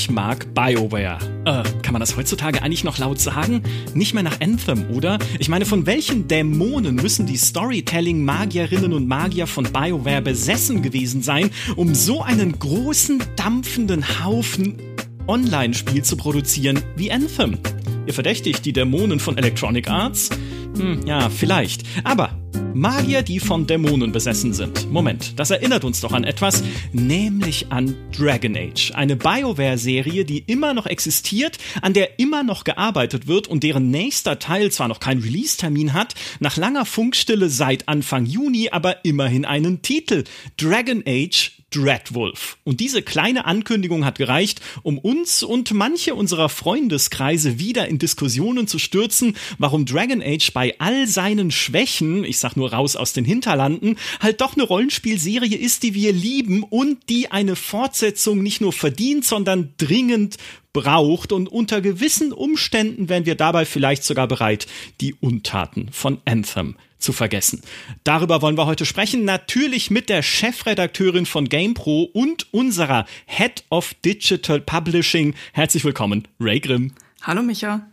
Ich 0.00 0.08
mag 0.08 0.54
BioWare. 0.54 1.18
Äh, 1.44 1.62
kann 1.82 1.92
man 1.92 2.00
das 2.00 2.16
heutzutage 2.16 2.62
eigentlich 2.62 2.84
noch 2.84 2.96
laut 2.96 3.20
sagen? 3.20 3.62
Nicht 3.92 4.14
mehr 4.14 4.22
nach 4.22 4.40
Anthem, 4.40 4.88
oder? 4.88 5.18
Ich 5.38 5.50
meine, 5.50 5.66
von 5.66 5.84
welchen 5.84 6.26
Dämonen 6.26 6.94
müssen 6.94 7.26
die 7.26 7.36
Storytelling-Magierinnen 7.36 8.94
und 8.94 9.06
Magier 9.06 9.46
von 9.46 9.64
BioWare 9.64 10.22
besessen 10.22 10.80
gewesen 10.80 11.20
sein, 11.20 11.50
um 11.76 11.94
so 11.94 12.22
einen 12.22 12.58
großen, 12.58 13.22
dampfenden 13.36 14.24
Haufen 14.24 14.78
Online-Spiel 15.26 16.02
zu 16.02 16.16
produzieren 16.16 16.80
wie 16.96 17.12
Anthem? 17.12 17.58
Ihr 18.06 18.14
verdächtigt 18.14 18.64
die 18.64 18.72
Dämonen 18.72 19.20
von 19.20 19.36
Electronic 19.36 19.90
Arts? 19.90 20.30
Hm, 20.78 21.06
ja, 21.06 21.28
vielleicht. 21.28 21.82
Aber 22.04 22.39
Magier, 22.74 23.22
die 23.22 23.40
von 23.40 23.66
Dämonen 23.66 24.12
besessen 24.12 24.52
sind. 24.52 24.90
Moment, 24.90 25.38
das 25.38 25.50
erinnert 25.50 25.84
uns 25.84 26.00
doch 26.00 26.12
an 26.12 26.24
etwas, 26.24 26.62
nämlich 26.92 27.66
an 27.70 27.94
Dragon 28.16 28.56
Age. 28.56 28.92
Eine 28.94 29.16
BioWare-Serie, 29.16 30.24
die 30.24 30.38
immer 30.46 30.72
noch 30.72 30.86
existiert, 30.86 31.58
an 31.82 31.92
der 31.92 32.18
immer 32.18 32.42
noch 32.42 32.64
gearbeitet 32.64 33.26
wird 33.26 33.48
und 33.48 33.64
deren 33.64 33.90
nächster 33.90 34.38
Teil 34.38 34.70
zwar 34.70 34.88
noch 34.88 35.00
keinen 35.00 35.22
Release-Termin 35.22 35.92
hat, 35.92 36.14
nach 36.38 36.56
langer 36.56 36.86
Funkstille 36.86 37.48
seit 37.48 37.88
Anfang 37.88 38.24
Juni 38.24 38.70
aber 38.70 39.04
immerhin 39.04 39.44
einen 39.44 39.82
Titel. 39.82 40.24
Dragon 40.56 41.02
Age 41.06 41.59
Dreadwolf. 41.70 42.58
Und 42.64 42.80
diese 42.80 43.02
kleine 43.02 43.44
Ankündigung 43.44 44.04
hat 44.04 44.18
gereicht, 44.18 44.60
um 44.82 44.98
uns 44.98 45.42
und 45.42 45.72
manche 45.72 46.14
unserer 46.14 46.48
Freundeskreise 46.48 47.58
wieder 47.58 47.88
in 47.88 47.98
Diskussionen 47.98 48.66
zu 48.66 48.78
stürzen, 48.78 49.36
warum 49.58 49.86
Dragon 49.86 50.22
Age 50.22 50.52
bei 50.52 50.74
all 50.78 51.06
seinen 51.06 51.50
Schwächen, 51.50 52.24
ich 52.24 52.38
sag 52.38 52.56
nur 52.56 52.72
raus 52.72 52.96
aus 52.96 53.12
den 53.12 53.24
Hinterlanden, 53.24 53.96
halt 54.20 54.40
doch 54.40 54.54
eine 54.54 54.64
Rollenspielserie 54.64 55.56
ist, 55.56 55.82
die 55.82 55.94
wir 55.94 56.12
lieben 56.12 56.62
und 56.62 57.08
die 57.08 57.30
eine 57.30 57.56
Fortsetzung 57.56 58.42
nicht 58.42 58.60
nur 58.60 58.72
verdient, 58.72 59.24
sondern 59.24 59.74
dringend 59.78 60.36
braucht 60.72 61.32
und 61.32 61.48
unter 61.48 61.80
gewissen 61.80 62.32
Umständen 62.32 63.08
wären 63.08 63.26
wir 63.26 63.34
dabei 63.34 63.64
vielleicht 63.64 64.04
sogar 64.04 64.28
bereit, 64.28 64.66
die 65.00 65.14
Untaten 65.14 65.88
von 65.90 66.18
Anthem 66.24 66.76
zu 67.00 67.12
vergessen. 67.12 67.62
Darüber 68.04 68.42
wollen 68.42 68.56
wir 68.56 68.66
heute 68.66 68.86
sprechen, 68.86 69.24
natürlich 69.24 69.90
mit 69.90 70.08
der 70.08 70.22
Chefredakteurin 70.22 71.26
von 71.26 71.48
GamePro 71.48 72.04
und 72.12 72.52
unserer 72.52 73.06
Head 73.26 73.64
of 73.70 73.94
Digital 74.04 74.60
Publishing. 74.60 75.34
Herzlich 75.52 75.84
willkommen, 75.84 76.28
Ray 76.38 76.60
Grimm. 76.60 76.92
Hallo 77.22 77.42
Micha. 77.42 77.86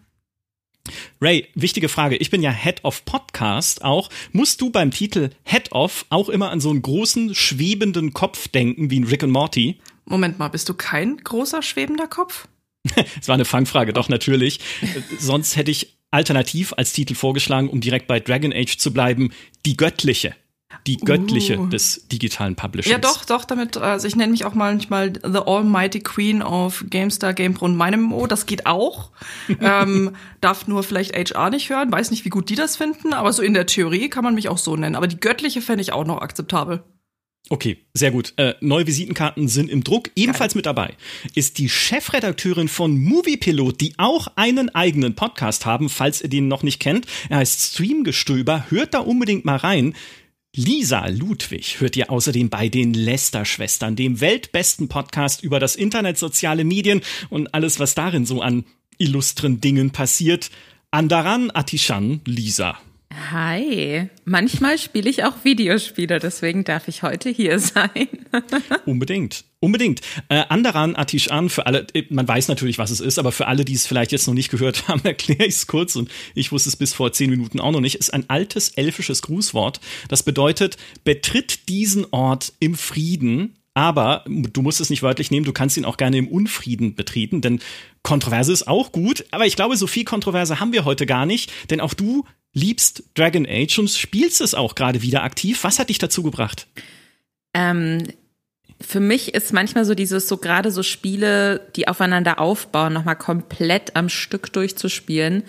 Ray, 1.21 1.47
wichtige 1.55 1.89
Frage. 1.89 2.15
Ich 2.17 2.29
bin 2.29 2.41
ja 2.41 2.51
Head 2.51 2.83
of 2.83 3.03
Podcast 3.05 3.83
auch. 3.83 4.09
Musst 4.31 4.61
du 4.61 4.69
beim 4.69 4.91
Titel 4.91 5.31
Head 5.43 5.71
of 5.71 6.05
auch 6.09 6.29
immer 6.29 6.51
an 6.51 6.59
so 6.59 6.69
einen 6.69 6.81
großen, 6.81 7.35
schwebenden 7.35 8.13
Kopf 8.13 8.47
denken 8.47 8.89
wie 8.89 8.99
ein 8.99 9.05
Rick 9.05 9.23
and 9.23 9.33
Morty? 9.33 9.79
Moment 10.05 10.39
mal, 10.39 10.47
bist 10.47 10.69
du 10.69 10.73
kein 10.73 11.17
großer, 11.17 11.61
schwebender 11.61 12.07
Kopf? 12.07 12.47
Es 13.19 13.27
war 13.27 13.33
eine 13.33 13.45
Fangfrage, 13.45 13.91
doch 13.91 14.07
natürlich. 14.07 14.59
Sonst 15.19 15.57
hätte 15.57 15.71
ich 15.71 15.96
alternativ 16.11 16.73
als 16.77 16.93
Titel 16.93 17.15
vorgeschlagen, 17.15 17.69
um 17.69 17.81
direkt 17.81 18.07
bei 18.07 18.19
Dragon 18.19 18.53
Age 18.53 18.77
zu 18.77 18.93
bleiben, 18.93 19.31
die 19.65 19.77
göttliche. 19.77 20.35
Die 20.85 20.97
göttliche 20.97 21.59
uh. 21.59 21.67
des 21.67 22.07
digitalen 22.09 22.55
Publishings. 22.55 22.91
Ja, 22.91 22.97
doch, 22.97 23.23
doch, 23.23 23.45
damit, 23.45 23.77
also 23.77 24.05
ich 24.05 24.17
nenne 24.17 24.31
mich 24.31 24.43
auch 24.43 24.53
manchmal 24.53 25.13
The 25.13 25.39
Almighty 25.45 26.01
Queen 26.01 26.41
of 26.41 26.83
GameStar, 26.89 27.33
GamePro 27.33 27.65
und 27.65 27.77
meinem 27.77 28.03
MMO, 28.03 28.27
das 28.27 28.45
geht 28.45 28.65
auch. 28.65 29.11
ähm, 29.61 30.15
darf 30.41 30.67
nur 30.67 30.83
vielleicht 30.83 31.15
HR 31.15 31.49
nicht 31.49 31.69
hören, 31.69 31.91
weiß 31.91 32.11
nicht, 32.11 32.25
wie 32.25 32.29
gut 32.29 32.49
die 32.49 32.55
das 32.55 32.75
finden, 32.75 33.13
aber 33.13 33.31
so 33.31 33.41
in 33.41 33.53
der 33.53 33.65
Theorie 33.65 34.09
kann 34.09 34.25
man 34.25 34.35
mich 34.35 34.49
auch 34.49 34.57
so 34.57 34.75
nennen. 34.75 34.95
Aber 34.95 35.07
die 35.07 35.19
göttliche 35.19 35.61
fände 35.61 35.81
ich 35.81 35.93
auch 35.93 36.05
noch 36.05 36.21
akzeptabel. 36.21 36.83
Okay, 37.49 37.77
sehr 37.93 38.11
gut. 38.11 38.33
Äh, 38.35 38.55
neue 38.59 38.87
Visitenkarten 38.87 39.47
sind 39.47 39.69
im 39.69 39.83
Druck. 39.83 40.11
Ebenfalls 40.15 40.53
mit 40.53 40.65
dabei 40.65 40.95
ist 41.33 41.59
die 41.59 41.69
Chefredakteurin 41.69 42.67
von 42.67 42.97
Moviepilot, 42.97 43.79
die 43.79 43.93
auch 43.97 44.27
einen 44.35 44.73
eigenen 44.75 45.15
Podcast 45.15 45.65
haben, 45.65 45.89
falls 45.89 46.21
ihr 46.21 46.29
den 46.29 46.49
noch 46.49 46.63
nicht 46.63 46.79
kennt. 46.79 47.05
Er 47.29 47.37
heißt 47.37 47.73
Streamgestöber. 47.73 48.65
Hört 48.69 48.93
da 48.93 48.99
unbedingt 48.99 49.45
mal 49.45 49.55
rein. 49.55 49.95
Lisa 50.55 51.07
Ludwig 51.07 51.79
hört 51.79 51.95
ihr 51.95 52.09
außerdem 52.09 52.49
bei 52.49 52.67
den 52.67 52.93
Lester-Schwestern, 52.93 53.95
dem 53.95 54.19
weltbesten 54.19 54.87
Podcast 54.87 55.43
über 55.43 55.59
das 55.59 55.75
Internet, 55.75 56.17
soziale 56.17 56.63
Medien 56.63 57.01
und 57.29 57.53
alles, 57.53 57.79
was 57.79 57.93
darin 57.93 58.25
so 58.25 58.41
an 58.41 58.65
illustren 58.97 59.61
Dingen 59.61 59.91
passiert. 59.91 60.49
Andaran 60.89 61.51
Atishan 61.53 62.21
Lisa. 62.25 62.79
Hi, 63.31 64.09
manchmal 64.25 64.77
spiele 64.77 65.09
ich 65.09 65.23
auch 65.23 65.43
Videospiele, 65.43 66.19
deswegen 66.19 66.63
darf 66.63 66.87
ich 66.87 67.01
heute 67.01 67.29
hier 67.29 67.59
sein. 67.59 68.07
Unbedingt. 68.85 69.43
Unbedingt. 69.59 70.01
Äh, 70.29 70.43
Andaran 70.49 70.95
Atish 70.95 71.29
an, 71.29 71.49
für 71.49 71.65
alle, 71.65 71.87
äh, 71.93 72.03
man 72.11 72.27
weiß 72.27 72.47
natürlich, 72.47 72.77
was 72.77 72.91
es 72.91 72.99
ist, 72.99 73.17
aber 73.17 73.31
für 73.31 73.47
alle, 73.47 73.65
die 73.65 73.73
es 73.73 73.87
vielleicht 73.87 74.11
jetzt 74.11 74.27
noch 74.27 74.35
nicht 74.35 74.51
gehört 74.51 74.87
haben, 74.87 75.01
erkläre 75.03 75.45
ich 75.45 75.55
es 75.55 75.67
kurz 75.67 75.95
und 75.95 76.11
ich 76.35 76.51
wusste 76.51 76.69
es 76.69 76.75
bis 76.75 76.93
vor 76.93 77.11
zehn 77.11 77.31
Minuten 77.31 77.59
auch 77.59 77.71
noch 77.71 77.81
nicht, 77.81 77.95
ist 77.95 78.13
ein 78.13 78.29
altes 78.29 78.69
elfisches 78.69 79.23
Grußwort. 79.23 79.79
Das 80.09 80.21
bedeutet, 80.21 80.77
betritt 81.03 81.69
diesen 81.69 82.05
Ort 82.11 82.53
im 82.59 82.75
Frieden, 82.75 83.55
aber 83.73 84.23
du 84.27 84.61
musst 84.61 84.79
es 84.79 84.89
nicht 84.91 85.01
wörtlich 85.03 85.31
nehmen, 85.31 85.45
du 85.45 85.53
kannst 85.53 85.75
ihn 85.77 85.85
auch 85.85 85.97
gerne 85.97 86.17
im 86.17 86.27
Unfrieden 86.27 86.95
betreten, 86.95 87.41
denn 87.41 87.61
Kontroverse 88.03 88.51
ist 88.53 88.67
auch 88.67 88.91
gut, 88.91 89.25
aber 89.31 89.45
ich 89.45 89.55
glaube, 89.55 89.75
so 89.75 89.87
viel 89.87 90.05
Kontroverse 90.05 90.59
haben 90.59 90.71
wir 90.71 90.85
heute 90.85 91.05
gar 91.05 91.25
nicht, 91.25 91.51
denn 91.69 91.81
auch 91.81 91.93
du 91.93 92.25
liebst 92.53 93.03
Dragon 93.15 93.45
Age 93.47 93.79
und 93.79 93.89
spielst 93.89 94.41
es 94.41 94.53
auch 94.53 94.75
gerade 94.75 95.01
wieder 95.01 95.23
aktiv. 95.23 95.63
Was 95.63 95.79
hat 95.79 95.89
dich 95.89 95.97
dazu 95.99 96.23
gebracht? 96.23 96.67
Ähm, 97.53 98.03
für 98.79 98.99
mich 98.99 99.33
ist 99.33 99.53
manchmal 99.53 99.85
so 99.85 99.95
dieses, 99.95 100.27
so 100.27 100.37
gerade 100.37 100.71
so 100.71 100.83
Spiele, 100.83 101.67
die 101.75 101.87
aufeinander 101.87 102.39
aufbauen, 102.39 102.93
nochmal 102.93 103.15
komplett 103.15 103.95
am 103.95 104.09
Stück 104.09 104.53
durchzuspielen. 104.53 105.43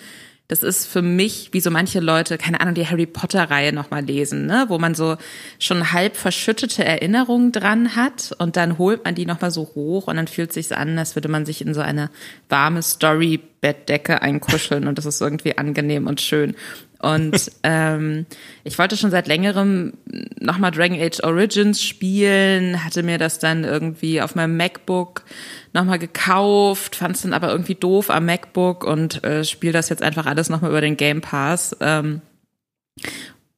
Das 0.51 0.63
ist 0.63 0.87
für 0.87 1.03
mich, 1.03 1.51
wie 1.53 1.61
so 1.61 1.71
manche 1.71 2.01
Leute, 2.01 2.39
keine 2.39 2.63
Ahnung, 2.63 2.75
die 2.75 2.87
Harry 2.87 3.05
Potter-Reihe 3.05 3.75
nochmal 3.75 4.03
lesen, 4.03 4.47
ne? 4.47 4.65
wo 4.69 4.79
man 4.79 4.95
so 4.95 5.19
schon 5.59 5.93
halb 5.93 6.17
verschüttete 6.17 6.83
Erinnerungen 6.83 7.53
dran 7.53 7.97
hat 7.97 8.35
und 8.39 8.57
dann 8.57 8.79
holt 8.79 9.05
man 9.05 9.15
die 9.15 9.27
nochmal 9.27 9.51
so 9.51 9.71
hoch 9.75 10.07
und 10.07 10.17
dann 10.17 10.27
fühlt 10.27 10.55
sich 10.55 10.75
an, 10.75 10.99
als 10.99 11.17
würde 11.17 11.29
man 11.29 11.45
sich 11.45 11.61
in 11.61 11.75
so 11.75 11.83
eine 11.83 12.09
warme 12.49 12.81
Story-Bettdecke 12.81 14.23
einkuscheln 14.23 14.89
und 14.89 14.97
das 14.97 15.05
ist 15.05 15.21
irgendwie 15.21 15.59
angenehm 15.59 16.07
und 16.07 16.23
schön. 16.23 16.57
Und 17.01 17.51
ähm, 17.63 18.27
ich 18.65 18.79
wollte 18.79 18.97
schon 18.97 19.11
seit 19.11 19.27
längerem 19.27 19.95
nochmal 20.41 20.71
Dragon 20.71 21.01
Age 21.01 21.23
Origins 21.23 21.83
spielen, 21.83 22.85
hatte 22.85 23.03
mir 23.03 23.19
das 23.19 23.39
dann 23.39 23.65
irgendwie 23.65 24.21
auf 24.21 24.35
meinem 24.35 24.57
MacBook 24.57 25.25
nochmal 25.73 25.99
gekauft, 25.99 26.97
fand 26.97 27.17
es 27.17 27.23
dann 27.23 27.33
aber 27.35 27.51
irgendwie 27.51 27.75
doof 27.75 28.11
am 28.11 28.27
MacBook 28.27 28.85
und 28.85 29.23
äh, 29.25 29.45
spiele 29.45 29.73
das 29.73 29.89
jetzt 29.89 30.03
einfach 30.03 30.27
alles 30.27 30.49
nochmal 30.49 30.71
über 30.71 30.81
den 30.81 30.97
Game 30.97 31.21
Pass. 31.21 31.77
Ähm, 31.81 32.21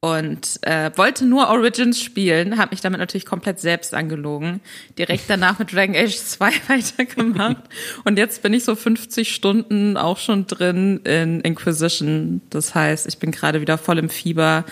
und 0.01 0.59
äh, 0.63 0.91
wollte 0.95 1.25
nur 1.25 1.49
Origins 1.49 2.01
spielen, 2.01 2.57
habe 2.57 2.71
mich 2.71 2.81
damit 2.81 2.99
natürlich 2.99 3.25
komplett 3.25 3.59
selbst 3.59 3.93
angelogen. 3.93 4.59
Direkt 4.97 5.29
danach 5.29 5.59
mit 5.59 5.71
Dragon 5.71 5.95
Age 5.95 6.15
2 6.17 6.51
weitergemacht 6.67 7.63
und 8.03 8.17
jetzt 8.17 8.41
bin 8.41 8.53
ich 8.53 8.63
so 8.63 8.75
50 8.75 9.33
Stunden 9.33 9.97
auch 9.97 10.17
schon 10.17 10.47
drin 10.47 11.01
in 11.03 11.41
Inquisition. 11.41 12.41
Das 12.49 12.73
heißt, 12.73 13.07
ich 13.07 13.19
bin 13.19 13.31
gerade 13.31 13.61
wieder 13.61 13.77
voll 13.77 13.99
im 13.99 14.09
Fieber 14.09 14.65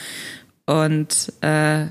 und 0.66 1.32
äh, 1.42 1.86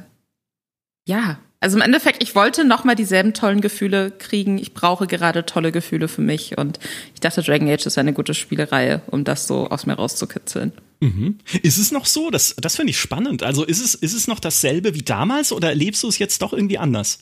ja, 1.06 1.38
also 1.60 1.77
im 1.77 1.82
Endeffekt, 1.82 2.22
ich 2.22 2.34
wollte 2.34 2.65
nochmal 2.65 2.94
dieselben 2.94 3.34
tollen 3.34 3.60
Gefühle 3.60 4.12
kriegen. 4.12 4.59
Ich 4.59 4.75
brauche 4.75 5.06
gerade 5.06 5.44
tolle 5.47 5.72
Gefühle 5.72 6.06
für 6.06 6.22
mich 6.22 6.59
und 6.59 6.78
ich 7.15 7.21
dachte, 7.21 7.43
Dragon 7.43 7.69
Age 7.69 7.87
ist 7.87 7.98
eine 7.98 8.12
gute 8.12 8.34
Spielereihe, 8.34 9.03
um 9.06 9.25
das 9.25 9.47
so 9.47 9.69
aus 9.69 9.87
mir 9.87 9.94
rauszukitzeln. 9.94 10.72
Mhm. 11.00 11.38
Ist 11.62 11.78
es 11.78 11.92
noch 11.92 12.06
so? 12.06 12.31
Das, 12.31 12.56
das 12.56 12.76
finde 12.76 12.91
ich 12.91 12.98
spannend. 12.98 13.42
Also 13.42 13.64
ist 13.64 13.80
es, 13.80 13.95
ist 13.95 14.15
es 14.15 14.27
noch 14.27 14.41
dasselbe 14.41 14.95
wie 14.95 15.03
damals 15.03 15.53
oder 15.53 15.68
erlebst 15.68 16.03
du 16.03 16.09
es 16.09 16.18
jetzt 16.18 16.42
doch 16.42 16.53
irgendwie 16.53 16.78
anders? 16.78 17.21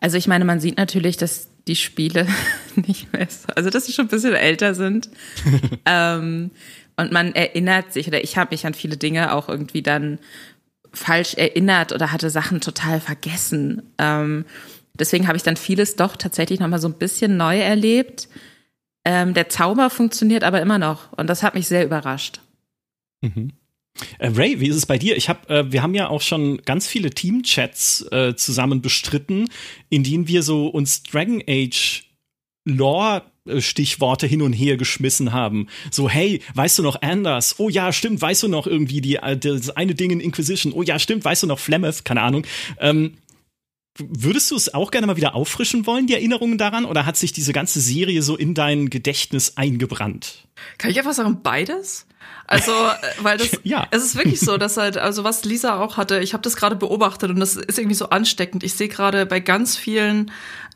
Also 0.00 0.16
ich 0.16 0.26
meine, 0.26 0.44
man 0.44 0.60
sieht 0.60 0.76
natürlich, 0.76 1.16
dass 1.16 1.48
die 1.66 1.76
Spiele 1.76 2.26
nicht 2.74 3.12
mehr 3.12 3.26
so, 3.28 3.52
also 3.54 3.70
dass 3.70 3.86
sie 3.86 3.92
schon 3.92 4.06
ein 4.06 4.10
bisschen 4.10 4.34
älter 4.34 4.74
sind. 4.74 5.08
ähm, 5.86 6.50
und 6.96 7.12
man 7.12 7.34
erinnert 7.34 7.92
sich, 7.92 8.08
oder 8.08 8.22
ich 8.22 8.36
habe 8.36 8.52
mich 8.52 8.66
an 8.66 8.74
viele 8.74 8.96
Dinge 8.96 9.32
auch 9.32 9.48
irgendwie 9.48 9.82
dann 9.82 10.18
falsch 10.92 11.34
erinnert 11.34 11.92
oder 11.92 12.12
hatte 12.12 12.30
Sachen 12.30 12.60
total 12.60 13.00
vergessen. 13.00 13.82
Ähm, 13.98 14.44
deswegen 14.94 15.28
habe 15.28 15.36
ich 15.36 15.42
dann 15.42 15.56
vieles 15.56 15.96
doch 15.96 16.16
tatsächlich 16.16 16.60
nochmal 16.60 16.80
so 16.80 16.88
ein 16.88 16.98
bisschen 16.98 17.36
neu 17.36 17.58
erlebt. 17.58 18.28
Ähm, 19.04 19.32
der 19.32 19.48
Zauber 19.48 19.90
funktioniert 19.90 20.44
aber 20.44 20.60
immer 20.60 20.78
noch 20.78 21.12
und 21.12 21.28
das 21.28 21.42
hat 21.42 21.54
mich 21.54 21.68
sehr 21.68 21.84
überrascht. 21.84 22.40
Mhm. 23.20 23.52
Äh, 24.18 24.28
Ray, 24.28 24.60
wie 24.60 24.68
ist 24.68 24.76
es 24.76 24.86
bei 24.86 24.98
dir? 24.98 25.16
Ich 25.16 25.28
hab, 25.28 25.50
äh, 25.50 25.72
wir 25.72 25.82
haben 25.82 25.94
ja 25.94 26.08
auch 26.08 26.22
schon 26.22 26.58
ganz 26.58 26.86
viele 26.86 27.10
Team-Chats 27.10 28.06
äh, 28.12 28.36
zusammen 28.36 28.80
bestritten, 28.80 29.48
in 29.88 30.04
denen 30.04 30.28
wir 30.28 30.42
so 30.42 30.68
uns 30.68 31.02
Dragon 31.02 31.42
Age 31.48 32.04
Lore 32.64 33.22
Stichworte 33.58 34.26
hin 34.26 34.42
und 34.42 34.52
her 34.52 34.76
geschmissen 34.76 35.32
haben. 35.32 35.68
So, 35.90 36.08
hey, 36.08 36.42
weißt 36.54 36.78
du 36.78 36.82
noch 36.82 37.00
Anders? 37.00 37.58
Oh 37.58 37.68
ja, 37.68 37.92
stimmt, 37.92 38.20
weißt 38.20 38.42
du 38.42 38.48
noch 38.48 38.66
irgendwie 38.66 39.00
die, 39.00 39.16
äh, 39.16 39.36
das 39.36 39.70
eine 39.70 39.94
Ding 39.94 40.10
in 40.10 40.20
Inquisition? 40.20 40.72
Oh 40.72 40.82
ja, 40.82 40.98
stimmt, 40.98 41.24
weißt 41.24 41.44
du 41.44 41.46
noch 41.46 41.58
Flemeth? 41.58 42.04
Keine 42.04 42.22
Ahnung. 42.22 42.46
Ähm, 42.78 43.14
Würdest 44.00 44.52
du 44.52 44.54
es 44.54 44.72
auch 44.74 44.92
gerne 44.92 45.08
mal 45.08 45.16
wieder 45.16 45.34
auffrischen 45.34 45.84
wollen, 45.84 46.06
die 46.06 46.14
Erinnerungen 46.14 46.56
daran, 46.56 46.84
oder 46.84 47.04
hat 47.04 47.16
sich 47.16 47.32
diese 47.32 47.52
ganze 47.52 47.80
Serie 47.80 48.22
so 48.22 48.36
in 48.36 48.54
dein 48.54 48.90
Gedächtnis 48.90 49.56
eingebrannt? 49.56 50.46
Kann 50.78 50.90
ich 50.90 50.98
einfach 50.98 51.14
sagen, 51.14 51.40
beides? 51.42 52.06
Also, 52.46 52.72
äh, 52.72 52.94
weil 53.22 53.38
das, 53.38 53.50
ja. 53.62 53.86
es 53.90 54.04
ist 54.04 54.16
wirklich 54.16 54.40
so, 54.40 54.56
dass 54.56 54.76
halt, 54.76 54.96
also 54.96 55.22
was 55.22 55.44
Lisa 55.44 55.78
auch 55.80 55.96
hatte, 55.96 56.20
ich 56.20 56.32
habe 56.32 56.42
das 56.42 56.56
gerade 56.56 56.76
beobachtet 56.76 57.30
und 57.30 57.40
das 57.40 57.56
ist 57.56 57.78
irgendwie 57.78 57.94
so 57.94 58.08
ansteckend. 58.10 58.64
Ich 58.64 58.74
sehe 58.74 58.88
gerade 58.88 59.26
bei 59.26 59.40
ganz 59.40 59.76
vielen 59.76 60.30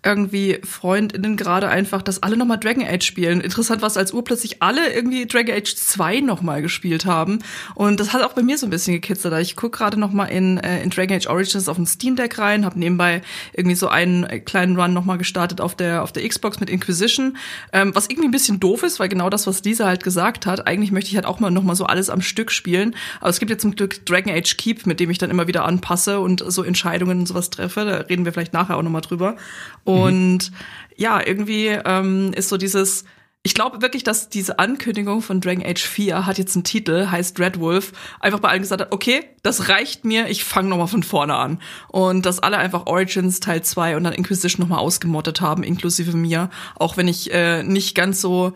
irgendwie 0.05 0.59
FreundInnen 0.65 1.37
gerade 1.37 1.69
einfach, 1.69 2.03
dass 2.03 2.23
alle 2.23 2.37
nochmal 2.37 2.59
Dragon 2.59 2.85
Age 2.85 3.05
spielen. 3.05 3.41
Interessant 3.41 3.83
war 3.83 3.87
es, 3.87 3.97
als 3.97 4.13
urplötzlich 4.13 4.61
alle 4.61 4.93
irgendwie 4.93 5.27
Dragon 5.27 5.55
Age 5.55 5.77
2 5.77 6.21
nochmal 6.21 6.61
gespielt 6.61 7.07
haben. 7.07 7.39
Und 7.77 8.01
das 8.01 8.13
hat 8.13 8.23
auch 8.23 8.33
bei 8.33 8.43
mir 8.43 8.59
so 8.59 8.67
ein 8.67 8.71
bisschen 8.71 8.95
gekitzelt. 8.95 9.33
Ich 9.41 9.55
gucke 9.55 9.79
gerade 9.79 9.99
nochmal 9.99 10.31
in, 10.31 10.59
äh, 10.59 10.83
in 10.83 10.91
Dragon 10.91 11.17
Age 11.17 11.29
Origins 11.29 11.69
auf 11.69 11.77
dem 11.77 11.87
Steam 11.87 12.17
Deck 12.17 12.37
rein, 12.39 12.65
habe 12.65 12.79
nebenbei 12.79 13.23
irgendwie 13.53 13.77
so 13.77 13.89
einen 13.89 14.25
äh, 14.25 14.41
kleinen 14.41 14.79
Run 14.79 14.93
nochmal 14.93 15.19
gestartet 15.19 15.61
auf 15.61 15.77
der, 15.77 16.03
auf 16.03 16.11
der 16.11 16.29
Xbox 16.29 16.59
mit 16.59 16.69
Inquisition. 16.69 17.37
Ähm, 17.73 17.95
was 17.95 18.07
irgendwie 18.11 18.27
ein 18.27 18.33
bisschen 18.33 18.59
doof 18.59 18.83
ist, 18.83 18.99
weil 18.99 19.09
genau 19.09 19.31
das, 19.31 19.47
was 19.47 19.63
Lisa 19.63 19.72
halt 19.81 20.05
gesagt 20.05 20.47
hat, 20.47 20.67
eigentlich 20.67 20.93
möchte 20.93 21.11
ich 21.11 21.17
halt 21.17 21.27
auch 21.27 21.41
mal 21.41 21.51
nochmal 21.51 21.77
so 21.77 21.85
alles 21.85 22.11
am 22.11 22.23
Stück 22.23 22.51
spielen. 22.51 22.95
Aber 23.21 23.31
es 23.31 23.39
gibt 23.39 23.51
jetzt 23.51 23.63
zum 23.63 23.75
Glück 23.75 24.05
Dragon 24.07 24.33
Age 24.33 24.57
Keep, 24.57 24.87
mit 24.87 25.01
dem 25.01 25.11
ich 25.11 25.19
dann 25.19 25.31
immer 25.31 25.47
wieder 25.47 25.65
anpasse 25.65 26.21
und 26.21 26.45
so 26.47 26.63
Entscheidungen 26.63 27.21
und 27.21 27.27
sowas 27.27 27.51
treffe. 27.51 27.85
Da 27.85 27.97
reden 28.09 28.25
wir 28.25 28.33
vielleicht 28.33 28.53
nachher 28.53 28.77
auch 28.77 28.83
nochmal 28.83 29.03
drüber. 29.03 29.37
Und 29.85 30.51
mhm. 30.51 30.57
ja, 30.97 31.25
irgendwie 31.25 31.69
ähm, 31.69 32.33
ist 32.35 32.49
so 32.49 32.57
dieses, 32.57 33.05
ich 33.45 33.55
glaube 33.55 33.83
wirklich, 33.83 34.05
dass 34.05 34.29
diese 34.29 34.61
Ankündigung 34.61 35.21
von 35.21 35.41
Dragon 35.41 35.67
Age 35.67 35.83
4 35.83 36.27
hat 36.27 36.39
jetzt 36.39 36.55
einen 36.55 36.63
Titel, 36.63 37.09
heißt 37.11 37.41
Red 37.41 37.59
Wolf, 37.59 37.93
einfach 38.21 38.39
bei 38.39 38.49
allen 38.49 38.63
gesagt 38.63 38.81
hat, 38.81 38.93
okay, 38.93 39.25
das 39.43 39.69
reicht 39.69 40.05
mir, 40.05 40.29
ich 40.29 40.45
fange 40.45 40.69
nochmal 40.69 40.87
von 40.87 41.03
vorne 41.03 41.35
an. 41.35 41.61
Und 41.89 42.25
dass 42.25 42.39
alle 42.39 42.59
einfach 42.59 42.87
Origins 42.87 43.41
Teil 43.41 43.63
2 43.63 43.97
und 43.97 44.05
dann 44.05 44.13
Inquisition 44.13 44.61
nochmal 44.61 44.79
ausgemottet 44.79 45.41
haben, 45.41 45.65
inklusive 45.65 46.17
mir, 46.17 46.51
auch 46.77 46.97
wenn 46.97 47.09
ich 47.09 47.33
äh, 47.33 47.65
nicht 47.65 47.97
ganz 47.97 48.21
so 48.21 48.53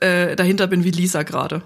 äh, 0.00 0.36
dahinter 0.36 0.66
bin 0.66 0.84
wie 0.84 0.90
Lisa 0.90 1.22
gerade. 1.22 1.62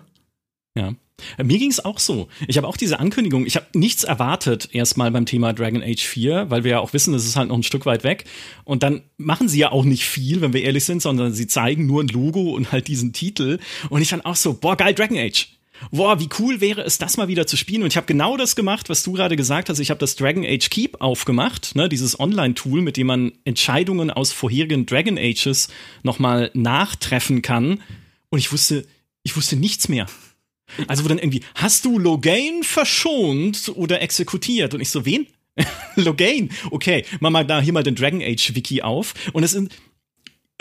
Ja. 0.75 0.94
Mir 1.43 1.58
ging 1.58 1.70
es 1.70 1.84
auch 1.84 1.99
so. 1.99 2.29
Ich 2.49 2.56
habe 2.56 2.67
auch 2.67 2.76
diese 2.76 2.99
Ankündigung, 2.99 3.46
ich 3.46 3.56
habe 3.56 3.67
nichts 3.75 4.02
erwartet 4.02 4.70
erstmal 4.73 5.11
beim 5.11 5.26
Thema 5.26 5.52
Dragon 5.52 5.82
Age 5.82 6.02
4, 6.02 6.50
weil 6.50 6.64
wir 6.64 6.73
ja 6.73 6.81
auch 6.81 6.93
wissen, 6.93 7.14
es 7.14 7.26
ist 7.26 7.37
halt 7.37 7.49
noch 7.49 7.56
ein 7.56 7.62
Stück 7.62 7.87
weit 7.87 8.02
weg. 8.02 8.25
Und 8.64 8.82
dann 8.82 9.02
machen 9.19 9.49
sie 9.49 9.58
ja 9.58 9.70
auch 9.70 9.84
nicht 9.84 10.05
viel, 10.05 10.40
wenn 10.40 10.52
wir 10.52 10.62
ehrlich 10.62 10.84
sind, 10.84 11.00
sondern 11.00 11.32
sie 11.32 11.46
zeigen 11.46 11.87
nur 11.87 12.02
ein 12.02 12.08
Logo 12.08 12.50
und 12.50 12.73
halt 12.73 12.88
diesen 12.88 13.12
Titel. 13.12 13.58
Und 13.88 14.02
ich 14.02 14.08
dann 14.08 14.23
auch 14.23 14.37
so, 14.37 14.55
boah, 14.55 14.76
geil, 14.76 14.94
Dragon 14.94 15.19
Age. 15.19 15.49
Boah, 15.90 16.20
wie 16.20 16.29
cool 16.38 16.61
wäre 16.61 16.82
es, 16.82 16.99
das 16.99 17.17
mal 17.17 17.29
wieder 17.29 17.46
zu 17.46 17.56
spielen. 17.56 17.82
Und 17.82 17.88
ich 17.88 17.96
habe 17.96 18.06
genau 18.06 18.37
das 18.37 18.55
gemacht, 18.55 18.88
was 18.88 19.02
du 19.02 19.12
gerade 19.12 19.37
gesagt 19.37 19.69
hast. 19.69 19.81
Ich 19.81 19.90
habe 19.90 19.99
das 19.99 20.17
Dragon 20.17 20.44
Age 20.44 20.70
Keep 20.70 21.00
aufgemacht, 21.00 21.75
ne, 21.75 21.88
dieses 21.88 22.19
Online-Tool, 22.20 22.82
mit 22.82 22.96
dem 22.96 23.08
man 23.08 23.32
Entscheidungen 23.44 24.11
aus 24.11 24.32
vorherigen 24.32 24.87
Dragon 24.87 25.19
Ages 25.19 25.69
nochmal 26.02 26.50
nachtreffen 26.55 27.43
kann. 27.43 27.81
Und 28.32 28.38
ich 28.38 28.50
wusste, 28.50 28.87
ich 29.25 29.37
wusste 29.37 29.56
nichts 29.56 29.90
mehr. 29.90 30.06
Also 30.88 31.05
wo 31.05 31.08
dann 31.08 31.19
irgendwie, 31.19 31.43
hast 31.55 31.84
du 31.84 31.99
Logain 31.99 32.62
verschont 32.62 33.70
oder 33.75 34.00
exekutiert? 34.00 34.73
Und 34.73 34.81
ich 34.81 34.88
so, 34.88 35.05
wen? 35.05 35.26
Logain? 35.96 36.50
Okay, 36.70 37.05
mach 37.20 37.29
mal 37.29 37.44
da 37.44 37.61
hier 37.61 37.75
mal 37.75 37.82
den 37.82 37.94
Dragon 37.94 38.23
Age 38.23 38.55
Wiki 38.55 38.81
auf. 38.81 39.12
Und 39.34 39.43
es 39.43 39.50
sind, 39.50 39.75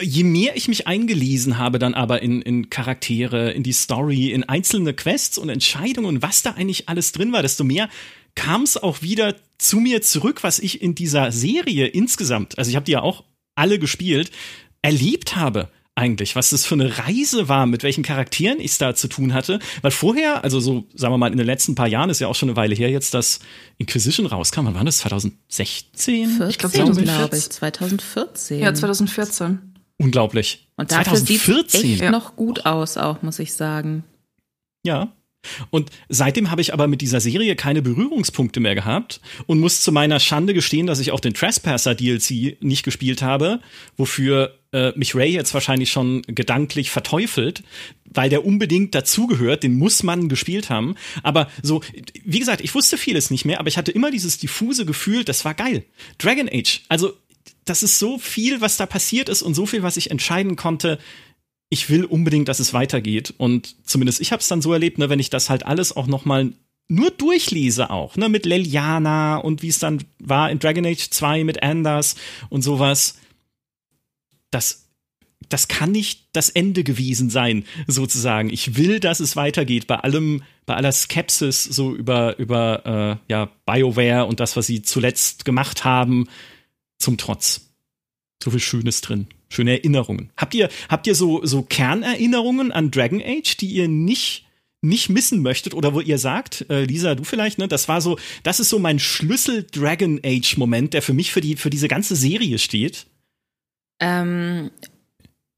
je 0.01 0.25
mehr 0.25 0.57
ich 0.57 0.67
mich 0.67 0.85
eingelesen 0.85 1.57
habe 1.57 1.79
dann 1.79 1.93
aber 1.93 2.21
in, 2.21 2.41
in 2.41 2.69
Charaktere, 2.69 3.51
in 3.51 3.63
die 3.63 3.71
Story, 3.71 4.31
in 4.31 4.43
einzelne 4.43 4.93
Quests 4.93 5.37
und 5.37 5.47
Entscheidungen 5.47 6.07
und 6.07 6.21
was 6.21 6.43
da 6.43 6.51
eigentlich 6.51 6.89
alles 6.89 7.13
drin 7.13 7.31
war, 7.31 7.41
desto 7.41 7.63
mehr 7.63 7.87
kam 8.35 8.63
es 8.63 8.75
auch 8.75 9.01
wieder 9.01 9.37
zu 9.59 9.79
mir 9.79 10.01
zurück, 10.01 10.43
was 10.43 10.59
ich 10.59 10.81
in 10.81 10.93
dieser 10.93 11.31
Serie 11.31 11.87
insgesamt, 11.87 12.57
also 12.57 12.69
ich 12.69 12.75
habe 12.75 12.85
die 12.85 12.93
ja 12.93 13.01
auch 13.01 13.23
alle 13.55 13.79
gespielt, 13.79 14.29
erlebt 14.81 15.37
habe 15.37 15.69
eigentlich, 15.95 16.35
was 16.35 16.51
das 16.51 16.65
für 16.65 16.75
eine 16.75 16.97
Reise 16.97 17.49
war, 17.49 17.65
mit 17.65 17.83
welchen 17.83 18.03
Charakteren 18.03 18.59
ich 18.59 18.71
es 18.71 18.77
da 18.77 18.95
zu 18.95 19.07
tun 19.07 19.33
hatte. 19.33 19.59
Weil 19.81 19.91
vorher, 19.91 20.43
also 20.43 20.59
so, 20.59 20.85
sagen 20.95 21.13
wir 21.13 21.17
mal, 21.17 21.31
in 21.31 21.37
den 21.37 21.45
letzten 21.45 21.75
paar 21.75 21.87
Jahren, 21.87 22.09
ist 22.09 22.19
ja 22.19 22.27
auch 22.27 22.35
schon 22.35 22.49
eine 22.49 22.55
Weile 22.55 22.75
her 22.75 22.89
jetzt, 22.89 23.13
dass 23.13 23.39
Inquisition 23.77 24.25
rauskam. 24.25 24.65
Wann 24.65 24.75
war 24.75 24.83
das? 24.85 24.99
2016? 24.99 26.29
14, 26.29 26.49
ich 26.49 26.57
glaube, 26.57 27.03
glaub 27.03 27.33
ich. 27.33 27.49
2014. 27.49 28.59
Ja, 28.59 28.73
2014. 28.73 29.59
Unglaublich. 29.97 30.67
Und 30.77 30.91
dafür 30.91 31.17
2014. 31.17 31.81
sieht 31.81 31.91
echt 31.91 32.01
ja. 32.01 32.11
noch 32.11 32.35
gut 32.35 32.65
aus, 32.65 32.97
auch, 32.97 33.21
muss 33.21 33.39
ich 33.39 33.53
sagen. 33.53 34.03
Ja, 34.83 35.11
und 35.69 35.89
seitdem 36.09 36.51
habe 36.51 36.61
ich 36.61 36.73
aber 36.73 36.87
mit 36.87 37.01
dieser 37.01 37.19
Serie 37.19 37.55
keine 37.55 37.81
Berührungspunkte 37.81 38.59
mehr 38.59 38.75
gehabt 38.75 39.21
und 39.47 39.59
muss 39.59 39.81
zu 39.81 39.91
meiner 39.91 40.19
Schande 40.19 40.53
gestehen, 40.53 40.87
dass 40.87 40.99
ich 40.99 41.11
auch 41.11 41.19
den 41.19 41.33
Trespasser 41.33 41.95
DLC 41.95 42.57
nicht 42.61 42.83
gespielt 42.83 43.21
habe, 43.21 43.59
wofür 43.97 44.57
äh, 44.71 44.91
mich 44.95 45.15
Ray 45.15 45.31
jetzt 45.31 45.53
wahrscheinlich 45.53 45.91
schon 45.91 46.21
gedanklich 46.23 46.91
verteufelt, 46.91 47.63
weil 48.05 48.29
der 48.29 48.45
unbedingt 48.45 48.93
dazugehört, 48.93 49.63
den 49.63 49.77
muss 49.77 50.03
man 50.03 50.29
gespielt 50.29 50.69
haben. 50.69 50.95
Aber 51.23 51.49
so, 51.61 51.81
wie 52.23 52.39
gesagt, 52.39 52.61
ich 52.61 52.75
wusste 52.75 52.97
vieles 52.97 53.31
nicht 53.31 53.45
mehr, 53.45 53.59
aber 53.59 53.67
ich 53.67 53.77
hatte 53.77 53.91
immer 53.91 54.11
dieses 54.11 54.37
diffuse 54.37 54.85
Gefühl, 54.85 55.23
das 55.23 55.45
war 55.45 55.53
geil. 55.53 55.83
Dragon 56.17 56.49
Age, 56.51 56.81
also 56.89 57.13
das 57.65 57.83
ist 57.83 57.99
so 57.99 58.17
viel, 58.17 58.61
was 58.61 58.77
da 58.77 58.85
passiert 58.85 59.29
ist 59.29 59.41
und 59.41 59.53
so 59.53 59.65
viel, 59.65 59.83
was 59.83 59.97
ich 59.97 60.11
entscheiden 60.11 60.55
konnte 60.55 60.99
ich 61.73 61.89
will 61.89 62.03
unbedingt, 62.03 62.49
dass 62.49 62.59
es 62.59 62.73
weitergeht. 62.73 63.33
Und 63.37 63.75
zumindest 63.85 64.19
ich 64.19 64.33
habe 64.33 64.41
es 64.41 64.49
dann 64.49 64.61
so 64.61 64.73
erlebt, 64.73 64.97
ne, 64.97 65.09
wenn 65.09 65.19
ich 65.19 65.29
das 65.29 65.49
halt 65.49 65.65
alles 65.65 65.95
auch 65.95 66.05
noch 66.05 66.25
mal 66.25 66.51
nur 66.89 67.09
durchlese 67.11 67.89
auch, 67.89 68.17
ne, 68.17 68.27
mit 68.27 68.45
Leliana 68.45 69.37
und 69.37 69.61
wie 69.61 69.69
es 69.69 69.79
dann 69.79 70.03
war 70.19 70.51
in 70.51 70.59
Dragon 70.59 70.85
Age 70.85 71.09
2 71.09 71.45
mit 71.45 71.63
Anders 71.63 72.15
und 72.49 72.61
sowas. 72.61 73.15
Das, 74.51 74.89
das 75.47 75.69
kann 75.69 75.93
nicht 75.93 76.27
das 76.33 76.49
Ende 76.49 76.83
gewesen 76.83 77.29
sein, 77.29 77.63
sozusagen. 77.87 78.49
Ich 78.49 78.75
will, 78.75 78.99
dass 78.99 79.21
es 79.21 79.37
weitergeht, 79.37 79.87
bei 79.87 79.95
allem, 79.95 80.43
bei 80.65 80.75
aller 80.75 80.91
Skepsis 80.91 81.63
so 81.63 81.95
über, 81.95 82.37
über 82.37 83.19
äh, 83.29 83.31
ja, 83.31 83.49
BioWare 83.65 84.25
und 84.25 84.41
das, 84.41 84.57
was 84.57 84.67
sie 84.67 84.81
zuletzt 84.81 85.45
gemacht 85.45 85.85
haben, 85.85 86.27
zum 86.99 87.17
Trotz. 87.17 87.70
So 88.41 88.51
viel 88.51 88.59
Schönes 88.59 89.01
drin 89.01 89.27
schöne 89.51 89.71
Erinnerungen. 89.71 90.31
Habt 90.37 90.53
ihr, 90.55 90.69
habt 90.89 91.05
ihr 91.07 91.15
so, 91.15 91.45
so 91.45 91.61
Kernerinnerungen 91.61 92.71
an 92.71 92.89
Dragon 92.89 93.21
Age, 93.21 93.57
die 93.57 93.67
ihr 93.67 93.87
nicht, 93.87 94.45
nicht 94.81 95.09
missen 95.09 95.41
möchtet 95.41 95.73
oder 95.73 95.93
wo 95.93 95.99
ihr 95.99 96.17
sagt, 96.17 96.65
äh, 96.69 96.85
Lisa, 96.85 97.15
du 97.15 97.23
vielleicht, 97.23 97.59
ne, 97.59 97.67
das 97.67 97.87
war 97.87 98.01
so, 98.01 98.17
das 98.43 98.59
ist 98.59 98.69
so 98.69 98.79
mein 98.79 98.97
Schlüssel 98.97 99.67
Dragon 99.69 100.19
Age 100.23 100.57
Moment, 100.57 100.93
der 100.93 101.01
für 101.01 101.13
mich 101.13 101.31
für 101.31 101.41
die, 101.41 101.57
für 101.57 101.69
diese 101.69 101.87
ganze 101.87 102.15
Serie 102.15 102.57
steht? 102.57 103.05
Ähm, 103.99 104.71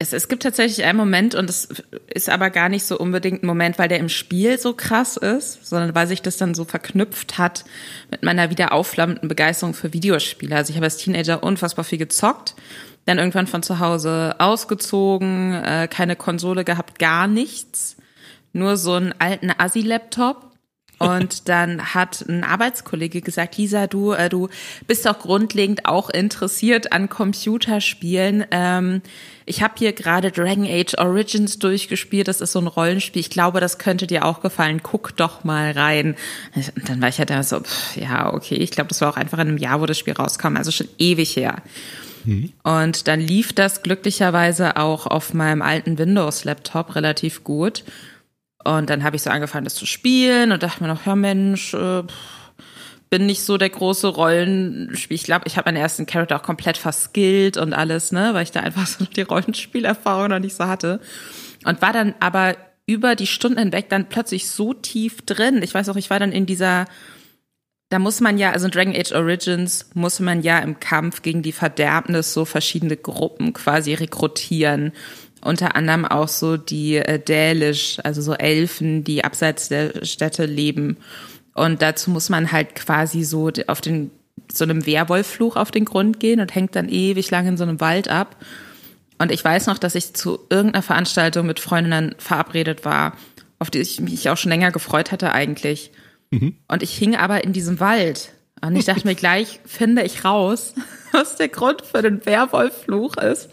es, 0.04 0.12
es 0.12 0.28
gibt 0.28 0.42
tatsächlich 0.42 0.84
einen 0.84 0.98
Moment 0.98 1.34
und 1.34 1.48
es 1.50 1.68
ist 2.12 2.28
aber 2.28 2.50
gar 2.50 2.68
nicht 2.68 2.84
so 2.84 2.98
unbedingt 2.98 3.42
ein 3.42 3.46
Moment, 3.46 3.78
weil 3.78 3.88
der 3.88 3.98
im 3.98 4.08
Spiel 4.08 4.58
so 4.58 4.74
krass 4.74 5.16
ist, 5.16 5.66
sondern 5.66 5.94
weil 5.94 6.06
sich 6.06 6.22
das 6.22 6.36
dann 6.36 6.54
so 6.54 6.64
verknüpft 6.64 7.38
hat 7.38 7.64
mit 8.10 8.22
meiner 8.22 8.50
wieder 8.50 8.72
aufflammenden 8.72 9.28
Begeisterung 9.28 9.74
für 9.74 9.92
Videospiele. 9.92 10.54
Also 10.54 10.70
ich 10.70 10.76
habe 10.76 10.86
als 10.86 10.98
Teenager 10.98 11.42
unfassbar 11.42 11.84
viel 11.84 11.98
gezockt 11.98 12.54
dann 13.06 13.18
irgendwann 13.18 13.46
von 13.46 13.62
zu 13.62 13.80
Hause 13.80 14.34
ausgezogen, 14.38 15.52
äh, 15.52 15.88
keine 15.90 16.16
Konsole 16.16 16.64
gehabt, 16.64 16.98
gar 16.98 17.26
nichts. 17.26 17.96
Nur 18.52 18.76
so 18.76 18.94
einen 18.94 19.14
alten 19.18 19.50
Assi-Laptop. 19.56 20.53
Und 21.08 21.48
dann 21.48 21.94
hat 21.94 22.24
ein 22.28 22.44
Arbeitskollege 22.44 23.20
gesagt, 23.20 23.56
Lisa, 23.56 23.86
du, 23.86 24.12
äh, 24.12 24.28
du 24.28 24.48
bist 24.86 25.06
doch 25.06 25.18
grundlegend 25.18 25.86
auch 25.86 26.10
interessiert 26.10 26.92
an 26.92 27.08
Computerspielen. 27.08 28.44
Ähm, 28.50 29.02
ich 29.46 29.62
habe 29.62 29.74
hier 29.78 29.92
gerade 29.92 30.30
Dragon 30.30 30.66
Age 30.66 30.96
Origins 30.98 31.58
durchgespielt. 31.58 32.28
Das 32.28 32.40
ist 32.40 32.52
so 32.52 32.60
ein 32.60 32.66
Rollenspiel. 32.66 33.20
Ich 33.20 33.30
glaube, 33.30 33.60
das 33.60 33.78
könnte 33.78 34.06
dir 34.06 34.24
auch 34.24 34.40
gefallen. 34.40 34.82
Guck 34.82 35.16
doch 35.16 35.44
mal 35.44 35.72
rein. 35.72 36.16
Und 36.54 36.88
dann 36.88 37.02
war 37.02 37.08
ich 37.08 37.18
ja 37.18 37.24
da 37.24 37.42
so, 37.42 37.60
pff, 37.60 37.96
ja, 37.96 38.32
okay. 38.32 38.56
Ich 38.56 38.70
glaube, 38.70 38.88
das 38.88 39.00
war 39.00 39.10
auch 39.10 39.16
einfach 39.16 39.38
in 39.38 39.48
einem 39.48 39.58
Jahr, 39.58 39.80
wo 39.80 39.86
das 39.86 39.98
Spiel 39.98 40.14
rauskam. 40.14 40.56
Also 40.56 40.70
schon 40.70 40.88
ewig 40.98 41.36
her. 41.36 41.62
Und 42.62 43.06
dann 43.06 43.20
lief 43.20 43.52
das 43.52 43.82
glücklicherweise 43.82 44.76
auch 44.76 45.06
auf 45.06 45.34
meinem 45.34 45.60
alten 45.60 45.98
Windows-Laptop 45.98 46.94
relativ 46.94 47.44
gut. 47.44 47.84
Und 48.64 48.90
dann 48.90 49.04
habe 49.04 49.16
ich 49.16 49.22
so 49.22 49.30
angefangen, 49.30 49.64
das 49.64 49.74
zu 49.74 49.86
spielen 49.86 50.52
und 50.52 50.62
dachte 50.62 50.82
mir 50.82 50.88
noch, 50.88 51.06
ja 51.06 51.14
Mensch, 51.14 51.74
äh, 51.74 52.02
bin 53.10 53.26
nicht 53.26 53.42
so 53.42 53.58
der 53.58 53.70
große 53.70 54.08
Rollenspiel. 54.08 55.14
Ich 55.14 55.24
glaube, 55.24 55.44
ich 55.46 55.56
habe 55.56 55.68
meinen 55.68 55.80
ersten 55.80 56.06
Charakter 56.06 56.36
auch 56.36 56.42
komplett 56.42 56.78
verskillt 56.78 57.56
und 57.56 57.72
alles, 57.72 58.10
ne, 58.10 58.30
weil 58.32 58.42
ich 58.42 58.52
da 58.52 58.60
einfach 58.60 58.86
so 58.88 59.04
die 59.04 59.22
Rollenspielerfahrung 59.22 60.28
noch 60.28 60.38
nicht 60.38 60.56
so 60.56 60.66
hatte. 60.66 61.00
Und 61.64 61.82
war 61.82 61.92
dann 61.92 62.14
aber 62.20 62.56
über 62.86 63.14
die 63.14 63.26
Stunden 63.26 63.58
hinweg 63.58 63.88
dann 63.88 64.08
plötzlich 64.08 64.48
so 64.48 64.74
tief 64.74 65.22
drin. 65.22 65.62
Ich 65.62 65.72
weiß 65.72 65.88
auch, 65.88 65.96
ich 65.96 66.10
war 66.10 66.18
dann 66.18 66.32
in 66.32 66.44
dieser 66.44 66.86
da 67.90 68.00
muss 68.00 68.20
man 68.20 68.38
ja, 68.38 68.50
also 68.50 68.66
in 68.66 68.72
Dragon 68.72 68.96
Age 68.96 69.12
Origins 69.12 69.90
muss 69.94 70.18
man 70.18 70.42
ja 70.42 70.58
im 70.58 70.80
Kampf 70.80 71.22
gegen 71.22 71.42
die 71.42 71.52
Verderbnis 71.52 72.32
so 72.32 72.44
verschiedene 72.44 72.96
Gruppen 72.96 73.52
quasi 73.52 73.94
rekrutieren. 73.94 74.92
Unter 75.44 75.76
anderem 75.76 76.04
auch 76.06 76.28
so 76.28 76.56
die 76.56 76.96
äh, 76.96 77.18
Dälisch, 77.18 77.98
also 78.02 78.22
so 78.22 78.32
Elfen, 78.32 79.04
die 79.04 79.24
abseits 79.24 79.68
der 79.68 80.04
Städte 80.04 80.46
leben. 80.46 80.96
Und 81.54 81.82
dazu 81.82 82.10
muss 82.10 82.30
man 82.30 82.50
halt 82.50 82.74
quasi 82.74 83.22
so 83.22 83.50
auf 83.66 83.80
den 83.80 84.10
so 84.52 84.64
einem 84.64 84.86
Werwolffluch 84.86 85.56
auf 85.56 85.70
den 85.70 85.84
Grund 85.84 86.18
gehen 86.18 86.40
und 86.40 86.54
hängt 86.54 86.74
dann 86.76 86.88
ewig 86.88 87.30
lang 87.30 87.46
in 87.46 87.56
so 87.56 87.64
einem 87.64 87.80
Wald 87.80 88.08
ab. 88.08 88.36
Und 89.18 89.30
ich 89.30 89.44
weiß 89.44 89.66
noch, 89.66 89.78
dass 89.78 89.94
ich 89.94 90.14
zu 90.14 90.40
irgendeiner 90.50 90.82
Veranstaltung 90.82 91.46
mit 91.46 91.60
Freundinnen 91.60 92.14
verabredet 92.18 92.84
war, 92.84 93.16
auf 93.58 93.70
die 93.70 93.78
ich 93.78 94.00
mich 94.00 94.28
auch 94.28 94.36
schon 94.36 94.50
länger 94.50 94.72
gefreut 94.72 95.12
hatte 95.12 95.32
eigentlich. 95.32 95.92
Mhm. 96.30 96.56
Und 96.68 96.82
ich 96.82 96.96
hing 96.96 97.16
aber 97.16 97.44
in 97.44 97.52
diesem 97.52 97.80
Wald. 97.80 98.32
Und 98.60 98.76
ich 98.76 98.86
dachte 98.86 99.06
mir 99.06 99.14
gleich, 99.14 99.60
finde 99.66 100.02
ich 100.02 100.24
raus, 100.24 100.74
was 101.12 101.36
der 101.36 101.48
Grund 101.48 101.82
für 101.82 102.02
den 102.02 102.24
Werwolffluch 102.24 103.16
ist. 103.18 103.50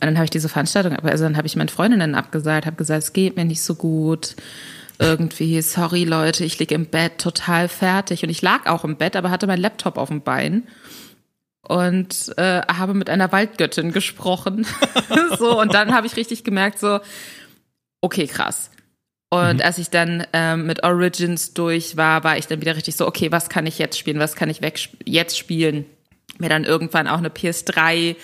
Und 0.00 0.06
dann 0.06 0.16
habe 0.16 0.24
ich 0.24 0.30
diese 0.30 0.48
Veranstaltung, 0.48 0.96
also 0.96 1.24
dann 1.24 1.36
habe 1.36 1.46
ich 1.46 1.56
meinen 1.56 1.68
Freundinnen 1.68 2.14
abgesagt, 2.14 2.66
habe 2.66 2.76
gesagt, 2.76 3.02
es 3.02 3.12
geht 3.12 3.36
mir 3.36 3.44
nicht 3.44 3.62
so 3.62 3.74
gut. 3.74 4.36
Irgendwie, 4.98 5.60
sorry 5.62 6.04
Leute, 6.04 6.44
ich 6.44 6.58
liege 6.58 6.74
im 6.74 6.86
Bett 6.86 7.18
total 7.18 7.68
fertig. 7.68 8.22
Und 8.22 8.30
ich 8.30 8.42
lag 8.42 8.66
auch 8.66 8.84
im 8.84 8.96
Bett, 8.96 9.16
aber 9.16 9.30
hatte 9.30 9.46
meinen 9.46 9.60
Laptop 9.60 9.98
auf 9.98 10.08
dem 10.08 10.22
Bein 10.22 10.64
und 11.66 12.32
äh, 12.36 12.60
habe 12.62 12.94
mit 12.94 13.10
einer 13.10 13.32
Waldgöttin 13.32 13.92
gesprochen. 13.92 14.66
so, 15.38 15.60
und 15.60 15.74
dann 15.74 15.94
habe 15.94 16.06
ich 16.06 16.16
richtig 16.16 16.44
gemerkt, 16.44 16.78
so, 16.78 17.00
okay, 18.00 18.26
krass. 18.26 18.70
Und 19.30 19.56
mhm. 19.56 19.62
als 19.62 19.78
ich 19.78 19.90
dann 19.90 20.26
ähm, 20.32 20.66
mit 20.66 20.84
Origins 20.84 21.54
durch 21.54 21.96
war, 21.96 22.22
war 22.22 22.38
ich 22.38 22.46
dann 22.46 22.60
wieder 22.60 22.76
richtig 22.76 22.96
so, 22.96 23.06
okay, 23.06 23.32
was 23.32 23.48
kann 23.48 23.66
ich 23.66 23.78
jetzt 23.78 23.98
spielen, 23.98 24.18
was 24.18 24.36
kann 24.36 24.50
ich 24.50 24.62
weg 24.62 24.78
jetzt 25.04 25.38
spielen? 25.38 25.86
Mir 26.38 26.48
dann 26.48 26.64
irgendwann 26.64 27.08
auch 27.08 27.18
eine 27.18 27.28
PS3 27.28 28.16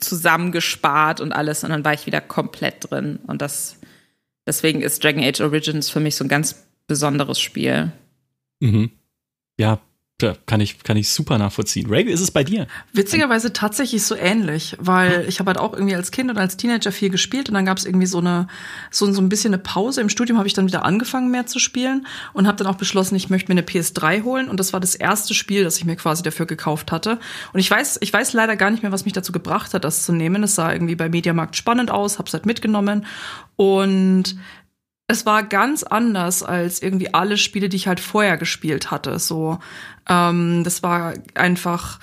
zusammengespart 0.00 1.20
und 1.20 1.32
alles 1.32 1.64
und 1.64 1.70
dann 1.70 1.84
war 1.84 1.94
ich 1.94 2.06
wieder 2.06 2.20
komplett 2.20 2.90
drin. 2.90 3.20
Und 3.26 3.42
das, 3.42 3.78
deswegen 4.46 4.82
ist 4.82 5.02
Dragon 5.04 5.22
Age 5.22 5.40
Origins 5.40 5.90
für 5.90 6.00
mich 6.00 6.16
so 6.16 6.24
ein 6.24 6.28
ganz 6.28 6.66
besonderes 6.86 7.40
Spiel. 7.40 7.92
Mhm. 8.60 8.90
Ja, 9.58 9.80
ja, 10.24 10.34
kann 10.46 10.60
ich, 10.60 10.82
kann 10.82 10.96
ich 10.96 11.10
super 11.10 11.38
nachvollziehen. 11.38 11.88
Ray, 11.88 12.06
wie 12.06 12.10
ist 12.10 12.20
es 12.20 12.30
bei 12.30 12.44
dir? 12.44 12.66
Witzigerweise 12.92 13.52
tatsächlich 13.52 14.02
so 14.02 14.16
ähnlich, 14.16 14.76
weil 14.80 15.26
ich 15.28 15.38
habe 15.38 15.48
halt 15.48 15.58
auch 15.58 15.74
irgendwie 15.74 15.94
als 15.94 16.10
Kind 16.10 16.30
und 16.30 16.38
als 16.38 16.56
Teenager 16.56 16.92
viel 16.92 17.10
gespielt 17.10 17.48
und 17.48 17.54
dann 17.54 17.66
gab 17.66 17.76
es 17.76 17.84
irgendwie 17.84 18.06
so 18.06 18.18
eine, 18.18 18.48
so, 18.90 19.12
so 19.12 19.20
ein 19.20 19.28
bisschen 19.28 19.52
eine 19.52 19.62
Pause. 19.62 20.00
Im 20.00 20.08
Studium 20.08 20.38
habe 20.38 20.48
ich 20.48 20.54
dann 20.54 20.66
wieder 20.66 20.84
angefangen 20.84 21.30
mehr 21.30 21.46
zu 21.46 21.58
spielen 21.58 22.06
und 22.32 22.46
habe 22.46 22.56
dann 22.56 22.66
auch 22.66 22.76
beschlossen, 22.76 23.14
ich 23.16 23.28
möchte 23.28 23.52
mir 23.52 23.58
eine 23.58 23.66
PS3 23.66 24.24
holen 24.24 24.48
und 24.48 24.58
das 24.58 24.72
war 24.72 24.80
das 24.80 24.94
erste 24.94 25.34
Spiel, 25.34 25.64
das 25.64 25.76
ich 25.76 25.84
mir 25.84 25.96
quasi 25.96 26.22
dafür 26.22 26.46
gekauft 26.46 26.90
hatte. 26.90 27.18
Und 27.52 27.60
ich 27.60 27.70
weiß, 27.70 27.98
ich 28.00 28.12
weiß 28.12 28.32
leider 28.32 28.56
gar 28.56 28.70
nicht 28.70 28.82
mehr, 28.82 28.92
was 28.92 29.04
mich 29.04 29.12
dazu 29.12 29.32
gebracht 29.32 29.74
hat, 29.74 29.84
das 29.84 30.04
zu 30.04 30.12
nehmen. 30.12 30.42
Es 30.42 30.54
sah 30.54 30.72
irgendwie 30.72 30.96
bei 30.96 31.08
Mediamarkt 31.08 31.56
spannend 31.56 31.90
aus, 31.90 32.18
hab's 32.18 32.32
halt 32.32 32.46
mitgenommen 32.46 33.04
und 33.56 34.36
es 35.06 35.26
war 35.26 35.42
ganz 35.42 35.82
anders 35.82 36.42
als 36.42 36.80
irgendwie 36.80 37.12
alle 37.12 37.36
Spiele, 37.36 37.68
die 37.68 37.76
ich 37.76 37.86
halt 37.86 38.00
vorher 38.00 38.38
gespielt 38.38 38.90
hatte. 38.90 39.18
So, 39.18 39.58
ähm, 40.08 40.62
das 40.64 40.82
war 40.82 41.14
einfach 41.34 42.00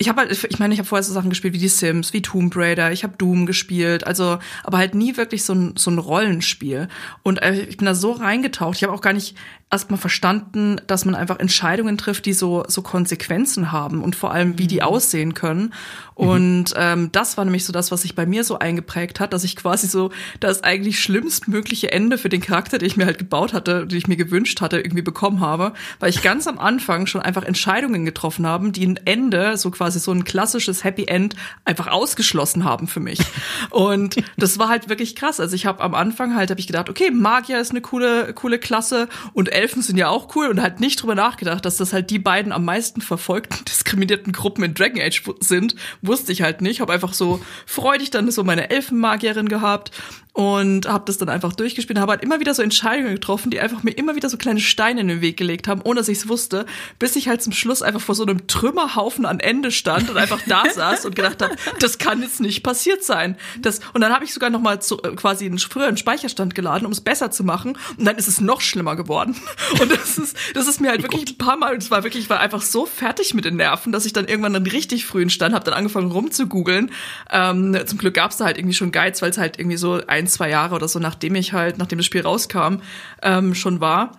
ich 0.00 0.08
habe 0.08 0.20
halt, 0.20 0.44
ich 0.44 0.58
meine, 0.60 0.72
ich 0.72 0.78
habe 0.78 0.88
vorher 0.88 1.02
so 1.02 1.12
Sachen 1.12 1.28
gespielt 1.28 1.54
wie 1.54 1.58
die 1.58 1.68
Sims, 1.68 2.12
wie 2.12 2.22
Tomb 2.22 2.54
Raider, 2.54 2.92
ich 2.92 3.02
habe 3.02 3.16
Doom 3.18 3.46
gespielt, 3.46 4.06
also 4.06 4.38
aber 4.62 4.78
halt 4.78 4.94
nie 4.94 5.16
wirklich 5.16 5.44
so 5.44 5.54
ein, 5.54 5.74
so 5.76 5.90
ein 5.90 5.98
Rollenspiel. 5.98 6.86
Und 7.24 7.42
äh, 7.42 7.62
ich 7.62 7.78
bin 7.78 7.86
da 7.86 7.96
so 7.96 8.12
reingetaucht. 8.12 8.76
Ich 8.76 8.84
habe 8.84 8.92
auch 8.92 9.00
gar 9.00 9.12
nicht 9.12 9.36
erstmal 9.70 9.98
verstanden, 9.98 10.80
dass 10.86 11.04
man 11.04 11.14
einfach 11.14 11.38
Entscheidungen 11.38 11.98
trifft, 11.98 12.24
die 12.24 12.32
so, 12.32 12.64
so 12.68 12.80
Konsequenzen 12.80 13.70
haben 13.70 14.02
und 14.02 14.16
vor 14.16 14.32
allem, 14.32 14.58
wie 14.58 14.66
die 14.66 14.76
mhm. 14.76 14.82
aussehen 14.82 15.34
können. 15.34 15.74
Und 16.14 16.74
ähm, 16.76 17.12
das 17.12 17.36
war 17.36 17.44
nämlich 17.44 17.64
so 17.64 17.72
das, 17.72 17.92
was 17.92 18.02
sich 18.02 18.16
bei 18.16 18.26
mir 18.26 18.42
so 18.42 18.58
eingeprägt 18.58 19.20
hat, 19.20 19.32
dass 19.32 19.44
ich 19.44 19.54
quasi 19.54 19.86
so 19.86 20.10
das 20.40 20.64
eigentlich 20.64 21.00
schlimmstmögliche 21.00 21.92
Ende 21.92 22.18
für 22.18 22.28
den 22.28 22.40
Charakter, 22.40 22.78
den 22.78 22.88
ich 22.88 22.96
mir 22.96 23.06
halt 23.06 23.18
gebaut 23.18 23.52
hatte, 23.52 23.86
den 23.86 23.96
ich 23.96 24.08
mir 24.08 24.16
gewünscht 24.16 24.60
hatte, 24.60 24.78
irgendwie 24.78 25.02
bekommen 25.02 25.40
habe, 25.40 25.74
weil 26.00 26.10
ich 26.10 26.22
ganz 26.22 26.48
am 26.48 26.58
Anfang 26.58 27.06
schon 27.06 27.20
einfach 27.20 27.44
Entscheidungen 27.44 28.04
getroffen 28.04 28.46
haben, 28.46 28.72
die 28.72 28.84
ein 28.84 28.98
Ende, 29.04 29.56
so 29.56 29.70
quasi 29.70 30.00
so 30.00 30.10
ein 30.10 30.24
klassisches 30.24 30.82
Happy 30.82 31.04
End, 31.04 31.36
einfach 31.64 31.86
ausgeschlossen 31.86 32.64
haben 32.64 32.88
für 32.88 33.00
mich. 33.00 33.20
Und 33.70 34.16
das 34.36 34.58
war 34.58 34.68
halt 34.68 34.88
wirklich 34.88 35.14
krass. 35.14 35.38
Also 35.38 35.54
ich 35.54 35.66
habe 35.66 35.80
am 35.82 35.94
Anfang 35.94 36.34
halt, 36.34 36.50
habe 36.50 36.58
ich 36.58 36.66
gedacht, 36.66 36.88
okay, 36.88 37.12
Magier 37.12 37.60
ist 37.60 37.70
eine 37.70 37.80
coole, 37.80 38.32
coole 38.34 38.58
Klasse 38.58 39.08
und 39.34 39.50
Elfen 39.58 39.82
sind 39.82 39.96
ja 39.98 40.08
auch 40.08 40.34
cool 40.36 40.46
und 40.48 40.62
halt 40.62 40.78
nicht 40.78 41.02
drüber 41.02 41.14
nachgedacht, 41.14 41.64
dass 41.64 41.76
das 41.76 41.92
halt 41.92 42.10
die 42.10 42.18
beiden 42.18 42.52
am 42.52 42.64
meisten 42.64 43.00
verfolgten, 43.00 43.64
diskriminierten 43.68 44.32
Gruppen 44.32 44.62
in 44.62 44.74
Dragon 44.74 45.00
Age 45.00 45.22
sind. 45.40 45.74
Wusste 46.00 46.32
ich 46.32 46.42
halt 46.42 46.60
nicht. 46.60 46.80
Hab 46.80 46.90
einfach 46.90 47.12
so 47.12 47.40
freudig 47.66 48.10
dann 48.10 48.30
so 48.30 48.44
meine 48.44 48.70
Elfenmagierin 48.70 49.48
gehabt 49.48 49.90
und 50.38 50.86
habe 50.86 51.02
das 51.04 51.18
dann 51.18 51.28
einfach 51.30 51.52
durchgespielt, 51.52 51.98
habe 51.98 52.12
halt 52.12 52.22
immer 52.22 52.38
wieder 52.38 52.54
so 52.54 52.62
Entscheidungen 52.62 53.14
getroffen, 53.14 53.50
die 53.50 53.58
einfach 53.58 53.82
mir 53.82 53.90
immer 53.90 54.14
wieder 54.14 54.30
so 54.30 54.36
kleine 54.36 54.60
Steine 54.60 55.00
in 55.00 55.08
den 55.08 55.20
Weg 55.20 55.36
gelegt 55.36 55.66
haben, 55.66 55.80
ohne 55.82 55.98
dass 55.98 56.06
ich 56.06 56.18
es 56.18 56.28
wusste, 56.28 56.64
bis 57.00 57.16
ich 57.16 57.26
halt 57.26 57.42
zum 57.42 57.52
Schluss 57.52 57.82
einfach 57.82 58.00
vor 58.00 58.14
so 58.14 58.22
einem 58.22 58.46
Trümmerhaufen 58.46 59.26
an 59.26 59.40
Ende 59.40 59.72
stand 59.72 60.08
und 60.08 60.16
einfach 60.16 60.38
da 60.46 60.62
saß 60.72 61.06
und 61.06 61.16
gedacht 61.16 61.42
habe, 61.42 61.56
das 61.80 61.98
kann 61.98 62.22
jetzt 62.22 62.40
nicht 62.40 62.62
passiert 62.62 63.02
sein. 63.02 63.36
Das 63.60 63.80
und 63.94 64.00
dann 64.00 64.12
habe 64.12 64.24
ich 64.24 64.32
sogar 64.32 64.48
noch 64.48 64.60
mal 64.60 64.80
zu, 64.80 65.02
äh, 65.02 65.16
quasi 65.16 65.44
einen 65.44 65.58
früheren 65.58 65.96
Speicherstand 65.96 66.54
geladen, 66.54 66.86
um 66.86 66.92
es 66.92 67.00
besser 67.00 67.32
zu 67.32 67.42
machen 67.42 67.76
und 67.96 68.04
dann 68.04 68.14
ist 68.14 68.28
es 68.28 68.40
noch 68.40 68.60
schlimmer 68.60 68.94
geworden. 68.94 69.34
Und 69.80 69.90
das 69.90 70.18
ist 70.18 70.36
das 70.54 70.68
ist 70.68 70.80
mir 70.80 70.90
halt 70.90 71.00
oh 71.00 71.02
wirklich 71.04 71.30
ein 71.30 71.38
paar 71.38 71.56
mal, 71.56 71.76
es 71.76 71.90
war 71.90 72.04
wirklich 72.04 72.24
ich 72.24 72.30
war 72.30 72.38
einfach 72.38 72.62
so 72.62 72.86
fertig 72.86 73.34
mit 73.34 73.44
den 73.44 73.56
Nerven, 73.56 73.90
dass 73.90 74.06
ich 74.06 74.12
dann 74.12 74.28
irgendwann 74.28 74.54
einen 74.54 74.66
richtig 74.66 75.04
frühen 75.04 75.30
Stand 75.30 75.54
habe, 75.54 75.64
dann 75.64 75.74
angefangen 75.74 76.12
rumzugoogeln. 76.12 76.92
Ähm, 77.30 77.76
zum 77.86 77.98
Glück 77.98 78.14
gab 78.14 78.30
es 78.30 78.36
da 78.36 78.44
halt 78.44 78.56
irgendwie 78.56 78.74
schon 78.74 78.92
Guides, 78.92 79.20
weil 79.20 79.30
es 79.30 79.38
halt 79.38 79.58
irgendwie 79.58 79.76
so 79.76 80.00
ein 80.06 80.27
zwei 80.28 80.50
Jahre 80.50 80.74
oder 80.74 80.88
so, 80.88 80.98
nachdem 80.98 81.34
ich 81.34 81.52
halt, 81.52 81.78
nachdem 81.78 81.98
das 81.98 82.06
Spiel 82.06 82.22
rauskam, 82.22 82.76
ähm, 83.22 83.54
schon 83.54 83.80
war. 83.80 84.18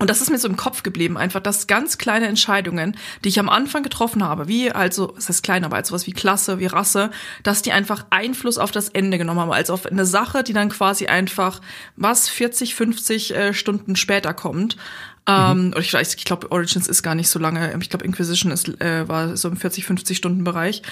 Und 0.00 0.10
das 0.10 0.20
ist 0.20 0.28
mir 0.28 0.38
so 0.38 0.48
im 0.48 0.56
Kopf 0.56 0.82
geblieben, 0.82 1.16
einfach, 1.16 1.38
dass 1.38 1.68
ganz 1.68 1.98
kleine 1.98 2.26
Entscheidungen, 2.26 2.96
die 3.22 3.28
ich 3.28 3.38
am 3.38 3.48
Anfang 3.48 3.84
getroffen 3.84 4.24
habe, 4.24 4.48
wie 4.48 4.72
also, 4.72 5.14
es 5.16 5.28
heißt 5.28 5.44
klein, 5.44 5.64
aber 5.64 5.76
als 5.76 5.88
sowas 5.88 6.08
wie 6.08 6.12
Klasse, 6.12 6.58
wie 6.58 6.66
Rasse, 6.66 7.10
dass 7.44 7.62
die 7.62 7.70
einfach 7.70 8.06
Einfluss 8.10 8.58
auf 8.58 8.72
das 8.72 8.88
Ende 8.88 9.18
genommen 9.18 9.38
haben, 9.38 9.52
als 9.52 9.70
auf 9.70 9.86
eine 9.86 10.04
Sache, 10.04 10.42
die 10.42 10.52
dann 10.52 10.68
quasi 10.68 11.06
einfach, 11.06 11.60
was, 11.94 12.28
40, 12.28 12.74
50 12.74 13.36
äh, 13.36 13.54
Stunden 13.54 13.94
später 13.94 14.34
kommt. 14.34 14.76
Ähm, 15.26 15.68
mhm. 15.68 15.74
ich 15.78 15.94
ich 15.94 16.24
glaube, 16.24 16.52
Origins 16.52 16.86
ist 16.86 17.02
gar 17.02 17.14
nicht 17.14 17.28
so 17.28 17.38
lange. 17.38 17.74
Ich 17.80 17.88
glaube, 17.88 18.04
Inquisition 18.04 18.52
ist, 18.52 18.68
äh, 18.80 19.08
war 19.08 19.36
so 19.36 19.48
im 19.48 19.56
40, 19.56 19.86
50 19.86 20.16
Stunden 20.16 20.44
Bereich. 20.44 20.82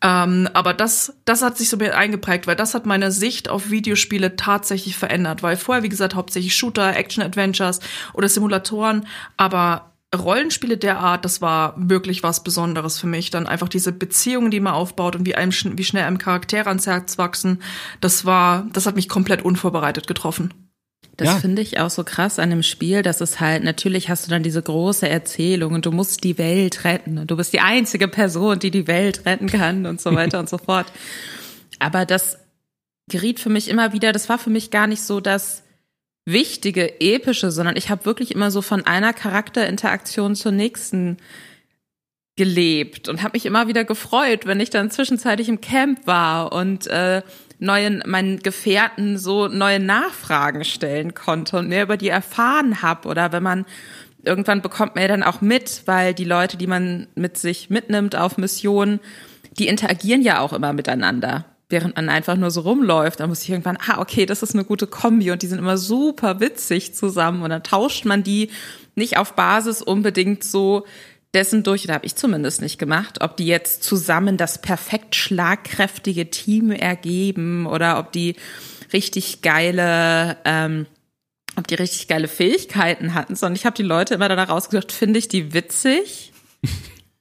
Ähm, 0.00 0.48
aber 0.54 0.72
das, 0.72 1.14
das 1.24 1.42
hat 1.42 1.58
sich 1.58 1.68
so 1.68 1.76
mir 1.76 1.96
eingeprägt, 1.96 2.46
weil 2.46 2.56
das 2.56 2.74
hat 2.74 2.86
meine 2.86 3.12
Sicht 3.12 3.50
auf 3.50 3.70
Videospiele 3.70 4.36
tatsächlich 4.36 4.96
verändert. 4.96 5.42
Weil 5.42 5.56
vorher, 5.56 5.82
wie 5.82 5.90
gesagt, 5.90 6.14
hauptsächlich 6.14 6.56
Shooter, 6.56 6.96
Action-Adventures 6.96 7.80
oder 8.14 8.28
Simulatoren, 8.28 9.06
aber 9.36 9.92
Rollenspiele 10.14 10.76
der 10.76 10.98
Art, 10.98 11.24
das 11.24 11.40
war 11.40 11.74
wirklich 11.76 12.22
was 12.22 12.44
Besonderes 12.44 12.98
für 12.98 13.06
mich. 13.06 13.30
Dann 13.30 13.46
einfach 13.46 13.68
diese 13.68 13.92
Beziehungen, 13.92 14.50
die 14.50 14.60
man 14.60 14.74
aufbaut 14.74 15.16
und 15.16 15.26
wie 15.26 15.34
einem, 15.34 15.52
wie 15.52 15.84
schnell 15.84 16.04
einem 16.04 16.18
Charakter 16.18 16.66
ans 16.66 16.86
Herz 16.86 17.18
wachsen, 17.18 17.62
das 18.00 18.24
war, 18.24 18.66
das 18.72 18.86
hat 18.86 18.96
mich 18.96 19.08
komplett 19.08 19.42
unvorbereitet 19.42 20.06
getroffen. 20.06 20.52
Das 21.16 21.28
ja. 21.28 21.36
finde 21.36 21.60
ich 21.60 21.78
auch 21.78 21.90
so 21.90 22.04
krass 22.04 22.38
an 22.38 22.50
dem 22.50 22.62
Spiel, 22.62 23.02
dass 23.02 23.20
es 23.20 23.38
halt, 23.38 23.64
natürlich 23.64 24.08
hast 24.08 24.26
du 24.26 24.30
dann 24.30 24.42
diese 24.42 24.62
große 24.62 25.08
Erzählung 25.08 25.74
und 25.74 25.84
du 25.84 25.92
musst 25.92 26.24
die 26.24 26.38
Welt 26.38 26.84
retten 26.84 27.18
und 27.18 27.30
du 27.30 27.36
bist 27.36 27.52
die 27.52 27.60
einzige 27.60 28.08
Person, 28.08 28.58
die 28.58 28.70
die 28.70 28.86
Welt 28.86 29.26
retten 29.26 29.48
kann 29.48 29.84
und 29.84 30.00
so 30.00 30.14
weiter 30.14 30.38
und 30.38 30.48
so 30.48 30.58
fort. 30.64 30.86
Aber 31.78 32.06
das 32.06 32.38
geriet 33.10 33.40
für 33.40 33.50
mich 33.50 33.68
immer 33.68 33.92
wieder, 33.92 34.12
das 34.12 34.28
war 34.28 34.38
für 34.38 34.50
mich 34.50 34.70
gar 34.70 34.86
nicht 34.86 35.02
so 35.02 35.20
das 35.20 35.62
wichtige, 36.24 37.00
epische, 37.00 37.50
sondern 37.50 37.76
ich 37.76 37.90
habe 37.90 38.06
wirklich 38.06 38.34
immer 38.34 38.50
so 38.50 38.62
von 38.62 38.86
einer 38.86 39.12
Charakterinteraktion 39.12 40.34
zur 40.34 40.52
nächsten 40.52 41.18
gelebt 42.36 43.08
und 43.08 43.22
habe 43.22 43.34
mich 43.34 43.44
immer 43.44 43.68
wieder 43.68 43.84
gefreut, 43.84 44.46
wenn 44.46 44.60
ich 44.60 44.70
dann 44.70 44.90
zwischenzeitlich 44.90 45.48
im 45.48 45.60
Camp 45.60 46.06
war 46.06 46.52
und 46.52 46.86
äh, 46.86 47.22
neuen 47.62 48.02
meinen 48.06 48.40
Gefährten 48.40 49.18
so 49.18 49.46
neue 49.48 49.78
Nachfragen 49.78 50.64
stellen 50.64 51.14
konnte 51.14 51.58
und 51.58 51.68
mehr 51.68 51.84
über 51.84 51.96
die 51.96 52.08
erfahren 52.08 52.82
habe 52.82 53.08
oder 53.08 53.32
wenn 53.32 53.42
man 53.42 53.66
irgendwann 54.24 54.62
bekommt 54.62 54.94
man 54.94 55.02
ja 55.02 55.08
dann 55.08 55.22
auch 55.22 55.40
mit, 55.40 55.82
weil 55.86 56.14
die 56.14 56.24
Leute, 56.24 56.56
die 56.56 56.66
man 56.66 57.06
mit 57.14 57.38
sich 57.38 57.70
mitnimmt 57.70 58.16
auf 58.16 58.36
Missionen, 58.36 59.00
die 59.58 59.68
interagieren 59.68 60.22
ja 60.22 60.40
auch 60.40 60.52
immer 60.52 60.72
miteinander. 60.72 61.44
Während 61.68 61.96
man 61.96 62.08
einfach 62.08 62.36
nur 62.36 62.50
so 62.50 62.60
rumläuft, 62.62 63.20
dann 63.20 63.30
muss 63.30 63.42
ich 63.42 63.50
irgendwann, 63.50 63.78
ah, 63.88 63.98
okay, 63.98 64.26
das 64.26 64.42
ist 64.42 64.54
eine 64.54 64.64
gute 64.64 64.86
Kombi 64.86 65.30
und 65.30 65.42
die 65.42 65.46
sind 65.46 65.58
immer 65.58 65.78
super 65.78 66.40
witzig 66.40 66.94
zusammen 66.94 67.42
und 67.42 67.50
dann 67.50 67.62
tauscht 67.62 68.04
man 68.04 68.22
die 68.22 68.50
nicht 68.94 69.16
auf 69.16 69.34
Basis 69.34 69.80
unbedingt 69.82 70.44
so 70.44 70.84
dessen 71.34 71.62
durch, 71.62 71.84
oder 71.84 71.94
habe 71.94 72.06
ich 72.06 72.16
zumindest 72.16 72.60
nicht 72.60 72.78
gemacht, 72.78 73.20
ob 73.22 73.36
die 73.36 73.46
jetzt 73.46 73.82
zusammen 73.82 74.36
das 74.36 74.60
perfekt 74.60 75.14
schlagkräftige 75.16 76.30
Team 76.30 76.70
ergeben 76.70 77.66
oder 77.66 77.98
ob 77.98 78.12
die 78.12 78.36
richtig 78.92 79.40
geile, 79.40 80.36
ähm, 80.44 80.86
ob 81.56 81.66
die 81.66 81.74
richtig 81.74 82.08
geile 82.08 82.28
Fähigkeiten 82.28 83.14
hatten, 83.14 83.34
sondern 83.34 83.56
ich 83.56 83.64
habe 83.64 83.76
die 83.76 83.82
Leute 83.82 84.14
immer 84.14 84.28
danach 84.28 84.50
rausgesucht, 84.50 84.92
finde 84.92 85.18
ich 85.18 85.28
die 85.28 85.54
witzig? 85.54 86.32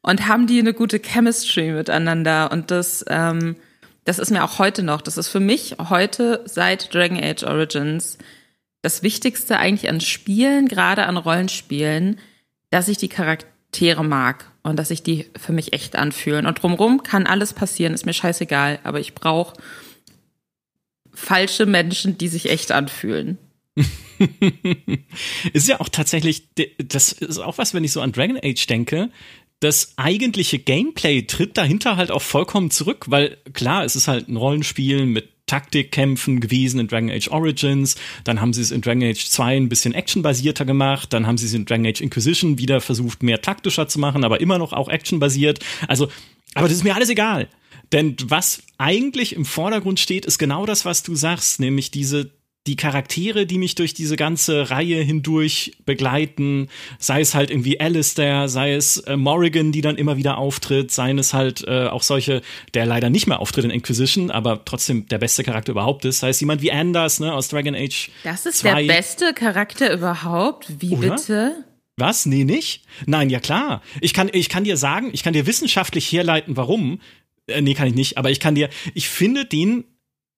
Und 0.03 0.27
haben 0.27 0.48
die 0.48 0.60
eine 0.60 0.74
gute 0.74 1.00
Chemistry 1.00 1.72
miteinander? 1.72 2.51
Und 2.51 2.72
das, 2.72 3.06
ähm, 3.08 3.56
das 4.03 4.18
ist 4.18 4.32
mir 4.32 4.44
auch 4.44 4.58
heute 4.58 4.82
noch, 4.82 5.01
das 5.01 5.18
ist 5.18 5.27
für 5.27 5.39
mich 5.39 5.75
heute 5.89 6.41
seit 6.46 6.94
Dragon 6.94 7.24
Age 7.24 7.44
Origins 7.44 8.18
das 8.82 9.03
Wichtigste 9.03 9.58
eigentlich 9.58 9.89
an 9.89 10.01
Spielen, 10.01 10.68
gerade 10.68 11.06
an 11.06 11.18
Rollenspielen, 11.18 12.20
dass 12.72 12.88
ich 12.88 12.98
die 12.98 13.10
Charaktere 13.10 13.50
Charaktere 13.71 14.03
mag 14.03 14.51
und 14.63 14.77
dass 14.77 14.89
sich 14.89 15.01
die 15.01 15.27
für 15.37 15.53
mich 15.53 15.73
echt 15.73 15.95
anfühlen. 15.95 16.45
Und 16.45 16.61
drumrum 16.61 17.03
kann 17.03 17.25
alles 17.25 17.53
passieren, 17.53 17.93
ist 17.93 18.05
mir 18.05 18.13
scheißegal, 18.13 18.79
aber 18.83 18.99
ich 18.99 19.15
brauche 19.15 19.57
falsche 21.13 21.65
Menschen, 21.65 22.17
die 22.17 22.27
sich 22.27 22.49
echt 22.49 22.71
anfühlen. 22.71 23.37
ist 25.53 25.67
ja 25.67 25.79
auch 25.79 25.89
tatsächlich, 25.89 26.49
das 26.77 27.13
ist 27.13 27.39
auch 27.39 27.57
was, 27.57 27.73
wenn 27.73 27.83
ich 27.83 27.93
so 27.93 28.01
an 28.01 28.11
Dragon 28.11 28.39
Age 28.41 28.67
denke, 28.67 29.09
das 29.61 29.93
eigentliche 29.95 30.59
Gameplay 30.59 31.21
tritt 31.21 31.57
dahinter 31.57 31.95
halt 31.95 32.11
auch 32.11 32.21
vollkommen 32.21 32.71
zurück, 32.71 33.05
weil 33.09 33.37
klar, 33.53 33.85
es 33.85 33.95
ist 33.95 34.07
halt 34.07 34.27
ein 34.27 34.35
Rollenspiel 34.35 35.05
mit 35.05 35.29
Taktikkämpfen 35.51 36.39
gewesen 36.39 36.79
in 36.79 36.88
Dragon 36.88 37.12
Age 37.12 37.27
Origins, 37.29 37.98
dann 38.24 38.39
haben 38.39 38.53
sie 38.53 38.62
es 38.62 38.72
in 38.72 38.79
Dragon 38.79 39.03
Age 39.03 39.25
2 39.25 39.58
ein 39.58 39.67
bisschen 39.67 39.93
actionbasierter 39.93 40.63
gemacht, 40.63 41.12
dann 41.12 41.27
haben 41.27 41.38
sie 41.38 41.46
es 41.46 41.53
in 41.53 41.65
Dragon 41.65 41.86
Age 41.86 42.00
Inquisition 42.00 42.58
wieder 42.58 42.79
versucht, 42.79 43.22
mehr 43.22 43.41
taktischer 43.41 43.89
zu 43.89 44.00
machen, 44.00 44.24
aber 44.24 44.39
immer 44.39 44.58
noch 44.58 44.72
auch 44.72 44.88
actionbasiert. 44.88 45.60
Also, 45.89 46.08
aber 46.53 46.70
das 46.70 46.77
ist 46.77 46.86
mir 46.86 46.96
alles 46.96 47.10
egal. 47.10 47.50
Denn 47.91 48.15
was 48.24 48.63
eigentlich 48.77 49.36
im 49.36 49.43
Vordergrund 49.43 50.00
steht, 50.00 50.25
ist 50.25 50.38
genau 50.38 50.65
das, 50.65 50.86
was 50.86 51.03
du 51.03 51.15
sagst, 51.15 51.60
nämlich 51.60 51.91
diese 51.91 52.31
die 52.68 52.75
Charaktere, 52.75 53.48
die 53.48 53.58
mich 53.58 53.74
durch 53.74 53.96
diese 53.96 54.15
ganze 54.15 54.70
Reihe 54.70 55.01
hindurch 55.01 55.72
begleiten, 55.86 56.70
sei 57.00 57.22
es 57.22 57.34
halt 57.34 57.50
irgendwie 57.50 57.80
Alistair, 57.80 58.48
sei 58.50 58.74
es 58.74 58.98
äh, 59.00 59.18
Morrigan, 59.18 59.72
die 59.72 59.82
dann 59.82 59.96
immer 59.98 60.15
wieder 60.18 60.38
auftritt, 60.38 60.91
seien 60.91 61.18
es 61.18 61.34
halt 61.34 61.63
äh, 61.68 61.88
auch 61.88 62.03
solche, 62.03 62.41
der 62.75 62.86
leider 62.86 63.10
nicht 63.10 63.25
mehr 63.25 63.39
auftritt 63.39 63.65
in 63.65 63.72
Inquisition, 63.72 64.30
aber 64.30 64.63
trotzdem 64.63 65.08
der 65.08 65.18
beste 65.18 65.44
Charakter 65.44 65.72
überhaupt 65.72 66.06
ist, 66.06 66.20
sei 66.20 66.30
es 66.30 66.39
jemand 66.39 66.62
wie 66.62 66.72
Anders, 66.72 67.20
ne, 67.20 67.34
aus 67.34 67.48
Dragon 67.48 67.74
Age 67.74 68.12
Das 68.24 68.46
ist 68.46 68.60
2. 68.60 68.84
der 68.84 68.94
beste 68.94 69.34
Charakter 69.34 69.91
überhaupt? 69.91 70.68
Wie 70.80 70.96
Oder? 70.96 71.15
bitte? 71.15 71.65
Was? 71.98 72.25
Nee, 72.25 72.44
nicht? 72.44 72.84
Nein, 73.06 73.30
ja 73.30 73.39
klar. 73.39 73.82
Ich 74.01 74.13
kann, 74.13 74.30
ich 74.32 74.50
kann 74.50 74.63
dir 74.63 74.77
sagen, 74.77 75.10
ich 75.13 75.24
kann 75.24 75.34
dir 75.34 75.48
wissenschaftlich 75.48 76.12
herleiten, 76.12 76.58
warum. 76.58 77.01
Äh, 77.48 77.62
nee, 77.62 77.74
kann 77.74 77.88
ich 77.88 77.96
nicht, 77.96 78.18
aber 78.18 78.30
ich 78.30 78.39
kann 78.39 78.53
dir, 78.53 78.70
ich 78.94 79.10
finde 79.10 79.46
den 79.46 79.84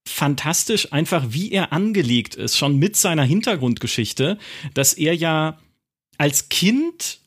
fantastisch, 0.07 0.91
einfach 0.91 1.25
wie 1.29 1.51
er 1.51 1.73
angelegt 1.73 2.35
ist, 2.35 2.57
schon 2.57 2.77
mit 2.77 2.95
seiner 2.95 3.23
Hintergrundgeschichte, 3.23 4.37
dass 4.73 4.93
er 4.93 5.15
ja 5.15 5.59
als 6.17 6.49
Kind 6.49 7.19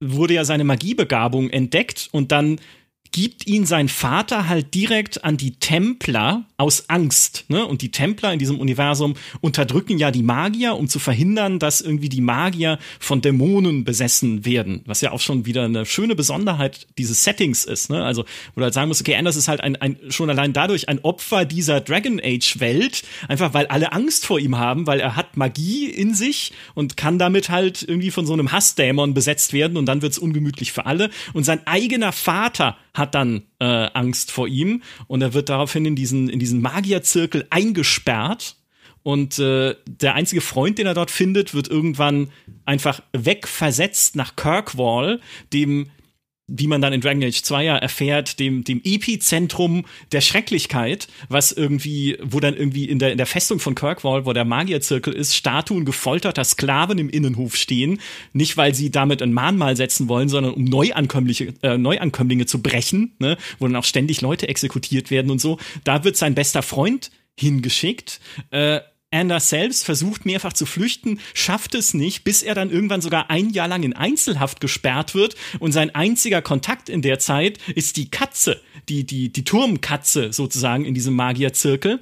wurde 0.00 0.34
ja 0.34 0.44
seine 0.44 0.64
Magiebegabung 0.64 1.50
entdeckt 1.50 2.08
und 2.12 2.32
dann 2.32 2.60
gibt 3.14 3.46
ihn 3.46 3.64
sein 3.64 3.88
Vater 3.88 4.48
halt 4.48 4.74
direkt 4.74 5.22
an 5.22 5.36
die 5.36 5.52
Templer 5.52 6.46
aus 6.56 6.88
Angst. 6.88 7.44
Ne? 7.46 7.64
Und 7.64 7.80
die 7.80 7.92
Templer 7.92 8.32
in 8.32 8.40
diesem 8.40 8.58
Universum 8.58 9.14
unterdrücken 9.40 9.98
ja 9.98 10.10
die 10.10 10.24
Magier, 10.24 10.74
um 10.74 10.88
zu 10.88 10.98
verhindern, 10.98 11.60
dass 11.60 11.80
irgendwie 11.80 12.08
die 12.08 12.20
Magier 12.20 12.76
von 12.98 13.20
Dämonen 13.20 13.84
besessen 13.84 14.44
werden. 14.44 14.82
Was 14.86 15.00
ja 15.00 15.12
auch 15.12 15.20
schon 15.20 15.46
wieder 15.46 15.62
eine 15.62 15.86
schöne 15.86 16.16
Besonderheit 16.16 16.88
dieses 16.98 17.22
Settings 17.22 17.64
ist. 17.64 17.88
Ne? 17.88 18.04
Also, 18.04 18.24
wo 18.54 18.58
du 18.60 18.64
halt 18.64 18.74
sagen 18.74 18.88
musst, 18.88 19.00
okay, 19.00 19.14
Anders 19.14 19.36
ist 19.36 19.46
halt 19.46 19.60
ein, 19.60 19.76
ein, 19.76 19.96
schon 20.08 20.28
allein 20.28 20.52
dadurch 20.52 20.88
ein 20.88 20.98
Opfer 21.04 21.44
dieser 21.44 21.80
Dragon 21.80 22.20
Age-Welt, 22.20 23.04
einfach 23.28 23.54
weil 23.54 23.66
alle 23.68 23.92
Angst 23.92 24.26
vor 24.26 24.40
ihm 24.40 24.58
haben, 24.58 24.88
weil 24.88 24.98
er 24.98 25.14
hat 25.14 25.36
Magie 25.36 25.88
in 25.88 26.14
sich 26.14 26.52
und 26.74 26.96
kann 26.96 27.20
damit 27.20 27.48
halt 27.48 27.84
irgendwie 27.86 28.10
von 28.10 28.26
so 28.26 28.32
einem 28.32 28.50
Hassdämon 28.50 29.14
besetzt 29.14 29.52
werden 29.52 29.76
und 29.76 29.86
dann 29.86 30.02
wird's 30.02 30.18
ungemütlich 30.18 30.72
für 30.72 30.86
alle. 30.86 31.10
Und 31.32 31.44
sein 31.44 31.64
eigener 31.64 32.10
Vater 32.10 32.76
hat 32.94 33.14
dann 33.14 33.42
äh, 33.58 33.64
Angst 33.92 34.30
vor 34.30 34.48
ihm 34.48 34.82
und 35.08 35.20
er 35.20 35.34
wird 35.34 35.48
daraufhin 35.48 35.84
in 35.84 35.96
diesen, 35.96 36.28
in 36.28 36.38
diesen 36.38 36.62
Magierzirkel 36.62 37.46
eingesperrt. 37.50 38.56
Und 39.02 39.38
äh, 39.38 39.74
der 39.86 40.14
einzige 40.14 40.40
Freund, 40.40 40.78
den 40.78 40.86
er 40.86 40.94
dort 40.94 41.10
findet, 41.10 41.52
wird 41.52 41.68
irgendwann 41.68 42.30
einfach 42.64 43.02
wegversetzt 43.12 44.16
nach 44.16 44.34
Kirkwall, 44.34 45.20
dem 45.52 45.90
wie 46.46 46.66
man 46.66 46.82
dann 46.82 46.92
in 46.92 47.00
Dragon 47.00 47.22
Age 47.22 47.42
2 47.42 47.64
ja 47.64 47.76
erfährt, 47.76 48.38
dem, 48.38 48.64
dem 48.64 48.82
Epizentrum 48.84 49.86
der 50.12 50.20
Schrecklichkeit, 50.20 51.08
was 51.28 51.52
irgendwie, 51.52 52.18
wo 52.22 52.38
dann 52.38 52.54
irgendwie 52.54 52.84
in 52.84 52.98
der, 52.98 53.12
in 53.12 53.18
der 53.18 53.26
Festung 53.26 53.60
von 53.60 53.74
Kirkwall, 53.74 54.26
wo 54.26 54.32
der 54.32 54.44
Magierzirkel 54.44 55.14
ist, 55.14 55.34
Statuen 55.34 55.86
gefolterter 55.86 56.44
Sklaven 56.44 56.98
im 56.98 57.08
Innenhof 57.08 57.56
stehen. 57.56 57.98
Nicht, 58.32 58.56
weil 58.56 58.74
sie 58.74 58.90
damit 58.90 59.22
ein 59.22 59.32
Mahnmal 59.32 59.76
setzen 59.76 60.08
wollen, 60.08 60.28
sondern 60.28 60.52
um 60.52 60.64
Neuankömmlinge, 60.64 61.54
äh, 61.62 61.78
Neuankömmlinge 61.78 62.44
zu 62.44 62.60
brechen, 62.60 63.14
ne? 63.18 63.38
wo 63.58 63.66
dann 63.66 63.76
auch 63.76 63.84
ständig 63.84 64.20
Leute 64.20 64.48
exekutiert 64.48 65.10
werden 65.10 65.30
und 65.30 65.40
so. 65.40 65.58
Da 65.84 66.04
wird 66.04 66.16
sein 66.16 66.34
bester 66.34 66.62
Freund 66.62 67.10
hingeschickt. 67.38 68.20
Äh, 68.50 68.80
Anders 69.14 69.48
selbst 69.48 69.84
versucht 69.84 70.26
mehrfach 70.26 70.52
zu 70.52 70.66
flüchten, 70.66 71.20
schafft 71.34 71.74
es 71.74 71.94
nicht, 71.94 72.24
bis 72.24 72.42
er 72.42 72.54
dann 72.54 72.70
irgendwann 72.70 73.00
sogar 73.00 73.30
ein 73.30 73.50
Jahr 73.50 73.68
lang 73.68 73.82
in 73.82 73.94
Einzelhaft 73.94 74.60
gesperrt 74.60 75.14
wird 75.14 75.36
und 75.60 75.72
sein 75.72 75.94
einziger 75.94 76.42
Kontakt 76.42 76.88
in 76.88 77.00
der 77.00 77.18
Zeit 77.18 77.58
ist 77.74 77.96
die 77.96 78.10
Katze, 78.10 78.60
die, 78.88 79.04
die, 79.04 79.32
die 79.32 79.44
Turmkatze 79.44 80.32
sozusagen 80.32 80.84
in 80.84 80.94
diesem 80.94 81.14
Magierzirkel. 81.14 82.00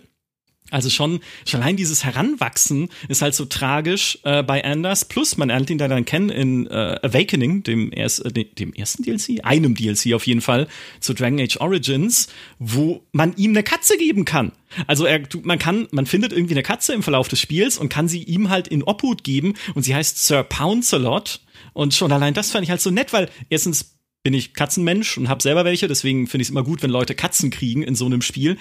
Also 0.72 0.88
schon, 0.88 1.20
schon 1.46 1.60
allein 1.60 1.76
dieses 1.76 2.04
Heranwachsen 2.04 2.88
ist 3.08 3.20
halt 3.20 3.34
so 3.34 3.44
tragisch 3.44 4.18
äh, 4.24 4.42
bei 4.42 4.64
Anders. 4.64 5.04
Plus, 5.04 5.36
man 5.36 5.48
lernt 5.48 5.68
ihn 5.68 5.78
da 5.78 5.86
dann 5.86 6.04
kennen 6.04 6.30
in 6.30 6.66
äh, 6.66 6.98
Awakening, 7.02 7.62
dem, 7.62 7.92
erst, 7.92 8.24
äh, 8.24 8.44
dem 8.44 8.72
ersten 8.72 9.02
DLC, 9.02 9.44
einem 9.44 9.74
DLC 9.74 10.14
auf 10.14 10.26
jeden 10.26 10.40
Fall, 10.40 10.66
zu 11.00 11.12
Dragon 11.12 11.40
Age 11.40 11.58
Origins, 11.58 12.28
wo 12.58 13.04
man 13.12 13.36
ihm 13.36 13.50
eine 13.50 13.62
Katze 13.62 13.98
geben 13.98 14.24
kann. 14.24 14.52
Also 14.86 15.04
er, 15.04 15.20
man 15.42 15.58
kann, 15.58 15.88
man 15.90 16.06
findet 16.06 16.32
irgendwie 16.32 16.54
eine 16.54 16.62
Katze 16.62 16.94
im 16.94 17.02
Verlauf 17.02 17.28
des 17.28 17.40
Spiels 17.40 17.76
und 17.76 17.90
kann 17.90 18.08
sie 18.08 18.22
ihm 18.22 18.48
halt 18.48 18.66
in 18.68 18.82
Obhut 18.82 19.24
geben 19.24 19.54
und 19.74 19.82
sie 19.82 19.94
heißt 19.94 20.26
Sir 20.26 20.42
Pouncelot. 20.42 21.40
Und 21.74 21.94
schon 21.94 22.12
allein 22.12 22.34
das 22.34 22.50
fand 22.50 22.64
ich 22.64 22.70
halt 22.70 22.80
so 22.80 22.90
nett, 22.90 23.12
weil 23.12 23.28
erstens 23.50 23.98
bin 24.22 24.34
ich 24.34 24.54
Katzenmensch 24.54 25.18
und 25.18 25.28
habe 25.28 25.42
selber 25.42 25.64
welche, 25.64 25.88
deswegen 25.88 26.26
finde 26.26 26.42
ich 26.42 26.48
es 26.48 26.50
immer 26.50 26.62
gut, 26.62 26.82
wenn 26.82 26.90
Leute 26.90 27.14
Katzen 27.14 27.50
kriegen 27.50 27.82
in 27.82 27.94
so 27.94 28.06
einem 28.06 28.22
Spiel. 28.22 28.56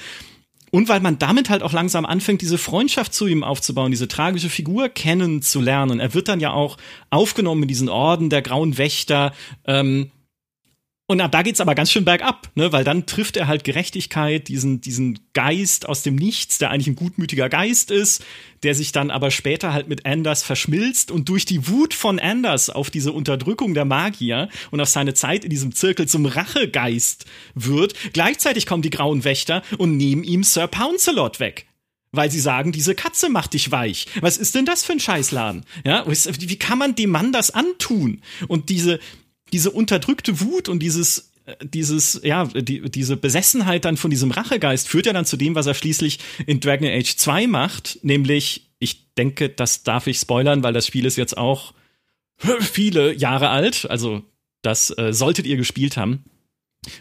Und 0.72 0.88
weil 0.88 1.02
man 1.02 1.20
damit 1.20 1.50
halt 1.50 1.64
auch 1.64 1.74
langsam 1.74 2.06
anfängt, 2.06 2.42
diese 2.42 2.58
Freundschaft 2.58 3.14
zu 3.14 3.28
ihm 3.28 3.44
aufzubauen, 3.44 3.92
diese 3.92 4.08
tragische 4.08 4.50
Figur 4.50 4.88
kennenzulernen. 4.88 6.00
Er 6.00 6.14
wird 6.14 6.30
dann 6.30 6.40
ja 6.40 6.52
auch 6.54 6.78
aufgenommen 7.10 7.64
in 7.64 7.68
diesen 7.68 7.90
Orden 7.90 8.30
der 8.30 8.42
Grauen 8.42 8.78
Wächter. 8.78 9.34
Ähm, 9.66 10.12
und 11.12 11.20
ab 11.20 11.34
da 11.34 11.42
geht's 11.42 11.60
aber 11.60 11.76
ganz 11.76 11.92
schön 11.92 12.06
bergab, 12.06 12.50
ne? 12.56 12.72
weil 12.72 12.86
dann 12.86 13.06
trifft 13.06 13.36
er 13.36 13.48
halt 13.48 13.66
Gerechtigkeit, 13.66 14.48
diesen, 14.48 14.80
diesen 14.80 15.20
Geist 15.34 15.90
aus 15.90 16.04
dem 16.04 16.16
Nichts, 16.16 16.58
der 16.58 16.70
eigentlich 16.70 16.88
ein 16.88 16.96
gutmütiger 16.96 17.50
Geist 17.50 17.92
ist, 17.92 18.24
der 18.64 18.76
sich 18.76 18.94
dann 18.94 19.12
aber 19.12 19.30
später 19.30 19.74
halt 19.74 19.90
mit 19.90 20.06
Anders 20.06 20.42
verschmilzt 20.42 21.12
und 21.12 21.28
durch 21.28 21.46
die 21.46 21.68
Wut 21.68 21.94
von 21.94 22.18
Anders 22.18 22.70
auf 22.70 22.90
diese 22.90 23.12
Unterdrückung 23.12 23.74
der 23.74 23.84
Magier 23.84 24.48
und 24.72 24.80
auf 24.80 24.88
seine 24.88 25.14
Zeit 25.14 25.44
in 25.44 25.50
diesem 25.50 25.76
Zirkel 25.76 26.08
zum 26.08 26.26
Rachegeist 26.26 27.26
wird. 27.56 27.94
Gleichzeitig 28.14 28.66
kommen 28.66 28.82
die 28.82 28.90
Grauen 28.90 29.26
Wächter 29.26 29.64
und 29.78 29.98
nehmen 29.98 30.24
ihm 30.24 30.44
Sir 30.44 30.68
Pouncelot 30.68 31.42
weg 31.42 31.66
weil 32.14 32.30
sie 32.30 32.42
sagen, 32.42 32.74
diese 32.74 32.94
Katze 32.94 33.30
macht 33.30 33.54
dich 33.54 33.72
weich. 33.72 34.06
Was 34.20 34.36
ist 34.36 34.54
denn 34.54 34.66
das 34.66 34.84
für 34.84 34.92
ein 34.92 35.00
Scheißladen? 35.00 35.64
Ja, 35.86 36.04
wie 36.06 36.60
kann 36.60 36.78
man 36.78 36.94
dem 36.94 37.10
Mann 37.10 37.32
das 37.32 37.52
antun? 37.52 38.22
Und 38.50 38.68
diese, 38.68 39.00
diese 39.54 39.72
unterdrückte 39.72 40.40
Wut 40.42 40.70
und 40.70 40.80
dieses 40.80 41.32
dieses, 41.64 42.22
ja, 42.24 42.46
die, 42.46 42.82
diese 42.90 43.18
Besessenheit 43.18 43.86
dann 43.86 43.98
von 43.98 44.12
diesem 44.12 44.32
Rachegeist 44.32 44.88
führt 44.88 45.06
ja 45.06 45.14
dann 45.14 45.26
zu 45.26 45.38
dem, 45.38 45.56
was 45.56 45.66
er 45.66 45.74
schließlich 45.74 46.20
in 46.46 46.60
Dragon 46.60 46.88
Age 46.88 47.16
2 47.16 47.48
macht, 47.48 48.00
nämlich, 48.04 48.70
ich 48.80 49.14
denke, 49.16 49.50
das 49.50 49.84
darf 49.84 50.08
ich 50.08 50.20
spoilern, 50.20 50.64
weil 50.64 50.74
das 50.74 50.88
Spiel 50.88 51.06
ist 51.06 51.18
jetzt 51.18 51.38
auch 51.38 51.74
viele 52.60 53.14
Jahre 53.14 53.50
alt, 53.50 53.90
also 53.90 54.24
das 54.62 54.96
äh, 54.98 55.14
solltet 55.14 55.48
ihr 55.48 55.58
gespielt 55.58 55.98
haben, 55.98 56.24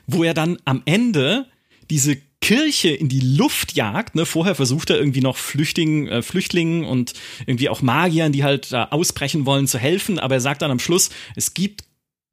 wo 0.06 0.24
er 0.24 0.34
dann 0.34 0.58
am 0.64 0.82
Ende 0.86 1.46
diese 1.90 2.16
Kirche 2.40 2.88
in 2.90 3.08
die 3.08 3.20
Luft 3.20 3.74
jagt. 3.74 4.14
Ne? 4.14 4.24
Vorher 4.24 4.54
versucht 4.54 4.88
er 4.88 4.98
irgendwie 4.98 5.20
noch 5.20 5.36
Flüchtlingen, 5.36 6.08
äh, 6.08 6.22
Flüchtlingen 6.22 6.84
und 6.84 7.12
irgendwie 7.46 7.68
auch 7.68 7.82
Magiern, 7.82 8.32
die 8.32 8.44
halt 8.44 8.72
da 8.72 8.86
ausbrechen 8.86 9.44
wollen, 9.44 9.66
zu 9.66 9.78
helfen. 9.78 10.18
Aber 10.18 10.36
er 10.36 10.40
sagt 10.40 10.62
dann 10.62 10.70
am 10.70 10.78
Schluss, 10.78 11.10
es 11.36 11.52
gibt 11.52 11.84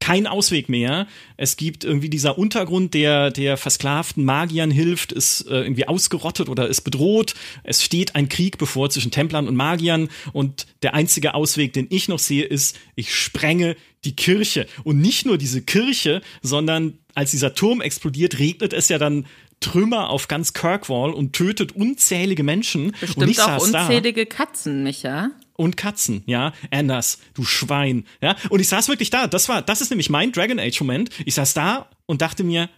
kein 0.08 0.26
Ausweg 0.26 0.70
mehr. 0.70 1.06
Es 1.36 1.58
gibt 1.58 1.84
irgendwie 1.84 2.08
dieser 2.08 2.38
Untergrund, 2.38 2.94
der 2.94 3.30
der 3.30 3.58
versklavten 3.58 4.24
Magiern 4.24 4.70
hilft, 4.70 5.12
ist 5.12 5.42
äh, 5.42 5.60
irgendwie 5.60 5.86
ausgerottet 5.86 6.48
oder 6.48 6.66
ist 6.66 6.80
bedroht. 6.80 7.34
Es 7.62 7.84
steht 7.84 8.14
ein 8.14 8.30
Krieg 8.30 8.56
bevor 8.56 8.88
zwischen 8.88 9.10
Templern 9.10 9.46
und 9.46 9.54
Magiern 9.54 10.08
und 10.32 10.66
der 10.82 10.94
einzige 10.94 11.34
Ausweg, 11.34 11.74
den 11.74 11.88
ich 11.90 12.08
noch 12.08 12.20
sehe, 12.20 12.44
ist, 12.44 12.78
ich 12.94 13.14
sprenge 13.14 13.76
die 14.06 14.16
Kirche. 14.16 14.66
Und 14.82 14.98
nicht 14.98 15.26
nur 15.26 15.36
diese 15.36 15.60
Kirche, 15.60 16.22
sondern 16.40 16.98
als 17.14 17.32
dieser 17.32 17.54
Turm 17.54 17.82
explodiert, 17.82 18.38
regnet 18.38 18.72
es 18.72 18.88
ja 18.88 18.96
dann 18.96 19.26
Trümmer 19.60 20.08
auf 20.08 20.26
ganz 20.26 20.54
Kirkwall 20.54 21.12
und 21.12 21.34
tötet 21.34 21.72
unzählige 21.72 22.44
Menschen. 22.44 22.92
Bestimmt 22.98 23.24
und 23.24 23.28
ich 23.28 23.42
auch 23.42 23.60
unzählige 23.60 24.24
da, 24.24 24.34
Katzen, 24.34 24.84
Micha 24.84 25.32
und 25.58 25.76
Katzen, 25.76 26.22
ja. 26.26 26.52
Anders, 26.70 27.18
du 27.34 27.44
Schwein, 27.44 28.06
ja. 28.22 28.36
Und 28.48 28.60
ich 28.60 28.68
saß 28.68 28.88
wirklich 28.88 29.10
da. 29.10 29.26
Das 29.26 29.48
war, 29.48 29.60
das 29.60 29.80
ist 29.80 29.90
nämlich 29.90 30.08
mein 30.08 30.32
Dragon 30.32 30.58
Age 30.58 30.80
Moment. 30.80 31.10
Ich 31.26 31.34
saß 31.34 31.52
da 31.52 31.90
und 32.06 32.22
dachte 32.22 32.44
mir, 32.44 32.70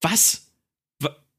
was? 0.00 0.42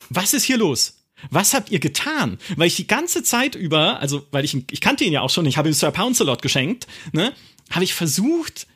Was 0.10 0.34
ist 0.34 0.44
hier 0.44 0.58
los? 0.58 0.98
Was 1.32 1.54
habt 1.54 1.72
ihr 1.72 1.80
getan? 1.80 2.38
Weil 2.58 2.68
ich 2.68 2.76
die 2.76 2.88
ganze 2.88 3.24
Zeit 3.24 3.56
über, 3.56 4.00
also, 4.00 4.28
weil 4.32 4.44
ich, 4.44 4.56
ich 4.72 4.82
kannte 4.82 5.04
ihn 5.04 5.14
ja 5.14 5.22
auch 5.22 5.30
schon, 5.30 5.46
ich 5.46 5.58
habe 5.58 5.70
ihm 5.70 5.74
Sir 5.74 5.92
Pouncelot 5.92 6.42
geschenkt, 6.42 6.88
ne, 7.14 7.34
habe 7.72 7.84
ich 7.84 7.94
versucht, 7.94 8.68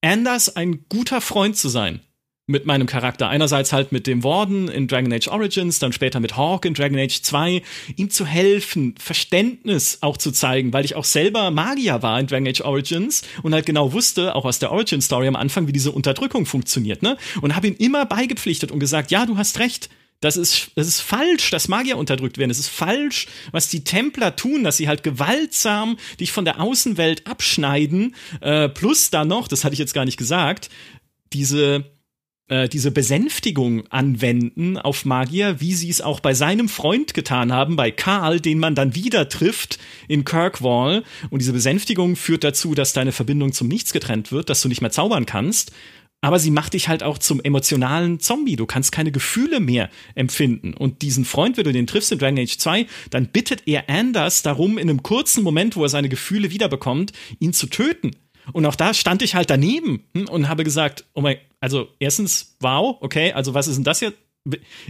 Anders 0.00 0.54
ein 0.54 0.84
guter 0.88 1.20
Freund 1.20 1.56
zu 1.56 1.68
sein. 1.68 2.00
Mit 2.48 2.64
meinem 2.64 2.86
Charakter. 2.86 3.28
Einerseits 3.28 3.72
halt 3.72 3.90
mit 3.90 4.06
dem 4.06 4.22
Warden 4.22 4.68
in 4.68 4.86
Dragon 4.86 5.12
Age 5.12 5.28
Origins, 5.28 5.80
dann 5.80 5.92
später 5.92 6.20
mit 6.20 6.36
Hawk 6.36 6.64
in 6.64 6.74
Dragon 6.74 6.98
Age 6.98 7.20
2, 7.20 7.60
ihm 7.96 8.08
zu 8.08 8.24
helfen, 8.24 8.94
Verständnis 8.98 9.98
auch 10.00 10.16
zu 10.16 10.30
zeigen, 10.30 10.72
weil 10.72 10.84
ich 10.84 10.94
auch 10.94 11.04
selber 11.04 11.50
Magier 11.50 12.02
war 12.02 12.20
in 12.20 12.28
Dragon 12.28 12.46
Age 12.46 12.60
Origins 12.60 13.22
und 13.42 13.52
halt 13.52 13.66
genau 13.66 13.92
wusste, 13.92 14.36
auch 14.36 14.44
aus 14.44 14.60
der 14.60 14.70
Origin 14.70 15.00
Story 15.00 15.26
am 15.26 15.34
Anfang, 15.34 15.66
wie 15.66 15.72
diese 15.72 15.90
Unterdrückung 15.90 16.46
funktioniert, 16.46 17.02
ne? 17.02 17.16
Und 17.40 17.56
habe 17.56 17.66
ihm 17.66 17.76
immer 17.78 18.06
beigepflichtet 18.06 18.70
und 18.70 18.78
gesagt, 18.78 19.10
ja, 19.10 19.26
du 19.26 19.36
hast 19.36 19.58
recht. 19.58 19.90
Das 20.20 20.36
ist, 20.36 20.70
das 20.76 20.86
ist 20.86 21.00
falsch, 21.00 21.50
dass 21.50 21.68
Magier 21.68 21.98
unterdrückt 21.98 22.38
werden. 22.38 22.50
Es 22.50 22.58
ist 22.58 22.68
falsch, 22.68 23.26
was 23.50 23.68
die 23.68 23.84
Templer 23.84 24.34
tun, 24.34 24.64
dass 24.64 24.76
sie 24.76 24.88
halt 24.88 25.02
gewaltsam 25.02 25.98
dich 26.20 26.32
von 26.32 26.46
der 26.46 26.60
Außenwelt 26.60 27.26
abschneiden. 27.26 28.14
Äh, 28.40 28.70
plus 28.70 29.10
da 29.10 29.24
noch, 29.24 29.46
das 29.46 29.64
hatte 29.64 29.74
ich 29.74 29.78
jetzt 29.78 29.92
gar 29.92 30.06
nicht 30.06 30.16
gesagt, 30.16 30.70
diese 31.32 31.95
äh, 32.48 32.68
diese 32.68 32.90
Besänftigung 32.90 33.86
anwenden 33.88 34.78
auf 34.78 35.04
Magier, 35.04 35.60
wie 35.60 35.74
sie 35.74 35.90
es 35.90 36.00
auch 36.00 36.20
bei 36.20 36.32
seinem 36.32 36.68
Freund 36.68 37.12
getan 37.12 37.52
haben, 37.52 37.74
bei 37.74 37.90
Karl, 37.90 38.40
den 38.40 38.58
man 38.58 38.74
dann 38.74 38.94
wieder 38.94 39.28
trifft 39.28 39.78
in 40.06 40.24
Kirkwall. 40.24 41.02
Und 41.30 41.40
diese 41.40 41.52
Besänftigung 41.52 42.14
führt 42.14 42.44
dazu, 42.44 42.74
dass 42.74 42.92
deine 42.92 43.12
Verbindung 43.12 43.52
zum 43.52 43.68
Nichts 43.68 43.92
getrennt 43.92 44.30
wird, 44.30 44.48
dass 44.48 44.62
du 44.62 44.68
nicht 44.68 44.80
mehr 44.80 44.92
zaubern 44.92 45.26
kannst. 45.26 45.72
Aber 46.20 46.38
sie 46.38 46.50
macht 46.50 46.72
dich 46.72 46.88
halt 46.88 47.02
auch 47.02 47.18
zum 47.18 47.40
emotionalen 47.42 48.20
Zombie. 48.20 48.56
Du 48.56 48.66
kannst 48.66 48.90
keine 48.90 49.12
Gefühle 49.12 49.60
mehr 49.60 49.90
empfinden. 50.14 50.72
Und 50.72 51.02
diesen 51.02 51.24
Freund, 51.24 51.56
wenn 51.56 51.64
du 51.64 51.72
den 51.72 51.86
triffst 51.86 52.10
in 52.10 52.18
Dragon 52.18 52.38
Age 52.38 52.56
2, 52.56 52.86
dann 53.10 53.26
bittet 53.26 53.62
er 53.66 53.90
Anders 53.90 54.42
darum, 54.42 54.78
in 54.78 54.88
einem 54.88 55.02
kurzen 55.02 55.44
Moment, 55.44 55.76
wo 55.76 55.82
er 55.82 55.88
seine 55.88 56.08
Gefühle 56.08 56.50
wiederbekommt, 56.50 57.12
ihn 57.38 57.52
zu 57.52 57.66
töten. 57.66 58.12
Und 58.52 58.66
auch 58.66 58.76
da 58.76 58.94
stand 58.94 59.22
ich 59.22 59.34
halt 59.34 59.50
daneben 59.50 60.04
hm, 60.14 60.28
und 60.28 60.48
habe 60.48 60.64
gesagt, 60.64 61.04
oh 61.14 61.20
mein, 61.20 61.36
also 61.66 61.88
erstens, 61.98 62.54
wow, 62.60 62.96
okay, 63.00 63.32
also 63.32 63.52
was 63.52 63.66
ist 63.66 63.74
denn 63.74 63.82
das 63.82 63.98
jetzt? 63.98 64.16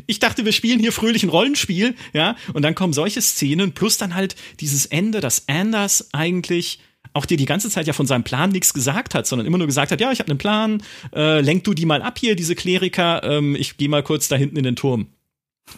Ich 0.07 0.19
dachte, 0.19 0.45
wir 0.45 0.53
spielen 0.53 0.79
hier 0.79 0.93
fröhlich 0.93 1.23
ein 1.23 1.31
Rollenspiel, 1.31 1.95
ja, 2.13 2.37
und 2.53 2.61
dann 2.61 2.75
kommen 2.75 2.93
solche 2.93 3.23
Szenen, 3.23 3.73
plus 3.73 3.97
dann 3.97 4.15
halt 4.15 4.37
dieses 4.61 4.85
Ende, 4.85 5.23
dass 5.23 5.49
Anders 5.49 6.11
eigentlich 6.13 6.81
auch 7.15 7.25
dir 7.25 7.39
die 7.39 7.47
ganze 7.47 7.71
Zeit 7.71 7.87
ja 7.87 7.95
von 7.95 8.07
seinem 8.07 8.25
Plan 8.25 8.51
nichts 8.51 8.75
gesagt 8.75 9.15
hat, 9.15 9.27
sondern 9.27 9.47
immer 9.47 9.57
nur 9.57 9.67
gesagt 9.67 9.91
hat, 9.91 10.03
ja, 10.03 10.13
ich 10.13 10.19
habe 10.19 10.29
einen 10.29 10.37
Plan, 10.37 10.83
äh, 11.15 11.41
lenk 11.41 11.65
du 11.65 11.73
die 11.73 11.87
mal 11.87 12.03
ab 12.03 12.19
hier, 12.19 12.37
diese 12.37 12.55
Kleriker, 12.55 13.23
ähm, 13.23 13.57
ich 13.57 13.79
gehe 13.79 13.89
mal 13.89 14.03
kurz 14.03 14.29
da 14.29 14.37
hinten 14.37 14.59
in 14.59 14.65
den 14.65 14.77
Turm. 14.77 15.07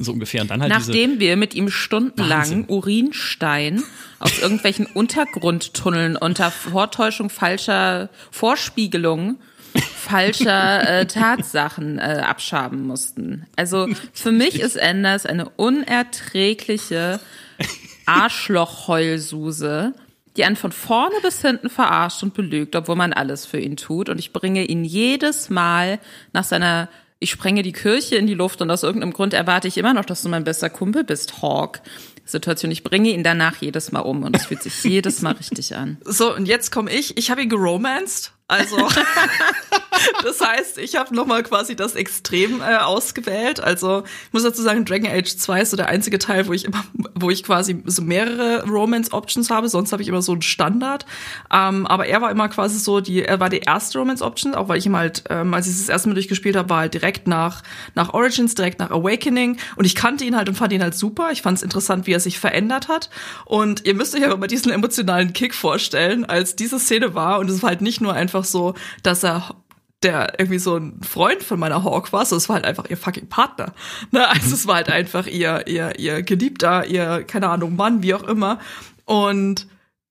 So 0.01 0.11
ungefähr. 0.11 0.43
Und 0.43 0.51
dann 0.51 0.61
halt 0.61 0.71
Nachdem 0.71 1.21
wir 1.21 1.37
mit 1.37 1.55
ihm 1.55 1.71
stundenlang 1.71 2.41
Wahnsinn. 2.41 2.65
Urinstein 2.67 3.85
aus 4.19 4.37
irgendwelchen 4.41 4.87
Untergrundtunneln 4.95 6.17
unter 6.17 6.51
Vortäuschung 6.51 7.31
falscher 7.31 8.11
Vorspiegelung 8.33 9.39
falscher 9.81 11.01
äh, 11.01 11.07
Tatsachen 11.07 11.99
äh, 11.99 12.23
abschaben 12.25 12.87
mussten. 12.87 13.47
Also 13.57 13.89
für 14.13 14.33
mich 14.33 14.61
ist 14.61 14.81
Anders 14.81 15.27
eine 15.27 15.49
unerträgliche 15.51 17.21
Arschlochheulsuse, 18.07 19.95
die 20.37 20.45
einen 20.45 20.57
von 20.57 20.73
vorne 20.73 21.17
bis 21.23 21.43
hinten 21.43 21.69
verarscht 21.69 22.23
und 22.23 22.35
belügt, 22.35 22.77
obwohl 22.77 22.97
man 22.97 23.13
alles 23.13 23.47
für 23.47 23.59
ihn 23.59 23.77
tut. 23.77 24.09
Und 24.09 24.19
ich 24.19 24.33
bringe 24.33 24.65
ihn 24.65 24.85
jedes 24.85 25.51
Mal 25.51 25.99
nach 26.33 26.45
seiner 26.45 26.89
ich 27.21 27.33
sprenge 27.33 27.63
die 27.63 27.73
Kirche 27.73 28.15
in 28.15 28.29
die 28.29 28.35
Luft 28.35 28.63
und 28.63 28.71
aus 28.71 28.85
irgendeinem 28.85 29.13
Grund 29.13 29.35
erwarte 29.35 29.67
ich 29.67 29.77
immer 29.77 29.93
noch, 29.93 30.05
dass 30.05 30.23
du 30.23 30.29
mein 30.29 30.45
bester 30.45 30.71
Kumpel 30.71 31.03
bist, 31.03 31.43
Hawk. 31.43 31.81
Situation. 32.25 32.71
Ich 32.71 32.85
bringe 32.85 33.11
ihn 33.11 33.25
danach 33.25 33.57
jedes 33.61 33.91
Mal 33.91 34.01
um 34.01 34.23
und 34.23 34.37
es 34.37 34.47
fühlt 34.47 34.63
sich 34.63 34.85
jedes 34.85 35.23
Mal 35.23 35.33
richtig 35.33 35.75
an. 35.75 35.99
So, 36.05 36.35
und 36.35 36.47
jetzt 36.47 36.71
komme 36.71 36.93
ich. 36.93 37.17
Ich 37.17 37.31
habe 37.31 37.43
ihn 37.43 37.49
geromanced 37.49 38.33
also 38.49 38.77
das 40.25 40.41
heißt, 40.41 40.79
ich 40.79 40.97
habe 40.97 41.15
nochmal 41.15 41.43
quasi 41.43 41.77
das 41.77 41.95
Extrem 41.95 42.61
äh, 42.61 42.77
ausgewählt. 42.77 43.61
Also 43.61 44.05
ich 44.27 44.33
muss 44.33 44.43
dazu 44.43 44.63
sagen, 44.63 44.85
Dragon 44.85 45.11
Age 45.11 45.37
2 45.37 45.63
ist 45.63 45.71
so 45.71 45.77
der 45.77 45.89
einzige 45.89 46.19
Teil, 46.19 46.47
wo 46.47 46.53
ich 46.53 46.65
immer, 46.65 46.85
wo 47.15 47.31
ich 47.31 47.45
quasi 47.45 47.83
so 47.85 48.03
mehrere 48.03 48.65
Romance-Options 48.67 49.51
habe. 49.51 49.69
Sonst 49.69 49.93
habe 49.93 50.03
ich 50.03 50.09
immer 50.09 50.23
so 50.23 50.33
einen 50.33 50.43
Standard. 50.43 51.07
Ähm, 51.53 51.87
aber 51.87 52.07
er 52.07 52.21
war 52.21 52.31
immer 52.31 52.49
quasi 52.49 52.79
so 52.79 53.01
die, 53.01 53.25
er 53.25 53.41
war 53.41 53.51
die 53.51 53.61
erste 53.61 53.99
Romance-Option, 53.99 54.55
auch 54.55 54.69
weil 54.69 54.79
ich 54.79 54.87
ihm 54.87 54.97
halt, 54.97 55.25
ähm, 55.31 55.53
als 55.55 55.67
ich 55.67 55.77
das 55.77 55.89
erste 55.89 56.09
Mal 56.09 56.15
durchgespielt 56.15 56.57
habe, 56.57 56.71
war 56.71 56.79
halt 56.79 56.95
direkt 56.95 57.27
nach 57.29 57.63
nach 57.95 58.15
Origins, 58.15 58.55
direkt 58.55 58.79
nach 58.79 58.91
Awakening. 58.91 59.59
Und 59.77 59.85
ich 59.85 59.95
kannte 59.95 60.25
ihn 60.25 60.37
halt 60.37 60.49
und 60.49 60.55
fand 60.55 60.73
ihn 60.73 60.83
halt 60.83 60.95
super. 60.95 61.31
Ich 61.33 61.43
fand 61.43 61.59
es 61.59 61.63
interessant, 61.63 62.07
wie 62.07 62.13
er 62.13 62.21
sich 62.21 62.39
verändert 62.39 62.89
hat. 62.89 63.11
Und 63.45 63.87
ihr 63.87 63.95
müsst 63.95 64.15
euch 64.15 64.25
aber 64.25 64.37
mal 64.37 64.47
diesen 64.47 64.73
emotionalen 64.73 65.33
Kick 65.33 65.55
vorstellen, 65.55 66.25
als 66.25 66.57
diese 66.57 66.79
Szene 66.79 67.15
war. 67.15 67.39
Und 67.41 67.51
es 67.51 67.63
war 67.63 67.71
halt 67.71 67.81
nicht 67.81 68.01
nur 68.01 68.15
einfach 68.15 68.38
einfach 68.39 68.45
so, 68.45 68.75
dass 69.03 69.25
er 69.25 69.55
der 70.05 70.39
irgendwie 70.39 70.61
so 70.61 70.77
ein 70.77 71.01
Freund 71.03 71.43
von 71.43 71.59
meiner 71.59 71.83
Hawk 71.83 72.13
war, 72.13 72.25
so 72.25 72.37
es 72.37 72.49
war 72.49 72.55
halt 72.55 72.65
einfach 72.65 72.89
ihr 72.89 72.97
fucking 72.97 73.29
Partner. 73.29 73.73
Ne? 74.13 74.29
Also 74.29 74.55
es 74.55 74.67
war 74.67 74.77
halt 74.77 74.91
einfach 74.91 75.27
ihr, 75.27 75.67
ihr, 75.67 75.99
ihr 75.99 76.23
Geliebter, 76.23 76.87
ihr, 76.87 77.25
keine 77.25 77.49
Ahnung, 77.49 77.75
Mann, 77.75 78.03
wie 78.03 78.15
auch 78.15 78.23
immer. 78.23 78.61
Und 79.07 79.67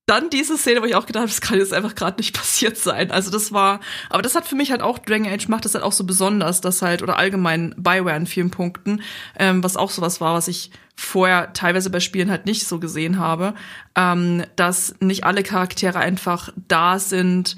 dann 0.06 0.30
diese 0.30 0.58
Szene, 0.58 0.82
wo 0.82 0.86
ich 0.86 0.96
auch 0.96 1.06
gedacht 1.06 1.22
habe, 1.22 1.30
das 1.30 1.42
kann 1.42 1.58
jetzt 1.58 1.74
einfach 1.74 1.96
gerade 1.96 2.18
nicht 2.18 2.36
passiert 2.38 2.78
sein. 2.78 3.12
Also 3.12 3.32
das 3.32 3.54
war, 3.54 3.80
aber 4.10 4.22
das 4.22 4.36
hat 4.36 4.46
für 4.46 4.56
mich 4.56 4.72
halt 4.72 4.82
auch, 4.82 5.00
Dragon 5.00 5.28
Age 5.28 5.48
macht 5.48 5.64
das 5.64 5.74
halt 5.74 5.86
auch 5.86 5.94
so 5.94 6.04
besonders, 6.04 6.60
dass 6.60 6.82
halt, 6.82 7.02
oder 7.02 7.18
allgemein 7.18 7.74
Bioware 7.78 8.18
in 8.18 8.26
vielen 8.26 8.52
Punkten, 8.52 9.02
ähm, 9.40 9.64
was 9.64 9.78
auch 9.78 9.90
sowas 9.90 10.20
war, 10.20 10.34
was 10.34 10.50
ich 10.50 10.72
vorher 10.96 11.54
teilweise 11.54 11.90
bei 11.90 12.02
Spielen 12.02 12.30
halt 12.30 12.46
nicht 12.46 12.68
so 12.68 12.80
gesehen 12.80 13.20
habe, 13.20 13.54
ähm, 13.96 14.44
dass 14.58 14.96
nicht 15.00 15.24
alle 15.24 15.44
Charaktere 15.44 16.00
einfach 16.00 16.52
da 16.68 17.00
sind, 17.00 17.56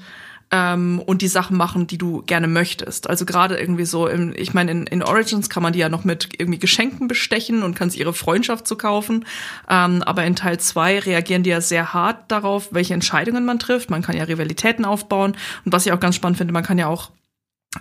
ähm, 0.50 1.00
und 1.04 1.22
die 1.22 1.28
Sachen 1.28 1.56
machen, 1.56 1.86
die 1.86 1.98
du 1.98 2.22
gerne 2.22 2.48
möchtest. 2.48 3.08
Also 3.08 3.24
gerade 3.24 3.56
irgendwie 3.56 3.84
so, 3.84 4.06
im, 4.06 4.34
ich 4.36 4.52
meine, 4.52 4.72
in, 4.72 4.86
in 4.86 5.02
Origins 5.02 5.48
kann 5.48 5.62
man 5.62 5.72
die 5.72 5.78
ja 5.78 5.88
noch 5.88 6.04
mit 6.04 6.28
irgendwie 6.38 6.58
Geschenken 6.58 7.08
bestechen 7.08 7.62
und 7.62 7.74
kann 7.74 7.90
sie 7.90 8.00
ihre 8.00 8.12
Freundschaft 8.12 8.66
zu 8.66 8.76
kaufen. 8.76 9.24
Ähm, 9.68 10.02
aber 10.02 10.24
in 10.24 10.36
Teil 10.36 10.58
zwei 10.58 10.98
reagieren 10.98 11.42
die 11.42 11.50
ja 11.50 11.60
sehr 11.60 11.94
hart 11.94 12.30
darauf, 12.30 12.68
welche 12.72 12.94
Entscheidungen 12.94 13.44
man 13.44 13.58
trifft. 13.58 13.90
Man 13.90 14.02
kann 14.02 14.16
ja 14.16 14.24
Rivalitäten 14.24 14.84
aufbauen. 14.84 15.36
Und 15.64 15.72
was 15.72 15.86
ich 15.86 15.92
auch 15.92 16.00
ganz 16.00 16.16
spannend 16.16 16.38
finde, 16.38 16.52
man 16.52 16.64
kann 16.64 16.78
ja 16.78 16.88
auch 16.88 17.10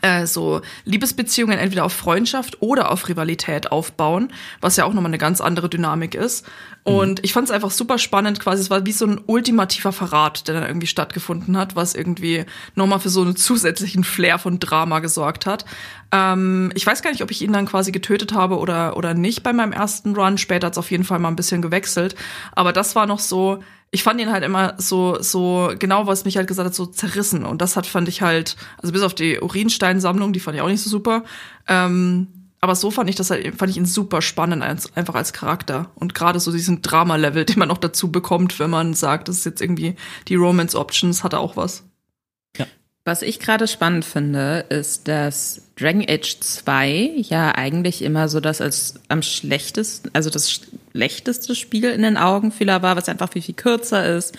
äh, 0.02 0.28
so 0.28 0.62
Liebesbeziehungen 0.86 1.58
entweder 1.58 1.84
auf 1.84 1.93
Freundschaft 1.93 2.62
oder 2.62 2.91
auf 2.91 3.10
Rivalität 3.10 3.71
aufbauen, 3.71 4.32
was 4.62 4.75
ja 4.75 4.86
auch 4.86 4.93
nochmal 4.93 5.10
eine 5.10 5.17
ganz 5.17 5.41
andere 5.41 5.67
Dynamik 5.67 6.13
ist. 6.13 6.45
Und 6.84 7.19
mhm. 7.19 7.23
ich 7.23 7.34
fand 7.34 7.45
es 7.45 7.52
einfach 7.52 7.71
super 7.71 7.97
spannend, 7.97 8.39
quasi, 8.39 8.62
es 8.62 8.69
war 8.69 8.86
wie 8.86 8.91
so 8.91 9.08
ein 9.08 9.19
ultimativer 9.25 9.91
Verrat, 9.91 10.47
der 10.47 10.54
dann 10.54 10.67
irgendwie 10.67 10.86
stattgefunden 10.86 11.58
hat, 11.58 11.75
was 11.75 11.95
irgendwie 11.95 12.45
nochmal 12.75 12.99
für 12.99 13.10
so 13.10 13.21
einen 13.21 13.36
zusätzlichen 13.36 14.04
Flair 14.04 14.38
von 14.38 14.60
Drama 14.60 14.99
gesorgt 14.99 15.47
hat. 15.47 15.65
Ähm, 16.12 16.71
ich 16.75 16.86
weiß 16.86 17.02
gar 17.02 17.10
nicht, 17.10 17.23
ob 17.23 17.32
ich 17.32 17.41
ihn 17.41 17.54
dann 17.54 17.65
quasi 17.65 17.91
getötet 17.91 18.32
habe 18.32 18.60
oder, 18.60 18.95
oder 18.95 19.15
nicht 19.15 19.41
bei 19.41 19.54
meinem 19.54 19.71
ersten 19.71 20.15
Run. 20.15 20.38
Später 20.38 20.67
hat 20.67 20.73
es 20.73 20.80
auf 20.80 20.91
jeden 20.91 21.04
Fall 21.04 21.17
mal 21.17 21.30
ein 21.30 21.36
bisschen 21.36 21.63
gewechselt. 21.63 22.15
Aber 22.52 22.73
das 22.73 22.95
war 22.95 23.08
noch 23.08 23.19
so, 23.19 23.63
ich 23.91 24.04
fand 24.04 24.21
ihn 24.21 24.32
halt 24.32 24.43
immer 24.43 24.75
so, 24.78 25.21
so, 25.21 25.71
genau 25.80 26.06
was 26.06 26.25
mich 26.25 26.38
halt 26.38 26.47
gesagt 26.47 26.67
hat, 26.67 26.75
so 26.75 26.86
zerrissen. 26.86 27.45
Und 27.45 27.62
das 27.62 27.75
hat, 27.75 27.88
fand 27.88 28.08
ich 28.08 28.21
halt, 28.21 28.56
also 28.78 28.93
bis 28.93 29.02
auf 29.02 29.15
die 29.15 29.39
Urinsteinsammlung, 29.39 30.32
die 30.32 30.39
fand 30.39 30.56
ich 30.56 30.62
auch 30.62 30.67
nicht 30.67 30.84
so 30.84 30.89
super. 30.89 31.23
Ähm, 31.67 32.28
aber 32.62 32.75
so 32.75 32.91
fand 32.91 33.10
ich 33.10 33.15
das 33.15 33.32
halt, 33.32 33.56
fand 33.56 33.71
ich 33.71 33.78
ihn 33.78 33.86
super 33.86 34.21
spannend, 34.21 34.62
als, 34.62 34.95
einfach 34.95 35.15
als 35.15 35.34
Charakter. 35.34 35.89
Und 35.95 36.13
gerade 36.13 36.39
so 36.39 36.52
diesen 36.52 36.82
Drama-Level, 36.82 37.45
den 37.45 37.58
man 37.58 37.69
noch 37.69 37.78
dazu 37.78 38.12
bekommt, 38.12 38.60
wenn 38.60 38.69
man 38.69 38.93
sagt, 38.93 39.28
das 39.28 39.38
ist 39.38 39.45
jetzt 39.45 39.62
irgendwie 39.62 39.95
die 40.28 40.36
Romance-Options, 40.36 41.23
hat 41.23 41.34
er 41.34 41.39
auch 41.39 41.58
was. 41.58 41.88
Was 43.10 43.24
ich 43.24 43.39
gerade 43.39 43.67
spannend 43.67 44.06
finde, 44.06 44.65
ist, 44.69 45.08
dass 45.08 45.63
Dragon 45.80 46.06
Age 46.08 46.41
2 46.41 47.13
ja 47.15 47.56
eigentlich 47.56 48.04
immer 48.04 48.30
so 48.30 48.39
das 48.39 48.62
als 48.62 49.00
am 49.08 49.24
schlechtesten, 49.24 50.12
also 50.13 50.30
das 50.30 50.52
schlechteste 50.91 51.56
Spiel 51.56 51.86
in 51.86 52.04
den 52.04 52.17
Augen 52.17 52.52
vieler 52.52 52.84
war, 52.84 52.95
was 52.98 53.10
einfach 53.10 53.32
viel, 53.32 53.41
viel 53.41 53.56
kürzer 53.56 54.15
ist, 54.15 54.38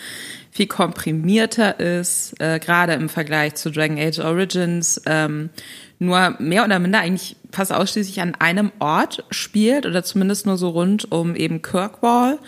viel 0.52 0.68
komprimierter 0.68 1.80
ist, 1.80 2.40
äh, 2.40 2.60
gerade 2.60 2.92
im 2.92 3.08
Vergleich 3.08 3.56
zu 3.56 3.72
Dragon 3.72 3.98
Age 3.98 4.20
Origins, 4.20 5.02
ähm, 5.04 5.50
nur 5.98 6.36
mehr 6.38 6.64
oder 6.64 6.78
minder 6.78 7.00
eigentlich 7.00 7.34
fast 7.50 7.72
ausschließlich 7.72 8.20
an 8.20 8.36
einem 8.36 8.70
Ort 8.78 9.24
spielt 9.30 9.84
oder 9.84 10.04
zumindest 10.04 10.46
nur 10.46 10.56
so 10.56 10.68
rund 10.68 11.10
um 11.10 11.34
eben 11.34 11.60
Kirkwall 11.60 12.38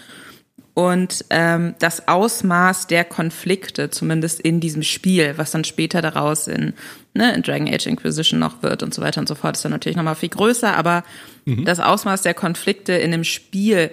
und 0.75 1.27
ähm, 1.29 1.75
das 1.81 2.09
Ausmaß 2.09 2.87
der 2.87 3.05
Konflikte, 3.05 3.91
zumindest 3.91 4.41
in 4.41 4.59
diesem 4.61 4.83
Spiel, 4.83 5.35
was 5.37 5.51
dann 5.51 5.65
später 5.65 6.01
daraus 6.01 6.49
in, 6.49 6.73
ne, 7.13 7.35
in 7.35 7.43
Dragon 7.43 7.69
Age 7.69 7.87
Inquisition 7.87 8.41
noch 8.41 8.63
wird 8.63 8.83
und 8.83 8.95
so 8.95 9.03
weiter 9.03 9.21
und 9.21 9.29
so 9.29 9.35
fort, 9.35 9.57
ist 9.57 9.65
dann 9.65 9.73
natürlich 9.73 9.97
nochmal 9.97 10.15
viel 10.15 10.31
größer, 10.31 10.75
aber 10.75 11.05
mhm. 11.45 11.67
das 11.67 11.79
Ausmaß 11.79 12.23
der 12.23 12.33
Konflikte 12.33 12.95
in 12.95 13.11
dem 13.11 13.25
Spiel 13.25 13.91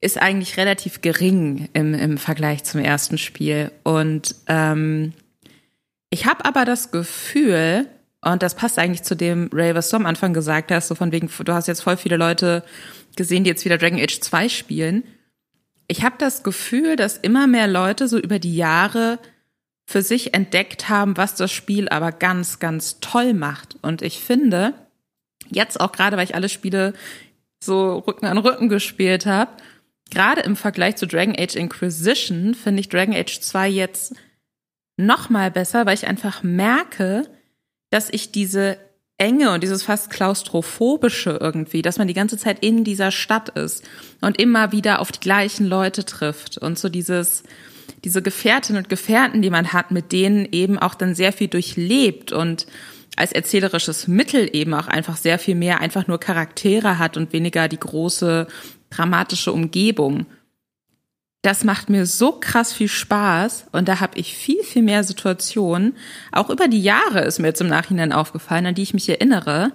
ist 0.00 0.16
eigentlich 0.16 0.56
relativ 0.56 1.02
gering 1.02 1.68
im, 1.74 1.92
im 1.92 2.16
Vergleich 2.16 2.64
zum 2.64 2.80
ersten 2.80 3.18
Spiel. 3.18 3.70
Und 3.82 4.34
ähm, 4.46 5.12
ich 6.08 6.24
habe 6.24 6.44
aber 6.46 6.64
das 6.64 6.90
Gefühl, 6.90 7.86
und 8.22 8.42
das 8.42 8.54
passt 8.54 8.78
eigentlich 8.78 9.02
zu 9.02 9.14
dem, 9.14 9.50
Ray, 9.52 9.74
was 9.74 9.90
du 9.90 9.96
am 9.96 10.06
Anfang 10.06 10.32
gesagt 10.32 10.70
hast, 10.70 10.88
so 10.88 10.94
von 10.94 11.12
wegen, 11.12 11.28
du 11.44 11.52
hast 11.52 11.66
jetzt 11.66 11.82
voll 11.82 11.98
viele 11.98 12.16
Leute 12.16 12.64
gesehen, 13.16 13.44
die 13.44 13.50
jetzt 13.50 13.64
wieder 13.66 13.76
Dragon 13.76 14.00
Age 14.00 14.20
2 14.20 14.48
spielen 14.48 15.02
ich 15.88 16.04
habe 16.04 16.16
das 16.18 16.42
Gefühl, 16.42 16.96
dass 16.96 17.16
immer 17.16 17.46
mehr 17.46 17.66
Leute 17.66 18.08
so 18.08 18.18
über 18.18 18.38
die 18.38 18.54
Jahre 18.54 19.18
für 19.86 20.02
sich 20.02 20.34
entdeckt 20.34 20.90
haben, 20.90 21.16
was 21.16 21.34
das 21.34 21.50
Spiel 21.50 21.88
aber 21.88 22.12
ganz, 22.12 22.58
ganz 22.58 23.00
toll 23.00 23.32
macht. 23.32 23.76
Und 23.80 24.02
ich 24.02 24.20
finde, 24.20 24.74
jetzt 25.48 25.80
auch 25.80 25.92
gerade, 25.92 26.18
weil 26.18 26.24
ich 26.24 26.34
alle 26.34 26.50
Spiele 26.50 26.92
so 27.64 27.98
Rücken 27.98 28.26
an 28.26 28.36
Rücken 28.36 28.68
gespielt 28.68 29.24
habe, 29.24 29.50
gerade 30.10 30.42
im 30.42 30.56
Vergleich 30.56 30.96
zu 30.96 31.06
Dragon 31.06 31.34
Age 31.38 31.56
Inquisition 31.56 32.54
finde 32.54 32.80
ich 32.80 32.90
Dragon 32.90 33.14
Age 33.14 33.40
2 33.40 33.68
jetzt 33.68 34.14
noch 34.98 35.30
mal 35.30 35.50
besser, 35.50 35.86
weil 35.86 35.94
ich 35.94 36.06
einfach 36.06 36.42
merke, 36.42 37.22
dass 37.88 38.10
ich 38.10 38.30
diese 38.30 38.78
Enge 39.18 39.50
und 39.50 39.64
dieses 39.64 39.82
fast 39.82 40.10
klaustrophobische 40.10 41.38
irgendwie, 41.40 41.82
dass 41.82 41.98
man 41.98 42.06
die 42.06 42.14
ganze 42.14 42.38
Zeit 42.38 42.60
in 42.60 42.84
dieser 42.84 43.10
Stadt 43.10 43.48
ist 43.50 43.84
und 44.20 44.40
immer 44.40 44.70
wieder 44.70 45.00
auf 45.00 45.10
die 45.10 45.18
gleichen 45.18 45.66
Leute 45.66 46.04
trifft 46.04 46.56
und 46.56 46.78
so 46.78 46.88
dieses, 46.88 47.42
diese 48.04 48.22
Gefährtinnen 48.22 48.84
und 48.84 48.88
Gefährten, 48.88 49.42
die 49.42 49.50
man 49.50 49.72
hat, 49.72 49.90
mit 49.90 50.12
denen 50.12 50.46
eben 50.52 50.78
auch 50.78 50.94
dann 50.94 51.16
sehr 51.16 51.32
viel 51.32 51.48
durchlebt 51.48 52.30
und 52.30 52.68
als 53.16 53.32
erzählerisches 53.32 54.06
Mittel 54.06 54.48
eben 54.52 54.72
auch 54.72 54.86
einfach 54.86 55.16
sehr 55.16 55.40
viel 55.40 55.56
mehr 55.56 55.80
einfach 55.80 56.06
nur 56.06 56.20
Charaktere 56.20 56.98
hat 57.00 57.16
und 57.16 57.32
weniger 57.32 57.66
die 57.66 57.80
große 57.80 58.46
dramatische 58.90 59.52
Umgebung 59.52 60.26
das 61.42 61.64
macht 61.64 61.88
mir 61.88 62.04
so 62.04 62.32
krass 62.32 62.72
viel 62.72 62.88
Spaß 62.88 63.66
und 63.72 63.88
da 63.88 64.00
habe 64.00 64.18
ich 64.18 64.34
viel, 64.34 64.62
viel 64.64 64.82
mehr 64.82 65.04
Situationen, 65.04 65.96
auch 66.32 66.50
über 66.50 66.68
die 66.68 66.82
Jahre 66.82 67.20
ist 67.20 67.38
mir 67.38 67.48
jetzt 67.48 67.60
im 67.60 67.68
Nachhinein 67.68 68.12
aufgefallen, 68.12 68.66
an 68.66 68.74
die 68.74 68.82
ich 68.82 68.94
mich 68.94 69.08
erinnere, 69.08 69.72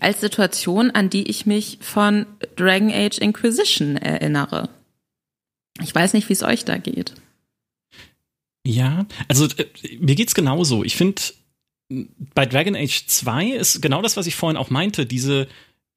als 0.00 0.20
Situationen, 0.20 0.90
an 0.94 1.10
die 1.10 1.28
ich 1.28 1.46
mich 1.46 1.78
von 1.80 2.26
Dragon 2.56 2.90
Age 2.90 3.18
Inquisition 3.18 3.96
erinnere. 3.96 4.70
Ich 5.82 5.94
weiß 5.94 6.14
nicht, 6.14 6.28
wie 6.28 6.32
es 6.32 6.42
euch 6.42 6.64
da 6.64 6.78
geht. 6.78 7.14
Ja, 8.66 9.06
also 9.28 9.46
äh, 9.46 9.66
mir 9.98 10.14
geht's 10.14 10.34
genauso. 10.34 10.84
Ich 10.84 10.96
finde, 10.96 11.20
bei 12.34 12.46
Dragon 12.46 12.76
Age 12.76 13.06
2 13.06 13.48
ist 13.50 13.82
genau 13.82 14.00
das, 14.00 14.16
was 14.16 14.26
ich 14.26 14.36
vorhin 14.36 14.56
auch 14.56 14.70
meinte, 14.70 15.04
diese, 15.04 15.48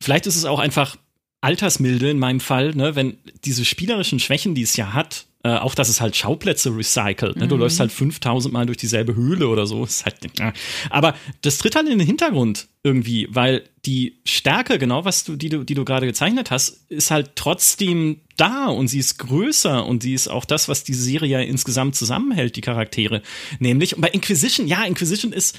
vielleicht 0.02 0.28
ist 0.28 0.36
es 0.36 0.46
auch 0.46 0.60
einfach 0.60 0.98
Altersmilde 1.42 2.10
in 2.10 2.20
meinem 2.20 2.40
Fall, 2.40 2.74
ne, 2.76 2.96
wenn 2.96 3.18
diese 3.46 3.64
spielerischen 3.66 4.20
Schwächen, 4.20 4.56
die 4.56 4.64
es 4.64 4.76
ja 4.76 4.94
hat, 4.94 5.28
äh, 5.44 5.50
auch 5.50 5.76
dass 5.76 5.88
es 5.88 6.02
halt 6.02 6.16
Schauplätze 6.16 6.76
recycelt. 6.76 7.38
Ne? 7.38 7.48
Du 7.48 7.56
mhm. 7.56 7.62
läufst 7.62 7.80
halt 7.80 7.92
5000 7.92 8.52
Mal 8.52 8.66
durch 8.66 8.78
dieselbe 8.78 9.16
Höhle 9.16 9.48
oder 9.48 9.66
so. 9.66 9.84
Ist 9.86 10.04
halt, 10.04 10.18
ja. 10.38 10.52
Aber 10.90 11.16
das 11.42 11.58
tritt 11.60 11.76
halt 11.76 11.88
in 11.88 12.00
den 12.00 12.08
Hintergrund 12.08 12.68
irgendwie, 12.84 13.28
weil 13.30 13.64
die 13.86 14.20
Stärke, 14.26 14.80
genau 14.80 15.06
was 15.06 15.24
du, 15.24 15.36
die 15.36 15.50
du, 15.50 15.64
die 15.64 15.76
du 15.76 15.86
gerade 15.86 16.06
gezeichnet 16.06 16.52
hast, 16.52 16.90
ist 16.90 17.12
halt 17.12 17.32
trotzdem 17.36 18.20
da 18.36 18.66
und 18.66 18.88
sie 18.88 19.00
ist 19.00 19.20
größer 19.20 19.86
und 19.86 20.04
sie 20.04 20.14
ist 20.14 20.28
auch 20.28 20.44
das, 20.44 20.68
was 20.68 20.84
die 20.84 20.94
Serie 20.94 21.44
insgesamt 21.46 21.96
zusammenhält, 21.96 22.56
die 22.56 22.62
Charaktere. 22.62 23.22
Nämlich, 23.60 23.96
und 23.96 24.02
bei 24.02 24.10
Inquisition, 24.10 24.68
ja, 24.68 24.84
Inquisition 24.84 25.32
ist 25.32 25.58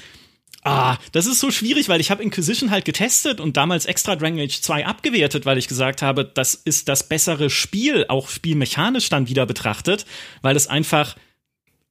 Ah, 0.63 0.97
das 1.13 1.25
ist 1.25 1.39
so 1.39 1.51
schwierig, 1.51 1.87
weil 1.87 2.01
ich 2.01 2.11
habe 2.11 2.21
Inquisition 2.21 2.69
halt 2.69 2.83
getestet 2.83 3.39
und 3.39 3.55
damals 3.55 3.85
extra 3.85 4.15
Dragon 4.15 4.39
Age 4.39 4.59
2 4.59 4.85
abgewertet, 4.85 5.45
weil 5.45 5.57
ich 5.57 5.69
gesagt 5.69 6.01
habe, 6.01 6.25
das 6.25 6.53
ist 6.53 6.89
das 6.89 7.07
bessere 7.07 7.49
Spiel, 7.49 8.05
auch 8.09 8.27
spielmechanisch 8.27 9.07
dann 9.09 9.29
wieder 9.29 9.45
betrachtet, 9.45 10.05
weil 10.41 10.57
es 10.57 10.67
einfach 10.67 11.15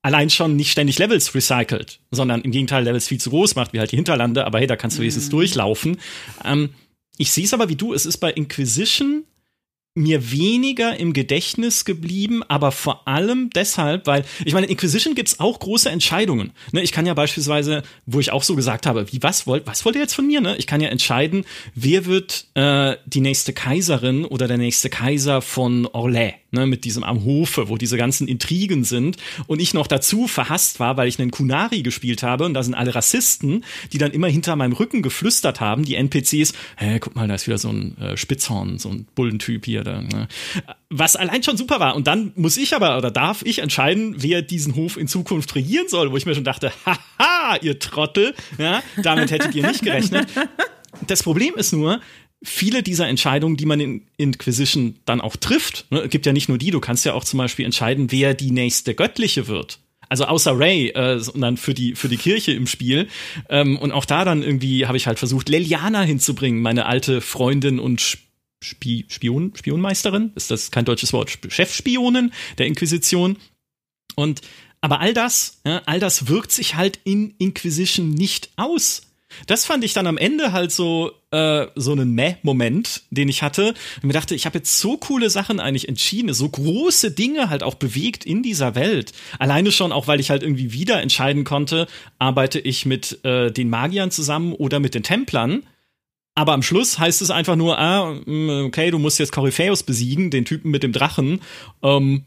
allein 0.03 0.29
schon 0.29 0.55
nicht 0.55 0.71
ständig 0.71 0.99
Levels 0.99 1.35
recycelt, 1.35 2.01
sondern 2.11 2.43
im 2.43 2.51
Gegenteil 2.51 2.85
Levels 2.85 3.09
viel 3.09 3.21
zu 3.21 3.31
groß 3.31 3.55
macht, 3.55 3.73
wie 3.73 3.79
halt 3.79 3.93
die 3.93 3.97
Hinterlande, 3.97 4.47
aber 4.47 4.59
hey, 4.59 4.67
da 4.67 4.77
kannst 4.77 4.99
du 4.99 5.01
wenigstens 5.01 5.29
mm. 5.29 5.31
durchlaufen. 5.31 5.99
Ähm, 6.45 6.71
ich 7.17 7.33
sehe 7.33 7.45
es 7.45 7.55
aber 7.55 7.69
wie 7.69 7.77
du, 7.77 7.95
es 7.95 8.07
ist 8.07 8.19
bei 8.19 8.31
Inquisition 8.31 9.25
mir 9.95 10.31
weniger 10.31 10.97
im 10.97 11.13
Gedächtnis 11.13 11.85
geblieben, 11.85 12.43
aber 12.45 12.73
vor 12.73 13.09
allem 13.09 13.51
deshalb, 13.51 14.07
weil, 14.07 14.25
ich 14.45 14.53
meine, 14.53 14.67
in 14.67 14.73
Inquisition 14.73 15.15
gibt's 15.15 15.41
auch 15.41 15.59
große 15.59 15.91
Entscheidungen. 15.91 16.53
Ne, 16.73 16.83
ich 16.83 16.93
kann 16.93 17.05
ja 17.05 17.15
beispielsweise, 17.15 17.83
wo 18.07 18.21
ich 18.21 18.31
auch 18.31 18.45
so 18.45 18.55
gesagt 18.55 18.87
habe, 18.87 19.13
wie, 19.13 19.23
was 19.23 19.47
wollt, 19.47 19.67
was 19.67 19.85
wollt 19.85 19.97
ihr 19.97 20.03
jetzt 20.03 20.15
von 20.15 20.27
mir? 20.27 20.41
Ne? 20.41 20.57
Ich 20.57 20.67
kann 20.67 20.81
ja 20.81 20.89
entscheiden, 20.89 21.45
wer 21.75 22.07
wird 22.07 22.47
äh, 22.55 22.97
die 23.07 23.21
nächste 23.21 23.53
Kaiserin 23.53 24.25
oder 24.25 24.47
der 24.47 24.59
nächste 24.59 24.89
Kaiser 24.89 25.43
von 25.43 25.87
Orlais 25.87 26.35
ne, 26.51 26.67
mit 26.67 26.85
diesem 26.85 27.03
am 27.03 27.25
Hofe, 27.25 27.69
wo 27.69 27.77
diese 27.77 27.97
ganzen 27.97 28.29
Intrigen 28.29 28.85
sind 28.85 29.17
und 29.47 29.61
ich 29.61 29.75
noch 29.75 29.87
dazu 29.87 30.27
verhasst 30.27 30.81
war, 30.81 30.97
weil 30.97 31.09
ich 31.09 31.19
einen 31.19 31.31
Kunari 31.31 31.83
gespielt 31.83 32.23
habe 32.23 32.45
und 32.45 32.55
da 32.55 32.63
sind 32.63 32.75
alle 32.75 32.95
Rassisten, 32.95 33.65
die 33.93 33.99
dann 33.99 34.13
immer 34.13 34.29
hinter 34.29 34.57
meinem 34.57 34.73
Rücken 34.73 35.03
geflüstert 35.03 35.61
haben, 35.61 35.85
die 35.85 35.95
NPCs, 35.95 36.53
hä, 36.77 36.99
guck 37.01 37.17
mal, 37.17 37.29
da 37.29 37.35
ist 37.35 37.47
wieder 37.47 37.59
so 37.59 37.71
ein 37.71 37.97
äh, 37.99 38.17
Spitzhorn, 38.17 38.79
so 38.79 38.91
ein 38.91 39.07
Bullentyp 39.15 39.65
hier, 39.65 39.85
da, 39.85 40.03
ne? 40.03 40.29
was 40.91 41.17
allein 41.17 41.43
schon 41.43 41.57
super 41.57 41.81
war 41.81 41.97
und 41.97 42.07
dann 42.07 42.33
muss 42.35 42.57
ich 42.57 42.75
aber 42.75 42.97
oder 42.97 43.11
darf 43.11 43.43
ich 43.43 43.59
entscheiden, 43.59 44.17
wer 44.19 44.43
diesen 44.43 44.75
Hof 44.75 44.97
in 44.97 45.09
Zukunft 45.09 45.55
regieren 45.55 45.89
soll, 45.89 46.13
wo 46.13 46.17
ich 46.17 46.27
mir 46.27 46.35
schon 46.35 46.45
dachte, 46.45 46.73
haha, 46.87 47.57
ihr 47.61 47.79
Trottel, 47.79 48.35
ja, 48.57 48.83
damit 49.03 49.31
hättet 49.31 49.55
ihr 49.55 49.67
nicht 49.67 49.83
gerechnet. 49.83 50.29
Das 51.07 51.23
Problem 51.23 51.55
ist 51.55 51.73
nur, 51.73 52.01
viele 52.43 52.83
dieser 52.83 53.09
Entscheidungen, 53.09 53.57
die 53.57 53.67
man 53.67 53.81
in 53.81 54.07
Inquisition 54.17 54.97
dann 55.05 55.21
auch 55.21 55.37
trifft, 55.37 55.87
ne, 55.91 56.09
gibt 56.09 56.27
ja 56.27 56.33
nicht 56.33 56.49
nur 56.49 56.59
die, 56.59 56.71
du 56.71 56.81
kannst 56.81 57.05
ja 57.05 57.15
auch 57.15 57.25
zum 57.25 57.39
Beispiel 57.39 57.65
entscheiden, 57.65 58.11
wer 58.11 58.35
die 58.35 58.51
nächste 58.51 58.95
Göttliche 58.95 59.49
wird. 59.49 59.81
Also 60.09 60.25
außer 60.25 60.59
Ray, 60.59 60.89
äh, 60.91 61.21
dann 61.35 61.57
für 61.57 61.75
die 61.75 61.95
für 61.95 62.09
die 62.09 62.17
Kirche 62.17 62.53
im 62.53 62.67
Spiel. 62.67 63.09
Ähm, 63.51 63.77
und 63.77 63.93
auch 63.93 64.07
da 64.07 64.25
dann 64.25 64.43
irgendwie 64.43 64.87
habe 64.87 64.97
ich 64.97 65.07
halt 65.07 65.19
versucht, 65.19 65.49
Leliana 65.49 66.03
hinzubringen, 66.03 66.63
meine 66.63 66.87
alte 66.87 67.21
Freundin 67.21 67.79
und 67.79 68.19
Spi 68.63 69.05
Spion, 69.09 69.53
Spionmeisterin, 69.55 70.33
ist 70.35 70.51
das 70.51 70.71
kein 70.71 70.85
deutsches 70.85 71.13
Wort, 71.13 71.39
Chefspionin 71.49 72.33
der 72.57 72.67
Inquisition. 72.67 73.37
Und 74.17 74.41
aber 74.81 75.01
all 75.01 75.13
das, 75.13 75.61
ja, 75.67 75.83
all 75.87 76.01
das 76.01 76.29
wirkt 76.29 76.53
sich 76.53 76.77
halt 76.77 77.01
in 77.05 77.35
Inquisition 77.39 78.11
nicht 78.11 78.51
aus. 78.57 79.03
Das 79.47 79.65
fand 79.65 79.85
ich 79.85 79.93
dann 79.93 80.07
am 80.07 80.19
Ende 80.19 80.53
halt 80.53 80.73
so 80.73 81.13
äh, 81.31 81.67
so 81.75 81.93
einen 81.93 82.15
Meh-Moment, 82.15 83.03
den 83.11 83.29
ich 83.29 83.43
hatte. 83.43 83.75
Und 83.97 84.05
mir 84.05 84.13
dachte, 84.13 84.35
ich 84.35 84.47
habe 84.47 84.59
jetzt 84.59 84.79
so 84.79 84.97
coole 84.97 85.31
Sachen 85.31 85.61
eigentlich 85.61 85.89
entschieden, 85.89 86.33
so 86.33 86.49
große 86.49 87.11
Dinge 87.11 87.51
halt 87.51 87.63
auch 87.63 87.75
bewegt 87.75 88.25
in 88.25 88.43
dieser 88.43 88.75
Welt. 88.75 89.13
Alleine 89.39 89.73
schon 89.73 89.93
auch, 89.93 90.07
weil 90.07 90.21
ich 90.21 90.31
halt 90.31 90.43
irgendwie 90.43 90.73
wieder 90.73 91.03
entscheiden 91.03 91.45
konnte, 91.45 91.87
arbeite 92.19 92.59
ich 92.59 92.87
mit 92.87 93.25
äh, 93.25 93.51
den 93.51 93.71
Magiern 93.71 94.11
zusammen 94.11 94.53
oder 94.53 94.81
mit 94.81 94.95
den 94.95 95.03
Templern. 95.03 95.65
Aber 96.35 96.53
am 96.53 96.63
Schluss 96.63 96.99
heißt 96.99 97.21
es 97.21 97.31
einfach 97.31 97.57
nur, 97.57 97.79
ah, 97.79 98.13
mm, 98.13 98.67
okay, 98.67 98.91
du 98.91 98.99
musst 98.99 99.19
jetzt 99.19 99.33
Coryphaeus 99.33 99.83
besiegen, 99.83 100.31
den 100.31 100.45
Typen 100.45 100.71
mit 100.71 100.85
dem 100.85 100.93
Drachen. 100.93 101.41
Ähm, 101.83 102.25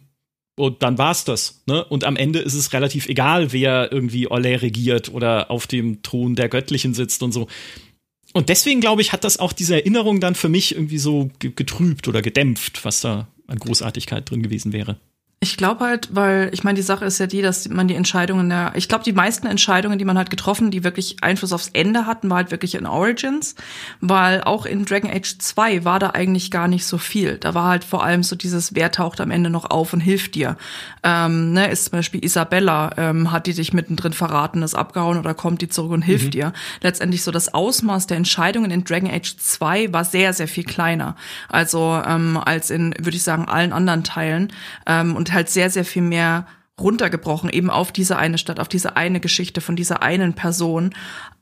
und 0.56 0.84
dann 0.84 0.98
war's 0.98 1.24
das. 1.24 1.64
Ne? 1.66 1.84
Und 1.86 2.04
am 2.04 2.16
Ende 2.16 2.40
ist 2.40 2.54
es 2.54 2.74
relativ 2.74 3.08
egal, 3.08 3.52
wer 3.52 3.92
irgendwie 3.92 4.28
Ole 4.28 4.62
regiert 4.62 5.10
oder 5.10 5.50
auf 5.50 5.68
dem 5.68 6.04
Thron 6.04 6.36
der 6.36 6.50
Göttlichen 6.50 6.94
sitzt 6.94 7.24
und 7.24 7.32
so. 7.32 7.48
Und 8.34 8.50
deswegen, 8.50 8.80
glaube 8.80 9.02
ich, 9.02 9.12
hat 9.12 9.24
das 9.24 9.40
auch 9.40 9.54
diese 9.54 9.76
Erinnerung 9.76 10.20
dann 10.20 10.36
für 10.36 10.50
mich 10.50 10.74
irgendwie 10.74 10.98
so 10.98 11.30
getrübt 11.40 12.08
oder 12.08 12.22
gedämpft, 12.22 12.86
was 12.86 13.02
da 13.02 13.28
an 13.48 13.60
Großartigkeit 13.60 14.30
drin 14.30 14.44
gewesen 14.44 14.72
wäre. 14.72 15.00
Ich 15.43 15.58
glaube 15.58 15.84
halt, 15.84 16.10
weil 16.12 16.51
ich 16.54 16.63
meine, 16.63 16.75
die 16.75 16.84
Sache 16.84 17.04
ist 17.04 17.17
ja 17.17 17.25
die, 17.25 17.41
dass 17.41 17.67
man 17.67 17.88
die 17.88 17.95
Entscheidungen 17.95 18.47
der, 18.47 18.73
ich 18.75 18.88
glaube, 18.88 19.04
die 19.04 19.12
meisten 19.12 19.47
Entscheidungen, 19.47 19.97
die 19.97 20.06
man 20.06 20.15
halt 20.15 20.30
getroffen, 20.30 20.69
die 20.69 20.84
wirklich 20.84 21.15
Einfluss 21.21 21.51
aufs 21.51 21.69
Ende 21.73 22.06
hatten, 22.06 22.30
war 22.30 22.38
halt 22.38 22.51
wirklich 22.51 22.75
in 22.75 22.86
Origins, 22.86 23.56
weil 24.01 24.43
auch 24.43 24.67
in 24.67 24.86
Dragon 24.86 25.10
Age 25.10 25.39
2 25.39 25.84
war 25.84 25.97
da 25.97 26.12
eigentlich 26.12 26.51
gar 26.51 26.67
nicht 26.67 26.86
so 26.86 26.99
viel. 26.99 27.39
Da 27.39 27.56
war 27.56 27.69
halt 27.69 27.84
vor 27.84 28.04
allem 28.04 28.21
so 28.21 28.36
dieses, 28.36 28.75
wer 28.75 28.91
taucht 28.91 29.19
am 29.19 29.32
Ende 29.32 29.49
noch 29.49 29.65
auf 29.71 29.93
und 29.93 29.99
hilft 29.99 30.36
dir. 30.36 30.58
Ähm, 31.01 31.54
ne, 31.54 31.71
ist 31.71 31.86
zum 31.86 31.93
Beispiel 31.93 32.23
Isabella, 32.23 32.91
ähm, 32.97 33.32
hat 33.32 33.47
die 33.47 33.56
dich 33.56 33.73
mittendrin 33.73 34.13
verraten, 34.13 34.62
ist 34.62 34.75
abgehauen 34.75 35.17
oder 35.17 35.34
kommt 35.34 35.63
die 35.63 35.69
zurück 35.69 35.93
und 35.93 36.04
hilft 36.04 36.25
mhm. 36.25 36.32
dir. 36.32 36.54
Letztendlich 36.82 37.23
so 37.23 37.32
das 37.32 37.51
Ausmaß 37.51 38.06
der 38.06 38.17
Entscheidungen 38.17 38.69
in 38.69 38.84
Dragon 38.84 39.10
Age 39.10 39.36
2 39.38 39.91
war 39.91 40.06
sehr, 40.06 40.34
sehr 40.34 40.47
viel 40.47 40.65
kleiner. 40.65 41.15
Also 41.49 41.99
ähm, 42.06 42.38
als 42.38 42.69
in, 42.69 42.93
würde 42.99 43.17
ich 43.17 43.23
sagen, 43.23 43.45
allen 43.47 43.73
anderen 43.73 44.04
Teilen. 44.04 44.54
Ähm, 44.86 45.15
und 45.15 45.31
halt 45.34 45.50
sehr, 45.50 45.70
sehr 45.70 45.86
viel 45.86 46.02
mehr 46.02 46.46
runtergebrochen, 46.82 47.50
eben 47.50 47.70
auf 47.70 47.91
diese 47.91 48.17
eine 48.17 48.38
Stadt, 48.38 48.60
auf 48.60 48.67
diese 48.67 48.96
eine 48.98 49.20
Geschichte 49.20 49.62
von 49.62 49.76
dieser 49.76 50.02
einen 50.02 50.34
Person. 50.34 50.94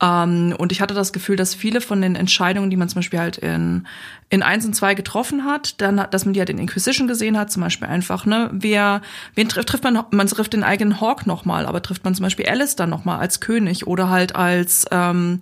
Ähm, 0.02 0.54
und 0.58 0.72
ich 0.72 0.80
hatte 0.80 0.94
das 0.94 1.12
Gefühl, 1.12 1.36
dass 1.36 1.54
viele 1.54 1.80
von 1.80 2.02
den 2.02 2.14
Entscheidungen, 2.14 2.70
die 2.70 2.76
man 2.76 2.88
zum 2.88 2.98
Beispiel 2.98 3.18
halt 3.18 3.38
in, 3.38 3.86
in 4.28 4.42
eins 4.42 4.66
und 4.66 4.74
zwei 4.74 4.94
getroffen 4.94 5.44
hat, 5.44 5.80
dann, 5.80 6.06
dass 6.10 6.24
man 6.24 6.34
die 6.34 6.40
halt 6.40 6.50
in 6.50 6.58
Inquisition 6.58 7.08
gesehen 7.08 7.38
hat, 7.38 7.50
zum 7.50 7.62
Beispiel 7.62 7.88
einfach, 7.88 8.26
ne, 8.26 8.50
wer, 8.52 9.02
wen 9.34 9.48
trifft, 9.48 9.68
trifft 9.68 9.84
man, 9.84 10.04
man 10.10 10.26
trifft 10.26 10.52
den 10.52 10.62
eigenen 10.62 11.00
Hawk 11.00 11.26
nochmal, 11.26 11.66
aber 11.66 11.82
trifft 11.82 12.04
man 12.04 12.14
zum 12.14 12.24
Beispiel 12.24 12.46
dann 12.76 12.90
nochmal 12.90 13.18
als 13.18 13.40
König 13.40 13.86
oder 13.86 14.10
halt 14.10 14.36
als, 14.36 14.86
ähm, 14.90 15.40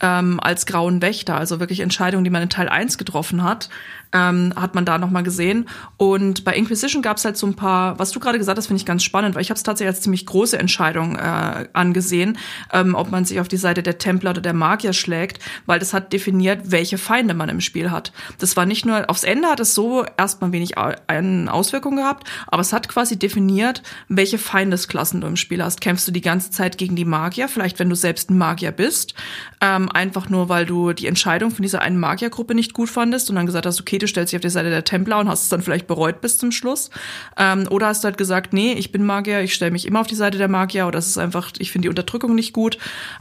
ähm, 0.00 0.38
als 0.40 0.66
grauen 0.66 1.00
Wächter, 1.00 1.36
also 1.36 1.58
wirklich 1.58 1.80
Entscheidungen, 1.80 2.24
die 2.24 2.30
man 2.30 2.42
in 2.42 2.50
Teil 2.50 2.68
1 2.68 2.98
getroffen 2.98 3.42
hat, 3.42 3.70
ähm, 4.12 4.52
hat 4.56 4.74
man 4.74 4.84
da 4.84 4.98
nochmal 4.98 5.22
gesehen. 5.22 5.68
Und 5.96 6.44
bei 6.44 6.54
Inquisition 6.54 7.02
gab 7.02 7.18
es 7.18 7.24
halt 7.24 7.36
so 7.36 7.46
ein 7.46 7.54
paar, 7.54 7.98
was 7.98 8.10
du 8.10 8.20
gerade 8.20 8.38
gesagt 8.38 8.58
hast, 8.58 8.66
finde 8.66 8.80
ich 8.80 8.86
ganz 8.86 9.02
spannend, 9.02 9.34
weil 9.34 9.42
ich 9.42 9.50
habe 9.50 9.56
es 9.56 9.62
tatsächlich 9.62 9.94
als 9.94 10.02
ziemlich 10.02 10.26
große 10.26 10.58
Entscheidung 10.58 11.16
äh, 11.16 11.68
angesehen, 11.72 12.38
ähm, 12.72 12.94
ob 12.94 13.10
man 13.10 13.24
sich 13.24 13.40
auf 13.40 13.48
die 13.48 13.56
Seite 13.56 13.82
der 13.82 13.98
Templer 13.98 14.30
oder 14.30 14.40
der 14.40 14.54
Magier 14.54 14.92
schlägt, 14.92 15.42
weil 15.66 15.78
das 15.78 15.92
hat 15.92 16.12
definiert, 16.12 16.70
welche 16.70 16.98
Feinde 16.98 17.34
man 17.34 17.48
im 17.48 17.60
Spiel 17.60 17.90
hat. 17.90 18.12
Das 18.38 18.56
war 18.56 18.66
nicht 18.66 18.86
nur, 18.86 19.08
aufs 19.10 19.24
Ende 19.24 19.48
hat 19.48 19.60
es 19.60 19.74
so 19.74 20.04
erstmal 20.16 20.52
wenig 20.52 20.76
Auswirkungen 20.78 21.98
gehabt, 21.98 22.28
aber 22.46 22.62
es 22.62 22.72
hat 22.72 22.88
quasi 22.88 23.18
definiert, 23.18 23.82
welche 24.08 24.38
Feindesklassen 24.38 25.20
du 25.20 25.26
im 25.26 25.36
Spiel 25.36 25.62
hast. 25.62 25.80
Kämpfst 25.80 26.08
du 26.08 26.12
die 26.12 26.20
ganze 26.20 26.50
Zeit 26.50 26.78
gegen 26.78 26.96
die 26.96 27.04
Magier, 27.04 27.48
vielleicht 27.48 27.78
wenn 27.78 27.88
du 27.88 27.96
selbst 27.96 28.30
ein 28.30 28.38
Magier 28.38 28.72
bist, 28.72 29.14
ähm, 29.60 29.90
einfach 29.90 30.28
nur, 30.28 30.48
weil 30.48 30.66
du 30.66 30.92
die 30.92 31.06
Entscheidung 31.06 31.50
von 31.50 31.62
dieser 31.62 31.82
einen 31.82 31.98
Magiergruppe 31.98 32.54
nicht 32.54 32.72
gut 32.72 32.88
fandest 32.88 33.28
und 33.30 33.36
dann 33.36 33.46
gesagt 33.46 33.66
hast, 33.66 33.80
okay, 33.80 33.97
du 33.98 34.08
stellst 34.08 34.32
dich 34.32 34.38
auf 34.38 34.42
die 34.42 34.50
Seite 34.50 34.70
der 34.70 34.84
Templer 34.84 35.18
und 35.18 35.28
hast 35.28 35.44
es 35.44 35.48
dann 35.48 35.62
vielleicht 35.62 35.86
bereut 35.86 36.20
bis 36.20 36.38
zum 36.38 36.52
Schluss. 36.52 36.90
Ähm, 37.36 37.66
oder 37.70 37.88
hast 37.88 38.04
du 38.04 38.06
halt 38.06 38.18
gesagt, 38.18 38.52
nee, 38.52 38.72
ich 38.72 38.92
bin 38.92 39.04
Magier, 39.04 39.40
ich 39.40 39.54
stelle 39.54 39.70
mich 39.70 39.86
immer 39.86 40.00
auf 40.00 40.06
die 40.06 40.14
Seite 40.14 40.38
der 40.38 40.48
Magier 40.48 40.86
oder 40.86 40.98
es 40.98 41.06
ist 41.06 41.18
einfach, 41.18 41.52
ich 41.58 41.72
finde 41.72 41.86
die 41.86 41.90
Unterdrückung 41.90 42.34
nicht 42.34 42.52
gut. 42.52 42.78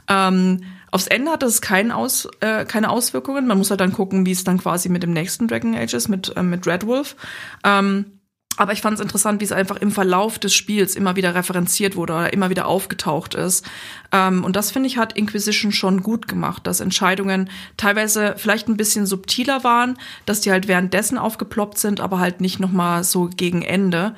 Ähm, 0.08 0.62
Aufs 0.90 1.08
Ende 1.08 1.32
hat 1.32 1.44
das 1.44 1.62
kein 1.62 1.92
Aus, 1.92 2.30
äh, 2.40 2.66
keine 2.66 2.90
Auswirkungen. 2.90 3.46
Man 3.46 3.58
muss 3.58 3.70
halt 3.70 3.82
dann 3.82 3.92
gucken, 3.92 4.26
wie 4.26 4.32
es 4.32 4.44
dann 4.44 4.58
quasi 4.58 4.90
mit 4.90 5.04
dem 5.04 5.12
nächsten 5.12 5.48
Dragon 5.48 5.76
Age 5.76 5.94
ist, 5.94 6.08
mit, 6.08 6.36
äh, 6.36 6.44
mit 6.44 6.66
Red 6.66 6.88
Wolf. 6.88 7.16
Ähm, 7.64 8.17
aber 8.58 8.74
ich 8.74 8.82
fand 8.82 8.96
es 8.96 9.00
interessant, 9.00 9.40
wie 9.40 9.46
es 9.46 9.52
einfach 9.52 9.78
im 9.78 9.92
Verlauf 9.92 10.40
des 10.40 10.54
Spiels 10.54 10.96
immer 10.96 11.16
wieder 11.16 11.36
referenziert 11.36 11.96
wurde 11.96 12.14
oder 12.14 12.34
immer 12.34 12.50
wieder 12.50 12.68
aufgetaucht 12.68 13.36
ist. 13.36 13.66
Ähm, 14.12 14.44
und 14.44 14.56
das 14.56 14.72
finde 14.72 14.88
ich 14.88 14.98
hat 14.98 15.14
Inquisition 15.14 15.72
schon 15.72 16.04
gut 16.04 16.28
gemacht, 16.28 16.68
dass 16.68 16.80
Entscheidungen 16.80 17.50
teilweise 17.78 18.34
vielleicht 18.38 18.68
ein 18.68 18.78
bisschen 18.78 19.06
subtiler 19.06 19.64
waren, 19.64 19.98
dass 20.26 20.42
die 20.42 20.52
halt 20.52 20.68
währenddessen 20.68 21.18
aufgeploppt 21.18 21.78
sind, 21.78 22.02
aber 22.02 22.20
halt 22.20 22.42
nicht 22.42 22.60
noch 22.60 22.72
mal 22.72 23.04
so 23.04 23.30
gegen 23.36 23.62
Ende. 23.62 24.16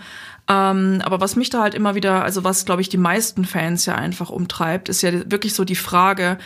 Ähm, 0.49 1.01
aber 1.05 1.21
was 1.21 1.35
mich 1.35 1.51
da 1.51 1.61
halt 1.61 1.75
immer 1.75 1.93
wieder, 1.93 2.23
also 2.23 2.43
was 2.43 2.65
glaube 2.65 2.81
ich 2.81 2.89
die 2.89 2.97
meisten 2.97 3.45
Fans 3.45 3.85
ja 3.85 3.95
einfach 3.95 4.31
umtreibt, 4.31 4.89
ist 4.89 5.03
ja 5.03 5.11
wirklich 5.29 5.53
so 5.53 5.63
die 5.63 5.75
Frage, 5.75 6.39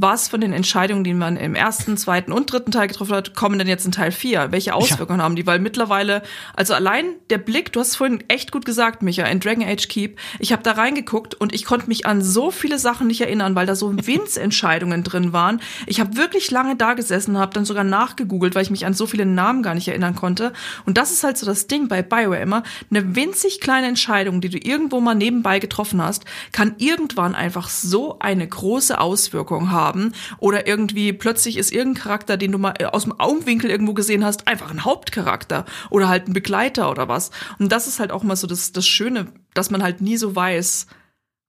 was 0.00 0.28
von 0.28 0.40
den 0.40 0.52
Entscheidungen, 0.52 1.04
die 1.04 1.14
man 1.14 1.36
im 1.36 1.54
ersten, 1.54 1.96
zweiten 1.96 2.32
und 2.32 2.50
dritten 2.50 2.70
Teil 2.70 2.88
getroffen 2.88 3.14
hat, 3.14 3.34
kommen 3.34 3.58
denn 3.58 3.68
jetzt 3.68 3.84
in 3.84 3.92
Teil 3.92 4.12
4? 4.12 4.52
Welche 4.52 4.74
Auswirkungen 4.74 5.18
ja. 5.18 5.24
haben 5.24 5.36
die? 5.36 5.46
Weil 5.46 5.58
mittlerweile, 5.58 6.22
also 6.54 6.74
allein 6.74 7.04
der 7.30 7.38
Blick, 7.38 7.72
du 7.72 7.80
hast 7.80 7.96
vorhin 7.96 8.24
echt 8.28 8.52
gut 8.52 8.64
gesagt, 8.64 9.02
Micha, 9.02 9.24
in 9.24 9.40
Dragon 9.40 9.64
Age 9.64 9.88
Keep, 9.88 10.18
ich 10.38 10.52
habe 10.52 10.62
da 10.62 10.72
reingeguckt 10.72 11.34
und 11.34 11.54
ich 11.54 11.64
konnte 11.64 11.88
mich 11.88 12.06
an 12.06 12.22
so 12.22 12.50
viele 12.50 12.78
Sachen 12.78 13.06
nicht 13.06 13.20
erinnern, 13.20 13.54
weil 13.54 13.66
da 13.66 13.74
so 13.74 13.92
Winzentscheidungen 14.06 15.02
drin 15.04 15.32
waren. 15.32 15.60
Ich 15.86 16.00
habe 16.00 16.16
wirklich 16.16 16.50
lange 16.50 16.76
da 16.76 16.94
gesessen, 16.94 17.38
habe 17.38 17.52
dann 17.52 17.64
sogar 17.64 17.84
nachgegoogelt, 17.84 18.54
weil 18.54 18.62
ich 18.62 18.70
mich 18.70 18.86
an 18.86 18.94
so 18.94 19.06
viele 19.06 19.26
Namen 19.26 19.62
gar 19.62 19.74
nicht 19.74 19.88
erinnern 19.88 20.14
konnte. 20.14 20.52
Und 20.86 20.96
das 20.96 21.12
ist 21.12 21.24
halt 21.24 21.36
so 21.36 21.44
das 21.46 21.66
Ding 21.66 21.88
bei 21.88 22.02
Bioware 22.02 22.40
immer. 22.40 22.62
Eine 22.90 23.14
winzig 23.14 23.60
kleine 23.60 23.88
Entscheidung, 23.88 24.40
die 24.40 24.48
du 24.48 24.58
irgendwo 24.58 25.00
mal 25.00 25.14
nebenbei 25.14 25.58
getroffen 25.58 26.00
hast, 26.02 26.24
kann 26.52 26.76
irgendwann 26.78 27.34
einfach 27.34 27.68
so 27.68 28.18
eine 28.20 28.46
große 28.46 28.98
Auswirkung 28.98 29.70
haben 29.70 29.81
haben 29.82 30.12
oder 30.38 30.66
irgendwie 30.66 31.12
plötzlich 31.12 31.56
ist 31.56 31.72
irgendein 31.72 32.02
Charakter, 32.02 32.36
den 32.36 32.52
du 32.52 32.58
mal 32.58 32.74
äh, 32.78 32.84
aus 32.84 33.02
dem 33.02 33.18
Augenwinkel 33.18 33.70
irgendwo 33.70 33.94
gesehen 33.94 34.24
hast, 34.24 34.46
einfach 34.46 34.70
ein 34.70 34.84
Hauptcharakter 34.84 35.64
oder 35.90 36.08
halt 36.08 36.28
ein 36.28 36.32
Begleiter 36.32 36.90
oder 36.90 37.08
was. 37.08 37.30
Und 37.58 37.72
das 37.72 37.86
ist 37.86 38.00
halt 38.00 38.12
auch 38.12 38.22
mal 38.22 38.36
so 38.36 38.46
das, 38.46 38.72
das 38.72 38.86
Schöne, 38.86 39.26
dass 39.54 39.70
man 39.70 39.82
halt 39.82 40.00
nie 40.00 40.16
so 40.16 40.34
weiß, 40.34 40.86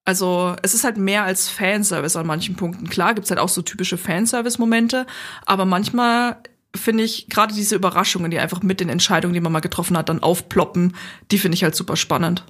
also 0.06 0.56
es 0.62 0.74
ist 0.74 0.84
halt 0.84 0.98
mehr 0.98 1.24
als 1.24 1.50
Fanservice 1.50 2.17
an 2.17 2.28
manchen 2.28 2.56
Punkten. 2.56 2.89
Klar 2.89 3.13
gibt's 3.13 3.30
halt 3.30 3.39
auch 3.39 3.50
so 3.50 3.62
typische 3.62 3.98
Fanservice-Momente, 3.98 5.06
aber 5.46 5.65
manchmal 5.65 6.38
finde 6.76 7.04
ich 7.04 7.30
gerade 7.30 7.54
diese 7.54 7.76
Überraschungen, 7.76 8.32
die 8.32 8.39
einfach 8.39 8.63
mit 8.63 8.80
den 8.80 8.89
Entscheidungen, 8.89 9.34
die 9.34 9.39
man 9.39 9.52
mal 9.52 9.60
getroffen 9.60 9.98
hat, 9.98 10.10
dann 10.10 10.24
aufploppen, 10.24 10.96
die 11.32 11.38
finde 11.38 11.56
ich 11.56 11.63
halt 11.63 11.76
super 11.76 11.96
spannend. 11.96 12.43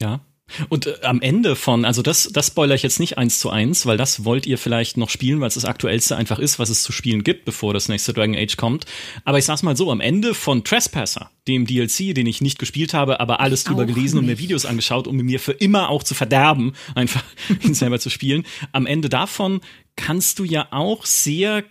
Ja, 0.00 0.20
und 0.68 0.86
äh, 0.86 0.94
am 1.02 1.20
Ende 1.20 1.56
von, 1.56 1.84
also 1.84 2.02
das, 2.02 2.28
das 2.32 2.48
spoiler 2.48 2.74
ich 2.74 2.82
jetzt 2.82 3.00
nicht 3.00 3.18
eins 3.18 3.38
zu 3.38 3.50
eins, 3.50 3.86
weil 3.86 3.96
das 3.96 4.24
wollt 4.24 4.46
ihr 4.46 4.58
vielleicht 4.58 4.96
noch 4.96 5.10
spielen, 5.10 5.40
weil 5.40 5.48
es 5.48 5.54
das 5.54 5.64
aktuellste 5.64 6.16
einfach 6.16 6.38
ist, 6.38 6.58
was 6.58 6.68
es 6.68 6.82
zu 6.82 6.92
spielen 6.92 7.24
gibt, 7.24 7.44
bevor 7.44 7.72
das 7.74 7.88
nächste 7.88 8.12
Dragon 8.12 8.36
Age 8.36 8.56
kommt. 8.56 8.84
Aber 9.24 9.38
ich 9.38 9.44
sag's 9.44 9.62
mal 9.62 9.76
so, 9.76 9.90
am 9.90 10.00
Ende 10.00 10.34
von 10.34 10.62
Trespasser, 10.62 11.30
dem 11.48 11.66
DLC, 11.66 12.14
den 12.14 12.26
ich 12.26 12.40
nicht 12.40 12.58
gespielt 12.58 12.94
habe, 12.94 13.20
aber 13.20 13.40
alles 13.40 13.64
drüber 13.64 13.86
gelesen 13.86 14.16
nicht. 14.16 14.20
und 14.20 14.26
mir 14.26 14.38
Videos 14.38 14.66
angeschaut, 14.66 15.06
um 15.06 15.16
mir 15.16 15.40
für 15.40 15.52
immer 15.52 15.88
auch 15.88 16.02
zu 16.02 16.14
verderben, 16.14 16.74
einfach 16.94 17.24
ihn 17.62 17.74
selber 17.74 17.98
zu 17.98 18.10
spielen. 18.10 18.44
Am 18.72 18.86
Ende 18.86 19.08
davon 19.08 19.60
kannst 19.96 20.38
du 20.38 20.44
ja 20.44 20.68
auch 20.70 21.06
sehr 21.06 21.64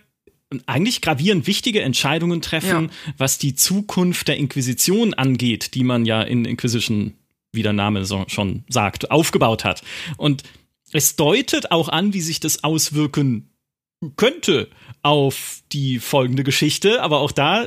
eigentlich 0.66 1.00
gravierend 1.00 1.46
wichtige 1.48 1.82
Entscheidungen 1.82 2.40
treffen, 2.40 2.84
ja. 2.84 3.14
was 3.18 3.38
die 3.38 3.54
Zukunft 3.54 4.28
der 4.28 4.36
Inquisition 4.36 5.12
angeht, 5.14 5.74
die 5.74 5.82
man 5.82 6.04
ja 6.04 6.22
in 6.22 6.44
Inquisition 6.44 7.14
wie 7.54 7.62
der 7.62 7.72
Name 7.72 8.04
so 8.04 8.24
schon 8.28 8.64
sagt, 8.68 9.10
aufgebaut 9.10 9.64
hat. 9.64 9.82
Und 10.16 10.42
es 10.92 11.16
deutet 11.16 11.70
auch 11.72 11.88
an, 11.88 12.12
wie 12.12 12.20
sich 12.20 12.40
das 12.40 12.64
auswirken 12.64 13.50
könnte 14.16 14.68
auf 15.02 15.62
die 15.72 15.98
folgende 15.98 16.44
Geschichte, 16.44 17.02
aber 17.02 17.20
auch 17.20 17.32
da, 17.32 17.66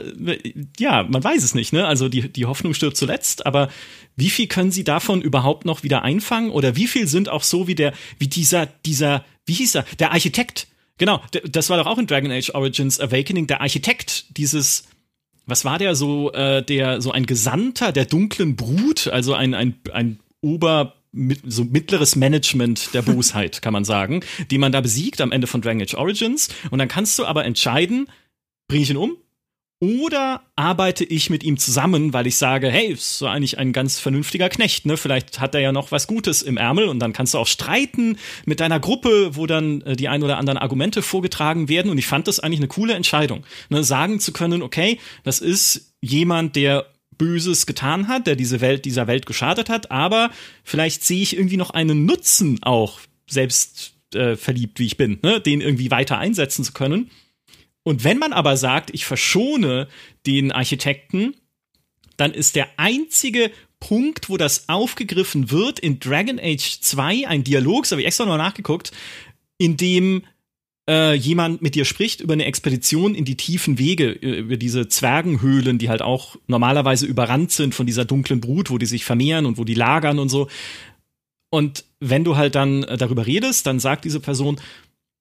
ja, 0.80 1.04
man 1.04 1.24
weiß 1.24 1.44
es 1.44 1.56
nicht, 1.56 1.74
ne? 1.74 1.86
Also 1.86 2.10
die, 2.10 2.30
die 2.30 2.46
Hoffnung 2.46 2.74
stirbt 2.74 2.98
zuletzt, 2.98 3.46
aber 3.46 3.70
wie 4.16 4.30
viel 4.30 4.48
können 4.48 4.72
sie 4.72 4.84
davon 4.84 5.22
überhaupt 5.22 5.66
noch 5.66 5.84
wieder 5.84 6.04
einfangen? 6.04 6.50
Oder 6.50 6.76
wie 6.76 6.88
viel 6.88 7.08
sind 7.08 7.30
auch 7.30 7.44
so 7.44 7.68
wie 7.68 7.76
der, 7.76 7.94
wie 8.18 8.28
dieser, 8.28 8.66
dieser, 8.66 9.24
wie 9.46 9.54
hieß 9.54 9.76
er, 9.76 9.86
der 10.00 10.12
Architekt? 10.12 10.68
Genau, 10.98 11.22
das 11.44 11.70
war 11.70 11.78
doch 11.78 11.86
auch 11.86 12.00
in 12.00 12.08
Dragon 12.08 12.32
Age 12.32 12.52
Origins 12.52 13.00
Awakening, 13.00 13.46
der 13.46 13.62
Architekt 13.62 14.38
dieses 14.38 14.88
was 15.48 15.66
war 15.66 15.80
der 15.80 15.96
so, 15.96 16.32
äh, 16.34 16.62
der, 16.62 17.02
so 17.02 17.12
ein 17.12 17.26
Gesandter 17.26 17.92
der 17.92 18.06
dunklen 18.06 18.56
Brut, 18.56 19.08
also 19.08 19.34
ein, 19.34 19.54
ein, 19.54 19.80
ein 19.92 20.20
Ober, 20.42 20.94
mit, 21.14 21.42
so 21.46 21.64
mittleres 21.64 22.16
Management 22.16 22.94
der 22.94 23.02
Bosheit, 23.04 23.62
kann 23.62 23.74
man 23.74 23.86
sagen, 23.86 24.24
die 24.52 24.58
man 24.58 24.72
da 24.72 24.82
besiegt 24.82 25.22
am 25.22 25.32
Ende 25.32 25.48
von 25.48 25.62
Dragon 25.62 25.82
Age 25.82 25.96
Origins. 25.96 26.50
Und 26.70 26.80
dann 26.80 26.88
kannst 26.88 27.18
du 27.18 27.26
aber 27.26 27.46
entscheiden, 27.46 28.08
bringe 28.68 28.84
ich 28.84 28.90
ihn 28.90 28.98
um 28.98 29.18
oder 29.80 30.42
arbeite 30.56 31.04
ich 31.04 31.30
mit 31.30 31.44
ihm 31.44 31.58
zusammen, 31.58 32.12
weil 32.12 32.26
ich 32.26 32.38
sage, 32.38 32.70
hey, 32.70 32.94
ist 32.94 33.20
so 33.20 33.28
eigentlich 33.28 33.60
ein 33.60 33.74
ganz 33.74 34.00
vernünftiger 34.00 34.50
Knecht, 34.50 34.88
ne? 34.88 34.98
Vielleicht 34.98 35.40
hat 35.40 35.54
er 35.54 35.62
ja 35.62 35.72
noch 35.72 35.92
was 35.92 36.08
Gutes 36.08 36.42
im 36.42 36.58
Ärmel 36.58 36.88
und 36.88 37.00
dann 37.00 37.14
kannst 37.14 37.36
du 37.36 37.38
auch 37.38 37.48
streiten 37.48 38.18
mit 38.46 38.60
deiner 38.60 38.80
Gruppe, 38.80 39.36
wo 39.36 39.46
dann 39.46 39.82
äh, 39.82 39.96
die 39.96 40.08
ein 40.08 40.24
oder 40.24 40.38
anderen 40.38 40.58
Argumente 40.58 41.04
vorgetragen 41.04 41.70
werden. 41.70 41.92
Und 41.92 42.00
ich 42.00 42.08
fand 42.08 42.28
das 42.28 42.40
eigentlich 42.40 42.60
eine 42.60 42.68
coole 42.68 42.94
Entscheidung, 42.94 43.44
ne? 43.70 43.84
sagen 43.84 44.20
zu 44.20 44.34
können, 44.34 44.64
okay, 44.64 45.00
das 45.24 45.40
ist 45.40 45.94
jemand, 46.02 46.56
der 46.56 46.88
Böses 47.18 47.66
getan 47.66 48.08
hat, 48.08 48.26
der 48.26 48.36
diese 48.36 48.62
Welt, 48.62 48.86
dieser 48.86 49.08
Welt 49.08 49.26
geschadet 49.26 49.70
hat, 49.70 49.92
aber 49.92 50.32
vielleicht 50.64 51.04
sehe 51.04 51.22
ich 51.22 51.36
irgendwie 51.36 51.58
noch 51.58 51.72
einen 51.72 52.06
Nutzen 52.06 52.60
auch, 52.62 53.00
selbst 53.30 53.94
äh, 54.14 54.36
verliebt 54.36 54.80
wie 54.80 54.86
ich 54.86 54.98
bin, 54.98 55.20
ne? 55.22 55.40
den 55.42 55.62
irgendwie 55.62 55.92
weiter 55.92 56.18
einsetzen 56.18 56.64
zu 56.64 56.74
können. 56.74 57.10
Und 57.88 58.04
wenn 58.04 58.18
man 58.18 58.34
aber 58.34 58.58
sagt, 58.58 58.90
ich 58.94 59.06
verschone 59.06 59.88
den 60.26 60.52
Architekten, 60.52 61.36
dann 62.18 62.34
ist 62.34 62.58
der 62.58 62.68
einzige 62.76 63.50
Punkt, 63.80 64.28
wo 64.28 64.36
das 64.36 64.68
aufgegriffen 64.68 65.52
wird, 65.52 65.80
in 65.80 65.98
Dragon 65.98 66.38
Age 66.38 66.82
2 66.82 67.30
ein 67.30 67.46
Dialog, 67.46 67.84
das 67.84 67.92
habe 67.92 68.02
ich 68.02 68.08
extra 68.08 68.26
noch 68.26 68.36
nachgeguckt, 68.36 68.92
in 69.58 69.78
dem 69.78 70.24
äh, 70.90 71.14
jemand 71.14 71.62
mit 71.62 71.76
dir 71.76 71.86
spricht 71.86 72.20
über 72.20 72.34
eine 72.34 72.44
Expedition 72.44 73.16
in 73.16 73.24
die 73.24 73.38
tiefen 73.38 73.80
Wege, 73.80 74.22
äh, 74.22 74.40
über 74.40 74.58
diese 74.58 74.90
Zwergenhöhlen, 74.90 75.78
die 75.78 75.88
halt 75.88 76.02
auch 76.02 76.36
normalerweise 76.48 77.06
überrannt 77.06 77.54
sind 77.54 77.74
von 77.74 77.86
dieser 77.86 78.04
dunklen 78.04 78.42
Brut, 78.42 78.70
wo 78.70 78.78
die 78.78 78.86
sich 78.86 79.06
vermehren 79.06 79.46
und 79.46 79.58
wo 79.58 79.64
die 79.64 79.76
lagern 79.76 80.20
und 80.20 80.28
so. 80.28 80.50
Und 81.52 81.86
wenn 82.02 82.26
du 82.26 82.36
halt 82.36 82.56
dann 82.56 82.84
äh, 82.84 82.98
darüber 82.98 83.26
redest, 83.26 83.66
dann 83.66 83.80
sagt 83.80 84.04
diese 84.04 84.20
Person, 84.20 84.60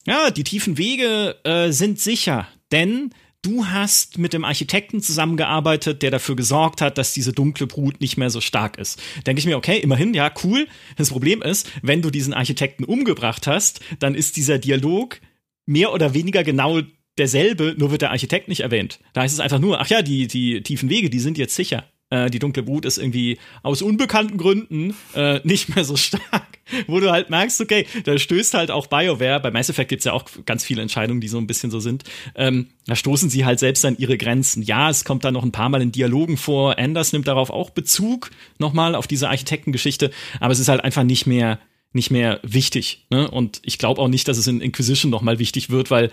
ja, 0.04 0.30
die 0.30 0.44
tiefen 0.44 0.78
Wege 0.78 1.36
äh, 1.44 1.70
sind 1.70 2.00
sicher, 2.00 2.48
denn 2.72 3.10
du 3.42 3.66
hast 3.66 4.18
mit 4.18 4.32
dem 4.32 4.44
Architekten 4.44 5.00
zusammengearbeitet, 5.00 6.02
der 6.02 6.10
dafür 6.10 6.36
gesorgt 6.36 6.80
hat, 6.80 6.98
dass 6.98 7.12
diese 7.12 7.32
dunkle 7.32 7.66
Brut 7.66 8.00
nicht 8.00 8.16
mehr 8.16 8.30
so 8.30 8.40
stark 8.40 8.78
ist. 8.78 9.00
Denke 9.26 9.40
ich 9.40 9.46
mir, 9.46 9.56
okay, 9.56 9.78
immerhin, 9.78 10.14
ja, 10.14 10.32
cool. 10.42 10.66
Das 10.96 11.10
Problem 11.10 11.42
ist, 11.42 11.70
wenn 11.82 12.02
du 12.02 12.10
diesen 12.10 12.34
Architekten 12.34 12.84
umgebracht 12.84 13.46
hast, 13.46 13.80
dann 14.00 14.14
ist 14.14 14.36
dieser 14.36 14.58
Dialog 14.58 15.20
mehr 15.64 15.92
oder 15.92 16.14
weniger 16.14 16.42
genau 16.42 16.80
derselbe, 17.18 17.74
nur 17.78 17.90
wird 17.90 18.02
der 18.02 18.10
Architekt 18.10 18.48
nicht 18.48 18.60
erwähnt. 18.60 19.00
Da 19.12 19.22
heißt 19.22 19.34
es 19.34 19.40
einfach 19.40 19.58
nur, 19.58 19.80
ach 19.80 19.88
ja, 19.88 20.02
die, 20.02 20.26
die 20.26 20.62
tiefen 20.62 20.90
Wege, 20.90 21.08
die 21.08 21.20
sind 21.20 21.38
jetzt 21.38 21.54
sicher. 21.54 21.84
Äh, 22.08 22.30
die 22.30 22.38
dunkle 22.38 22.62
Brut 22.62 22.84
ist 22.84 22.98
irgendwie 22.98 23.38
aus 23.64 23.82
unbekannten 23.82 24.38
Gründen 24.38 24.94
äh, 25.14 25.40
nicht 25.42 25.74
mehr 25.74 25.84
so 25.84 25.96
stark. 25.96 26.58
Wo 26.86 27.00
du 27.00 27.10
halt 27.10 27.30
merkst, 27.30 27.60
okay, 27.60 27.86
da 28.04 28.18
stößt 28.18 28.54
halt 28.54 28.70
auch 28.70 28.86
BioWare, 28.86 29.40
bei 29.40 29.50
Mass 29.50 29.70
Effect 29.70 29.88
gibt's 29.88 30.04
ja 30.04 30.12
auch 30.12 30.24
ganz 30.46 30.64
viele 30.64 30.82
Entscheidungen, 30.82 31.20
die 31.20 31.28
so 31.28 31.38
ein 31.38 31.46
bisschen 31.46 31.70
so 31.70 31.80
sind, 31.80 32.04
ähm, 32.34 32.68
da 32.86 32.96
stoßen 32.96 33.30
sie 33.30 33.44
halt 33.44 33.58
selbst 33.58 33.84
an 33.84 33.96
ihre 33.98 34.18
Grenzen. 34.18 34.62
Ja, 34.62 34.90
es 34.90 35.04
kommt 35.04 35.24
da 35.24 35.30
noch 35.30 35.44
ein 35.44 35.52
paar 35.52 35.68
Mal 35.68 35.82
in 35.82 35.92
Dialogen 35.92 36.36
vor, 36.36 36.78
Anders 36.78 37.12
nimmt 37.12 37.28
darauf 37.28 37.50
auch 37.50 37.70
Bezug, 37.70 38.30
nochmal 38.58 38.94
auf 38.94 39.06
diese 39.06 39.28
Architektengeschichte, 39.28 40.10
aber 40.40 40.52
es 40.52 40.58
ist 40.58 40.68
halt 40.68 40.82
einfach 40.82 41.04
nicht 41.04 41.26
mehr, 41.26 41.58
nicht 41.92 42.10
mehr 42.10 42.40
wichtig. 42.42 43.06
Ne? 43.10 43.28
Und 43.30 43.60
ich 43.64 43.78
glaube 43.78 44.00
auch 44.00 44.08
nicht, 44.08 44.28
dass 44.28 44.38
es 44.38 44.46
in 44.46 44.60
Inquisition 44.60 45.10
nochmal 45.10 45.38
wichtig 45.38 45.70
wird, 45.70 45.90
weil 45.90 46.10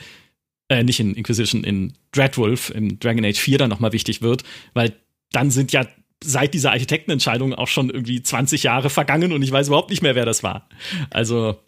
äh, 0.69 0.83
nicht 0.83 0.99
in 0.99 1.13
Inquisition, 1.13 1.63
in 1.63 1.93
Dreadwolf, 2.11 2.69
im 2.69 2.99
Dragon 2.99 3.25
Age 3.25 3.39
4 3.39 3.57
dann 3.57 3.69
nochmal 3.69 3.91
wichtig 3.91 4.21
wird, 4.21 4.43
weil 4.73 4.93
dann 5.33 5.51
sind 5.51 5.73
ja 5.73 5.85
seit 6.23 6.53
dieser 6.53 6.71
Architektenentscheidung 6.71 7.53
auch 7.53 7.67
schon 7.67 7.89
irgendwie 7.89 8.23
20 8.23 8.63
Jahre 8.63 8.89
vergangen 8.89 9.33
und 9.33 9.41
ich 9.41 9.51
weiß 9.51 9.67
überhaupt 9.67 9.89
nicht 9.89 10.01
mehr, 10.01 10.15
wer 10.15 10.25
das 10.25 10.41
war. 10.41 10.69
Also 11.09 11.59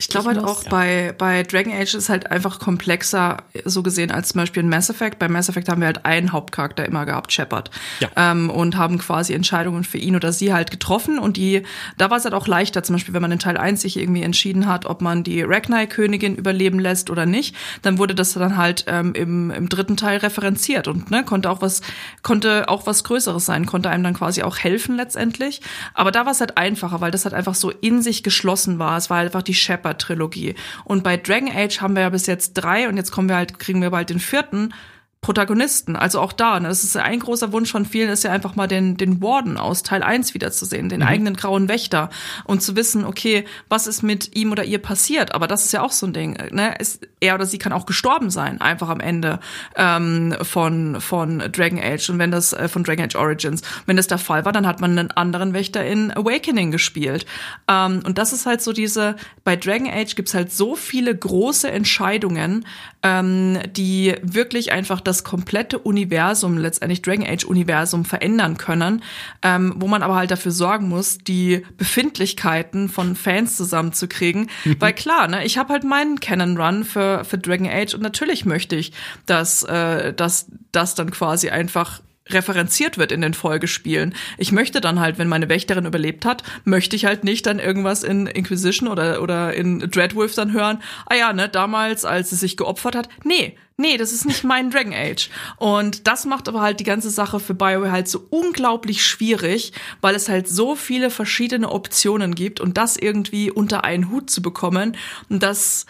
ich 0.00 0.06
glaube 0.06 0.28
halt 0.28 0.38
auch 0.38 0.62
ja. 0.62 0.70
bei, 0.70 1.14
bei 1.18 1.42
Dragon 1.42 1.72
Age 1.72 1.94
ist 1.94 2.08
halt 2.08 2.30
einfach 2.30 2.60
komplexer 2.60 3.38
so 3.64 3.82
gesehen 3.82 4.12
als 4.12 4.28
zum 4.28 4.40
Beispiel 4.40 4.62
in 4.62 4.68
Mass 4.68 4.88
Effect. 4.90 5.18
Bei 5.18 5.28
Mass 5.28 5.48
Effect 5.48 5.68
haben 5.68 5.80
wir 5.80 5.86
halt 5.86 6.04
einen 6.04 6.30
Hauptcharakter 6.30 6.86
immer 6.86 7.04
gehabt, 7.04 7.32
Shepard. 7.32 7.72
Ja. 7.98 8.08
Ähm, 8.14 8.48
und 8.48 8.76
haben 8.76 8.98
quasi 8.98 9.34
Entscheidungen 9.34 9.82
für 9.82 9.98
ihn 9.98 10.14
oder 10.14 10.32
sie 10.32 10.52
halt 10.52 10.70
getroffen. 10.70 11.18
Und 11.18 11.36
die, 11.36 11.64
da 11.96 12.10
war 12.10 12.18
es 12.18 12.24
halt 12.24 12.34
auch 12.34 12.46
leichter, 12.46 12.84
zum 12.84 12.94
Beispiel, 12.94 13.12
wenn 13.12 13.22
man 13.22 13.32
in 13.32 13.40
Teil 13.40 13.56
1 13.56 13.80
sich 13.80 13.96
irgendwie 13.96 14.22
entschieden 14.22 14.68
hat, 14.68 14.86
ob 14.86 15.00
man 15.00 15.24
die 15.24 15.42
Ragnar-Königin 15.42 16.36
überleben 16.36 16.78
lässt 16.78 17.10
oder 17.10 17.26
nicht, 17.26 17.56
dann 17.82 17.98
wurde 17.98 18.14
das 18.14 18.34
dann 18.34 18.56
halt 18.56 18.84
ähm, 18.86 19.14
im, 19.14 19.50
im 19.50 19.68
dritten 19.68 19.96
Teil 19.96 20.18
referenziert 20.18 20.86
und 20.86 21.10
ne, 21.10 21.24
konnte 21.24 21.50
auch 21.50 21.60
was, 21.60 21.80
konnte 22.22 22.68
auch 22.68 22.86
was 22.86 23.02
Größeres 23.02 23.44
sein, 23.44 23.66
konnte 23.66 23.90
einem 23.90 24.04
dann 24.04 24.14
quasi 24.14 24.44
auch 24.44 24.58
helfen 24.58 24.94
letztendlich. 24.94 25.60
Aber 25.92 26.12
da 26.12 26.24
war 26.24 26.30
es 26.30 26.38
halt 26.38 26.56
einfacher, 26.56 27.00
weil 27.00 27.10
das 27.10 27.24
halt 27.24 27.34
einfach 27.34 27.56
so 27.56 27.70
in 27.70 28.00
sich 28.00 28.22
geschlossen 28.22 28.78
war. 28.78 28.96
Es 28.96 29.10
war 29.10 29.16
halt 29.16 29.26
einfach 29.26 29.42
die 29.42 29.54
Shepard 29.54 29.87
Trilogie. 29.96 30.54
Und 30.84 31.04
bei 31.04 31.16
Dragon 31.16 31.50
Age 31.54 31.80
haben 31.80 31.94
wir 31.94 32.02
ja 32.02 32.10
bis 32.10 32.26
jetzt 32.26 32.54
drei 32.54 32.88
und 32.88 32.96
jetzt 32.96 33.10
kommen 33.10 33.28
wir 33.28 33.36
halt, 33.36 33.58
kriegen 33.58 33.80
wir 33.80 33.90
bald 33.90 34.10
den 34.10 34.20
vierten. 34.20 34.74
Protagonisten. 35.20 35.96
Also 35.96 36.20
auch 36.20 36.32
da, 36.32 36.60
ne, 36.60 36.68
das 36.68 36.84
ist 36.84 36.96
ein 36.96 37.18
großer 37.18 37.52
Wunsch 37.52 37.72
von 37.72 37.84
vielen, 37.84 38.08
ist 38.08 38.22
ja 38.22 38.30
einfach 38.30 38.54
mal 38.54 38.68
den, 38.68 38.96
den 38.96 39.20
Warden 39.20 39.58
aus 39.58 39.82
Teil 39.82 40.02
1 40.02 40.32
wiederzusehen, 40.32 40.88
den 40.88 41.00
mhm. 41.00 41.06
eigenen 41.06 41.36
grauen 41.36 41.68
Wächter 41.68 42.08
und 42.44 42.62
zu 42.62 42.76
wissen, 42.76 43.04
okay, 43.04 43.44
was 43.68 43.88
ist 43.88 44.02
mit 44.02 44.36
ihm 44.36 44.52
oder 44.52 44.64
ihr 44.64 44.78
passiert. 44.78 45.34
Aber 45.34 45.48
das 45.48 45.64
ist 45.64 45.72
ja 45.72 45.82
auch 45.82 45.90
so 45.90 46.06
ein 46.06 46.12
Ding. 46.12 46.38
Ne? 46.52 46.74
Ist, 46.78 47.06
er 47.20 47.34
oder 47.34 47.46
sie 47.46 47.58
kann 47.58 47.72
auch 47.72 47.84
gestorben 47.84 48.30
sein, 48.30 48.60
einfach 48.60 48.88
am 48.88 49.00
Ende 49.00 49.40
ähm, 49.74 50.36
von, 50.42 51.00
von 51.00 51.40
Dragon 51.50 51.80
Age. 51.80 52.10
Und 52.10 52.20
wenn 52.20 52.30
das 52.30 52.52
äh, 52.52 52.68
von 52.68 52.84
Dragon 52.84 53.04
Age 53.04 53.16
Origins, 53.16 53.62
wenn 53.86 53.96
das 53.96 54.06
der 54.06 54.18
Fall 54.18 54.44
war, 54.44 54.52
dann 54.52 54.68
hat 54.68 54.80
man 54.80 54.96
einen 54.96 55.10
anderen 55.10 55.52
Wächter 55.52 55.84
in 55.84 56.12
Awakening 56.12 56.70
gespielt. 56.70 57.26
Ähm, 57.68 58.02
und 58.06 58.18
das 58.18 58.32
ist 58.32 58.46
halt 58.46 58.62
so 58.62 58.72
diese, 58.72 59.16
bei 59.42 59.56
Dragon 59.56 59.90
Age 59.90 60.14
gibt's 60.14 60.34
halt 60.34 60.52
so 60.52 60.76
viele 60.76 61.14
große 61.14 61.68
Entscheidungen, 61.68 62.64
ähm, 63.02 63.58
die 63.76 64.14
wirklich 64.22 64.70
einfach 64.70 65.00
das 65.08 65.24
komplette 65.24 65.78
Universum, 65.78 66.58
letztendlich 66.58 67.02
Dragon 67.02 67.26
Age 67.26 67.44
Universum 67.44 68.04
verändern 68.04 68.56
können, 68.58 69.02
ähm, 69.42 69.74
wo 69.76 69.88
man 69.88 70.02
aber 70.02 70.14
halt 70.16 70.30
dafür 70.30 70.52
sorgen 70.52 70.88
muss, 70.88 71.18
die 71.18 71.64
Befindlichkeiten 71.76 72.88
von 72.88 73.16
Fans 73.16 73.56
zusammenzukriegen. 73.56 74.48
Mhm. 74.64 74.76
Weil 74.78 74.92
klar, 74.92 75.26
ne, 75.26 75.44
ich 75.44 75.58
habe 75.58 75.72
halt 75.72 75.84
meinen 75.84 76.20
Canon 76.20 76.56
Run 76.56 76.84
für, 76.84 77.24
für 77.24 77.38
Dragon 77.38 77.68
Age 77.68 77.94
und 77.94 78.02
natürlich 78.02 78.44
möchte 78.44 78.76
ich, 78.76 78.92
dass, 79.26 79.62
äh, 79.64 80.12
dass 80.12 80.46
das 80.72 80.94
dann 80.94 81.10
quasi 81.10 81.48
einfach 81.48 82.00
referenziert 82.30 82.98
wird 82.98 83.12
in 83.12 83.20
den 83.20 83.34
Folgespielen. 83.34 84.14
Ich 84.36 84.52
möchte 84.52 84.80
dann 84.80 85.00
halt, 85.00 85.18
wenn 85.18 85.28
meine 85.28 85.48
Wächterin 85.48 85.86
überlebt 85.86 86.24
hat, 86.24 86.42
möchte 86.64 86.96
ich 86.96 87.04
halt 87.04 87.24
nicht 87.24 87.46
dann 87.46 87.58
irgendwas 87.58 88.02
in 88.02 88.26
Inquisition 88.26 88.88
oder, 88.88 89.22
oder 89.22 89.54
in 89.54 89.80
Dreadwolf 89.80 90.34
dann 90.34 90.52
hören. 90.52 90.82
Ah 91.06 91.14
ja, 91.14 91.32
ne, 91.32 91.48
damals, 91.48 92.04
als 92.04 92.30
sie 92.30 92.36
sich 92.36 92.56
geopfert 92.56 92.96
hat. 92.96 93.08
Nee, 93.24 93.56
nee, 93.76 93.96
das 93.96 94.12
ist 94.12 94.26
nicht 94.26 94.44
mein 94.44 94.70
Dragon 94.70 94.92
Age. 94.92 95.30
Und 95.56 96.06
das 96.06 96.26
macht 96.26 96.48
aber 96.48 96.60
halt 96.60 96.80
die 96.80 96.84
ganze 96.84 97.10
Sache 97.10 97.40
für 97.40 97.54
BioWare 97.54 97.92
halt 97.92 98.08
so 98.08 98.26
unglaublich 98.30 99.04
schwierig, 99.04 99.72
weil 100.00 100.14
es 100.14 100.28
halt 100.28 100.48
so 100.48 100.74
viele 100.76 101.10
verschiedene 101.10 101.70
Optionen 101.70 102.34
gibt 102.34 102.60
und 102.60 102.76
das 102.76 102.96
irgendwie 102.96 103.50
unter 103.50 103.84
einen 103.84 104.10
Hut 104.10 104.30
zu 104.30 104.42
bekommen. 104.42 104.96
Und 105.28 105.42
das 105.42 105.86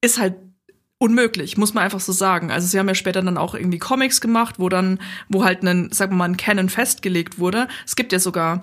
ist 0.00 0.18
halt 0.18 0.34
unmöglich, 1.02 1.56
muss 1.56 1.74
man 1.74 1.82
einfach 1.82 1.98
so 1.98 2.12
sagen. 2.12 2.52
Also 2.52 2.68
sie 2.68 2.78
haben 2.78 2.86
ja 2.86 2.94
später 2.94 3.22
dann 3.22 3.36
auch 3.36 3.56
irgendwie 3.56 3.80
Comics 3.80 4.20
gemacht, 4.20 4.54
wo 4.58 4.68
dann, 4.68 5.00
wo 5.28 5.42
halt 5.42 5.64
ein, 5.64 5.90
sagen 5.90 6.12
wir 6.12 6.16
mal, 6.16 6.28
ein 6.28 6.36
Canon 6.36 6.68
festgelegt 6.68 7.40
wurde. 7.40 7.66
Es 7.84 7.96
gibt 7.96 8.12
ja 8.12 8.20
sogar 8.20 8.62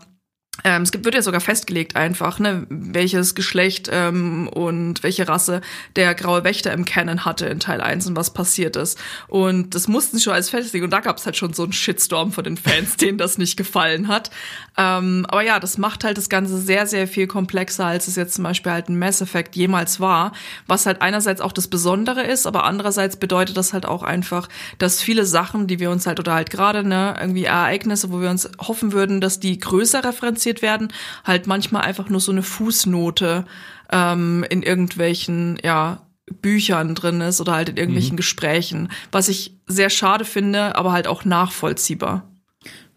ähm, 0.64 0.82
es 0.82 0.92
gibt, 0.92 1.06
wird 1.06 1.16
ja 1.16 1.22
sogar 1.22 1.42
festgelegt 1.42 1.96
einfach, 1.96 2.40
ne, 2.40 2.66
welches 2.70 3.36
Geschlecht 3.36 3.90
ähm, 3.92 4.50
und 4.50 5.04
welche 5.04 5.28
Rasse 5.28 5.62
der 5.96 6.14
graue 6.16 6.44
Wächter 6.44 6.74
im 6.74 6.86
Canon 6.86 7.24
hatte 7.24 7.46
in 7.46 7.60
Teil 7.60 7.82
1 7.82 8.08
und 8.08 8.16
was 8.16 8.34
passiert 8.34 8.76
ist. 8.76 9.00
Und 9.28 9.76
das 9.76 9.88
mussten 9.88 10.18
sie 10.18 10.24
schon 10.24 10.34
alles 10.34 10.50
festlegen. 10.50 10.86
Und 10.86 10.92
da 10.92 11.00
gab 11.00 11.18
es 11.18 11.26
halt 11.26 11.38
schon 11.38 11.54
so 11.54 11.64
einen 11.64 11.74
Shitstorm 11.74 12.32
von 12.32 12.44
den 12.44 12.58
Fans, 12.58 12.98
denen 12.98 13.18
das 13.18 13.38
nicht 13.38 13.58
gefallen 13.58 14.08
hat. 14.08 14.32
Ähm, 14.80 15.26
aber 15.28 15.42
ja, 15.42 15.60
das 15.60 15.78
macht 15.78 16.06
halt 16.06 16.18
das 16.18 16.30
Ganze 16.30 16.58
sehr, 16.58 16.88
sehr 16.88 17.06
viel 17.06 17.28
komplexer, 17.28 17.86
als 17.86 18.08
es 18.08 18.16
jetzt 18.16 18.36
zum 18.36 18.46
Beispiel 18.46 18.72
halt 18.72 18.88
ein 18.88 18.98
Mass 18.98 19.20
Effect 19.20 19.58
jemals 19.58 20.00
war. 20.00 20.32
Was 20.68 20.86
halt 20.86 21.02
einerseits 21.02 21.42
auch 21.42 21.52
das 21.52 21.68
Besondere 21.68 22.24
ist, 22.24 22.48
aber 22.48 22.64
andererseits 22.64 23.18
bedeutet 23.18 23.58
das 23.58 23.74
halt 23.74 23.86
auch 23.86 24.04
einfach, 24.04 24.48
dass 24.78 25.02
viele 25.02 25.26
Sachen, 25.26 25.68
die 25.68 25.82
wir 25.82 25.92
uns 25.92 26.08
halt 26.08 26.22
oder 26.22 26.34
halt 26.34 26.50
gerade, 26.50 26.88
ne, 26.88 27.14
irgendwie 27.20 27.44
Ereignisse, 27.44 28.14
wo 28.14 28.22
wir 28.22 28.30
uns 28.30 28.50
hoffen 28.58 28.94
würden, 28.94 29.20
dass 29.20 29.42
die 29.42 29.60
größer 29.60 30.06
referenziert 30.06 30.62
werden, 30.62 30.94
halt 31.26 31.46
manchmal 31.46 31.82
einfach 31.82 32.08
nur 32.08 32.22
so 32.22 32.32
eine 32.32 32.44
Fußnote 32.44 33.44
ähm, 33.92 34.46
in 34.50 34.64
irgendwelchen, 34.64 35.60
ja, 35.62 36.06
Büchern 36.42 36.96
drin 36.96 37.22
ist 37.22 37.42
oder 37.42 37.54
halt 37.54 37.70
in 37.70 37.78
irgendwelchen 37.78 38.14
mhm. 38.14 38.18
Gesprächen, 38.18 38.92
was 39.12 39.28
ich 39.30 39.58
sehr 39.66 39.90
schade 39.90 40.26
finde, 40.26 40.76
aber 40.76 40.92
halt 40.94 41.08
auch 41.08 41.26
nachvollziehbar. 41.26 42.29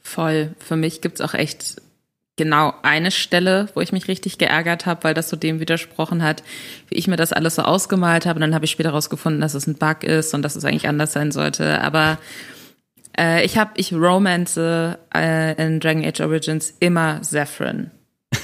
Voll. 0.03 0.55
Für 0.59 0.77
mich 0.77 1.01
gibt's 1.01 1.21
auch 1.21 1.35
echt 1.35 1.77
genau 2.37 2.75
eine 2.83 3.11
Stelle, 3.11 3.69
wo 3.75 3.81
ich 3.81 3.93
mich 3.93 4.09
richtig 4.09 4.39
geärgert 4.39 4.87
habe, 4.87 5.05
weil 5.05 5.15
das 5.15 5.29
so 5.29 5.37
dem 5.37 5.61
widersprochen 5.61 6.23
hat, 6.23 6.43
wie 6.89 6.97
ich 6.97 7.07
mir 7.07 7.17
das 7.17 7.33
alles 7.33 7.57
so 7.57 7.63
ausgemalt 7.63 8.27
habe. 8.27 8.39
Und 8.39 8.41
dann 8.41 8.55
habe 8.55 8.65
ich 8.65 8.71
später 8.71 8.91
rausgefunden, 8.91 9.41
dass 9.41 9.55
es 9.55 9.67
ein 9.67 9.77
Bug 9.77 10.03
ist 10.03 10.35
und 10.35 10.43
dass 10.43 10.57
es 10.57 10.65
eigentlich 10.65 10.89
anders 10.89 11.13
sein 11.13 11.31
sollte. 11.31 11.81
Aber 11.81 12.19
äh, 13.19 13.45
ich 13.45 13.59
habe, 13.59 13.73
ich 13.77 13.93
romance 13.93 14.57
äh, 14.57 15.65
in 15.65 15.81
Dragon 15.81 16.05
Age 16.05 16.21
Origins 16.21 16.75
immer 16.81 17.21
Zephyrin. 17.23 17.91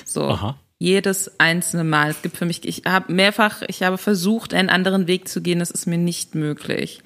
So. 0.04 0.24
Aha. 0.24 0.58
Jedes 0.80 1.40
einzelne 1.40 1.82
Mal. 1.82 2.10
Es 2.10 2.22
gibt 2.22 2.36
für 2.36 2.46
mich, 2.46 2.64
ich 2.64 2.82
habe 2.86 3.12
mehrfach, 3.12 3.62
ich 3.66 3.82
habe 3.82 3.98
versucht, 3.98 4.54
einen 4.54 4.70
anderen 4.70 5.08
Weg 5.08 5.26
zu 5.26 5.40
gehen, 5.40 5.58
das 5.58 5.72
ist 5.72 5.86
mir 5.86 5.98
nicht 5.98 6.36
möglich. 6.36 7.00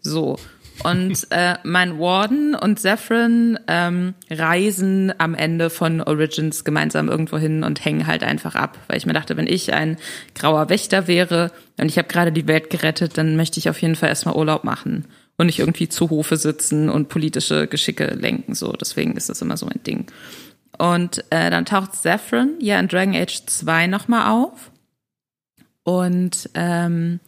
So. 0.00 0.38
Und 0.82 1.26
äh, 1.30 1.56
mein 1.64 1.98
Warden 1.98 2.54
und 2.54 2.78
Zephyrin 2.78 3.58
ähm, 3.68 4.14
reisen 4.30 5.12
am 5.18 5.34
Ende 5.34 5.70
von 5.70 6.00
Origins 6.00 6.64
gemeinsam 6.64 7.08
irgendwo 7.08 7.38
hin 7.38 7.64
und 7.64 7.84
hängen 7.84 8.06
halt 8.06 8.22
einfach 8.22 8.54
ab. 8.54 8.78
Weil 8.88 8.98
ich 8.98 9.06
mir 9.06 9.12
dachte, 9.12 9.36
wenn 9.36 9.46
ich 9.46 9.72
ein 9.72 9.96
grauer 10.34 10.68
Wächter 10.68 11.06
wäre 11.06 11.50
und 11.78 11.88
ich 11.88 11.98
habe 11.98 12.08
gerade 12.08 12.32
die 12.32 12.46
Welt 12.46 12.70
gerettet, 12.70 13.16
dann 13.18 13.36
möchte 13.36 13.58
ich 13.58 13.68
auf 13.68 13.80
jeden 13.80 13.96
Fall 13.96 14.08
erstmal 14.08 14.36
Urlaub 14.36 14.64
machen 14.64 15.06
und 15.36 15.46
nicht 15.46 15.58
irgendwie 15.58 15.88
zu 15.88 16.10
Hofe 16.10 16.36
sitzen 16.36 16.88
und 16.88 17.08
politische 17.08 17.66
Geschicke 17.66 18.06
lenken. 18.14 18.54
So, 18.54 18.72
deswegen 18.72 19.16
ist 19.16 19.28
das 19.28 19.42
immer 19.42 19.56
so 19.56 19.66
ein 19.66 19.82
Ding. 19.82 20.06
Und 20.78 21.24
äh, 21.30 21.50
dann 21.50 21.64
taucht 21.64 21.94
Saffron 21.94 22.54
ja 22.60 22.78
in 22.78 22.88
Dragon 22.88 23.14
Age 23.14 23.46
2 23.46 23.86
nochmal 23.86 24.30
auf. 24.30 24.70
Und 25.84 26.50
ähm, 26.54 27.20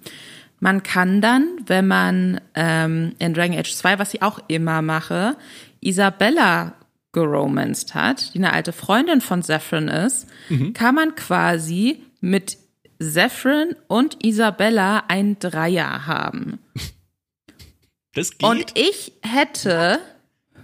man 0.61 0.83
kann 0.83 1.21
dann, 1.21 1.49
wenn 1.67 1.87
man 1.87 2.41
ähm, 2.55 3.15
in 3.19 3.35
Dragon 3.35 3.57
Age 3.57 3.73
2, 3.73 3.99
was 3.99 4.15
ich 4.15 4.23
auch 4.23 4.41
immer 4.49 4.83
mache, 4.83 5.37
Isabella 5.81 6.75
geromanced 7.13 7.95
hat, 7.95 8.35
die 8.35 8.39
eine 8.39 8.53
alte 8.53 8.73
Freundin 8.73 9.21
von 9.21 9.43
Saffron 9.43 9.89
ist, 9.89 10.27
mhm. 10.49 10.73
kann 10.73 10.95
man 10.95 11.15
quasi 11.15 12.03
mit 12.21 12.59
Saffron 12.99 13.77
und 13.87 14.25
Isabella 14.25 15.05
ein 15.09 15.39
Dreier 15.39 16.07
haben. 16.07 16.59
Das 18.15 18.37
geht. 18.37 18.43
Und 18.49 18.77
ich 18.77 19.13
hätte 19.23 20.01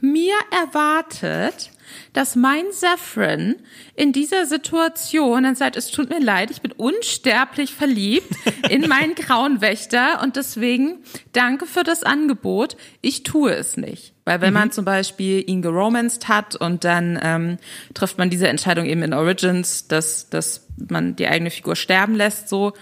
mir 0.01 0.35
erwartet, 0.51 1.71
dass 2.13 2.37
mein 2.37 2.65
Saffron 2.71 3.57
in 3.95 4.13
dieser 4.13 4.47
Situation 4.47 5.45
dann 5.45 5.55
sagt, 5.55 5.77
es 5.77 5.91
tut 5.91 6.11
mir 6.11 6.21
leid, 6.21 6.51
ich 6.51 6.63
bin 6.63 6.73
unsterblich 6.73 7.75
verliebt 7.75 8.35
in 8.69 8.83
meinen 8.89 9.15
grauen 9.15 9.61
Wächter 9.61 10.23
und 10.23 10.37
deswegen 10.37 10.99
danke 11.33 11.67
für 11.67 11.85
das 11.85 12.03
Angebot. 12.03 12.77
Ich 13.01 13.23
tue 13.23 13.53
es 13.55 13.77
nicht. 13.77 14.15
Weil 14.25 14.41
wenn 14.41 14.55
mhm. 14.55 14.61
man 14.61 14.73
zum 14.73 14.85
Beispiel 14.85 15.45
ihn 15.47 15.61
geromanced 15.61 16.29
hat 16.29 16.57
und 16.57 16.85
dann 16.85 17.19
ähm, 17.23 17.59
trifft 17.93 18.17
man 18.19 18.31
diese 18.31 18.49
Entscheidung 18.49 18.87
eben 18.87 19.03
in 19.03 19.13
Origins, 19.13 19.87
dass, 19.87 20.31
dass 20.31 20.67
man 20.89 21.15
die 21.17 21.29
eigene 21.29 21.51
Figur 21.51 21.77
sterben 21.77 22.15
lässt, 22.15 22.49
so, 22.49 22.73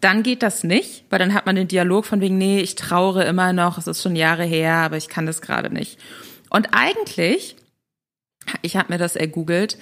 dann 0.00 0.22
geht 0.22 0.42
das 0.42 0.64
nicht, 0.64 1.04
weil 1.10 1.18
dann 1.18 1.34
hat 1.34 1.46
man 1.46 1.56
den 1.56 1.68
Dialog 1.68 2.04
von 2.04 2.20
wegen, 2.20 2.38
nee, 2.38 2.60
ich 2.60 2.74
traure 2.74 3.24
immer 3.24 3.52
noch, 3.52 3.78
es 3.78 3.86
ist 3.86 4.02
schon 4.02 4.16
Jahre 4.16 4.44
her, 4.44 4.74
aber 4.74 4.96
ich 4.96 5.08
kann 5.08 5.26
das 5.26 5.40
gerade 5.40 5.72
nicht. 5.72 5.98
Und 6.50 6.68
eigentlich, 6.72 7.56
ich 8.62 8.76
habe 8.76 8.92
mir 8.92 8.98
das 8.98 9.16
ergoogelt, 9.16 9.78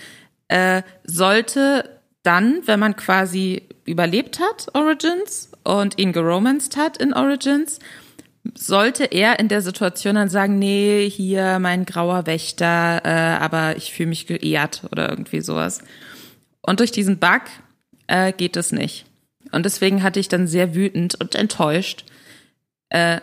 äh, 0.49 0.83
sollte 1.05 2.01
dann, 2.23 2.63
wenn 2.67 2.81
man 2.81 2.97
quasi 2.97 3.63
überlebt 3.85 4.41
hat, 4.41 4.69
Origins, 4.75 5.51
und 5.63 5.99
ihn 5.99 6.13
geromanced 6.13 6.77
hat 6.77 6.97
in 6.99 7.15
Origins, 7.15 7.79
sollte 8.55 9.05
er 9.05 9.39
in 9.39 9.49
der 9.49 9.63
Situation 9.63 10.17
dann 10.17 10.29
sagen, 10.29 10.59
nee, 10.59 11.09
hier 11.09 11.59
mein 11.59 11.87
grauer 11.87 12.27
Wächter, 12.27 13.01
äh, 13.05 13.43
aber 13.43 13.77
ich 13.77 13.93
fühle 13.93 14.11
mich 14.11 14.27
geehrt 14.27 14.83
oder 14.91 15.09
irgendwie 15.09 15.41
sowas. 15.41 15.81
Und 16.61 16.81
durch 16.81 16.93
diesen 16.93 17.19
Bug 17.19 17.43
äh, 18.07 18.33
geht 18.33 18.57
es 18.57 18.73
nicht. 18.73 19.07
Und 19.53 19.65
deswegen 19.65 20.03
hatte 20.03 20.21
ich 20.21 20.29
dann 20.29 20.47
sehr 20.47 20.75
wütend 20.75 21.15
und 21.21 21.35
enttäuscht 21.35 22.05
äh, 22.91 23.21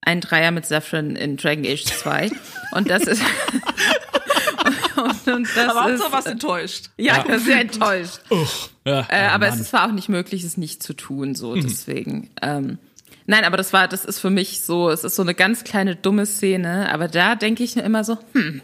ein 0.00 0.20
Dreier 0.20 0.50
mit 0.50 0.66
Saffron 0.66 1.16
in 1.16 1.36
Dragon 1.36 1.64
Age 1.64 1.84
2. 1.84 2.30
und 2.72 2.90
das 2.90 3.04
ist. 3.04 3.22
und 5.34 5.48
das 5.56 5.68
Aber 5.68 5.80
ist, 5.90 6.00
Hauptsache 6.00 6.12
warst 6.12 6.26
enttäuscht. 6.28 6.90
Ja, 6.96 7.22
ich 7.22 7.28
war 7.28 7.38
sehr 7.38 7.60
enttäuscht. 7.60 8.20
Ja, 8.86 9.06
Äh, 9.08 9.28
aber 9.28 9.48
Mann. 9.48 9.58
es 9.58 9.72
war 9.72 9.88
auch 9.88 9.92
nicht 9.92 10.10
möglich, 10.10 10.44
es 10.44 10.58
nicht 10.58 10.82
zu 10.82 10.92
tun, 10.92 11.34
so 11.34 11.54
deswegen. 11.54 12.28
Ähm, 12.42 12.76
nein, 13.24 13.44
aber 13.44 13.56
das 13.56 13.72
war, 13.72 13.88
das 13.88 14.04
ist 14.04 14.18
für 14.18 14.28
mich 14.28 14.60
so, 14.60 14.90
es 14.90 15.04
ist 15.04 15.16
so 15.16 15.22
eine 15.22 15.34
ganz 15.34 15.64
kleine 15.64 15.96
dumme 15.96 16.26
Szene, 16.26 16.92
aber 16.92 17.08
da 17.08 17.34
denke 17.34 17.64
ich 17.64 17.76
mir 17.76 17.82
immer 17.82 18.04
so, 18.04 18.18
hm, 18.34 18.60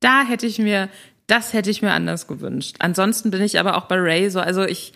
da 0.00 0.22
hätte 0.24 0.46
ich 0.46 0.58
mir, 0.58 0.90
das 1.28 1.54
hätte 1.54 1.70
ich 1.70 1.80
mir 1.80 1.92
anders 1.92 2.26
gewünscht. 2.26 2.76
Ansonsten 2.80 3.30
bin 3.30 3.40
ich 3.40 3.58
aber 3.58 3.78
auch 3.78 3.86
bei 3.86 3.96
Ray 3.96 4.28
so, 4.28 4.38
also 4.38 4.64
ich, 4.64 4.92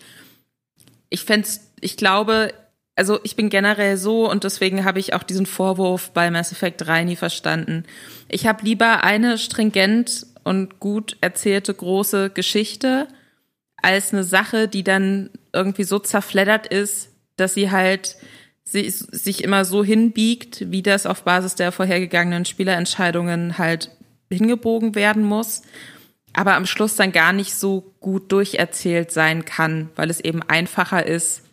ich 1.09 1.23
fände 1.23 1.47
ich 1.81 1.97
glaube, 1.97 2.53
also 2.95 3.19
ich 3.23 3.35
bin 3.35 3.49
generell 3.49 3.97
so 3.97 4.29
und 4.29 4.43
deswegen 4.43 4.85
habe 4.85 4.99
ich 4.99 5.13
auch 5.15 5.23
diesen 5.23 5.45
Vorwurf 5.47 6.11
bei 6.11 6.29
Mass 6.29 6.51
Effect 6.51 6.81
3 6.81 7.05
nie 7.05 7.15
verstanden. 7.15 7.85
Ich 8.29 8.45
habe 8.45 8.63
lieber 8.63 9.03
eine 9.03 9.37
stringent 9.39 10.27
und 10.47 10.79
gut 10.79 11.17
erzählte 11.21 11.73
große 11.73 12.29
Geschichte 12.29 13.07
als 13.81 14.13
eine 14.13 14.23
Sache, 14.23 14.67
die 14.67 14.83
dann 14.83 15.29
irgendwie 15.53 15.83
so 15.83 15.99
zerfleddert 15.99 16.67
ist, 16.67 17.09
dass 17.35 17.53
sie 17.53 17.69
halt 17.69 18.15
si- 18.63 18.89
sich 18.89 19.43
immer 19.43 19.65
so 19.65 19.83
hinbiegt, 19.83 20.71
wie 20.71 20.81
das 20.81 21.05
auf 21.05 21.23
Basis 21.23 21.55
der 21.55 21.71
vorhergegangenen 21.71 22.45
Spielerentscheidungen 22.45 23.57
halt 23.57 23.91
hingebogen 24.31 24.95
werden 24.95 25.23
muss, 25.23 25.61
aber 26.33 26.55
am 26.55 26.65
Schluss 26.65 26.95
dann 26.95 27.11
gar 27.11 27.33
nicht 27.33 27.53
so 27.53 27.93
gut 27.99 28.31
durcherzählt 28.31 29.11
sein 29.11 29.45
kann, 29.45 29.89
weil 29.95 30.09
es 30.09 30.19
eben 30.19 30.41
einfacher 30.43 31.05
ist, 31.05 31.43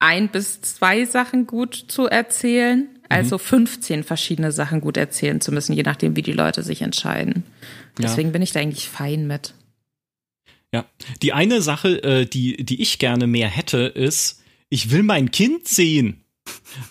ein 0.00 0.28
bis 0.28 0.60
zwei 0.62 1.04
Sachen 1.04 1.46
gut 1.46 1.74
zu 1.74 2.06
erzählen, 2.06 2.97
also 3.08 3.38
15 3.38 4.04
verschiedene 4.04 4.52
Sachen 4.52 4.80
gut 4.80 4.96
erzählen 4.96 5.40
zu 5.40 5.52
müssen, 5.52 5.72
je 5.72 5.82
nachdem, 5.82 6.16
wie 6.16 6.22
die 6.22 6.32
Leute 6.32 6.62
sich 6.62 6.82
entscheiden. 6.82 7.44
Ja. 7.98 8.08
Deswegen 8.08 8.32
bin 8.32 8.42
ich 8.42 8.52
da 8.52 8.60
eigentlich 8.60 8.88
fein 8.88 9.26
mit. 9.26 9.54
Ja, 10.72 10.84
die 11.22 11.32
eine 11.32 11.62
Sache, 11.62 12.02
äh, 12.02 12.26
die, 12.26 12.64
die 12.64 12.82
ich 12.82 12.98
gerne 12.98 13.26
mehr 13.26 13.48
hätte, 13.48 13.78
ist, 13.78 14.42
ich 14.68 14.90
will 14.90 15.02
mein 15.02 15.30
Kind 15.30 15.66
sehen. 15.66 16.24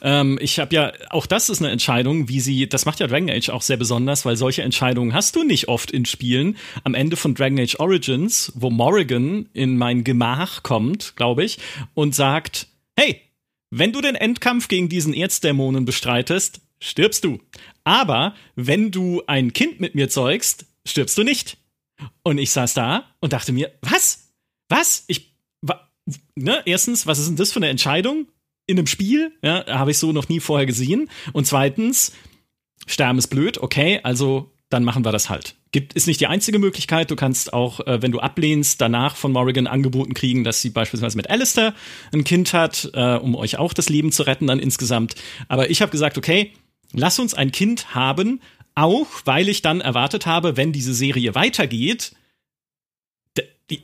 ähm, 0.01 0.39
ich 0.41 0.59
habe 0.59 0.73
ja, 0.75 0.93
auch 1.09 1.27
das 1.27 1.49
ist 1.49 1.61
eine 1.61 1.71
Entscheidung, 1.71 2.27
wie 2.27 2.39
sie, 2.39 2.67
das 2.67 2.85
macht 2.85 2.99
ja 2.99 3.07
Dragon 3.07 3.29
Age 3.29 3.49
auch 3.49 3.61
sehr 3.61 3.77
besonders, 3.77 4.25
weil 4.25 4.35
solche 4.35 4.63
Entscheidungen 4.63 5.13
hast 5.13 5.35
du 5.35 5.43
nicht 5.43 5.67
oft 5.67 5.91
in 5.91 6.05
Spielen. 6.05 6.57
Am 6.83 6.95
Ende 6.95 7.17
von 7.17 7.35
Dragon 7.35 7.59
Age 7.59 7.79
Origins, 7.79 8.51
wo 8.55 8.71
Morrigan 8.71 9.47
in 9.53 9.77
mein 9.77 10.03
Gemach 10.03 10.63
kommt, 10.63 11.15
glaube 11.15 11.43
ich, 11.43 11.59
und 11.93 12.15
sagt, 12.15 12.67
hey, 12.95 13.21
wenn 13.69 13.91
du 13.91 14.01
den 14.01 14.15
Endkampf 14.15 14.67
gegen 14.67 14.89
diesen 14.89 15.13
Erzdämonen 15.13 15.85
bestreitest, 15.85 16.61
stirbst 16.79 17.23
du. 17.23 17.39
Aber 17.83 18.35
wenn 18.55 18.91
du 18.91 19.23
ein 19.27 19.53
Kind 19.53 19.79
mit 19.79 19.95
mir 19.95 20.09
zeugst, 20.09 20.65
stirbst 20.85 21.17
du 21.17 21.23
nicht. 21.23 21.57
Und 22.23 22.37
ich 22.37 22.51
saß 22.51 22.73
da 22.73 23.05
und 23.19 23.33
dachte 23.33 23.51
mir, 23.51 23.71
was? 23.81 24.31
Was? 24.69 25.03
Ich, 25.07 25.35
wa, 25.61 25.89
ne? 26.35 26.61
Erstens, 26.65 27.07
was 27.07 27.19
ist 27.19 27.27
denn 27.27 27.35
das 27.35 27.51
für 27.51 27.59
eine 27.59 27.69
Entscheidung 27.69 28.27
in 28.67 28.77
einem 28.77 28.87
Spiel? 28.87 29.33
Ja, 29.41 29.65
habe 29.67 29.91
ich 29.91 29.97
so 29.97 30.11
noch 30.11 30.29
nie 30.29 30.39
vorher 30.39 30.65
gesehen. 30.65 31.09
Und 31.33 31.47
zweitens, 31.47 32.13
Sterben 32.85 33.17
ist 33.17 33.27
blöd, 33.27 33.57
okay, 33.57 33.99
also 34.03 34.51
dann 34.69 34.83
machen 34.83 35.03
wir 35.05 35.11
das 35.11 35.29
halt. 35.29 35.55
Gibt, 35.71 35.93
ist 35.93 36.07
nicht 36.07 36.21
die 36.21 36.27
einzige 36.27 36.59
Möglichkeit. 36.59 37.11
Du 37.11 37.15
kannst 37.15 37.51
auch, 37.51 37.85
äh, 37.85 38.01
wenn 38.01 38.11
du 38.11 38.19
ablehnst, 38.19 38.79
danach 38.79 39.15
von 39.15 39.31
Morrigan 39.31 39.67
angeboten 39.67 40.13
kriegen, 40.13 40.43
dass 40.43 40.61
sie 40.61 40.69
beispielsweise 40.69 41.17
mit 41.17 41.29
Alistair 41.29 41.73
ein 42.13 42.23
Kind 42.23 42.53
hat, 42.53 42.89
äh, 42.93 43.15
um 43.15 43.35
euch 43.35 43.57
auch 43.57 43.73
das 43.73 43.89
Leben 43.89 44.11
zu 44.11 44.23
retten 44.23 44.47
dann 44.47 44.59
insgesamt. 44.59 45.15
Aber 45.49 45.69
ich 45.69 45.81
habe 45.81 45.91
gesagt, 45.91 46.17
okay, 46.17 46.53
lass 46.93 47.19
uns 47.19 47.33
ein 47.33 47.51
Kind 47.51 47.93
haben, 47.93 48.39
auch 48.75 49.07
weil 49.25 49.49
ich 49.49 49.61
dann 49.61 49.81
erwartet 49.81 50.25
habe, 50.25 50.55
wenn 50.55 50.71
diese 50.71 50.93
Serie 50.93 51.35
weitergeht, 51.35 52.13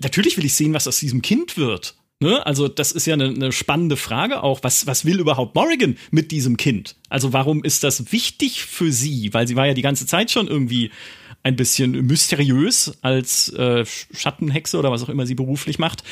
natürlich 0.01 0.37
will 0.37 0.45
ich 0.45 0.53
sehen, 0.53 0.73
was 0.73 0.87
aus 0.87 0.99
diesem 0.99 1.21
Kind 1.21 1.57
wird. 1.57 1.95
Ne? 2.19 2.45
Also, 2.45 2.69
das 2.69 2.91
ist 2.91 3.05
ja 3.05 3.15
eine, 3.15 3.25
eine 3.25 3.51
spannende 3.51 3.97
Frage 3.97 4.43
auch. 4.43 4.59
Was, 4.63 4.87
was 4.87 5.03
will 5.03 5.19
überhaupt 5.19 5.55
Morrigan 5.55 5.97
mit 6.11 6.31
diesem 6.31 6.55
Kind? 6.57 6.95
Also, 7.09 7.33
warum 7.33 7.63
ist 7.63 7.83
das 7.83 8.11
wichtig 8.13 8.63
für 8.63 8.91
sie? 8.91 9.33
Weil 9.33 9.47
sie 9.47 9.55
war 9.55 9.67
ja 9.67 9.73
die 9.73 9.81
ganze 9.81 10.05
Zeit 10.05 10.31
schon 10.31 10.47
irgendwie 10.47 10.91
ein 11.43 11.55
bisschen 11.55 11.91
mysteriös 12.07 12.97
als 13.01 13.49
äh, 13.49 13.85
Schattenhexe 13.85 14.77
oder 14.77 14.91
was 14.91 15.03
auch 15.03 15.09
immer 15.09 15.25
sie 15.25 15.35
beruflich 15.35 15.77
macht. 15.77 16.03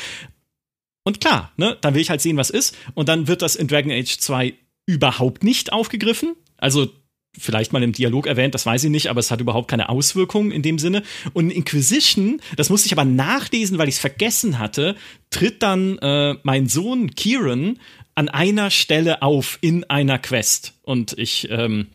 Und 1.03 1.19
klar, 1.19 1.51
ne, 1.57 1.77
dann 1.81 1.93
will 1.93 2.01
ich 2.01 2.09
halt 2.09 2.21
sehen, 2.21 2.37
was 2.37 2.49
ist. 2.49 2.77
Und 2.93 3.09
dann 3.09 3.27
wird 3.27 3.41
das 3.41 3.55
in 3.55 3.67
Dragon 3.67 3.91
Age 3.91 4.17
2 4.17 4.53
überhaupt 4.85 5.43
nicht 5.43 5.73
aufgegriffen. 5.73 6.35
Also 6.57 6.91
vielleicht 7.37 7.71
mal 7.71 7.81
im 7.81 7.93
Dialog 7.93 8.27
erwähnt, 8.27 8.53
das 8.53 8.65
weiß 8.65 8.83
ich 8.83 8.89
nicht, 8.89 9.09
aber 9.09 9.19
es 9.19 9.31
hat 9.31 9.39
überhaupt 9.39 9.69
keine 9.69 9.89
Auswirkungen 9.89 10.51
in 10.51 10.61
dem 10.61 10.77
Sinne. 10.77 11.01
Und 11.33 11.45
in 11.45 11.57
Inquisition, 11.57 12.41
das 12.57 12.69
musste 12.69 12.87
ich 12.87 12.91
aber 12.91 13.05
nachlesen, 13.05 13.77
weil 13.77 13.87
ich 13.87 13.95
es 13.95 14.01
vergessen 14.01 14.59
hatte, 14.59 14.95
tritt 15.29 15.63
dann 15.63 15.97
äh, 15.99 16.35
mein 16.43 16.67
Sohn 16.67 17.15
Kieran 17.15 17.79
an 18.15 18.29
einer 18.29 18.69
Stelle 18.69 19.21
auf 19.21 19.57
in 19.61 19.89
einer 19.89 20.19
Quest. 20.19 20.73
Und 20.83 21.17
ich 21.17 21.47
ähm, 21.49 21.87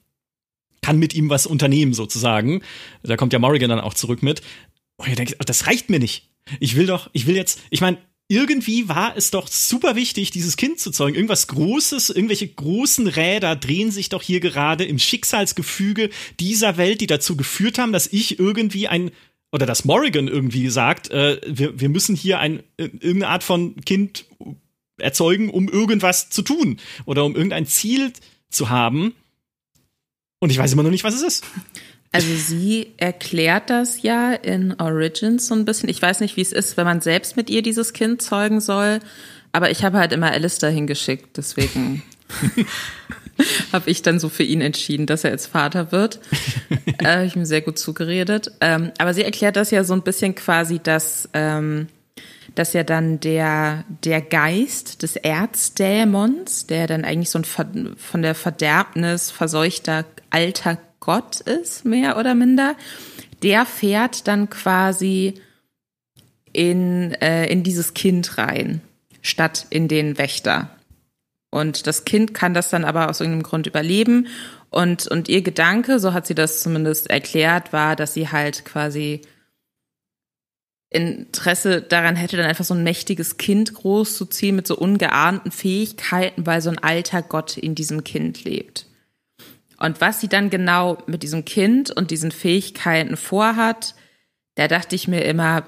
kann 0.87 1.01
mit 1.01 1.15
ihm 1.15 1.31
was 1.31 1.47
unternehmen, 1.49 1.95
sozusagen. 1.95 2.63
Da 3.03 3.17
kommt 3.17 3.33
ja 3.33 3.41
Morrigan 3.41 3.71
dann 3.71 3.81
auch 3.81 3.95
zurück 3.95 4.23
mit. 4.23 4.41
Und 4.99 5.09
ich 5.09 5.17
denke, 5.17 5.35
das 5.45 5.67
reicht 5.67 5.91
mir 5.91 5.99
nicht. 5.99 6.31
Ich 6.61 6.77
will 6.77 6.87
doch, 6.87 7.11
ich 7.13 7.27
will 7.27 7.35
jetzt, 7.35 7.59
ich 7.71 7.81
meine, 7.81 7.99
irgendwie 8.29 8.89
war 8.89 9.17
es 9.17 9.33
doch 9.33 9.49
super 9.49 9.97
wichtig, 9.97 10.31
dieses 10.31 10.57
Kind 10.57 10.79
zu 10.79 10.93
zeugen. 10.93 11.17
Irgendwas 11.17 11.49
Großes, 11.49 12.11
irgendwelche 12.11 12.47
großen 12.47 13.09
Räder 13.09 13.57
drehen 13.57 13.91
sich 13.91 14.11
doch 14.11 14.23
hier 14.23 14.39
gerade 14.39 14.85
im 14.85 15.01
Schicksalsgefüge 15.01 16.11
dieser 16.39 16.77
Welt, 16.77 17.01
die 17.01 17.09
dazu 17.09 17.37
geführt 17.37 17.79
haben, 17.79 17.93
dass 17.93 18.07
ich 18.07 18.39
irgendwie 18.39 18.87
ein 18.87 19.11
oder 19.51 19.67
dass 19.67 19.85
Morrigan 19.85 20.29
irgendwie 20.29 20.69
sagt, 20.69 21.11
äh, 21.11 21.41
wir, 21.49 21.81
wir 21.81 21.89
müssen 21.89 22.15
hier 22.15 22.39
ein 22.39 22.63
irgendeine 22.77 23.27
Art 23.29 23.43
von 23.43 23.75
Kind 23.85 24.27
erzeugen, 24.99 25.51
um 25.51 25.69
irgendwas 25.69 26.31
zu 26.31 26.43
tun 26.43 26.79
oder 27.07 27.25
um 27.25 27.35
irgendein 27.35 27.67
Ziel 27.67 28.13
zu 28.51 28.71
haben. 28.71 29.15
Und 30.39 30.51
ich 30.51 30.59
weiß 30.59 30.73
immer 30.73 30.83
noch 30.83 30.91
nicht, 30.91 31.05
was 31.05 31.15
es 31.15 31.23
ist. 31.23 31.45
Also 32.13 32.35
sie 32.35 32.93
erklärt 32.97 33.69
das 33.69 34.03
ja 34.03 34.33
in 34.33 34.79
Origins 34.81 35.49
so 35.49 35.55
ein 35.55 35.65
bisschen. 35.65 35.89
Ich 35.89 36.01
weiß 36.01 36.21
nicht, 36.21 36.37
wie 36.37 36.43
es 36.43 36.53
ist, 36.53 36.77
wenn 36.77 36.85
man 36.85 37.01
selbst 37.01 37.37
mit 37.37 37.51
ihr 37.51 37.63
dieses 37.63 37.93
Kind 37.93 38.23
zeugen 38.23 38.61
soll, 38.61 39.01
aber 39.53 39.71
ich 39.71 39.85
habe 39.85 39.99
halt 39.99 40.13
immer 40.13 40.31
Alistair 40.31 40.71
hingeschickt, 40.71 41.37
deswegen 41.37 42.03
habe 43.73 43.91
ich 43.91 44.03
dann 44.03 44.19
so 44.19 44.29
für 44.29 44.43
ihn 44.43 44.61
entschieden, 44.61 45.07
dass 45.07 45.25
er 45.25 45.31
jetzt 45.31 45.47
Vater 45.47 45.93
wird. 45.93 46.21
äh, 47.03 47.27
ich 47.27 47.37
mir 47.37 47.47
sehr 47.47 47.61
gut 47.61 47.79
zugeredet. 47.79 48.53
Ähm, 48.61 48.93
aber 48.99 49.15
sie 49.15 49.25
erklärt 49.25 49.57
das 49.57 49.71
ja 49.71 49.85
so 49.85 49.95
ein 49.95 50.03
bisschen 50.03 50.35
quasi, 50.35 50.79
dass 50.79 51.29
ähm, 51.33 51.89
dass 52.57 52.73
ja 52.73 52.83
dann 52.83 53.21
der, 53.21 53.85
der 54.03 54.21
Geist 54.23 55.03
des 55.03 55.15
Erzdämons, 55.15 56.67
der 56.67 56.87
dann 56.87 57.05
eigentlich 57.05 57.31
so 57.31 57.39
ein 57.39 57.97
von 57.97 58.23
der 58.23 58.35
Verderbnis 58.35 59.31
verseuchter 59.31 60.05
alter 60.31 60.79
Gott 60.99 61.41
ist, 61.41 61.85
mehr 61.85 62.19
oder 62.19 62.35
minder, 62.35 62.75
der 63.43 63.67
fährt 63.67 64.27
dann 64.27 64.51
quasi 64.51 65.35
in, 66.53 67.13
äh, 67.21 67.47
in 67.47 67.63
dieses 67.63 67.93
Kind 67.93 68.39
rein, 68.39 68.81
statt 69.21 69.67
in 69.69 69.87
den 69.87 70.17
Wächter. 70.17 70.71
Und 71.51 71.87
das 71.87 72.05
Kind 72.07 72.33
kann 72.33 72.55
das 72.55 72.71
dann 72.71 72.85
aber 72.85 73.11
aus 73.11 73.21
irgendeinem 73.21 73.45
Grund 73.45 73.67
überleben. 73.67 74.29
Und, 74.71 75.07
und 75.07 75.29
ihr 75.29 75.43
Gedanke, 75.43 76.01
so 76.01 76.15
hat 76.15 76.27
sie 76.27 76.35
das 76.35 76.61
zumindest 76.61 77.11
erklärt, 77.11 77.73
war, 77.75 77.97
dass 77.97 78.15
sie 78.15 78.31
halt 78.31 78.65
quasi 78.65 79.21
Interesse 80.91 81.83
daran 81.83 82.17
hätte, 82.17 82.37
dann 82.37 82.47
einfach 82.47 82.65
so 82.65 82.75
ein 82.75 82.85
mächtiges 82.85 83.39
Kind 83.39 83.75
großzuziehen 83.75 84.55
mit 84.55 84.67
so 84.67 84.77
ungeahnten 84.77 85.51
Fähigkeiten, 85.51 86.47
weil 86.47 86.61
so 86.61 86.71
ein 86.71 86.79
alter 86.79 87.23
Gott 87.23 87.57
in 87.57 87.75
diesem 87.75 88.05
Kind 88.05 88.45
lebt. 88.45 88.87
Und 89.79 90.01
was 90.01 90.21
sie 90.21 90.29
dann 90.29 90.49
genau 90.49 90.99
mit 91.07 91.23
diesem 91.23 91.45
Kind 91.45 91.91
und 91.91 92.11
diesen 92.11 92.31
Fähigkeiten 92.31 93.17
vorhat, 93.17 93.95
da 94.55 94.69
dachte 94.69 94.97
ich 94.97 95.07
mir 95.07 95.23
immer, 95.25 95.65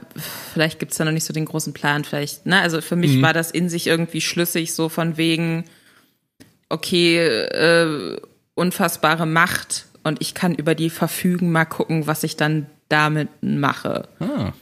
vielleicht 0.54 0.78
gibt's 0.78 0.96
da 0.96 1.04
noch 1.04 1.12
nicht 1.12 1.24
so 1.24 1.34
den 1.34 1.44
großen 1.44 1.74
Plan, 1.74 2.04
vielleicht, 2.04 2.46
ne? 2.46 2.60
Also 2.60 2.80
für 2.80 2.96
mich 2.96 3.16
mhm. 3.16 3.22
war 3.22 3.34
das 3.34 3.50
in 3.50 3.68
sich 3.68 3.86
irgendwie 3.86 4.22
schlüssig, 4.22 4.72
so 4.72 4.88
von 4.88 5.18
wegen, 5.18 5.64
okay, 6.70 7.18
äh, 7.18 8.18
unfassbare 8.54 9.26
Macht 9.26 9.86
und 10.04 10.22
ich 10.22 10.32
kann 10.32 10.54
über 10.54 10.74
die 10.74 10.88
verfügen, 10.88 11.52
mal 11.52 11.66
gucken, 11.66 12.06
was 12.06 12.24
ich 12.24 12.36
dann 12.36 12.66
damit 12.88 13.28
mache. 13.40 14.08
Ah. 14.20 14.52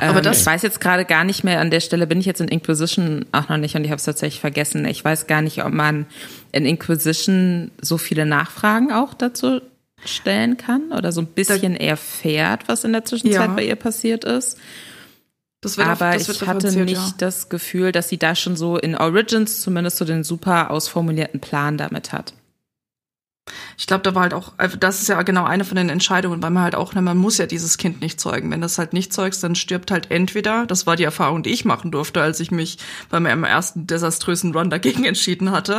Aber 0.00 0.18
ähm, 0.18 0.24
das 0.24 0.40
ich 0.40 0.46
weiß 0.46 0.62
jetzt 0.62 0.80
gerade 0.80 1.04
gar 1.04 1.24
nicht 1.24 1.44
mehr, 1.44 1.60
an 1.60 1.70
der 1.70 1.80
Stelle 1.80 2.06
bin 2.06 2.20
ich 2.20 2.26
jetzt 2.26 2.40
in 2.40 2.48
Inquisition 2.48 3.26
auch 3.32 3.48
noch 3.48 3.56
nicht 3.56 3.74
und 3.74 3.84
ich 3.84 3.90
habe 3.90 3.98
es 3.98 4.04
tatsächlich 4.04 4.40
vergessen. 4.40 4.84
Ich 4.84 5.04
weiß 5.04 5.26
gar 5.26 5.42
nicht, 5.42 5.64
ob 5.64 5.72
man 5.72 6.06
in 6.52 6.66
Inquisition 6.66 7.70
so 7.80 7.98
viele 7.98 8.26
Nachfragen 8.26 8.92
auch 8.92 9.14
dazu 9.14 9.60
stellen 10.04 10.56
kann 10.56 10.92
oder 10.92 11.12
so 11.12 11.20
ein 11.20 11.26
bisschen 11.26 11.74
da, 11.74 11.80
erfährt, 11.80 12.68
was 12.68 12.84
in 12.84 12.92
der 12.92 13.04
Zwischenzeit 13.04 13.48
ja. 13.48 13.54
bei 13.54 13.64
ihr 13.64 13.76
passiert 13.76 14.24
ist. 14.24 14.58
Aber 15.78 16.10
auf, 16.10 16.28
ich 16.28 16.42
hatte 16.46 16.70
nicht 16.84 16.94
ja. 16.94 17.14
das 17.18 17.48
Gefühl, 17.48 17.90
dass 17.90 18.08
sie 18.08 18.18
da 18.18 18.36
schon 18.36 18.56
so 18.56 18.76
in 18.76 18.96
Origins 18.96 19.62
zumindest 19.62 19.96
so 19.96 20.04
den 20.04 20.22
super 20.22 20.70
ausformulierten 20.70 21.40
Plan 21.40 21.76
damit 21.76 22.12
hat. 22.12 22.34
Ich 23.78 23.86
glaube, 23.86 24.02
da 24.02 24.14
war 24.14 24.22
halt 24.22 24.34
auch, 24.34 24.52
also 24.56 24.76
das 24.76 25.00
ist 25.00 25.08
ja 25.08 25.22
genau 25.22 25.44
eine 25.44 25.64
von 25.64 25.76
den 25.76 25.88
Entscheidungen, 25.88 26.42
weil 26.42 26.50
man 26.50 26.64
halt 26.64 26.74
auch, 26.74 26.94
ne, 26.94 27.02
man 27.02 27.16
muss 27.16 27.38
ja 27.38 27.46
dieses 27.46 27.78
Kind 27.78 28.00
nicht 28.00 28.20
zeugen. 28.20 28.50
Wenn 28.50 28.60
das 28.60 28.78
halt 28.78 28.92
nicht 28.92 29.12
zeugst, 29.12 29.42
dann 29.44 29.54
stirbt 29.54 29.90
halt 29.90 30.10
entweder, 30.10 30.66
das 30.66 30.86
war 30.86 30.96
die 30.96 31.04
Erfahrung, 31.04 31.42
die 31.42 31.50
ich 31.50 31.64
machen 31.64 31.90
durfte, 31.90 32.20
als 32.20 32.40
ich 32.40 32.50
mich 32.50 32.78
bei 33.08 33.20
meinem 33.20 33.44
ersten 33.44 33.86
desaströsen 33.86 34.54
Run 34.54 34.70
dagegen 34.70 35.04
entschieden 35.06 35.52
hatte. 35.52 35.78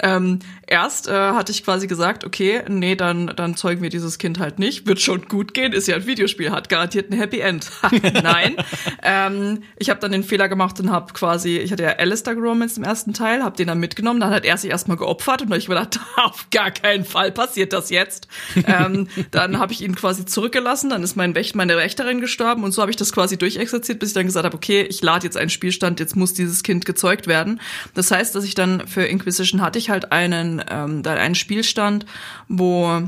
ähm, 0.00 0.38
erst 0.68 1.08
äh, 1.08 1.12
hatte 1.12 1.52
ich 1.52 1.64
quasi 1.64 1.86
gesagt, 1.86 2.24
okay, 2.24 2.62
nee, 2.68 2.94
dann, 2.94 3.28
dann 3.28 3.56
zeugen 3.56 3.82
wir 3.82 3.90
dieses 3.90 4.18
Kind 4.18 4.38
halt 4.38 4.58
nicht, 4.58 4.86
wird 4.86 5.00
schon 5.00 5.26
gut 5.28 5.54
gehen, 5.54 5.72
ist 5.72 5.88
ja 5.88 5.96
ein 5.96 6.06
Videospiel, 6.06 6.50
hat 6.50 6.68
garantiert 6.68 7.10
ein 7.10 7.16
Happy 7.16 7.40
End. 7.40 7.70
Nein. 8.22 8.56
ähm, 9.02 9.62
ich 9.76 9.90
habe 9.90 10.00
dann 10.00 10.12
den 10.12 10.22
Fehler 10.22 10.48
gemacht 10.48 10.78
und 10.80 10.90
habe 10.90 11.12
quasi, 11.14 11.58
ich 11.58 11.72
hatte 11.72 11.82
ja 11.82 11.90
Alistair 11.90 12.34
Romance 12.34 12.76
im 12.76 12.84
ersten 12.84 13.14
Teil, 13.14 13.42
habe 13.42 13.56
den 13.56 13.68
dann 13.68 13.80
mitgenommen, 13.80 14.20
dann 14.20 14.30
hat 14.30 14.44
er 14.44 14.56
sich 14.56 14.70
erstmal 14.70 14.96
geopfert 14.96 15.42
und 15.42 15.52
ich 15.54 15.68
mir 15.68 15.74
gedacht, 15.74 16.00
auf 16.16 16.46
gar 16.50 16.70
keinen 16.70 17.04
Fall 17.04 17.32
passiert 17.32 17.72
das 17.72 17.90
jetzt. 17.90 18.28
ähm, 18.66 19.08
dann 19.30 19.58
habe 19.58 19.72
ich 19.72 19.82
ihn 19.82 19.94
quasi 19.94 20.26
zurückgelassen, 20.26 20.90
dann 20.90 21.02
ist 21.02 21.16
mein 21.16 21.34
Wächt, 21.34 21.56
meine 21.56 21.76
Wächterin 21.76 22.20
gestorben 22.20 22.64
und 22.64 22.72
so 22.72 22.82
habe 22.82 22.90
ich 22.90 22.96
das 22.96 23.12
quasi 23.12 23.38
durchexerziert, 23.38 23.98
bis 23.98 24.10
ich 24.10 24.14
dann 24.14 24.26
gesagt 24.26 24.44
habe, 24.44 24.56
okay, 24.56 24.82
ich 24.82 25.02
lade 25.02 25.24
jetzt 25.24 25.36
einen 25.36 25.50
Spielstand, 25.50 26.00
jetzt 26.00 26.16
muss 26.16 26.34
dieses 26.34 26.62
Kind 26.62 26.84
gezeugt 26.84 27.26
werden. 27.26 27.60
Das 27.94 28.10
heißt, 28.10 28.34
dass 28.34 28.44
ich 28.44 28.54
dann 28.54 28.86
für 28.86 29.04
Inquisition 29.04 29.62
hatte 29.62 29.78
ich 29.78 29.90
halt 29.90 30.12
einen, 30.12 30.57
ähm, 30.68 31.02
einen 31.04 31.34
Spielstand, 31.34 32.06
wo 32.48 33.02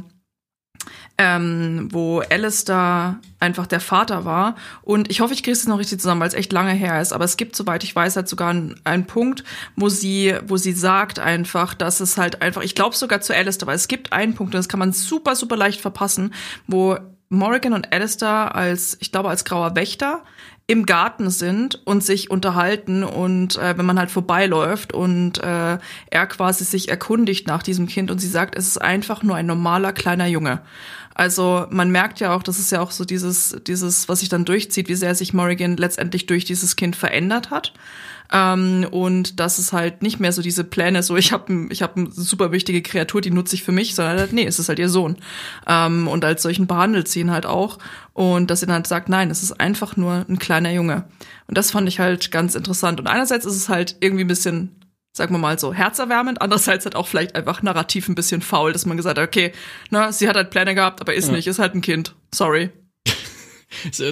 ähm, 1.20 1.88
wo 1.92 2.20
Alistair 2.20 3.18
einfach 3.40 3.66
der 3.66 3.80
Vater 3.80 4.24
war. 4.24 4.56
Und 4.80 5.10
ich 5.10 5.20
hoffe, 5.20 5.34
ich 5.34 5.42
kriege 5.42 5.52
es 5.52 5.66
noch 5.66 5.78
richtig 5.78 6.00
zusammen, 6.00 6.22
weil 6.22 6.28
es 6.28 6.34
echt 6.34 6.50
lange 6.50 6.72
her 6.72 6.98
ist. 6.98 7.12
Aber 7.12 7.26
es 7.26 7.36
gibt, 7.36 7.54
soweit 7.54 7.84
ich 7.84 7.94
weiß, 7.94 8.16
halt 8.16 8.26
sogar 8.26 8.48
einen, 8.48 8.80
einen 8.84 9.04
Punkt, 9.04 9.44
wo 9.76 9.90
sie, 9.90 10.34
wo 10.46 10.56
sie 10.56 10.72
sagt 10.72 11.18
einfach, 11.18 11.74
dass 11.74 12.00
es 12.00 12.16
halt 12.16 12.40
einfach, 12.40 12.62
ich 12.62 12.74
glaube 12.74 12.96
sogar 12.96 13.20
zu 13.20 13.36
Alistair, 13.36 13.66
weil 13.66 13.76
es 13.76 13.86
gibt 13.86 14.14
einen 14.14 14.34
Punkt, 14.34 14.54
und 14.54 14.58
das 14.58 14.70
kann 14.70 14.80
man 14.80 14.94
super, 14.94 15.36
super 15.36 15.58
leicht 15.58 15.82
verpassen, 15.82 16.32
wo 16.66 16.96
Morrigan 17.28 17.74
und 17.74 17.92
Alistair 17.92 18.54
als, 18.54 18.96
ich 19.00 19.12
glaube, 19.12 19.28
als 19.28 19.44
grauer 19.44 19.76
Wächter 19.76 20.24
im 20.70 20.86
Garten 20.86 21.30
sind 21.30 21.84
und 21.84 22.04
sich 22.04 22.30
unterhalten 22.30 23.02
und 23.02 23.58
äh, 23.58 23.76
wenn 23.76 23.86
man 23.86 23.98
halt 23.98 24.12
vorbeiläuft 24.12 24.92
und 24.92 25.42
äh, 25.42 25.78
er 26.10 26.26
quasi 26.28 26.62
sich 26.62 26.88
erkundigt 26.88 27.48
nach 27.48 27.64
diesem 27.64 27.88
Kind 27.88 28.08
und 28.12 28.20
sie 28.20 28.28
sagt, 28.28 28.56
es 28.56 28.68
ist 28.68 28.78
einfach 28.80 29.24
nur 29.24 29.34
ein 29.34 29.46
normaler 29.46 29.92
kleiner 29.92 30.28
Junge. 30.28 30.62
Also 31.12 31.66
man 31.70 31.90
merkt 31.90 32.20
ja 32.20 32.32
auch, 32.32 32.44
das 32.44 32.60
ist 32.60 32.70
ja 32.70 32.80
auch 32.80 32.92
so 32.92 33.04
dieses, 33.04 33.56
dieses, 33.66 34.08
was 34.08 34.20
sich 34.20 34.28
dann 34.28 34.44
durchzieht, 34.44 34.88
wie 34.88 34.94
sehr 34.94 35.16
sich 35.16 35.34
Morrigan 35.34 35.76
letztendlich 35.76 36.26
durch 36.26 36.44
dieses 36.44 36.76
Kind 36.76 36.94
verändert 36.94 37.50
hat. 37.50 37.72
Ähm, 38.32 38.86
und 38.90 39.40
das 39.40 39.58
ist 39.58 39.72
halt 39.72 40.02
nicht 40.02 40.20
mehr 40.20 40.32
so 40.32 40.42
diese 40.42 40.64
Pläne, 40.64 41.02
so 41.02 41.16
ich 41.16 41.32
habe 41.32 41.66
ich 41.70 41.82
hab 41.82 41.96
eine 41.96 42.10
super 42.10 42.52
wichtige 42.52 42.82
Kreatur, 42.82 43.20
die 43.20 43.30
nutze 43.30 43.56
ich 43.56 43.62
für 43.62 43.72
mich, 43.72 43.94
sondern 43.94 44.18
halt, 44.18 44.32
nee, 44.32 44.46
es 44.46 44.58
ist 44.58 44.68
halt 44.68 44.78
ihr 44.78 44.88
Sohn. 44.88 45.16
Ähm, 45.66 46.08
und 46.08 46.24
als 46.24 46.42
solchen 46.42 46.66
behandelt 46.66 47.08
sie 47.08 47.20
ihn 47.20 47.30
halt 47.30 47.46
auch. 47.46 47.78
Und 48.12 48.50
dass 48.50 48.60
sie 48.60 48.66
dann 48.66 48.76
halt 48.76 48.86
sagt, 48.86 49.08
nein, 49.08 49.30
es 49.30 49.42
ist 49.42 49.60
einfach 49.60 49.96
nur 49.96 50.24
ein 50.28 50.38
kleiner 50.38 50.70
Junge. 50.72 51.04
Und 51.46 51.58
das 51.58 51.70
fand 51.70 51.88
ich 51.88 52.00
halt 52.00 52.30
ganz 52.30 52.54
interessant. 52.54 53.00
Und 53.00 53.06
einerseits 53.06 53.46
ist 53.46 53.56
es 53.56 53.68
halt 53.68 53.96
irgendwie 54.00 54.24
ein 54.24 54.28
bisschen 54.28 54.76
sagen 55.12 55.34
wir 55.34 55.38
mal 55.38 55.58
so, 55.58 55.74
herzerwärmend. 55.74 56.40
Andererseits 56.40 56.84
halt 56.84 56.94
auch 56.96 57.08
vielleicht 57.08 57.34
einfach 57.34 57.62
narrativ 57.62 58.08
ein 58.08 58.14
bisschen 58.14 58.42
faul, 58.42 58.72
dass 58.72 58.86
man 58.86 58.96
gesagt 58.96 59.18
hat, 59.18 59.26
okay, 59.26 59.52
na, 59.90 60.12
sie 60.12 60.28
hat 60.28 60.36
halt 60.36 60.50
Pläne 60.50 60.74
gehabt, 60.74 61.00
aber 61.00 61.14
ist 61.14 61.28
ja. 61.28 61.34
nicht, 61.34 61.46
ist 61.48 61.58
halt 61.58 61.74
ein 61.74 61.80
Kind. 61.80 62.14
Sorry. 62.32 62.70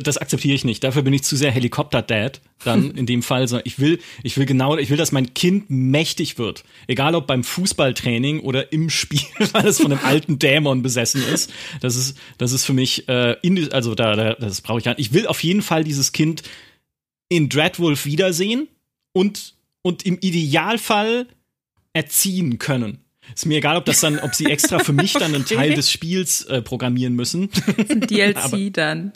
Das 0.03 0.19
akzeptiere 0.19 0.55
ich 0.55 0.64
nicht. 0.64 0.85
Dafür 0.85 1.03
bin 1.03 1.12
ich 1.12 1.23
zu 1.23 1.37
sehr 1.37 1.51
Helikopter-Dad. 1.51 2.41
Dann 2.64 2.91
in 2.97 3.07
dem 3.07 3.23
Fall, 3.23 3.47
ich 3.64 3.79
will, 3.79 3.99
ich 4.23 4.37
will 4.37 4.47
genau, 4.47 4.77
ich 4.77 4.91
will, 4.91 4.97
dass 4.97 5.12
mein 5.12 5.35
Kind 5.35 5.71
mächtig 5.71 6.39
wird. 6.39 6.64
Egal 6.87 7.14
ob 7.14 7.27
beim 7.27 7.45
Fußballtraining 7.45 8.41
oder 8.41 8.73
im 8.73 8.91
Spiel, 8.91 9.21
weil 9.53 9.66
es 9.66 9.81
von 9.81 9.93
einem 9.93 10.05
alten 10.05 10.39
Dämon 10.39 10.83
besessen 10.83 11.23
ist. 11.33 11.53
Das 11.81 11.97
ist, 11.97 12.16
das 12.39 12.53
ist 12.53 12.64
für 12.64 12.75
mich, 12.75 13.09
äh, 13.09 13.37
in, 13.43 13.73
also 13.73 13.95
da, 13.95 14.16
da 14.16 14.35
das 14.35 14.61
brauche 14.61 14.79
ich 14.79 14.85
ja. 14.85 14.95
Ich 14.97 15.12
will 15.12 15.27
auf 15.27 15.43
jeden 15.43 15.62
Fall 15.62 15.85
dieses 15.85 16.12
Kind 16.12 16.43
in 17.29 17.49
Dreadwolf 17.49 18.07
wiedersehen 18.07 18.69
und 19.12 19.55
und 19.83 20.05
im 20.05 20.19
Idealfall 20.21 21.27
erziehen 21.93 22.59
können. 22.59 22.99
Ist 23.35 23.47
mir 23.47 23.59
egal, 23.59 23.77
ob 23.77 23.85
das 23.85 24.01
dann, 24.01 24.19
ob 24.21 24.35
sie 24.35 24.47
extra 24.47 24.79
für 24.79 24.93
mich 24.93 25.12
dann 25.12 25.35
einen 25.35 25.45
Teil 25.45 25.75
des 25.75 25.91
Spiels 25.91 26.45
äh, 26.45 26.62
programmieren 26.62 27.14
müssen. 27.14 27.51
Ein 27.89 28.01
DLC 28.09 28.37
Aber, 28.37 28.71
dann. 28.71 29.12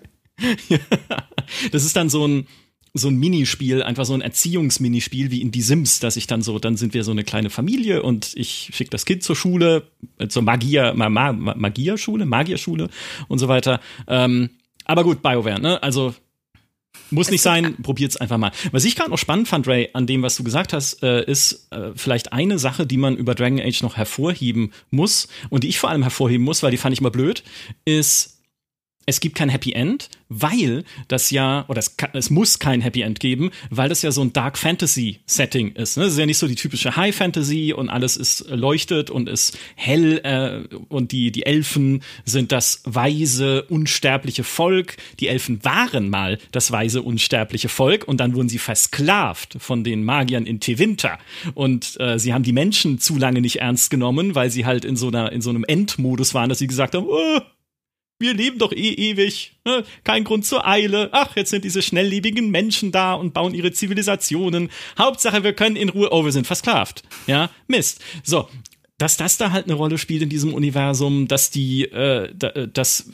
das 1.72 1.84
ist 1.84 1.96
dann 1.96 2.08
so 2.08 2.26
ein 2.26 2.46
so 2.94 3.08
ein 3.08 3.16
Minispiel, 3.16 3.82
einfach 3.82 4.04
so 4.04 4.12
ein 4.12 4.20
Erziehungsminispiel 4.20 5.30
wie 5.30 5.40
in 5.40 5.50
die 5.50 5.62
Sims, 5.62 5.98
dass 6.00 6.16
ich 6.16 6.26
dann 6.26 6.42
so, 6.42 6.58
dann 6.58 6.76
sind 6.76 6.92
wir 6.92 7.04
so 7.04 7.10
eine 7.10 7.24
kleine 7.24 7.48
Familie 7.48 8.02
und 8.02 8.32
ich 8.34 8.70
schicke 8.74 8.90
das 8.90 9.06
Kind 9.06 9.22
zur 9.22 9.34
Schule, 9.34 9.84
äh, 10.18 10.28
zur 10.28 10.42
Magier, 10.42 10.92
Ma 10.94 11.08
Ma 11.08 11.32
Magierschule, 11.32 12.26
Magierschule 12.26 12.90
und 13.28 13.38
so 13.38 13.48
weiter. 13.48 13.80
Ähm, 14.08 14.50
aber 14.84 15.04
gut, 15.04 15.22
BioWare, 15.22 15.60
ne? 15.60 15.82
Also 15.82 16.14
muss 17.10 17.30
nicht 17.30 17.42
sein, 17.42 17.76
probiert's 17.82 18.16
einfach 18.16 18.38
mal. 18.38 18.52
Was 18.72 18.84
ich 18.84 18.96
gerade 18.96 19.10
noch 19.10 19.18
spannend 19.18 19.48
fand, 19.48 19.66
Ray, 19.66 19.90
an 19.94 20.06
dem, 20.06 20.22
was 20.22 20.36
du 20.36 20.44
gesagt 20.44 20.72
hast, 20.72 21.02
äh, 21.02 21.24
ist 21.24 21.68
äh, 21.70 21.92
vielleicht 21.94 22.32
eine 22.32 22.58
Sache, 22.58 22.86
die 22.86 22.96
man 22.96 23.16
über 23.16 23.34
Dragon 23.34 23.60
Age 23.60 23.82
noch 23.82 23.96
hervorheben 23.96 24.72
muss 24.90 25.28
und 25.48 25.64
die 25.64 25.68
ich 25.68 25.78
vor 25.78 25.90
allem 25.90 26.02
hervorheben 26.02 26.44
muss, 26.44 26.62
weil 26.62 26.70
die 26.70 26.76
fand 26.76 26.92
ich 26.92 27.00
mal 27.00 27.10
blöd, 27.10 27.42
ist 27.84 28.41
es 29.06 29.20
gibt 29.20 29.36
kein 29.36 29.48
Happy 29.48 29.72
End, 29.72 30.08
weil 30.28 30.84
das 31.08 31.30
ja, 31.30 31.64
oder 31.68 31.78
es, 31.80 31.96
kann, 31.96 32.10
es, 32.12 32.30
muss 32.30 32.58
kein 32.58 32.80
Happy 32.80 33.02
End 33.02 33.20
geben, 33.20 33.50
weil 33.70 33.88
das 33.88 34.02
ja 34.02 34.12
so 34.12 34.22
ein 34.22 34.32
Dark 34.32 34.56
Fantasy 34.56 35.20
Setting 35.26 35.72
ist. 35.72 35.96
Ne? 35.96 36.04
Das 36.04 36.12
ist 36.12 36.18
ja 36.18 36.26
nicht 36.26 36.38
so 36.38 36.46
die 36.46 36.54
typische 36.54 36.96
High 36.96 37.14
Fantasy 37.14 37.72
und 37.72 37.88
alles 37.88 38.16
ist 38.16 38.48
leuchtet 38.48 39.10
und 39.10 39.28
ist 39.28 39.58
hell 39.74 40.20
äh, 40.24 40.74
und 40.88 41.12
die, 41.12 41.32
die 41.32 41.44
Elfen 41.44 42.02
sind 42.24 42.52
das 42.52 42.82
weise, 42.84 43.64
unsterbliche 43.64 44.44
Volk. 44.44 44.96
Die 45.20 45.28
Elfen 45.28 45.64
waren 45.64 46.08
mal 46.08 46.38
das 46.52 46.70
weise, 46.70 47.02
unsterbliche 47.02 47.68
Volk 47.68 48.06
und 48.06 48.18
dann 48.18 48.34
wurden 48.34 48.48
sie 48.48 48.58
versklavt 48.58 49.56
von 49.58 49.84
den 49.84 50.04
Magiern 50.04 50.46
in 50.46 50.60
Tevinter. 50.60 51.18
Und 51.54 52.00
äh, 52.00 52.18
sie 52.18 52.32
haben 52.32 52.44
die 52.44 52.52
Menschen 52.52 52.98
zu 52.98 53.18
lange 53.18 53.40
nicht 53.40 53.56
ernst 53.56 53.90
genommen, 53.90 54.34
weil 54.34 54.50
sie 54.50 54.64
halt 54.64 54.84
in 54.84 54.96
so 54.96 55.08
einer, 55.08 55.32
in 55.32 55.42
so 55.42 55.50
einem 55.50 55.64
Endmodus 55.64 56.34
waren, 56.34 56.48
dass 56.48 56.58
sie 56.58 56.66
gesagt 56.66 56.94
haben, 56.94 57.06
oh, 57.08 57.40
wir 58.22 58.32
leben 58.32 58.58
doch 58.58 58.72
eh 58.72 58.94
ewig. 58.94 59.52
Ne? 59.66 59.84
Kein 60.04 60.24
Grund 60.24 60.46
zur 60.46 60.66
Eile. 60.66 61.10
Ach, 61.12 61.36
jetzt 61.36 61.50
sind 61.50 61.64
diese 61.64 61.82
schnelllebigen 61.82 62.50
Menschen 62.50 62.90
da 62.90 63.12
und 63.12 63.34
bauen 63.34 63.52
ihre 63.52 63.72
Zivilisationen. 63.72 64.70
Hauptsache, 64.98 65.44
wir 65.44 65.52
können 65.52 65.76
in 65.76 65.90
Ruhe. 65.90 66.08
Oh, 66.10 66.24
wir 66.24 66.32
sind 66.32 66.46
versklavt. 66.46 67.02
Ja, 67.26 67.50
Mist. 67.66 68.02
So, 68.22 68.48
dass 68.96 69.18
das 69.18 69.36
da 69.36 69.50
halt 69.50 69.66
eine 69.66 69.74
Rolle 69.74 69.98
spielt 69.98 70.22
in 70.22 70.28
diesem 70.28 70.54
Universum, 70.54 71.28
dass 71.28 71.50
die, 71.50 71.82
äh, 71.84 72.32
dass 72.72 73.10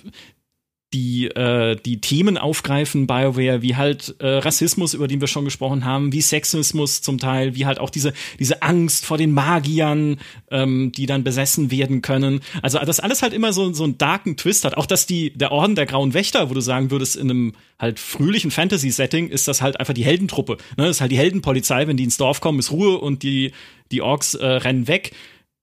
die 0.94 1.26
äh, 1.26 1.76
die 1.76 2.00
Themen 2.00 2.38
aufgreifen, 2.38 3.06
BioWare, 3.06 3.60
wie 3.60 3.76
halt 3.76 4.16
äh, 4.20 4.26
Rassismus, 4.26 4.94
über 4.94 5.06
den 5.06 5.20
wir 5.20 5.28
schon 5.28 5.44
gesprochen 5.44 5.84
haben, 5.84 6.12
wie 6.12 6.22
Sexismus 6.22 7.02
zum 7.02 7.18
Teil, 7.18 7.54
wie 7.54 7.66
halt 7.66 7.78
auch 7.78 7.90
diese 7.90 8.14
diese 8.38 8.62
Angst 8.62 9.04
vor 9.04 9.18
den 9.18 9.32
Magiern, 9.32 10.18
ähm, 10.50 10.90
die 10.92 11.04
dann 11.04 11.24
besessen 11.24 11.70
werden 11.70 12.00
können. 12.00 12.40
Also 12.62 12.78
das 12.78 13.00
alles 13.00 13.20
halt 13.20 13.34
immer 13.34 13.52
so 13.52 13.72
so 13.74 13.84
einen 13.84 13.98
darken 13.98 14.36
Twist 14.38 14.64
hat. 14.64 14.76
Auch 14.78 14.86
dass 14.86 15.06
die 15.06 15.30
der 15.30 15.52
Orden 15.52 15.74
der 15.74 15.84
Grauen 15.84 16.14
Wächter, 16.14 16.48
wo 16.48 16.54
du 16.54 16.60
sagen 16.60 16.90
würdest, 16.90 17.16
in 17.16 17.30
einem 17.30 17.52
halt 17.78 18.00
fröhlichen 18.00 18.50
Fantasy-Setting 18.50 19.28
ist 19.28 19.46
das 19.46 19.60
halt 19.60 19.78
einfach 19.78 19.94
die 19.94 20.04
Heldentruppe. 20.04 20.56
Ne? 20.76 20.84
Das 20.84 20.96
ist 20.96 21.00
halt 21.02 21.12
die 21.12 21.18
Heldenpolizei, 21.18 21.86
wenn 21.86 21.98
die 21.98 22.04
ins 22.04 22.16
Dorf 22.16 22.40
kommen, 22.40 22.58
ist 22.58 22.72
Ruhe 22.72 22.98
und 22.98 23.22
die 23.22 23.52
die 23.92 24.02
Orks 24.02 24.34
äh, 24.34 24.46
rennen 24.46 24.88
weg 24.88 25.12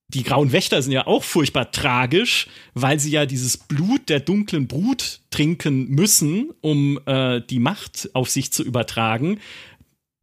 die 0.08 0.24
Grauen 0.24 0.52
Wächter 0.52 0.82
sind 0.82 0.92
ja 0.92 1.08
auch 1.08 1.24
furchtbar 1.24 1.72
tragisch, 1.72 2.48
weil 2.74 3.00
sie 3.00 3.12
ja 3.12 3.26
dieses 3.26 3.58
Blut 3.58 4.10
der 4.10 4.20
dunklen 4.20 4.68
Brut 4.68 5.22
trinken 5.32 5.90
müssen, 5.90 6.52
um 6.62 7.00
äh, 7.06 7.42
die 7.42 7.60
Macht 7.60 8.10
auf 8.14 8.30
sich 8.30 8.52
zu 8.52 8.64
übertragen. 8.64 9.40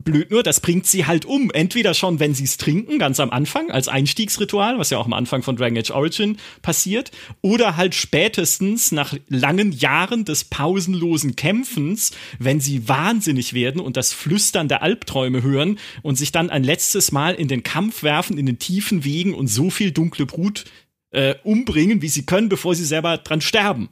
Blöd 0.04 0.30
nur, 0.30 0.42
das 0.42 0.60
bringt 0.60 0.86
sie 0.86 1.06
halt 1.06 1.24
um. 1.24 1.50
Entweder 1.50 1.94
schon, 1.94 2.20
wenn 2.20 2.34
sie 2.34 2.44
es 2.44 2.56
trinken, 2.56 2.98
ganz 2.98 3.20
am 3.20 3.30
Anfang, 3.30 3.70
als 3.70 3.88
Einstiegsritual, 3.88 4.78
was 4.78 4.90
ja 4.90 4.98
auch 4.98 5.06
am 5.06 5.12
Anfang 5.12 5.42
von 5.42 5.56
Dragon 5.56 5.78
Age 5.78 5.90
Origin 5.90 6.36
passiert, 6.62 7.10
oder 7.40 7.76
halt 7.76 7.94
spätestens 7.94 8.92
nach 8.92 9.14
langen 9.28 9.72
Jahren 9.72 10.24
des 10.24 10.44
pausenlosen 10.44 11.36
Kämpfens, 11.36 12.12
wenn 12.38 12.60
sie 12.60 12.88
wahnsinnig 12.88 13.54
werden 13.54 13.80
und 13.80 13.96
das 13.96 14.12
Flüstern 14.12 14.68
der 14.68 14.82
Albträume 14.82 15.42
hören 15.42 15.78
und 16.02 16.16
sich 16.16 16.32
dann 16.32 16.50
ein 16.50 16.64
letztes 16.64 17.12
Mal 17.12 17.34
in 17.34 17.48
den 17.48 17.62
Kampf 17.62 18.02
werfen, 18.02 18.38
in 18.38 18.46
den 18.46 18.58
tiefen 18.58 19.04
Wegen 19.04 19.34
und 19.34 19.48
so 19.48 19.70
viel 19.70 19.92
dunkle 19.92 20.26
Brut 20.26 20.64
äh, 21.10 21.34
umbringen, 21.44 22.02
wie 22.02 22.08
sie 22.08 22.26
können, 22.26 22.48
bevor 22.48 22.74
sie 22.74 22.84
selber 22.84 23.18
dran 23.18 23.40
sterben. 23.40 23.90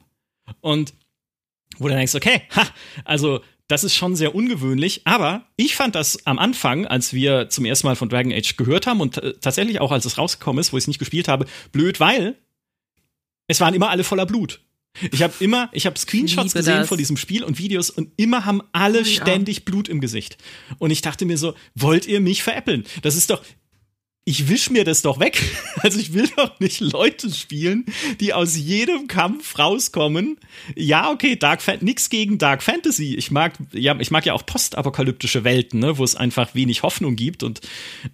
Und 0.59 0.93
wo 1.77 1.87
du 1.87 1.93
denkst, 1.93 2.15
okay, 2.15 2.41
ha, 2.55 2.67
also 3.05 3.41
das 3.71 3.85
ist 3.85 3.95
schon 3.95 4.17
sehr 4.17 4.35
ungewöhnlich, 4.35 5.01
aber 5.05 5.45
ich 5.55 5.75
fand 5.75 5.95
das 5.95 6.25
am 6.27 6.39
Anfang, 6.39 6.85
als 6.85 7.13
wir 7.13 7.47
zum 7.47 7.63
ersten 7.63 7.87
Mal 7.87 7.95
von 7.95 8.09
Dragon 8.09 8.33
Age 8.33 8.57
gehört 8.57 8.85
haben 8.85 8.99
und 8.99 9.21
tatsächlich 9.39 9.79
auch 9.79 9.93
als 9.93 10.03
es 10.03 10.17
rausgekommen 10.17 10.59
ist, 10.59 10.73
wo 10.73 10.77
ich 10.77 10.83
es 10.83 10.87
nicht 10.89 10.99
gespielt 10.99 11.29
habe, 11.29 11.45
blöd, 11.71 12.01
weil 12.01 12.35
es 13.47 13.61
waren 13.61 13.73
immer 13.73 13.89
alle 13.89 14.03
voller 14.03 14.25
Blut. 14.25 14.61
Ich 15.11 15.23
habe 15.23 15.33
immer, 15.39 15.69
ich 15.71 15.85
habe 15.85 15.97
Screenshots 15.97 16.53
gesehen 16.53 16.79
das. 16.79 16.89
von 16.89 16.97
diesem 16.97 17.15
Spiel 17.15 17.45
und 17.45 17.59
Videos 17.59 17.89
und 17.89 18.11
immer 18.17 18.43
haben 18.43 18.61
alle 18.73 18.99
ja. 18.99 19.05
ständig 19.05 19.63
Blut 19.63 19.87
im 19.87 20.01
Gesicht. 20.01 20.37
Und 20.77 20.91
ich 20.91 21.01
dachte 21.01 21.25
mir 21.25 21.37
so, 21.37 21.53
wollt 21.73 22.07
ihr 22.07 22.19
mich 22.19 22.43
veräppeln? 22.43 22.83
Das 23.03 23.15
ist 23.15 23.29
doch, 23.29 23.41
ich 24.23 24.49
wisch 24.49 24.69
mir 24.69 24.83
das 24.83 25.01
doch 25.01 25.19
weg. 25.19 25.41
Also 25.83 25.97
ich 25.97 26.13
will 26.13 26.29
doch 26.37 26.59
nicht 26.59 26.79
Leute 26.79 27.31
spielen, 27.33 27.85
die 28.19 28.35
aus 28.35 28.55
jedem 28.55 29.07
Kampf 29.07 29.57
rauskommen. 29.57 30.37
Ja, 30.75 31.09
okay, 31.09 31.35
Dark 31.35 31.63
Fan 31.63 31.79
nix 31.81 32.09
gegen 32.09 32.37
Dark 32.37 32.61
Fantasy. 32.61 33.15
Ich 33.15 33.31
mag 33.31 33.53
ja, 33.71 33.99
ich 33.99 34.11
mag 34.11 34.27
ja 34.27 34.33
auch 34.33 34.45
postapokalyptische 34.45 35.43
Welten, 35.43 35.79
ne, 35.79 35.97
wo 35.97 36.03
es 36.03 36.15
einfach 36.15 36.53
wenig 36.53 36.83
Hoffnung 36.83 37.15
gibt 37.15 37.41
und 37.41 37.61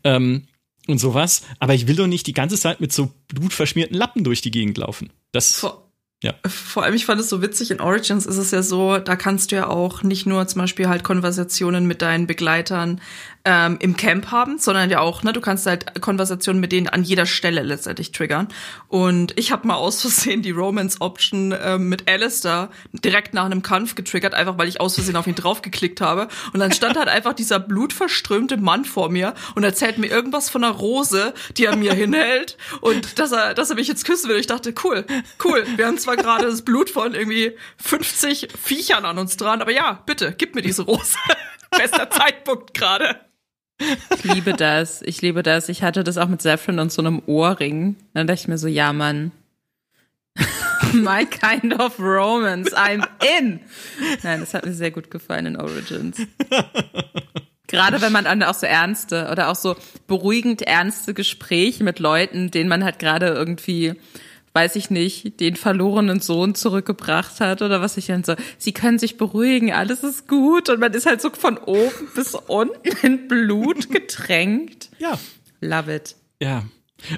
ähm, 0.06 0.48
und 0.88 1.00
sowas. 1.00 1.42
Aber 1.60 1.74
ich 1.74 1.88
will 1.88 1.98
doch 1.98 2.08
nicht 2.08 2.26
die 2.26 2.34
ganze 2.34 2.56
Zeit 2.56 2.80
mit 2.80 2.94
so 2.94 3.12
blutverschmierten 3.28 3.98
Lappen 3.98 4.24
durch 4.24 4.42
die 4.42 4.52
Gegend 4.52 4.78
laufen. 4.78 5.12
Das 5.34 5.60
Vor 5.60 5.88
ja. 6.24 6.34
Vor 6.48 6.84
allem, 6.84 6.96
ich 6.96 7.06
fand 7.06 7.22
es 7.22 7.30
so 7.30 7.44
witzig, 7.44 7.70
in 7.70 7.80
Origins 7.80 8.26
ist 8.26 8.38
es 8.38 8.50
ja 8.50 8.64
so, 8.64 8.98
da 8.98 9.16
kannst 9.16 9.52
du 9.52 9.58
ja 9.58 9.68
auch 9.68 10.02
nicht 10.02 10.26
nur 10.26 10.48
zum 10.48 10.62
Beispiel 10.62 10.88
halt 10.88 11.04
Konversationen 11.04 11.86
mit 11.86 12.02
deinen 12.02 12.26
Begleitern 12.26 13.02
ähm, 13.48 13.78
im 13.80 13.96
Camp 13.96 14.30
haben, 14.30 14.60
sondern 14.60 14.90
ja 14.90 15.00
auch, 15.00 15.24
ne, 15.24 15.32
du 15.32 15.40
kannst 15.40 15.66
halt 15.66 16.02
Konversationen 16.02 16.60
mit 16.60 16.74
denen 16.74 16.90
an 16.90 17.04
jeder 17.04 17.26
Stelle 17.26 17.64
letztendlich 17.64 18.12
triggern. 18.12 18.50
Und 18.90 19.40
ich 19.40 19.54
habe 19.54 19.66
mal 19.66 19.76
aus 19.76 20.02
Versehen 20.02 20.42
die 20.42 20.52
Romance-Option 20.52 21.56
ähm, 21.58 21.88
mit 21.88 22.12
Alistair 22.12 22.70
direkt 22.92 23.34
nach 23.34 23.46
einem 23.46 23.62
Kampf 23.62 23.96
getriggert, 23.96 24.34
einfach 24.34 24.58
weil 24.58 24.68
ich 24.68 24.82
aus 24.82 24.96
Versehen 24.96 25.16
auf 25.16 25.28
ihn 25.28 25.36
draufgeklickt 25.36 26.02
habe. 26.02 26.28
Und 26.52 26.60
dann 26.60 26.74
stand 26.74 26.98
halt 26.98 27.08
einfach 27.08 27.32
dieser 27.32 27.60
blutverströmte 27.60 28.58
Mann 28.58 28.84
vor 28.84 29.10
mir 29.10 29.34
und 29.56 29.64
erzählt 29.64 29.98
mir 29.98 30.08
irgendwas 30.08 30.50
von 30.50 30.66
einer 30.66 30.74
Rose, 30.74 31.34
die 31.56 31.66
er 31.66 31.78
mir 31.78 31.94
hinhält 31.94 32.58
und 32.82 33.18
dass 33.18 33.32
er, 33.32 33.54
dass 33.54 33.70
er 33.70 33.78
mich 33.78 33.88
jetzt 33.88 34.04
küssen 34.04 34.30
will. 34.30 34.38
Ich 34.38 34.48
dachte, 34.48 34.74
cool, 34.84 35.06
cool, 35.46 35.66
wir 35.78 35.88
haben 35.88 35.98
zwar 35.98 36.18
gerade 36.18 36.48
das 36.48 36.64
Blut 36.64 36.90
von 36.90 37.14
irgendwie 37.14 37.54
50 37.78 38.50
Viechern 38.62 39.06
an 39.06 39.18
uns 39.18 39.38
dran, 39.38 39.62
aber 39.62 39.72
ja, 39.72 40.04
bitte, 40.06 40.36
gib 40.38 40.54
mir 40.54 40.62
diese 40.62 40.82
Rose. 40.82 41.18
Bester 41.78 42.10
Zeitpunkt 42.10 42.74
gerade. 42.74 43.27
Ich 43.80 44.24
liebe 44.24 44.54
das. 44.54 45.02
Ich 45.02 45.22
liebe 45.22 45.44
das. 45.44 45.70
Ich 45.70 45.84
hatte 45.84 46.04
das 46.04 46.18
auch 46.18 46.28
mit 46.28 46.42
Saffron 46.42 46.80
und 46.80 46.92
so 46.92 47.02
einem 47.02 47.22
Ohrring. 47.26 47.96
Dann 48.14 48.28
dachte 48.28 48.42
ich 48.42 48.48
mir 48.48 48.58
so, 48.58 48.68
ja, 48.68 48.94
Mann. 48.94 49.32
My 50.94 51.26
kind 51.26 51.80
of 51.80 52.00
romance. 52.00 52.76
I'm 52.76 53.06
in. 53.40 53.60
Nein, 54.24 54.40
das 54.40 54.54
hat 54.54 54.66
mir 54.66 54.74
sehr 54.74 54.92
gut 54.92 55.12
gefallen 55.12 55.46
in 55.48 55.58
Origins. 55.58 56.18
Gerade 57.68 58.02
wenn 58.02 58.14
man 58.14 58.24
dann 58.26 58.44
auch 58.44 58.54
so 58.54 58.66
ernste 58.66 59.28
oder 59.30 59.50
auch 59.50 59.56
so 59.56 59.76
beruhigend 60.08 60.62
ernste 60.62 61.14
Gespräche 61.14 61.84
mit 61.84 62.00
Leuten, 62.00 62.50
denen 62.50 62.70
man 62.70 62.84
halt 62.84 62.98
gerade 62.98 63.28
irgendwie 63.28 63.96
weiß 64.58 64.76
ich 64.76 64.90
nicht, 64.90 65.40
den 65.40 65.56
verlorenen 65.56 66.20
Sohn 66.20 66.56
zurückgebracht 66.56 67.42
hat 67.42 67.62
oder 67.62 67.80
was 67.80 67.96
ich 67.96 68.08
dann 68.08 68.24
so. 68.24 68.34
Sie 68.58 68.72
können 68.72 68.98
sich 68.98 69.16
beruhigen, 69.16 69.72
alles 69.72 70.04
ist 70.04 70.28
gut 70.28 70.70
und 70.70 70.80
man 70.80 70.92
ist 70.96 71.06
halt 71.06 71.22
so 71.22 71.30
von 71.30 71.60
oben 71.60 71.92
bis 72.16 72.34
unten 72.34 73.06
in 73.06 73.28
Blut 73.28 73.92
getränkt. 73.92 74.90
Ja. 74.98 75.20
Love 75.62 75.94
it. 75.94 76.16
Ja. 76.42 76.64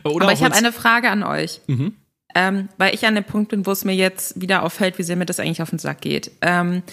Oder 0.04 0.26
Aber 0.26 0.34
ich 0.34 0.44
habe 0.44 0.54
eine 0.54 0.74
Frage 0.74 1.10
an 1.10 1.24
euch. 1.24 1.62
Mhm. 1.68 1.94
Ähm, 2.36 2.68
weil 2.78 2.94
ich 2.94 3.06
an 3.06 3.16
dem 3.16 3.24
Punkt 3.24 3.52
bin, 3.52 3.66
wo 3.66 3.72
es 3.72 3.86
mir 3.86 3.96
jetzt 3.96 4.42
wieder 4.42 4.64
auffällt, 4.64 4.98
wie 4.98 5.04
sehr 5.04 5.16
mir 5.16 5.26
das 5.26 5.40
eigentlich 5.40 5.62
auf 5.62 5.70
den 5.70 5.80
Sack 5.80 6.02
geht. 6.02 6.32
Ähm, 6.42 6.84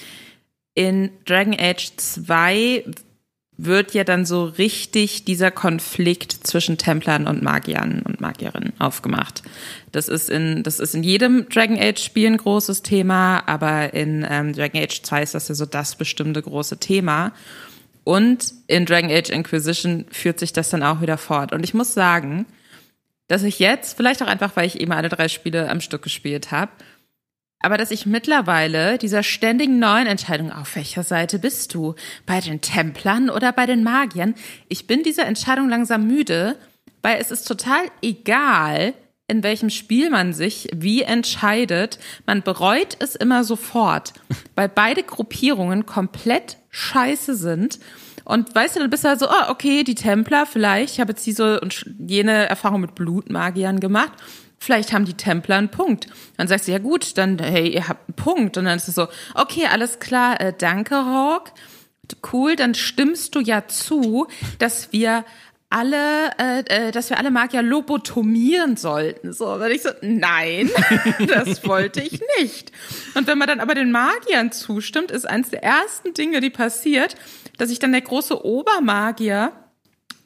in 0.74 1.10
Dragon 1.24 1.56
Age 1.58 1.90
2 1.96 2.84
wird 3.58 3.94
ja 3.94 4.04
dann 4.04 4.26
so 4.26 4.44
richtig 4.44 5.24
dieser 5.24 5.50
Konflikt 5.50 6.32
zwischen 6.46 6.76
Templern 6.76 7.26
und 7.26 7.42
Magiern 7.42 8.02
und 8.02 8.20
Magierinnen 8.20 8.74
aufgemacht. 8.78 9.42
Das 9.92 10.08
ist 10.08 10.28
in, 10.28 10.62
das 10.62 10.78
ist 10.78 10.94
in 10.94 11.02
jedem 11.02 11.48
Dragon 11.48 11.78
Age 11.78 12.02
Spiel 12.02 12.26
ein 12.26 12.36
großes 12.36 12.82
Thema, 12.82 13.42
aber 13.46 13.94
in 13.94 14.26
ähm, 14.28 14.52
Dragon 14.52 14.82
Age 14.82 15.02
2 15.02 15.22
ist 15.22 15.34
das 15.34 15.48
ja 15.48 15.54
so 15.54 15.64
das 15.64 15.96
bestimmte 15.96 16.42
große 16.42 16.78
Thema. 16.78 17.32
Und 18.04 18.52
in 18.66 18.84
Dragon 18.84 19.10
Age 19.10 19.30
Inquisition 19.30 20.04
führt 20.10 20.38
sich 20.38 20.52
das 20.52 20.70
dann 20.70 20.82
auch 20.82 21.00
wieder 21.00 21.18
fort. 21.18 21.52
Und 21.52 21.64
ich 21.64 21.74
muss 21.74 21.94
sagen, 21.94 22.46
dass 23.26 23.42
ich 23.42 23.58
jetzt, 23.58 23.96
vielleicht 23.96 24.22
auch 24.22 24.28
einfach, 24.28 24.54
weil 24.54 24.66
ich 24.66 24.80
eben 24.80 24.92
alle 24.92 25.08
drei 25.08 25.28
Spiele 25.28 25.68
am 25.68 25.80
Stück 25.80 26.02
gespielt 26.02 26.52
habe, 26.52 26.70
aber 27.60 27.78
dass 27.78 27.90
ich 27.90 28.06
mittlerweile 28.06 28.98
dieser 28.98 29.22
ständigen 29.22 29.78
neuen 29.78 30.06
Entscheidung, 30.06 30.52
auf 30.52 30.76
welcher 30.76 31.02
Seite 31.02 31.38
bist 31.38 31.74
du? 31.74 31.94
Bei 32.26 32.40
den 32.40 32.60
Templern 32.60 33.30
oder 33.30 33.52
bei 33.52 33.66
den 33.66 33.82
Magiern? 33.82 34.34
Ich 34.68 34.86
bin 34.86 35.02
dieser 35.02 35.26
Entscheidung 35.26 35.68
langsam 35.68 36.06
müde, 36.06 36.56
weil 37.02 37.18
es 37.20 37.30
ist 37.30 37.48
total 37.48 37.80
egal, 38.02 38.94
in 39.28 39.42
welchem 39.42 39.70
Spiel 39.70 40.10
man 40.10 40.32
sich 40.32 40.68
wie 40.74 41.02
entscheidet. 41.02 41.98
Man 42.26 42.42
bereut 42.42 42.96
es 43.00 43.16
immer 43.16 43.42
sofort, 43.42 44.12
weil 44.54 44.68
beide 44.68 45.02
Gruppierungen 45.02 45.86
komplett 45.86 46.58
scheiße 46.70 47.34
sind. 47.34 47.80
Und 48.24 48.54
weißt 48.54 48.76
du, 48.76 48.80
dann 48.80 48.90
bist 48.90 49.04
du 49.04 49.08
halt 49.08 49.20
so, 49.20 49.28
oh, 49.28 49.50
okay, 49.50 49.82
die 49.82 49.94
Templer 49.94 50.46
vielleicht, 50.46 50.94
ich 50.94 51.00
habe 51.00 51.12
jetzt 51.12 51.26
diese 51.26 51.60
und 51.60 51.84
jene 51.98 52.48
Erfahrung 52.48 52.80
mit 52.80 52.94
Blutmagiern 52.94 53.80
gemacht 53.80 54.12
vielleicht 54.58 54.92
haben 54.92 55.04
die 55.04 55.14
Templer 55.14 55.56
einen 55.56 55.70
Punkt. 55.70 56.08
Dann 56.36 56.48
sagst 56.48 56.68
du, 56.68 56.72
ja 56.72 56.78
gut, 56.78 57.16
dann, 57.18 57.38
hey, 57.38 57.68
ihr 57.68 57.88
habt 57.88 58.08
einen 58.08 58.16
Punkt. 58.16 58.56
Und 58.56 58.64
dann 58.64 58.76
ist 58.76 58.88
es 58.88 58.94
so, 58.94 59.08
okay, 59.34 59.66
alles 59.70 59.98
klar, 59.98 60.40
äh, 60.40 60.52
danke, 60.56 60.96
Hawk. 60.96 61.52
Cool, 62.32 62.54
dann 62.54 62.74
stimmst 62.74 63.34
du 63.34 63.40
ja 63.40 63.66
zu, 63.66 64.28
dass 64.58 64.92
wir 64.92 65.24
alle, 65.68 66.30
äh, 66.38 66.60
äh, 66.68 66.92
dass 66.92 67.10
wir 67.10 67.18
alle 67.18 67.30
Magier 67.30 67.62
lobotomieren 67.62 68.76
sollten. 68.76 69.32
So, 69.32 69.58
dann 69.58 69.70
ich 69.72 69.82
so, 69.82 69.90
nein, 70.00 70.70
das 71.26 71.66
wollte 71.66 72.00
ich 72.00 72.20
nicht. 72.38 72.70
Und 73.14 73.26
wenn 73.26 73.38
man 73.38 73.48
dann 73.48 73.60
aber 73.60 73.74
den 73.74 73.90
Magiern 73.90 74.52
zustimmt, 74.52 75.10
ist 75.10 75.28
eines 75.28 75.50
der 75.50 75.64
ersten 75.64 76.14
Dinge, 76.14 76.40
die 76.40 76.50
passiert, 76.50 77.16
dass 77.58 77.68
sich 77.68 77.78
dann 77.78 77.92
der 77.92 78.02
große 78.02 78.44
Obermagier 78.44 79.52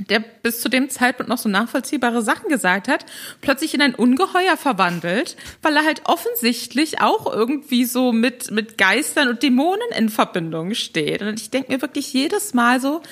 der 0.08 0.20
bis 0.20 0.60
zu 0.60 0.68
dem 0.68 0.88
Zeitpunkt 0.88 1.28
noch 1.28 1.38
so 1.38 1.48
nachvollziehbare 1.48 2.22
Sachen 2.22 2.48
gesagt 2.48 2.88
hat, 2.88 3.04
plötzlich 3.40 3.74
in 3.74 3.82
ein 3.82 3.94
Ungeheuer 3.94 4.56
verwandelt, 4.56 5.36
weil 5.62 5.76
er 5.76 5.84
halt 5.84 6.02
offensichtlich 6.04 7.00
auch 7.00 7.32
irgendwie 7.32 7.84
so 7.84 8.12
mit, 8.12 8.50
mit 8.50 8.78
Geistern 8.78 9.28
und 9.28 9.42
Dämonen 9.42 9.88
in 9.96 10.08
Verbindung 10.08 10.74
steht. 10.74 11.22
Und 11.22 11.40
ich 11.40 11.50
denke 11.50 11.72
mir 11.72 11.82
wirklich 11.82 12.12
jedes 12.12 12.54
Mal 12.54 12.80
so, 12.80 13.02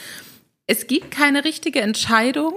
es 0.66 0.86
gibt 0.86 1.10
keine 1.10 1.44
richtige 1.44 1.80
Entscheidung 1.80 2.54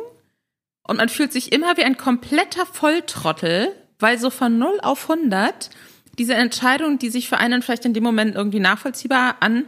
und 0.84 0.98
man 0.98 1.10
fühlt 1.10 1.32
sich 1.32 1.52
immer 1.52 1.78
wie 1.78 1.84
ein 1.84 1.98
kompletter 1.98 2.66
Volltrottel, 2.66 3.70
weil 4.00 4.18
so 4.18 4.30
von 4.30 4.58
0 4.58 4.80
auf 4.82 5.10
100 5.10 5.70
diese 6.18 6.34
Entscheidung, 6.34 7.00
die 7.00 7.10
sich 7.10 7.30
für 7.30 7.38
einen 7.38 7.62
vielleicht 7.62 7.86
in 7.86 7.94
dem 7.94 8.04
Moment 8.04 8.36
irgendwie 8.36 8.60
nachvollziehbar 8.60 9.38
an, 9.40 9.66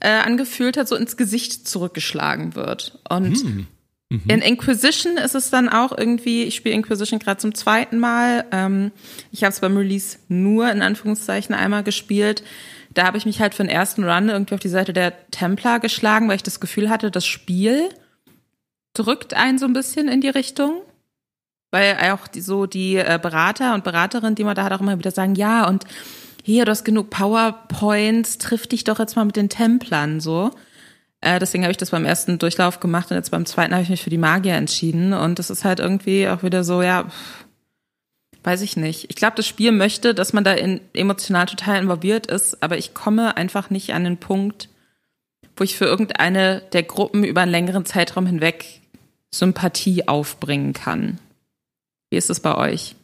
äh, 0.00 0.08
angefühlt 0.08 0.76
hat, 0.76 0.86
so 0.86 0.94
ins 0.94 1.16
Gesicht 1.16 1.66
zurückgeschlagen 1.66 2.54
wird. 2.54 3.00
Und 3.08 3.36
hm 3.36 3.66
Mhm. 4.10 4.22
In 4.26 4.42
Inquisition 4.42 5.16
ist 5.16 5.36
es 5.36 5.50
dann 5.50 5.68
auch 5.68 5.96
irgendwie, 5.96 6.42
ich 6.42 6.56
spiele 6.56 6.74
Inquisition 6.74 7.20
gerade 7.20 7.40
zum 7.40 7.54
zweiten 7.54 7.98
Mal. 7.98 8.44
Ähm, 8.50 8.90
ich 9.30 9.44
habe 9.44 9.52
es 9.52 9.60
beim 9.60 9.76
Release 9.76 10.18
nur 10.28 10.70
in 10.70 10.82
Anführungszeichen 10.82 11.54
einmal 11.54 11.84
gespielt. 11.84 12.42
Da 12.92 13.06
habe 13.06 13.16
ich 13.16 13.24
mich 13.24 13.40
halt 13.40 13.54
für 13.54 13.62
den 13.62 13.70
ersten 13.70 14.02
Run 14.04 14.28
irgendwie 14.28 14.54
auf 14.54 14.60
die 14.60 14.68
Seite 14.68 14.92
der 14.92 15.30
Templar 15.30 15.78
geschlagen, 15.78 16.28
weil 16.28 16.36
ich 16.36 16.42
das 16.42 16.58
Gefühl 16.58 16.90
hatte, 16.90 17.12
das 17.12 17.24
Spiel 17.24 17.88
drückt 18.94 19.32
einen 19.34 19.58
so 19.58 19.66
ein 19.66 19.72
bisschen 19.72 20.08
in 20.08 20.20
die 20.20 20.28
Richtung. 20.28 20.82
Weil 21.70 21.96
auch 22.12 22.26
so 22.36 22.66
die 22.66 22.96
äh, 22.96 23.20
Berater 23.22 23.74
und 23.74 23.84
Beraterinnen, 23.84 24.34
die 24.34 24.42
man 24.42 24.56
da 24.56 24.64
hat, 24.64 24.72
auch 24.72 24.80
immer 24.80 24.98
wieder 24.98 25.12
sagen, 25.12 25.36
ja, 25.36 25.68
und 25.68 25.84
hier, 26.42 26.64
du 26.64 26.72
hast 26.72 26.84
genug 26.84 27.10
PowerPoints, 27.10 28.38
triff 28.38 28.66
dich 28.66 28.82
doch 28.82 28.98
jetzt 28.98 29.14
mal 29.14 29.24
mit 29.24 29.36
den 29.36 29.48
Templern 29.48 30.18
so. 30.18 30.50
Äh, 31.20 31.38
deswegen 31.38 31.64
habe 31.64 31.70
ich 31.70 31.76
das 31.76 31.90
beim 31.90 32.04
ersten 32.04 32.38
Durchlauf 32.38 32.80
gemacht 32.80 33.10
und 33.10 33.16
jetzt 33.16 33.30
beim 33.30 33.46
zweiten 33.46 33.72
habe 33.74 33.82
ich 33.82 33.90
mich 33.90 34.02
für 34.02 34.10
die 34.10 34.18
Magier 34.18 34.54
entschieden. 34.54 35.12
Und 35.12 35.38
das 35.38 35.50
ist 35.50 35.64
halt 35.64 35.80
irgendwie 35.80 36.28
auch 36.28 36.42
wieder 36.42 36.64
so, 36.64 36.82
ja, 36.82 37.06
weiß 38.42 38.62
ich 38.62 38.76
nicht. 38.76 39.10
Ich 39.10 39.16
glaube, 39.16 39.36
das 39.36 39.46
Spiel 39.46 39.72
möchte, 39.72 40.14
dass 40.14 40.32
man 40.32 40.44
da 40.44 40.52
in, 40.52 40.80
emotional 40.94 41.46
total 41.46 41.82
involviert 41.82 42.26
ist, 42.26 42.62
aber 42.62 42.78
ich 42.78 42.94
komme 42.94 43.36
einfach 43.36 43.70
nicht 43.70 43.92
an 43.92 44.04
den 44.04 44.16
Punkt, 44.16 44.68
wo 45.56 45.64
ich 45.64 45.76
für 45.76 45.84
irgendeine 45.84 46.62
der 46.72 46.82
Gruppen 46.82 47.22
über 47.22 47.42
einen 47.42 47.50
längeren 47.50 47.84
Zeitraum 47.84 48.26
hinweg 48.26 48.80
Sympathie 49.30 50.08
aufbringen 50.08 50.72
kann. 50.72 51.18
Wie 52.08 52.16
ist 52.16 52.30
es 52.30 52.40
bei 52.40 52.54
euch? 52.56 52.96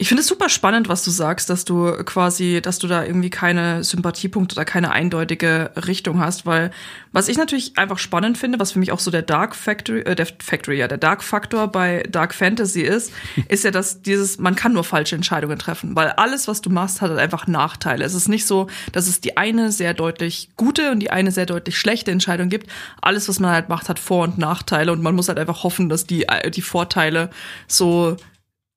Ich 0.00 0.06
finde 0.06 0.20
es 0.20 0.28
super 0.28 0.48
spannend, 0.48 0.88
was 0.88 1.02
du 1.02 1.10
sagst, 1.10 1.50
dass 1.50 1.64
du 1.64 1.90
quasi, 2.04 2.60
dass 2.62 2.78
du 2.78 2.86
da 2.86 3.04
irgendwie 3.04 3.30
keine 3.30 3.82
Sympathiepunkte 3.82 4.54
oder 4.54 4.64
keine 4.64 4.92
eindeutige 4.92 5.72
Richtung 5.74 6.20
hast, 6.20 6.46
weil 6.46 6.70
was 7.10 7.26
ich 7.26 7.36
natürlich 7.36 7.76
einfach 7.78 7.98
spannend 7.98 8.38
finde, 8.38 8.60
was 8.60 8.70
für 8.70 8.78
mich 8.78 8.92
auch 8.92 9.00
so 9.00 9.10
der 9.10 9.22
Dark 9.22 9.56
Factory, 9.56 10.02
äh, 10.02 10.14
der 10.14 10.26
Factory, 10.38 10.78
ja, 10.78 10.86
der 10.86 10.98
Dark 10.98 11.24
Faktor 11.24 11.66
bei 11.66 12.04
Dark 12.08 12.32
Fantasy 12.32 12.82
ist, 12.82 13.12
ist 13.48 13.64
ja, 13.64 13.72
dass 13.72 14.00
dieses, 14.00 14.38
man 14.38 14.54
kann 14.54 14.72
nur 14.72 14.84
falsche 14.84 15.16
Entscheidungen 15.16 15.58
treffen, 15.58 15.96
weil 15.96 16.10
alles, 16.10 16.46
was 16.46 16.60
du 16.60 16.70
machst, 16.70 17.00
hat 17.00 17.10
halt 17.10 17.18
einfach 17.18 17.48
Nachteile. 17.48 18.04
Es 18.04 18.14
ist 18.14 18.28
nicht 18.28 18.46
so, 18.46 18.68
dass 18.92 19.08
es 19.08 19.20
die 19.20 19.36
eine 19.36 19.72
sehr 19.72 19.94
deutlich 19.94 20.50
gute 20.56 20.92
und 20.92 21.00
die 21.00 21.10
eine 21.10 21.32
sehr 21.32 21.46
deutlich 21.46 21.76
schlechte 21.76 22.12
Entscheidung 22.12 22.50
gibt. 22.50 22.70
Alles, 23.02 23.28
was 23.28 23.40
man 23.40 23.50
halt 23.50 23.68
macht, 23.68 23.88
hat 23.88 23.98
Vor- 23.98 24.22
und 24.22 24.38
Nachteile 24.38 24.92
und 24.92 25.02
man 25.02 25.16
muss 25.16 25.26
halt 25.26 25.40
einfach 25.40 25.64
hoffen, 25.64 25.88
dass 25.88 26.06
die, 26.06 26.28
äh, 26.28 26.52
die 26.52 26.62
Vorteile 26.62 27.30
so 27.66 28.16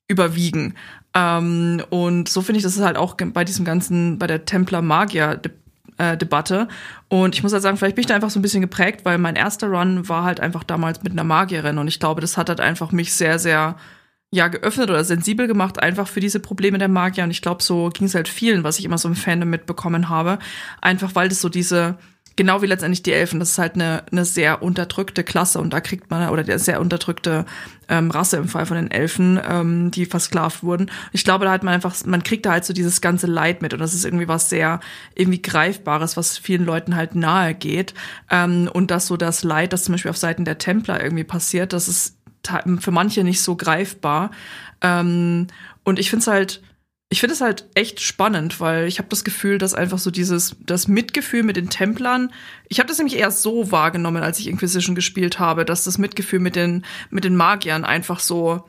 überwiegen. 0.08 0.76
Ähm, 1.14 1.84
und 1.90 2.30
so 2.30 2.42
finde 2.42 2.58
ich, 2.58 2.64
das 2.64 2.78
ist 2.78 2.84
halt 2.84 2.98
auch 2.98 3.16
bei 3.16 3.44
diesem 3.44 3.66
ganzen, 3.66 4.18
bei 4.18 4.28
der 4.28 4.46
Templar 4.46 4.82
Magier 4.82 5.40
äh. 5.98 6.68
Und 7.10 7.36
ich 7.36 7.44
muss 7.44 7.54
halt 7.54 7.62
sagen, 7.62 7.78
vielleicht 7.78 7.96
bin 7.96 8.02
ich 8.02 8.08
da 8.08 8.16
einfach 8.16 8.30
so 8.30 8.40
ein 8.40 8.42
bisschen 8.42 8.62
geprägt, 8.62 9.02
weil 9.04 9.18
mein 9.18 9.36
erster 9.36 9.68
Run 9.68 10.08
war 10.10 10.24
halt 10.24 10.40
einfach 10.40 10.64
damals 10.64 11.04
mit 11.04 11.12
einer 11.12 11.24
Magierin. 11.24 11.78
Und 11.78 11.88
ich 11.88 12.00
glaube, 12.00 12.22
das 12.22 12.38
hat 12.38 12.50
halt 12.50 12.60
einfach 12.60 12.92
mich 12.92 13.14
sehr, 13.14 13.38
sehr 13.40 13.76
ja 14.34 14.48
geöffnet 14.48 14.90
oder 14.90 15.04
sensibel 15.04 15.46
gemacht 15.46 15.84
einfach 15.84 16.08
für 16.08 16.22
diese 16.22 16.40
Probleme 16.40 16.78
der 16.78 16.88
Magier. 16.88 17.26
Und 17.26 17.32
ich 17.32 17.42
glaube 17.42 17.62
so 17.62 17.90
ging 17.90 18.08
es 18.08 18.16
halt 18.16 18.30
vielen 18.30 18.64
was 18.64 18.80
ich 18.80 18.86
immer 18.86 18.98
so 18.98 19.10
im 19.10 19.16
Fandom 19.16 19.50
mitbekommen 19.50 20.10
habe. 20.10 20.40
Einfach 20.80 21.16
weil 21.16 21.30
das 21.30 21.42
so 21.42 21.50
diese 21.50 21.98
genau 22.42 22.64
wie 22.64 22.66
letztendlich 22.66 23.04
die 23.04 23.14
Elfen, 23.14 23.40
das 23.40 23.52
ist 23.52 23.58
halt 23.60 23.76
eine, 23.76 24.04
eine 24.12 24.26
sehr 24.26 24.64
unterdrückte 24.64 25.24
Klasse 25.24 25.60
und 25.60 25.72
da 25.74 25.80
kriegt 25.80 26.10
man, 26.10 26.28
oder 26.30 26.44
der 26.44 26.58
sehr 26.58 26.82
unterdrückte 26.82 27.46
ähm, 27.88 28.10
Rasse 28.10 28.38
im 28.38 28.48
Fall 28.48 28.66
von 28.66 28.78
den 28.78 28.90
Elfen, 28.90 29.40
ähm, 29.48 29.92
die 29.92 30.08
versklavt 30.08 30.64
wurden. 30.64 30.90
Ich 31.12 31.24
glaube, 31.24 31.46
da 31.46 31.52
hat 31.52 31.62
man 31.62 31.76
einfach, 31.76 31.96
man 32.04 32.24
kriegt 32.24 32.48
da 32.48 32.54
halt 32.54 32.66
so 32.66 32.74
dieses 32.74 33.00
ganze 33.00 33.28
Leid 33.28 33.62
mit 33.62 33.76
und 33.76 33.80
das 33.80 33.94
ist 33.94 34.06
irgendwie 34.06 34.28
was 34.28 34.50
sehr 34.50 34.80
irgendwie 35.14 35.40
Greifbares, 35.40 36.18
was 36.18 36.40
vielen 36.40 36.66
Leuten 36.66 36.96
halt 36.96 37.14
nahe 37.14 37.54
geht. 37.54 37.94
Ähm, 38.32 38.68
und 38.74 38.90
dass 38.90 39.06
so 39.06 39.18
das 39.18 39.44
Leid, 39.44 39.72
das 39.72 39.84
zum 39.84 39.94
Beispiel 39.94 40.10
auf 40.10 40.18
Seiten 40.18 40.44
der 40.44 40.58
Templer 40.58 41.04
irgendwie 41.04 41.24
passiert, 41.24 41.74
das 41.74 41.88
ist 41.88 42.18
für 42.80 42.92
manche 42.92 43.24
nicht 43.24 43.44
so 43.44 43.56
greifbar. 43.56 44.32
Ähm, 44.82 45.46
und 45.84 46.00
ich 46.00 46.10
finde 46.10 46.22
es 46.22 46.28
halt, 46.28 46.62
ich 47.12 47.20
finde 47.20 47.34
es 47.34 47.42
halt 47.42 47.66
echt 47.76 48.00
spannend, 48.00 48.62
weil 48.62 48.88
ich 48.88 48.98
habe 48.98 49.10
das 49.10 49.26
Gefühl, 49.26 49.58
dass 49.58 49.74
einfach 49.74 50.00
so 50.00 50.12
dieses 50.12 50.56
das 50.62 50.88
Mitgefühl 50.88 51.44
mit 51.44 51.58
den 51.58 51.70
Templern, 51.70 52.32
ich 52.70 52.80
habe 52.80 52.88
das 52.88 53.00
nämlich 53.00 53.18
erst 53.18 53.42
so 53.42 53.70
wahrgenommen, 53.70 54.24
als 54.24 54.40
ich 54.40 54.48
Inquisition 54.48 54.96
gespielt 54.96 55.38
habe, 55.38 55.66
dass 55.66 55.84
das 55.84 55.98
Mitgefühl 55.98 56.40
mit 56.40 56.56
den 56.56 56.86
mit 57.10 57.26
den 57.26 57.36
Magiern 57.36 57.84
einfach 57.84 58.22
so 58.22 58.64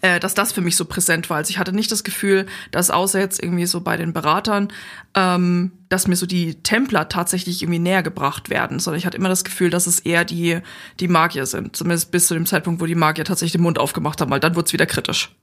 äh, 0.00 0.18
dass 0.18 0.34
das 0.34 0.50
für 0.52 0.62
mich 0.62 0.76
so 0.76 0.84
präsent 0.84 1.30
war. 1.30 1.36
Also 1.36 1.50
ich 1.50 1.58
hatte 1.58 1.72
nicht 1.72 1.92
das 1.92 2.02
Gefühl, 2.02 2.46
dass 2.72 2.90
außer 2.90 3.20
jetzt 3.20 3.42
irgendwie 3.42 3.66
so 3.66 3.80
bei 3.80 3.96
den 3.96 4.12
Beratern, 4.12 4.72
ähm, 5.14 5.70
dass 5.88 6.08
mir 6.08 6.16
so 6.16 6.26
die 6.26 6.62
Templer 6.62 7.08
tatsächlich 7.08 7.62
irgendwie 7.62 7.78
näher 7.78 8.02
gebracht 8.02 8.50
werden, 8.50 8.80
sondern 8.80 8.98
ich 8.98 9.06
hatte 9.06 9.16
immer 9.16 9.28
das 9.28 9.44
Gefühl, 9.44 9.70
dass 9.70 9.86
es 9.86 10.00
eher 10.00 10.24
die, 10.24 10.58
die 10.98 11.08
Magier 11.08 11.46
sind. 11.46 11.76
Zumindest 11.76 12.10
bis 12.10 12.26
zu 12.26 12.34
dem 12.34 12.46
Zeitpunkt, 12.46 12.80
wo 12.80 12.86
die 12.86 12.94
Magier 12.96 13.24
tatsächlich 13.24 13.52
den 13.52 13.62
Mund 13.62 13.78
aufgemacht 13.78 14.20
haben, 14.20 14.30
weil 14.30 14.40
dann 14.40 14.56
wurde 14.56 14.66
es 14.66 14.72
wieder 14.72 14.86
kritisch. 14.86 15.34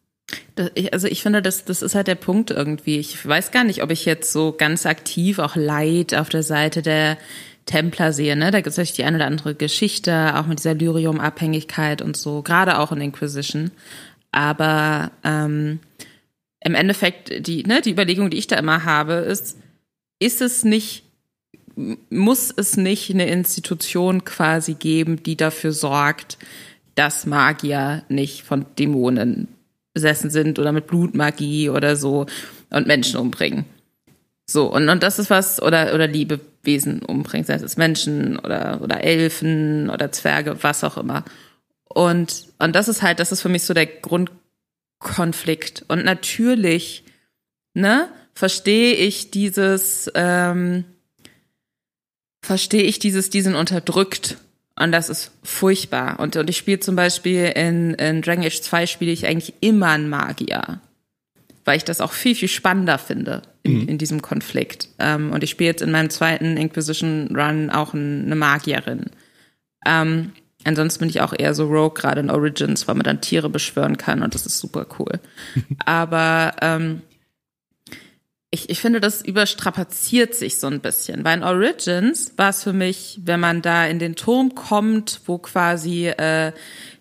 Also 0.91 1.07
ich 1.07 1.21
finde, 1.21 1.41
das, 1.41 1.63
das 1.63 1.81
ist 1.81 1.95
halt 1.95 2.07
der 2.07 2.15
Punkt 2.15 2.51
irgendwie. 2.51 2.97
Ich 2.97 3.25
weiß 3.25 3.51
gar 3.51 3.63
nicht, 3.63 3.81
ob 3.83 3.91
ich 3.91 4.05
jetzt 4.05 4.33
so 4.33 4.51
ganz 4.51 4.85
aktiv 4.85 5.39
auch 5.39 5.55
Leid 5.55 6.13
auf 6.13 6.29
der 6.29 6.43
Seite 6.43 6.81
der 6.81 7.17
Templer 7.65 8.11
sehe. 8.11 8.35
Ne? 8.35 8.51
Da 8.51 8.59
gibt 8.59 8.67
es 8.67 8.77
natürlich 8.77 8.93
die 8.93 9.03
eine 9.03 9.17
oder 9.17 9.27
andere 9.27 9.55
Geschichte, 9.55 10.35
auch 10.35 10.47
mit 10.47 10.59
dieser 10.59 10.73
Lyrium-Abhängigkeit 10.73 12.01
und 12.01 12.17
so, 12.17 12.41
gerade 12.41 12.79
auch 12.79 12.91
in 12.91 13.01
Inquisition. 13.01 13.71
Aber 14.31 15.11
ähm, 15.23 15.79
im 16.61 16.75
Endeffekt, 16.75 17.47
die, 17.47 17.63
ne, 17.63 17.81
die 17.81 17.91
Überlegung, 17.91 18.29
die 18.29 18.37
ich 18.37 18.47
da 18.47 18.57
immer 18.57 18.83
habe, 18.83 19.13
ist, 19.13 19.57
ist 20.19 20.41
es 20.41 20.63
nicht, 20.63 21.03
muss 22.09 22.51
es 22.55 22.75
nicht 22.75 23.11
eine 23.11 23.27
Institution 23.27 24.25
quasi 24.25 24.73
geben, 24.73 25.21
die 25.21 25.37
dafür 25.37 25.71
sorgt, 25.71 26.37
dass 26.95 27.27
Magier 27.27 28.03
nicht 28.09 28.41
von 28.43 28.65
Dämonen 28.79 29.47
besessen 29.97 30.29
sind 30.29 30.59
oder 30.59 30.71
mit 30.71 30.85
Blutmagie 30.85 31.71
oder 31.71 31.95
so 31.95 32.27
und 32.69 32.85
Menschen 32.85 33.19
umbringen. 33.19 33.65
So, 34.45 34.67
und, 34.71 34.89
und 34.89 35.01
das 35.01 35.17
ist 35.17 35.31
was, 35.31 35.59
oder, 35.59 35.95
oder 35.95 36.07
Liebewesen 36.07 37.01
umbringen, 37.01 37.45
sei 37.45 37.55
es 37.55 37.77
Menschen 37.77 38.37
oder, 38.37 38.79
oder 38.83 39.03
Elfen 39.03 39.89
oder 39.89 40.11
Zwerge, 40.11 40.61
was 40.61 40.83
auch 40.83 40.97
immer. 40.97 41.25
Und, 41.83 42.45
und 42.59 42.75
das 42.75 42.87
ist 42.87 43.01
halt, 43.01 43.19
das 43.19 43.31
ist 43.31 43.41
für 43.41 43.49
mich 43.49 43.63
so 43.63 43.73
der 43.73 43.87
Grundkonflikt. 43.87 45.85
Und 45.87 46.05
natürlich, 46.05 47.03
ne, 47.73 48.07
verstehe 48.35 48.93
ich 48.93 49.31
dieses, 49.31 50.11
ähm, 50.13 50.85
verstehe 52.43 52.83
ich 52.83 52.99
dieses, 52.99 53.31
diesen 53.31 53.55
unterdrückt 53.55 54.37
und 54.79 54.91
das 54.91 55.09
ist 55.09 55.31
furchtbar. 55.43 56.19
Und, 56.19 56.35
und 56.35 56.49
ich 56.49 56.57
spiele 56.57 56.79
zum 56.79 56.95
Beispiel 56.95 57.45
in, 57.55 57.93
in 57.95 58.21
Dragon 58.21 58.45
Age 58.45 58.61
2 58.61 58.85
spiele 58.85 59.11
ich 59.11 59.25
eigentlich 59.25 59.53
immer 59.59 59.87
einen 59.87 60.09
Magier. 60.09 60.81
Weil 61.65 61.77
ich 61.77 61.83
das 61.83 61.99
auch 61.99 62.13
viel, 62.13 62.35
viel 62.35 62.47
spannender 62.47 62.97
finde 62.97 63.41
in, 63.63 63.81
mhm. 63.81 63.87
in 63.89 63.97
diesem 63.97 64.21
Konflikt. 64.21 64.89
Ähm, 64.99 65.31
und 65.31 65.43
ich 65.43 65.49
spiele 65.49 65.69
jetzt 65.69 65.81
in 65.81 65.91
meinem 65.91 66.09
zweiten 66.09 66.57
Inquisition 66.57 67.35
Run 67.35 67.69
auch 67.69 67.93
eine 67.93 68.35
Magierin. 68.35 69.07
Ähm, 69.85 70.31
ansonsten 70.63 70.99
bin 70.99 71.09
ich 71.09 71.21
auch 71.21 71.33
eher 71.37 71.53
so 71.53 71.65
Rogue, 71.65 71.99
gerade 71.99 72.21
in 72.21 72.29
Origins, 72.29 72.87
weil 72.87 72.95
man 72.95 73.03
dann 73.03 73.21
Tiere 73.21 73.49
beschwören 73.49 73.97
kann 73.97 74.21
und 74.21 74.35
das 74.35 74.45
ist 74.45 74.59
super 74.59 74.85
cool. 74.99 75.19
Aber 75.85 76.53
ähm, 76.61 77.01
ich, 78.57 78.69
ich 78.71 78.79
finde, 78.79 78.99
das 78.99 79.21
überstrapaziert 79.21 80.33
sich 80.33 80.59
so 80.59 80.65
ein 80.67 80.79
bisschen. 80.79 81.25
In 81.25 81.43
Origins 81.43 82.33
war 82.37 82.49
es 82.49 82.63
für 82.63 82.73
mich, 82.73 83.19
wenn 83.23 83.39
man 83.39 83.61
da 83.61 83.85
in 83.85 83.99
den 83.99 84.15
Turm 84.15 84.55
kommt, 84.55 85.21
wo 85.27 85.37
quasi 85.37 86.07
äh, 86.07 86.51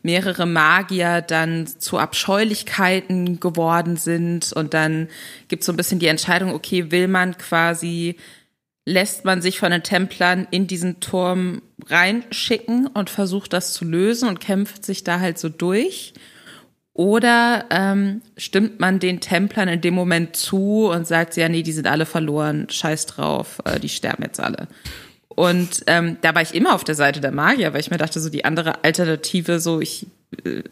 mehrere 0.03 0.45
Magier 0.45 1.23
dann 1.23 1.67
zu 1.67 1.97
Abscheulichkeiten 1.99 3.41
geworden 3.41 3.97
sind 3.97 4.53
und 4.53 4.75
dann 4.75 5.09
gibt 5.49 5.63
es 5.63 5.67
so 5.67 5.73
ein 5.73 5.77
bisschen 5.77 5.99
die 5.99 6.09
Entscheidung, 6.09 6.53
okay, 6.53 6.91
will 6.91 7.09
man 7.09 7.39
quasi, 7.39 8.17
lässt 8.85 9.25
man 9.25 9.41
sich 9.41 9.59
von 9.59 9.71
den 9.71 9.83
Templern 9.83 10.47
in 10.51 10.67
diesen 10.67 11.01
Turm 11.01 11.63
reinschicken 11.87 12.87
und 12.87 13.09
versucht 13.09 13.55
das 13.55 13.73
zu 13.73 13.87
lösen 13.87 14.29
und 14.29 14.41
kämpft 14.41 14.85
sich 14.85 15.05
da 15.05 15.21
halt 15.21 15.39
so 15.39 15.49
durch 15.49 16.13
oder 16.97 17.67
ähm, 17.69 18.23
stimmt 18.39 18.81
man 18.81 18.99
den 18.99 19.21
Templern 19.21 19.69
in 19.69 19.83
dem 19.83 19.93
Moment 19.93 20.35
zu 20.35 20.89
und 20.91 21.07
sagt, 21.07 21.37
ja, 21.37 21.47
nee, 21.47 21.63
die 21.63 21.73
sind 21.73 21.87
alle 21.87 22.07
verloren, 22.07 22.69
scheiß 22.71 23.05
drauf, 23.05 23.59
äh, 23.67 23.79
die 23.79 23.91
sterben 23.91 24.23
jetzt 24.23 24.41
alle. 24.41 24.67
Und 25.29 25.83
ähm, 25.89 26.17
da 26.23 26.35
war 26.35 26.41
ich 26.41 26.55
immer 26.55 26.75
auf 26.75 26.85
der 26.85 26.95
Seite 26.95 27.21
der 27.21 27.33
Magier, 27.33 27.75
weil 27.75 27.81
ich 27.81 27.91
mir 27.91 27.99
dachte, 27.99 28.19
so 28.19 28.31
die 28.31 28.47
andere 28.47 28.83
Alternative, 28.83 29.61
so 29.61 29.83
ich 29.83 30.07
äh, 30.45 30.63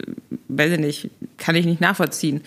weiß 0.49 0.73
ich 0.73 0.79
nicht, 0.79 1.11
kann 1.37 1.57
ich 1.57 1.67
nicht 1.67 1.83
nachvollziehen. 1.83 2.41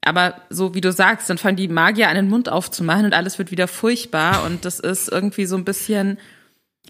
Aber 0.00 0.34
so 0.50 0.74
wie 0.74 0.80
du 0.80 0.90
sagst, 0.90 1.30
dann 1.30 1.38
fangen 1.38 1.56
die 1.56 1.68
Magier 1.68 2.08
an 2.08 2.16
den 2.16 2.28
Mund 2.28 2.48
aufzumachen 2.48 3.04
und 3.04 3.14
alles 3.14 3.38
wird 3.38 3.52
wieder 3.52 3.68
furchtbar 3.68 4.44
und 4.44 4.64
das 4.64 4.80
ist 4.80 5.08
irgendwie 5.08 5.46
so 5.46 5.56
ein 5.56 5.64
bisschen 5.64 6.18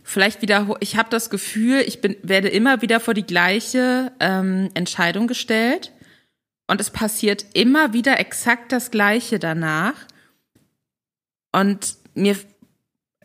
vielleicht 0.02 0.40
wieder. 0.40 0.74
Ich 0.80 0.96
habe 0.96 1.10
das 1.10 1.28
Gefühl, 1.28 1.84
ich 1.86 2.00
bin 2.00 2.16
werde 2.22 2.48
immer 2.48 2.80
wieder 2.80 2.98
vor 2.98 3.12
die 3.12 3.26
gleiche 3.26 4.10
ähm, 4.20 4.70
Entscheidung 4.72 5.26
gestellt 5.26 5.92
und 6.66 6.80
es 6.80 6.90
passiert 6.90 7.44
immer 7.52 7.92
wieder 7.92 8.18
exakt 8.18 8.72
das 8.72 8.90
Gleiche 8.90 9.38
danach. 9.38 9.94
Und 11.52 11.96
mir 12.14 12.36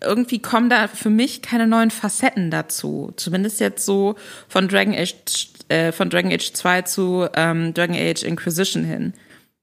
irgendwie 0.02 0.40
kommen 0.40 0.70
da 0.70 0.88
für 0.88 1.10
mich 1.10 1.42
keine 1.42 1.68
neuen 1.68 1.92
Facetten 1.92 2.52
dazu. 2.52 3.14
Zumindest 3.16 3.60
jetzt 3.60 3.86
so 3.86 4.16
von 4.48 4.68
Dragon 4.68 4.94
Age, 4.94 5.14
äh, 5.70 5.92
von 5.92 6.10
Dragon 6.10 6.32
Age 6.32 6.54
2 6.54 6.82
zu 6.84 7.28
ähm, 7.36 7.74
Dragon 7.74 7.96
Age 7.96 8.24
Inquisition 8.24 8.84
hin. 8.84 9.14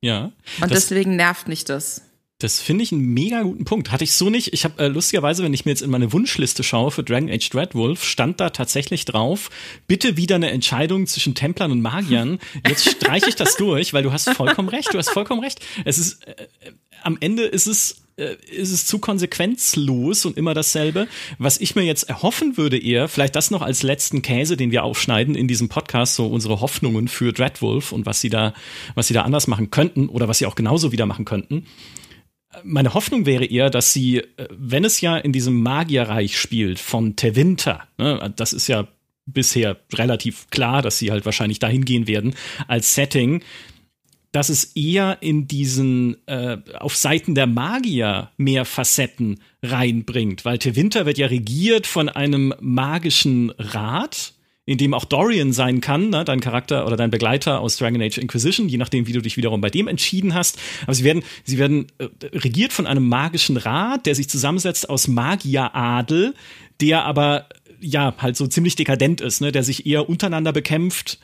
Ja. 0.00 0.32
Und 0.60 0.70
deswegen 0.70 1.16
nervt 1.16 1.48
mich 1.48 1.64
das. 1.64 2.02
Das 2.38 2.60
finde 2.60 2.84
ich 2.84 2.92
einen 2.92 3.14
mega 3.14 3.40
guten 3.42 3.64
Punkt. 3.64 3.90
Hatte 3.90 4.04
ich 4.04 4.12
so 4.12 4.28
nicht. 4.28 4.52
Ich 4.52 4.64
habe 4.64 4.84
äh, 4.84 4.88
lustigerweise, 4.88 5.42
wenn 5.42 5.54
ich 5.54 5.64
mir 5.64 5.70
jetzt 5.70 5.80
in 5.80 5.88
meine 5.88 6.12
Wunschliste 6.12 6.62
schaue 6.62 6.90
für 6.90 7.02
Dragon 7.02 7.30
Age 7.30 7.48
Dreadwolf, 7.48 8.04
stand 8.04 8.40
da 8.40 8.50
tatsächlich 8.50 9.06
drauf, 9.06 9.48
bitte 9.86 10.18
wieder 10.18 10.34
eine 10.34 10.50
Entscheidung 10.50 11.06
zwischen 11.06 11.34
Templern 11.34 11.72
und 11.72 11.80
Magiern. 11.80 12.38
Jetzt 12.68 12.90
streiche 12.90 13.30
ich 13.30 13.36
das 13.36 13.56
durch, 13.56 13.94
weil 13.94 14.02
du 14.02 14.12
hast 14.12 14.28
vollkommen 14.28 14.68
recht. 14.68 14.92
Du 14.92 14.98
hast 14.98 15.08
vollkommen 15.08 15.42
recht. 15.42 15.64
Es 15.86 15.96
ist, 15.96 16.26
äh, 16.26 16.32
äh 16.32 16.72
am 17.02 17.16
Ende 17.20 17.44
ist 17.44 17.66
es 17.68 18.02
äh, 18.16 18.36
ist 18.50 18.70
es 18.70 18.84
zu 18.84 18.98
konsequenzlos 18.98 20.26
und 20.26 20.36
immer 20.36 20.52
dasselbe. 20.52 21.08
Was 21.38 21.58
ich 21.58 21.74
mir 21.74 21.84
jetzt 21.84 22.02
erhoffen 22.02 22.58
würde 22.58 22.78
eher, 22.78 23.08
vielleicht 23.08 23.34
das 23.34 23.50
noch 23.50 23.62
als 23.62 23.82
letzten 23.82 24.20
Käse, 24.20 24.58
den 24.58 24.72
wir 24.72 24.84
aufschneiden 24.84 25.36
in 25.36 25.48
diesem 25.48 25.70
Podcast, 25.70 26.16
so 26.16 26.26
unsere 26.26 26.60
Hoffnungen 26.60 27.08
für 27.08 27.32
Dreadwolf 27.32 27.92
und 27.92 28.04
was 28.04 28.20
sie 28.20 28.28
da, 28.28 28.52
was 28.94 29.06
sie 29.06 29.14
da 29.14 29.22
anders 29.22 29.46
machen 29.46 29.70
könnten 29.70 30.10
oder 30.10 30.28
was 30.28 30.36
sie 30.36 30.46
auch 30.46 30.54
genauso 30.54 30.92
wieder 30.92 31.06
machen 31.06 31.24
könnten 31.24 31.64
meine 32.64 32.94
Hoffnung 32.94 33.26
wäre 33.26 33.44
eher, 33.44 33.70
dass 33.70 33.92
sie, 33.92 34.18
äh, 34.18 34.48
wenn 34.50 34.84
es 34.84 35.00
ja 35.00 35.16
in 35.16 35.32
diesem 35.32 35.62
Magierreich 35.62 36.38
spielt 36.38 36.78
von 36.78 37.16
Tevinter, 37.16 37.86
ne, 37.98 38.32
das 38.36 38.52
ist 38.52 38.68
ja 38.68 38.88
bisher 39.26 39.76
relativ 39.92 40.48
klar, 40.50 40.82
dass 40.82 40.98
sie 40.98 41.10
halt 41.10 41.24
wahrscheinlich 41.24 41.58
dahin 41.58 41.84
gehen 41.84 42.06
werden 42.06 42.34
als 42.68 42.94
Setting, 42.94 43.42
dass 44.32 44.50
es 44.50 44.64
eher 44.76 45.18
in 45.20 45.48
diesen 45.48 46.16
äh, 46.26 46.58
auf 46.78 46.94
Seiten 46.94 47.34
der 47.34 47.46
Magier 47.46 48.30
mehr 48.36 48.64
Facetten 48.64 49.40
reinbringt, 49.62 50.44
weil 50.44 50.58
Tevinter 50.58 51.06
wird 51.06 51.18
ja 51.18 51.26
regiert 51.26 51.86
von 51.86 52.08
einem 52.08 52.54
magischen 52.60 53.50
Rat, 53.58 54.34
in 54.66 54.78
dem 54.78 54.94
auch 54.94 55.04
Dorian 55.04 55.52
sein 55.52 55.80
kann, 55.80 56.10
ne, 56.10 56.24
dein 56.24 56.40
Charakter 56.40 56.86
oder 56.86 56.96
dein 56.96 57.10
Begleiter 57.10 57.60
aus 57.60 57.76
Dragon 57.76 58.02
Age 58.02 58.18
Inquisition, 58.18 58.68
je 58.68 58.78
nachdem, 58.78 59.06
wie 59.06 59.12
du 59.12 59.22
dich 59.22 59.36
wiederum 59.36 59.60
bei 59.60 59.70
dem 59.70 59.86
entschieden 59.86 60.34
hast. 60.34 60.58
Aber 60.82 60.94
sie 60.94 61.04
werden, 61.04 61.22
sie 61.44 61.58
werden 61.58 61.86
äh, 61.98 62.08
regiert 62.32 62.72
von 62.72 62.86
einem 62.86 63.08
magischen 63.08 63.56
Rat, 63.56 64.06
der 64.06 64.16
sich 64.16 64.28
zusammensetzt 64.28 64.90
aus 64.90 65.06
Magieradel, 65.06 66.34
der 66.80 67.04
aber 67.04 67.46
ja 67.80 68.14
halt 68.18 68.36
so 68.36 68.46
ziemlich 68.48 68.74
dekadent 68.74 69.20
ist, 69.20 69.40
ne, 69.40 69.52
der 69.52 69.62
sich 69.62 69.86
eher 69.86 70.08
untereinander 70.08 70.52
bekämpft 70.52 71.20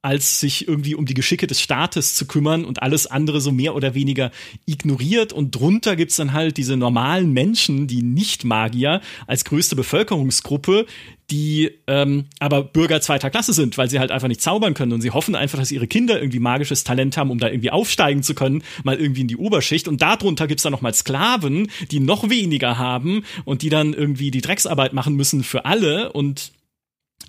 als 0.00 0.38
sich 0.38 0.68
irgendwie 0.68 0.94
um 0.94 1.06
die 1.06 1.14
Geschicke 1.14 1.48
des 1.48 1.60
Staates 1.60 2.14
zu 2.14 2.26
kümmern 2.26 2.64
und 2.64 2.82
alles 2.82 3.08
andere 3.08 3.40
so 3.40 3.50
mehr 3.50 3.74
oder 3.74 3.94
weniger 3.94 4.30
ignoriert. 4.64 5.32
Und 5.32 5.50
drunter 5.56 5.96
gibt's 5.96 6.16
dann 6.16 6.32
halt 6.32 6.56
diese 6.56 6.76
normalen 6.76 7.32
Menschen, 7.32 7.88
die 7.88 8.02
Nicht-Magier, 8.02 9.00
als 9.26 9.44
größte 9.44 9.74
Bevölkerungsgruppe, 9.74 10.86
die 11.30 11.72
ähm, 11.88 12.26
aber 12.38 12.62
Bürger 12.62 13.00
zweiter 13.00 13.28
Klasse 13.28 13.52
sind, 13.52 13.76
weil 13.76 13.90
sie 13.90 13.98
halt 13.98 14.12
einfach 14.12 14.28
nicht 14.28 14.40
zaubern 14.40 14.74
können 14.74 14.92
und 14.92 15.02
sie 15.02 15.10
hoffen 15.10 15.34
einfach, 15.34 15.58
dass 15.58 15.72
ihre 15.72 15.88
Kinder 15.88 16.20
irgendwie 16.20 16.38
magisches 16.38 16.84
Talent 16.84 17.16
haben, 17.16 17.30
um 17.30 17.38
da 17.38 17.48
irgendwie 17.48 17.70
aufsteigen 17.70 18.22
zu 18.22 18.34
können, 18.34 18.62
mal 18.84 18.96
irgendwie 18.96 19.22
in 19.22 19.28
die 19.28 19.36
Oberschicht. 19.36 19.88
Und 19.88 20.00
darunter 20.00 20.46
gibt's 20.46 20.62
dann 20.62 20.72
nochmal 20.72 20.94
Sklaven, 20.94 21.70
die 21.90 22.00
noch 22.00 22.30
weniger 22.30 22.78
haben 22.78 23.24
und 23.44 23.62
die 23.62 23.68
dann 23.68 23.94
irgendwie 23.94 24.30
die 24.30 24.40
Drecksarbeit 24.40 24.92
machen 24.92 25.16
müssen 25.16 25.42
für 25.42 25.64
alle 25.64 26.12
und 26.12 26.52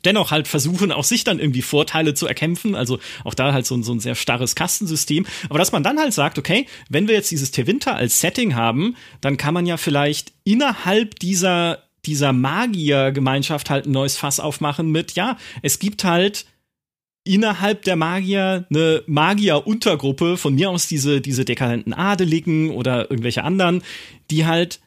dennoch 0.05 0.31
halt 0.31 0.47
versuchen, 0.47 0.91
auch 0.91 1.03
sich 1.03 1.23
dann 1.23 1.39
irgendwie 1.39 1.61
Vorteile 1.61 2.13
zu 2.13 2.27
erkämpfen. 2.27 2.75
Also 2.75 2.99
auch 3.23 3.33
da 3.33 3.53
halt 3.53 3.65
so 3.65 3.75
ein, 3.75 3.83
so 3.83 3.93
ein 3.93 3.99
sehr 3.99 4.15
starres 4.15 4.55
Kastensystem. 4.55 5.25
Aber 5.49 5.59
dass 5.59 5.71
man 5.71 5.83
dann 5.83 5.99
halt 5.99 6.13
sagt, 6.13 6.37
okay, 6.37 6.65
wenn 6.89 7.07
wir 7.07 7.15
jetzt 7.15 7.31
dieses 7.31 7.51
Tevinter 7.51 7.95
als 7.95 8.19
Setting 8.19 8.55
haben, 8.55 8.95
dann 9.21 9.37
kann 9.37 9.53
man 9.53 9.65
ja 9.65 9.77
vielleicht 9.77 10.33
innerhalb 10.43 11.19
dieser, 11.19 11.83
dieser 12.05 12.33
Magiergemeinschaft 12.33 13.69
halt 13.69 13.85
ein 13.85 13.91
neues 13.91 14.17
Fass 14.17 14.39
aufmachen 14.39 14.91
mit, 14.91 15.13
ja, 15.13 15.37
es 15.61 15.79
gibt 15.79 16.03
halt 16.03 16.45
innerhalb 17.23 17.83
der 17.83 17.95
Magier 17.95 18.65
eine 18.69 19.03
Magier-Untergruppe, 19.05 20.37
von 20.37 20.55
mir 20.55 20.69
aus 20.69 20.87
diese, 20.87 21.21
diese 21.21 21.45
dekadenten 21.45 21.93
Adeligen 21.93 22.71
oder 22.71 23.11
irgendwelche 23.11 23.43
anderen, 23.43 23.83
die 24.31 24.45
halt 24.45 24.79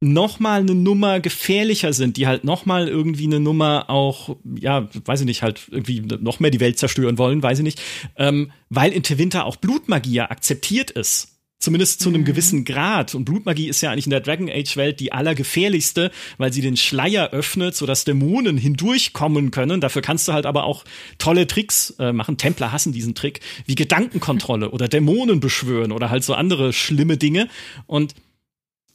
noch 0.00 0.38
mal 0.38 0.60
eine 0.60 0.74
Nummer 0.74 1.20
gefährlicher 1.20 1.92
sind, 1.92 2.16
die 2.16 2.26
halt 2.26 2.44
noch 2.44 2.66
mal 2.66 2.88
irgendwie 2.88 3.26
eine 3.26 3.40
Nummer 3.40 3.90
auch, 3.90 4.36
ja, 4.44 4.88
weiß 5.04 5.20
ich 5.20 5.26
nicht, 5.26 5.42
halt 5.42 5.66
irgendwie 5.70 6.00
noch 6.00 6.38
mehr 6.40 6.50
die 6.50 6.60
Welt 6.60 6.78
zerstören 6.78 7.18
wollen, 7.18 7.42
weiß 7.42 7.58
ich 7.58 7.64
nicht, 7.64 7.82
ähm, 8.16 8.52
weil 8.68 8.92
in 8.92 9.02
Tewinter 9.02 9.44
auch 9.44 9.56
Blutmagie 9.56 10.20
akzeptiert 10.20 10.90
ist. 10.90 11.34
Zumindest 11.60 12.00
zu 12.00 12.08
einem 12.08 12.20
mhm. 12.20 12.26
gewissen 12.26 12.64
Grad. 12.64 13.16
Und 13.16 13.24
Blutmagie 13.24 13.66
ist 13.66 13.80
ja 13.80 13.90
eigentlich 13.90 14.06
in 14.06 14.10
der 14.10 14.20
Dragon 14.20 14.48
Age 14.48 14.76
Welt 14.76 15.00
die 15.00 15.10
allergefährlichste, 15.10 16.12
weil 16.36 16.52
sie 16.52 16.60
den 16.60 16.76
Schleier 16.76 17.30
öffnet, 17.30 17.74
sodass 17.74 18.04
Dämonen 18.04 18.56
hindurchkommen 18.56 19.50
können. 19.50 19.80
Dafür 19.80 20.00
kannst 20.00 20.28
du 20.28 20.32
halt 20.32 20.46
aber 20.46 20.62
auch 20.62 20.84
tolle 21.18 21.48
Tricks 21.48 21.96
äh, 21.98 22.12
machen. 22.12 22.36
Templer 22.36 22.70
hassen 22.70 22.92
diesen 22.92 23.16
Trick, 23.16 23.40
wie 23.66 23.74
Gedankenkontrolle 23.74 24.70
oder 24.70 24.86
Dämonen 24.86 25.40
beschwören 25.40 25.90
oder 25.90 26.10
halt 26.10 26.22
so 26.22 26.34
andere 26.34 26.72
schlimme 26.72 27.16
Dinge. 27.16 27.48
Und 27.88 28.14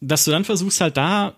dass 0.07 0.25
du 0.25 0.31
dann 0.31 0.45
versuchst 0.45 0.81
halt 0.81 0.97
da 0.97 1.35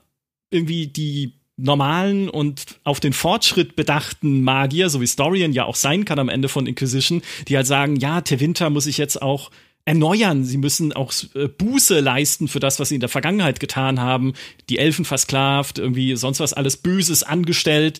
irgendwie 0.50 0.88
die 0.88 1.34
normalen 1.58 2.30
und 2.30 2.80
auf 2.84 3.00
den 3.00 3.14
Fortschritt 3.14 3.76
bedachten 3.76 4.42
Magier, 4.42 4.90
so 4.90 5.00
wie 5.00 5.08
Storian 5.08 5.54
ja 5.54 5.66
auch 5.66 5.76
sein 5.76 6.04
kann 6.04 6.20
am 6.20 6.30
Ende 6.30 6.50
von 6.50 6.68
Inquisition, 6.68 7.22
die 7.48 7.56
halt 7.56 7.68
sagen, 7.68 7.96
ja, 7.96 8.22
Tevinter 8.22 8.70
muss 8.70 8.88
ich 8.88 8.98
jetzt 8.98 9.22
auch 9.22 9.52
erneuern. 9.86 10.44
Sie 10.44 10.58
müssen 10.58 10.94
auch 10.94 11.14
äh, 11.36 11.48
Buße 11.48 12.00
leisten 12.00 12.48
für 12.48 12.60
das, 12.60 12.80
was 12.80 12.90
sie 12.90 12.96
in 12.96 13.02
der 13.02 13.10
Vergangenheit 13.10 13.60
getan 13.60 14.02
haben. 14.02 14.34
Die 14.70 14.80
Elfen 14.80 15.06
versklavt, 15.06 15.78
irgendwie 15.78 16.16
sonst 16.16 16.40
was 16.40 16.54
alles 16.54 16.78
Böses 16.78 17.24
angestellt. 17.24 18.00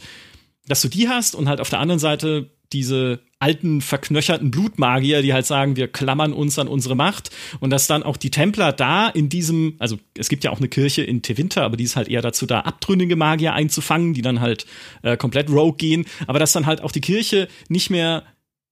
Dass 0.68 0.82
du 0.82 0.90
die 0.90 1.08
hast 1.08 1.36
und 1.36 1.48
halt 1.48 1.62
auf 1.62 1.70
der 1.70 1.80
anderen 1.80 2.00
Seite 2.00 2.50
diese 2.74 3.20
alten, 3.40 3.82
verknöcherten 3.82 4.50
Blutmagier, 4.50 5.22
die 5.22 5.34
halt 5.34 5.46
sagen, 5.46 5.76
wir 5.76 5.88
klammern 5.88 6.34
uns 6.34 6.58
an 6.58 6.68
unsere 6.68 6.96
Macht. 6.96 7.32
Und 7.60 7.70
dass 7.70 7.88
dann 7.88 8.04
auch 8.04 8.18
die 8.18 8.32
Templer 8.32 8.72
da 8.72 9.10
in 9.10 9.30
diesem, 9.30 9.76
also 9.80 9.98
es 10.18 10.30
gibt 10.30 10.44
ja 10.44 10.52
auch 10.52 10.60
eine 10.60 10.70
Kirche 10.70 11.04
in 11.04 11.22
Tevinter, 11.22 11.64
aber 11.64 11.78
die 11.78 11.84
ist 11.84 11.96
halt 11.96 12.08
eher 12.08 12.22
dazu 12.22 12.46
da, 12.46 12.62
abtrünnige 12.62 13.16
Magier 13.16 13.54
einzufangen, 13.54 14.14
die 14.14 14.22
dann 14.22 14.40
halt 14.40 14.66
äh, 15.04 15.18
komplett 15.18 15.50
rogue 15.50 15.78
gehen, 15.78 16.06
aber 16.28 16.40
dass 16.40 16.54
dann 16.54 16.66
halt 16.66 16.82
auch 16.82 16.92
die 16.92 17.02
Kirche 17.02 17.48
nicht 17.68 17.90
mehr 17.90 18.24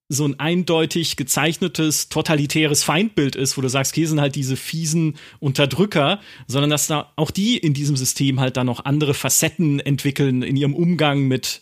so 0.10 0.26
ein 0.26 0.40
eindeutig 0.40 1.16
gezeichnetes 1.16 2.10
totalitäres 2.10 2.84
Feindbild 2.84 3.36
ist, 3.36 3.58
wo 3.58 3.62
du 3.62 3.70
sagst, 3.70 3.96
hier 3.96 4.08
sind 4.08 4.22
halt 4.22 4.36
diese 4.36 4.56
fiesen 4.56 5.16
Unterdrücker, 5.40 6.20
sondern 6.48 6.70
dass 6.70 6.88
da 6.88 7.12
auch 7.16 7.32
die 7.32 7.58
in 7.58 7.74
diesem 7.74 7.96
System 7.96 8.40
halt 8.40 8.58
dann 8.58 8.68
noch 8.68 8.86
andere 8.86 9.14
Facetten 9.14 9.80
entwickeln 9.80 10.44
in 10.44 10.56
ihrem 10.56 10.76
Umgang 10.76 11.24
mit 11.28 11.62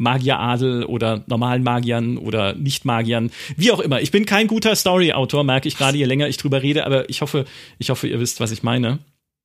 Magieradel 0.00 0.84
oder 0.84 1.22
normalen 1.26 1.62
Magiern 1.62 2.16
oder 2.16 2.54
Nicht-Magiern, 2.54 3.30
wie 3.56 3.70
auch 3.70 3.80
immer. 3.80 4.00
Ich 4.00 4.10
bin 4.10 4.24
kein 4.24 4.46
guter 4.46 4.74
Story-Autor, 4.74 5.44
merke 5.44 5.68
ich 5.68 5.76
gerade, 5.76 5.98
je 5.98 6.06
länger 6.06 6.26
ich 6.26 6.38
drüber 6.38 6.62
rede, 6.62 6.86
aber 6.86 7.08
ich 7.10 7.20
hoffe, 7.20 7.44
ich 7.78 7.90
hoffe, 7.90 8.08
ihr 8.08 8.18
wisst, 8.18 8.40
was 8.40 8.50
ich 8.50 8.62
meine. 8.62 8.98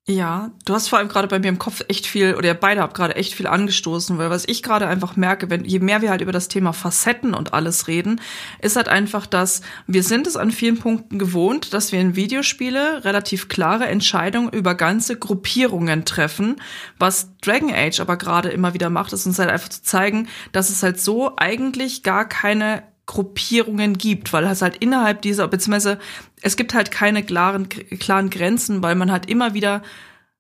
Ja, 0.08 0.52
du 0.66 0.76
hast 0.76 0.88
vor 0.88 1.00
allem 1.00 1.08
gerade 1.08 1.28
bei 1.28 1.40
mir 1.40 1.48
im 1.48 1.58
Kopf 1.58 1.84
echt 1.88 2.06
viel, 2.06 2.36
oder 2.36 2.50
ihr 2.50 2.54
beide 2.54 2.82
habt 2.82 2.94
gerade 2.94 3.16
echt 3.16 3.34
viel 3.34 3.48
angestoßen, 3.48 4.20
weil 4.20 4.30
was 4.30 4.48
ich 4.48 4.62
gerade 4.62 4.86
einfach 4.86 5.16
merke, 5.16 5.50
wenn, 5.50 5.66
je 5.66 5.80
mehr 5.80 6.04
wir 6.04 6.12
halt 6.12 6.22
über 6.22 6.32
das 6.32 6.48
Thema 6.48 6.74
Facetten 6.74 7.34
und 7.34 7.56
alles 7.56 7.88
reden, 7.88 8.22
ist 8.62 8.76
halt 8.76 8.88
einfach, 8.88 9.26
dass 9.26 9.62
wir 9.88 10.04
sind 10.04 10.28
es 10.28 10.38
an 10.38 10.52
vielen 10.52 10.78
Punkten 10.78 11.18
gewohnt, 11.18 11.74
dass 11.74 11.92
wir 11.92 12.00
in 12.00 12.16
Videospiele 12.16 13.04
relativ 13.04 13.48
klare 13.50 13.88
Entscheidungen 13.88 14.50
über 14.52 14.76
ganze 14.76 15.18
Gruppierungen 15.18 16.06
treffen. 16.06 16.58
Was 17.00 17.36
Dragon 17.42 17.74
Age 17.74 18.00
aber 18.00 18.18
gerade 18.18 18.50
immer 18.50 18.76
wieder 18.76 18.92
macht, 18.92 19.12
ist 19.12 19.26
uns 19.26 19.40
halt 19.40 19.50
einfach 19.50 19.70
zu 19.70 19.82
zeigen, 19.82 20.28
dass 20.52 20.70
es 20.70 20.84
halt 20.84 21.00
so 21.02 21.34
eigentlich 21.38 22.04
gar 22.04 22.30
keine 22.30 22.84
Gruppierungen 23.06 23.98
gibt, 23.98 24.34
weil 24.34 24.46
es 24.46 24.62
halt 24.62 24.78
innerhalb 24.78 25.22
dieser, 25.22 25.48
beziehungsweise 25.48 26.00
es 26.42 26.56
gibt 26.56 26.74
halt 26.74 26.92
keine 26.92 27.24
klaren, 27.24 27.70
klaren 27.70 28.30
Grenzen, 28.30 28.82
weil 28.82 28.96
man 28.96 29.12
halt 29.12 29.30
immer 29.30 29.54
wieder 29.54 29.84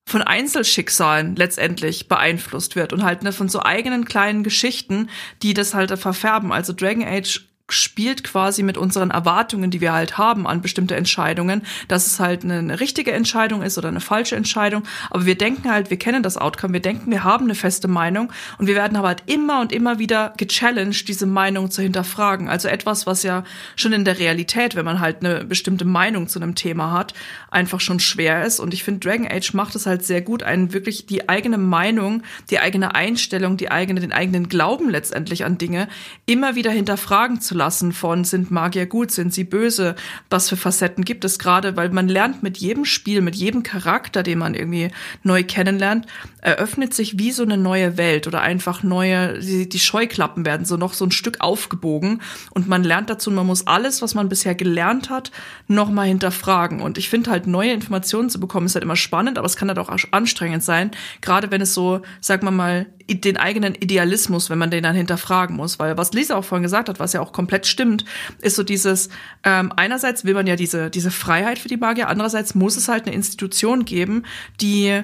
von 0.07 0.22
Einzelschicksalen 0.22 1.36
letztendlich 1.36 2.07
beeinflusst 2.07 2.76
wird 2.76 2.93
und 2.93 3.03
halt 3.03 3.24
ne, 3.24 3.32
von 3.32 3.49
so 3.49 3.61
eigenen 3.61 4.05
kleinen 4.05 4.43
Geschichten, 4.43 5.09
die 5.41 5.53
das 5.53 5.74
halt 5.74 5.97
verfärben. 5.97 6.51
Also 6.51 6.74
Dragon 6.74 7.03
Age 7.03 7.47
spielt 7.70 8.24
quasi 8.24 8.61
mit 8.61 8.78
unseren 8.78 9.09
Erwartungen, 9.09 9.72
die 9.72 9.82
wir 9.82 9.91
halt 9.91 10.20
haben 10.20 10.45
an 10.45 10.61
bestimmte 10.61 10.95
Entscheidungen, 10.95 11.63
dass 11.88 12.05
es 12.05 12.20
halt 12.20 12.43
eine, 12.43 12.80
richtige 12.80 13.11
Entscheidung 13.11 13.63
ist 13.63 13.78
oder 13.78 13.88
eine 13.88 14.01
falsche 14.01 14.36
Entscheidung. 14.36 14.84
Aber 15.09 15.26
wir 15.26 15.36
denken 15.36 15.70
halt, 15.72 15.89
wir 15.89 15.97
kennen 15.97 16.22
das 16.22 16.38
Outcome, 16.38 16.74
wir 16.74 16.82
denken, 16.82 17.09
wir 17.09 17.24
haben 17.24 17.45
eine 17.45 17.55
feste 17.55 17.88
Meinung 17.88 18.32
und 18.59 18.68
wir 18.68 18.76
werden 18.76 18.97
aber 18.97 19.07
halt 19.07 19.24
immer 19.26 19.61
und 19.61 19.72
immer 19.72 19.97
wieder 19.97 20.34
gechallenged, 20.38 21.07
diese 21.07 21.26
Meinung 21.26 21.72
zu 21.72 21.82
hinterfragen. 21.82 22.49
Also 22.49 22.68
etwas, 22.68 23.07
was 23.07 23.24
ja 23.24 23.43
schon 23.76 23.93
in 23.93 24.05
der 24.05 24.20
Realität, 24.20 24.76
wenn 24.76 24.86
man 24.86 24.99
halt 24.99 25.26
eine 25.26 25.43
bestimmte 25.43 25.86
Meinung 25.86 26.28
zu 26.28 26.39
einem 26.39 26.53
Thema 26.53 26.91
hat, 26.91 27.16
einfach 27.49 27.80
schon 27.80 27.99
schwer 27.99 28.45
ist. 28.45 28.59
Und 28.59 28.76
ich 28.76 28.84
finde, 28.84 28.99
Dragon 28.99 29.28
Age 29.28 29.53
macht 29.53 29.76
es 29.76 29.88
halt 29.88 30.05
sehr 30.05 30.22
gut, 30.22 30.43
einen 30.43 30.72
wirklich 30.72 31.07
die 31.07 31.30
eigene 31.30 31.57
Meinung, 31.57 32.22
die 32.51 32.59
eigene 32.59 32.93
Einstellung, 32.93 33.57
die 33.57 33.72
eigene, 33.72 34.01
den 34.01 34.13
eigenen 34.13 34.49
Glauben 34.49 34.89
letztendlich 34.89 35.45
an 35.45 35.57
Dinge 35.57 35.88
immer 36.28 36.55
wieder 36.55 36.72
hinterfragen 36.72 37.41
zu 37.41 37.55
lassen 37.56 37.93
von 37.93 38.24
sind 38.24 38.51
Magier 38.51 38.86
gut, 38.86 39.12
sind 39.12 39.34
sie 39.34 39.43
böse, 39.43 39.95
was 40.30 40.49
für 40.49 40.58
Facetten 40.58 41.06
gibt 41.06 41.26
es 41.26 41.39
gerade, 41.39 41.76
weil 41.76 41.89
man 41.89 42.08
lernt 42.08 42.43
mit 42.43 42.58
jedem 42.58 42.86
Spiel, 42.86 43.22
mit 43.22 43.36
jedem 43.36 43.64
Charakter, 43.64 44.24
den 44.24 44.39
man 44.39 44.53
irgendwie 44.53 44.89
neu 45.24 45.43
kennenlernt, 45.43 46.06
eröffnet 46.41 46.93
sich 46.93 47.18
wie 47.18 47.32
so 47.32 47.43
eine 47.43 47.58
neue 47.58 47.97
Welt 47.97 48.28
oder 48.28 48.41
einfach 48.41 48.84
neue, 48.84 49.39
die, 49.39 49.70
die 49.70 49.80
Scheuklappen 49.80 50.45
werden 50.45 50.66
so 50.66 50.78
noch 50.78 50.93
so 50.93 51.06
ein 51.06 51.12
Stück 51.12 51.41
aufgebogen. 51.41 52.22
Und 52.51 52.68
man 52.68 52.84
lernt 52.84 53.10
dazu, 53.10 53.32
man 53.32 53.47
muss 53.47 53.68
alles, 53.68 54.01
was 54.01 54.14
man 54.14 54.30
bisher 54.30 54.56
gelernt 54.56 55.10
hat, 55.10 55.32
nochmal 55.68 56.08
hinterfragen. 56.08 56.82
Und 56.82 56.97
ich 56.97 57.10
finde 57.10 57.32
halt 57.32 57.47
neue 57.47 57.72
Informationen 57.72 58.30
zu 58.30 58.39
bekommen, 58.39 58.66
ist 58.66 58.76
halt 58.76 58.84
immer 58.84 58.95
spannend, 58.95 59.38
aber 59.38 59.45
es 59.45 59.56
kann 59.56 59.70
halt 59.70 59.80
auch 59.80 59.89
anstrengend 60.12 60.64
sein, 60.64 60.91
gerade 61.22 61.51
wenn 61.51 61.62
es 61.62 61.74
so, 61.74 62.01
sag 62.22 62.43
mal 62.43 62.51
mal, 62.51 62.86
den 63.08 63.38
eigenen 63.38 63.76
Idealismus, 63.76 64.49
wenn 64.49 64.58
man 64.58 64.72
den 64.72 64.84
dann 64.84 64.95
hinterfragen 64.95 65.56
muss. 65.56 65.80
Weil 65.80 65.97
was 65.97 66.14
Lisa 66.14 66.36
auch 66.36 66.45
vorhin 66.45 66.64
gesagt 66.64 66.89
hat, 66.89 66.99
was 66.99 67.14
ja 67.14 67.22
auch 67.22 67.32
komplett 67.32 67.68
stimmt, 67.68 68.06
ist 68.41 68.56
so 68.56 68.64
dieses, 68.64 69.10
ähm, 69.43 69.72
einerseits 69.76 70.26
will 70.26 70.34
man 70.34 70.47
ja 70.47 70.56
diese, 70.56 70.89
diese 70.89 71.12
Freiheit 71.12 71.60
für 71.60 71.68
die 71.68 71.78
Magier, 71.78 72.10
andererseits 72.10 72.56
muss 72.56 72.78
es 72.78 72.88
halt 72.88 73.06
eine 73.06 73.16
Institution 73.16 73.86
geben, 73.86 74.24
die 74.62 75.03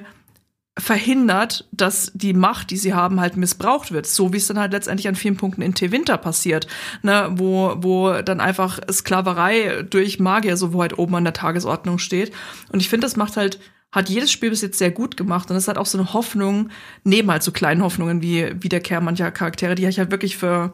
verhindert, 0.78 1.68
dass 1.70 2.10
die 2.14 2.32
Macht, 2.32 2.70
die 2.70 2.78
sie 2.78 2.94
haben, 2.94 3.20
halt 3.20 3.36
missbraucht 3.36 3.92
wird. 3.92 4.06
So 4.06 4.32
wie 4.32 4.38
es 4.38 4.46
dann 4.46 4.58
halt 4.58 4.72
letztendlich 4.72 5.06
an 5.06 5.16
vielen 5.16 5.36
Punkten 5.36 5.60
in 5.60 5.74
T-Winter 5.74 6.16
passiert, 6.16 6.66
ne, 7.02 7.28
wo, 7.32 7.74
wo 7.76 8.22
dann 8.22 8.40
einfach 8.40 8.80
Sklaverei 8.90 9.84
durch 9.88 10.18
Magier 10.18 10.56
so 10.56 10.72
weit 10.72 10.98
oben 10.98 11.14
an 11.16 11.24
der 11.24 11.34
Tagesordnung 11.34 11.98
steht. 11.98 12.32
Und 12.72 12.80
ich 12.80 12.88
finde, 12.88 13.04
das 13.04 13.16
macht 13.16 13.36
halt 13.36 13.58
hat 13.92 14.08
jedes 14.08 14.32
Spiel 14.32 14.50
bis 14.50 14.62
jetzt 14.62 14.78
sehr 14.78 14.90
gut 14.90 15.16
gemacht 15.16 15.50
und 15.50 15.56
es 15.56 15.68
hat 15.68 15.78
auch 15.78 15.86
so 15.86 15.98
eine 15.98 16.12
Hoffnung, 16.12 16.70
neben 17.04 17.30
halt 17.30 17.42
so 17.42 17.52
kleinen 17.52 17.82
Hoffnungen 17.82 18.22
wie 18.22 18.62
Wiederkehr 18.62 19.00
mancher 19.00 19.30
Charaktere, 19.30 19.74
die 19.74 19.84
ich 19.86 19.98
halt 19.98 20.10
wirklich 20.10 20.36
für 20.36 20.72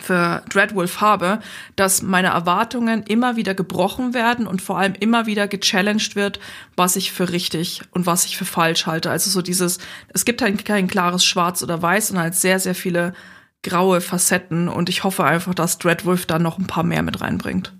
für 0.00 0.42
Dreadwolf 0.50 1.00
habe, 1.00 1.40
dass 1.74 2.02
meine 2.02 2.28
Erwartungen 2.28 3.02
immer 3.04 3.36
wieder 3.36 3.54
gebrochen 3.54 4.14
werden 4.14 4.46
und 4.46 4.60
vor 4.62 4.78
allem 4.78 4.94
immer 5.00 5.24
wieder 5.24 5.48
gechallenged 5.48 6.16
wird, 6.16 6.38
was 6.76 6.96
ich 6.96 7.12
für 7.12 7.30
richtig 7.30 7.82
und 7.92 8.04
was 8.04 8.26
ich 8.26 8.36
für 8.36 8.44
falsch 8.44 8.86
halte. 8.86 9.10
Also 9.10 9.30
so 9.30 9.42
dieses, 9.42 9.78
es 10.12 10.24
gibt 10.24 10.42
halt 10.42 10.64
kein 10.64 10.86
klares 10.86 11.24
Schwarz 11.24 11.62
oder 11.62 11.80
Weiß, 11.80 12.08
sondern 12.08 12.24
halt 12.24 12.34
sehr, 12.34 12.60
sehr 12.60 12.74
viele 12.74 13.14
graue 13.62 14.00
Facetten 14.00 14.68
und 14.68 14.88
ich 14.88 15.02
hoffe 15.02 15.24
einfach, 15.24 15.54
dass 15.54 15.78
Dreadwolf 15.78 16.26
da 16.26 16.38
noch 16.38 16.58
ein 16.58 16.66
paar 16.66 16.84
mehr 16.84 17.02
mit 17.02 17.20
reinbringt. 17.20 17.74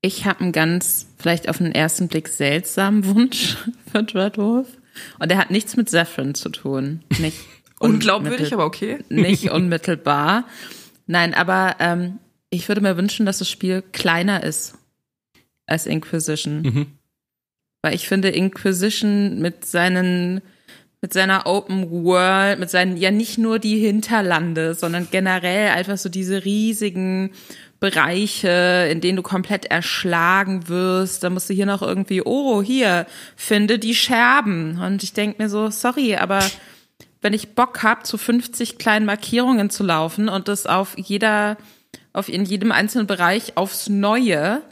Ich 0.00 0.24
habe 0.24 0.40
einen 0.40 0.52
ganz, 0.52 1.06
vielleicht 1.18 1.48
auf 1.48 1.58
den 1.58 1.72
ersten 1.72 2.08
Blick 2.08 2.28
seltsamen 2.28 3.04
Wunsch 3.14 3.56
für 3.90 4.02
Dreadwolf. 4.02 4.68
Und 5.18 5.30
der 5.30 5.38
hat 5.38 5.50
nichts 5.50 5.76
mit 5.76 5.90
Saffron 5.90 6.34
zu 6.34 6.48
tun. 6.48 7.02
Nicht 7.18 7.38
Unglaubwürdig, 7.78 8.52
aber 8.54 8.64
okay. 8.64 9.04
Nicht 9.08 9.50
unmittelbar. 9.50 10.46
Nein, 11.06 11.34
aber 11.34 11.76
ähm, 11.78 12.18
ich 12.50 12.68
würde 12.68 12.80
mir 12.80 12.96
wünschen, 12.96 13.26
dass 13.26 13.38
das 13.38 13.50
Spiel 13.50 13.82
kleiner 13.92 14.42
ist 14.42 14.78
als 15.66 15.86
Inquisition. 15.86 16.62
Mhm. 16.62 16.86
Weil 17.82 17.94
ich 17.94 18.08
finde, 18.08 18.30
Inquisition 18.30 19.40
mit 19.40 19.66
seinen, 19.66 20.40
mit 21.02 21.12
seiner 21.12 21.46
Open 21.46 21.90
World, 21.90 22.58
mit 22.58 22.70
seinen, 22.70 22.96
ja 22.96 23.10
nicht 23.10 23.38
nur 23.38 23.58
die 23.58 23.78
Hinterlande, 23.78 24.74
sondern 24.74 25.08
generell 25.10 25.68
einfach 25.68 25.98
so 25.98 26.08
diese 26.08 26.44
riesigen 26.44 27.32
Bereiche, 27.80 28.88
in 28.90 29.00
denen 29.00 29.16
du 29.16 29.22
komplett 29.22 29.66
erschlagen 29.66 30.68
wirst. 30.68 31.22
Da 31.22 31.30
musst 31.30 31.50
du 31.50 31.54
hier 31.54 31.66
noch 31.66 31.82
irgendwie, 31.82 32.22
oh, 32.22 32.62
hier, 32.62 33.06
finde 33.36 33.78
die 33.78 33.94
Scherben. 33.94 34.80
Und 34.80 35.02
ich 35.02 35.12
denk 35.12 35.38
mir 35.38 35.48
so, 35.50 35.70
sorry, 35.70 36.16
aber 36.16 36.40
wenn 37.20 37.34
ich 37.34 37.54
Bock 37.54 37.82
hab, 37.82 38.06
zu 38.06 38.16
50 38.18 38.78
kleinen 38.78 39.04
Markierungen 39.04 39.68
zu 39.68 39.84
laufen 39.84 40.28
und 40.28 40.48
das 40.48 40.66
auf 40.66 40.96
jeder, 40.96 41.58
auf 42.12 42.28
in 42.28 42.44
jedem 42.44 42.72
einzelnen 42.72 43.06
Bereich 43.06 43.56
aufs 43.56 43.88
Neue, 43.88 44.62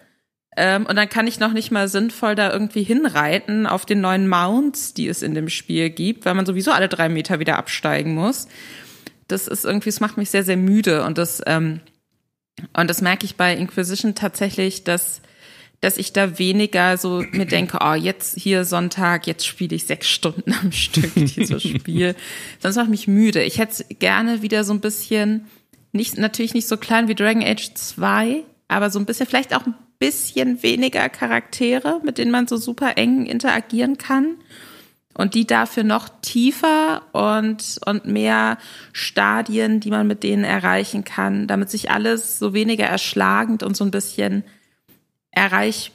ähm, 0.56 0.86
und 0.86 0.96
dann 0.96 1.08
kann 1.08 1.26
ich 1.26 1.40
noch 1.40 1.52
nicht 1.52 1.70
mal 1.70 1.88
sinnvoll 1.88 2.34
da 2.34 2.52
irgendwie 2.52 2.84
hinreiten 2.84 3.66
auf 3.66 3.86
den 3.86 4.00
neuen 4.00 4.28
Mounts, 4.28 4.94
die 4.94 5.08
es 5.08 5.22
in 5.22 5.34
dem 5.34 5.48
Spiel 5.48 5.90
gibt, 5.90 6.24
weil 6.24 6.34
man 6.34 6.46
sowieso 6.46 6.70
alle 6.70 6.88
drei 6.88 7.08
Meter 7.08 7.40
wieder 7.40 7.58
absteigen 7.58 8.14
muss. 8.14 8.46
Das 9.26 9.48
ist 9.48 9.64
irgendwie, 9.64 9.88
es 9.88 10.00
macht 10.00 10.16
mich 10.16 10.30
sehr, 10.30 10.44
sehr 10.44 10.56
müde 10.56 11.04
und 11.04 11.18
das, 11.18 11.42
ähm, 11.46 11.80
und 12.76 12.88
das 12.88 13.02
merke 13.02 13.24
ich 13.24 13.36
bei 13.36 13.56
Inquisition 13.56 14.14
tatsächlich, 14.14 14.84
dass, 14.84 15.22
dass 15.80 15.96
ich 15.96 16.12
da 16.12 16.38
weniger 16.38 16.98
so 16.98 17.24
mir 17.32 17.46
denke, 17.46 17.78
oh, 17.82 17.94
jetzt 17.94 18.38
hier 18.38 18.64
Sonntag, 18.64 19.26
jetzt 19.26 19.44
spiele 19.46 19.74
ich 19.74 19.86
sechs 19.86 20.08
Stunden 20.08 20.52
am 20.52 20.70
Stück 20.72 21.12
dieses 21.16 21.62
Spiel. 21.62 22.14
Sonst 22.60 22.76
macht 22.76 22.90
mich 22.90 23.08
müde. 23.08 23.42
Ich 23.42 23.58
hätte 23.58 23.84
gerne 23.94 24.42
wieder 24.42 24.62
so 24.62 24.72
ein 24.72 24.80
bisschen, 24.80 25.46
nicht, 25.90 26.16
natürlich 26.16 26.54
nicht 26.54 26.68
so 26.68 26.76
klein 26.76 27.08
wie 27.08 27.16
Dragon 27.16 27.42
Age 27.42 27.74
2, 27.74 28.44
aber 28.68 28.90
so 28.90 29.00
ein 29.00 29.06
bisschen, 29.06 29.26
vielleicht 29.26 29.54
auch 29.54 29.66
ein 29.66 29.74
bisschen 30.04 30.62
weniger 30.62 31.08
Charaktere, 31.08 32.00
mit 32.04 32.18
denen 32.18 32.30
man 32.30 32.46
so 32.46 32.58
super 32.58 32.96
eng 32.96 33.24
interagieren 33.26 33.96
kann. 33.98 34.36
Und 35.16 35.34
die 35.34 35.46
dafür 35.46 35.84
noch 35.84 36.08
tiefer 36.22 37.02
und, 37.12 37.78
und 37.86 38.04
mehr 38.04 38.58
Stadien, 38.92 39.78
die 39.78 39.90
man 39.90 40.08
mit 40.08 40.24
denen 40.24 40.42
erreichen 40.42 41.04
kann, 41.04 41.46
damit 41.46 41.70
sich 41.70 41.90
alles 41.92 42.38
so 42.40 42.52
weniger 42.52 42.84
erschlagend 42.84 43.62
und 43.62 43.76
so 43.76 43.84
ein 43.84 43.92
bisschen 43.92 44.42
erreichbarer 45.30 45.92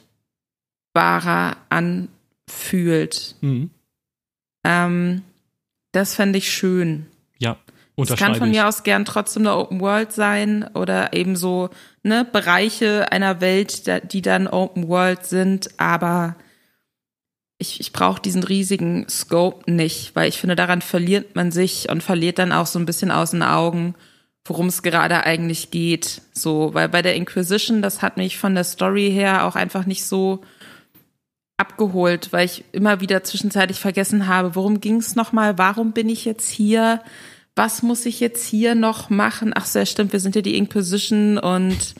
anfühlt. 1.69 3.35
Mhm. 3.41 3.71
Ähm, 4.63 5.21
das 5.91 6.15
fände 6.15 6.37
ich 6.37 6.49
schön. 6.51 7.07
Es 8.03 8.15
kann 8.15 8.35
von 8.35 8.49
mir 8.51 8.67
aus 8.67 8.83
gern 8.83 9.05
trotzdem 9.05 9.43
eine 9.43 9.55
Open 9.55 9.79
World 9.79 10.11
sein 10.11 10.69
oder 10.73 11.13
eben 11.13 11.35
so 11.35 11.69
ne, 12.03 12.25
Bereiche 12.31 13.11
einer 13.11 13.41
Welt, 13.41 14.11
die 14.11 14.21
dann 14.21 14.47
Open 14.47 14.87
World 14.87 15.25
sind, 15.25 15.69
aber 15.77 16.35
ich, 17.59 17.79
ich 17.81 17.91
brauche 17.91 18.21
diesen 18.21 18.43
riesigen 18.43 19.07
Scope 19.09 19.69
nicht, 19.71 20.15
weil 20.15 20.29
ich 20.29 20.39
finde, 20.39 20.55
daran 20.55 20.81
verliert 20.81 21.35
man 21.35 21.51
sich 21.51 21.89
und 21.89 22.01
verliert 22.01 22.39
dann 22.39 22.53
auch 22.53 22.65
so 22.65 22.79
ein 22.79 22.85
bisschen 22.85 23.11
aus 23.11 23.31
den 23.31 23.43
Augen, 23.43 23.95
worum 24.45 24.67
es 24.67 24.81
gerade 24.81 25.23
eigentlich 25.25 25.69
geht. 25.69 26.21
So, 26.31 26.73
weil 26.73 26.87
bei 26.87 27.01
der 27.01 27.15
Inquisition, 27.15 27.81
das 27.81 28.01
hat 28.01 28.15
mich 28.15 28.37
von 28.37 28.55
der 28.55 28.63
Story 28.63 29.11
her 29.11 29.45
auch 29.45 29.55
einfach 29.55 29.85
nicht 29.85 30.05
so 30.05 30.41
abgeholt, 31.57 32.31
weil 32.31 32.45
ich 32.45 32.63
immer 32.71 33.01
wieder 33.01 33.23
zwischenzeitlich 33.25 33.79
vergessen 33.79 34.27
habe, 34.27 34.55
worum 34.55 34.79
ging 34.79 34.95
es 34.95 35.15
nochmal, 35.15 35.57
warum 35.57 35.91
bin 35.91 36.07
ich 36.07 36.23
jetzt 36.23 36.49
hier? 36.49 37.01
Was 37.59 37.83
muss 37.83 38.05
ich 38.05 38.21
jetzt 38.21 38.45
hier 38.47 38.73
noch 38.73 39.09
machen? 39.09 39.51
Ach, 39.53 39.65
sehr 39.65 39.85
stimmt, 39.85 40.13
wir 40.13 40.21
sind 40.21 40.33
ja 40.33 40.41
die 40.41 40.55
Inquisition 40.57 41.37
und 41.37 41.93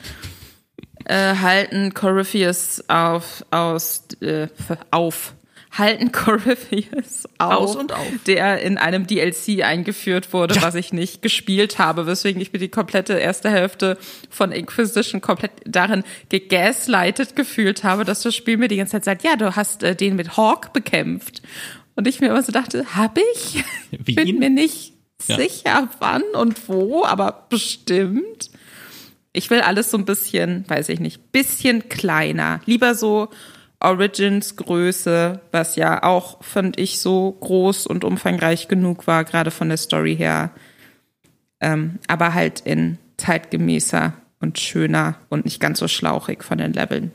äh, 1.03 1.35
halten 1.35 1.93
Corypheus 1.93 2.81
auf, 2.87 3.43
aus, 3.51 4.05
äh, 4.21 4.47
auf. 4.91 5.33
Halten 5.77 6.11
Corypheus 6.13 7.25
auf, 7.39 7.51
Aus 7.53 7.75
und 7.75 7.91
auf. 7.91 8.07
der 8.25 8.61
in 8.61 8.77
einem 8.77 9.05
DLC 9.05 9.61
eingeführt 9.63 10.31
wurde, 10.31 10.55
Ja. 10.55 10.61
was 10.61 10.75
ich 10.75 10.93
nicht 10.93 11.21
gespielt 11.21 11.77
habe, 11.77 12.07
weswegen 12.07 12.41
ich 12.41 12.53
mir 12.53 12.59
die 12.59 12.69
komplette 12.69 13.13
erste 13.13 13.49
Hälfte 13.51 13.97
von 14.29 14.51
Inquisition 14.53 15.19
komplett 15.19 15.51
darin 15.65 16.03
gegaslightet 16.29 17.35
gefühlt 17.35 17.83
habe, 17.83 18.05
dass 18.05 18.21
das 18.21 18.33
Spiel 18.33 18.55
mir 18.57 18.69
die 18.69 18.77
ganze 18.77 18.93
Zeit 18.93 19.03
sagt, 19.05 19.23
ja, 19.23 19.35
du 19.35 19.55
hast 19.57 19.83
äh, 19.83 19.93
den 19.95 20.15
mit 20.15 20.37
Hawk 20.37 20.71
bekämpft. 20.71 21.41
Und 21.95 22.07
ich 22.07 22.21
mir 22.21 22.27
immer 22.29 22.43
so 22.43 22.51
dachte, 22.53 22.95
hab 22.95 23.19
ich? 23.33 23.63
Wie 23.91 24.15
Bin 24.15 24.39
mir 24.39 24.49
nicht 24.49 24.93
Ja. 25.27 25.37
sicher, 25.37 25.89
wann 25.99 26.23
und 26.33 26.67
wo, 26.69 27.05
aber 27.05 27.45
bestimmt. 27.49 28.49
Ich 29.33 29.49
will 29.49 29.61
alles 29.61 29.91
so 29.91 29.97
ein 29.97 30.05
bisschen, 30.05 30.65
weiß 30.67 30.89
ich 30.89 30.99
nicht, 30.99 31.31
bisschen 31.31 31.87
kleiner. 31.89 32.61
Lieber 32.65 32.95
so 32.95 33.29
Origins 33.79 34.55
Größe, 34.55 35.39
was 35.51 35.75
ja 35.75 36.03
auch, 36.03 36.43
fand 36.43 36.79
ich, 36.79 36.99
so 36.99 37.31
groß 37.39 37.87
und 37.87 38.03
umfangreich 38.03 38.67
genug 38.67 39.07
war, 39.07 39.23
gerade 39.23 39.51
von 39.51 39.69
der 39.69 39.77
Story 39.77 40.15
her. 40.15 40.51
Ähm, 41.61 41.99
aber 42.07 42.33
halt 42.33 42.61
in 42.61 42.97
zeitgemäßer 43.17 44.13
und 44.39 44.59
schöner 44.59 45.15
und 45.29 45.45
nicht 45.45 45.59
ganz 45.59 45.79
so 45.79 45.87
schlauchig 45.87 46.43
von 46.43 46.57
den 46.57 46.73
Leveln. 46.73 47.11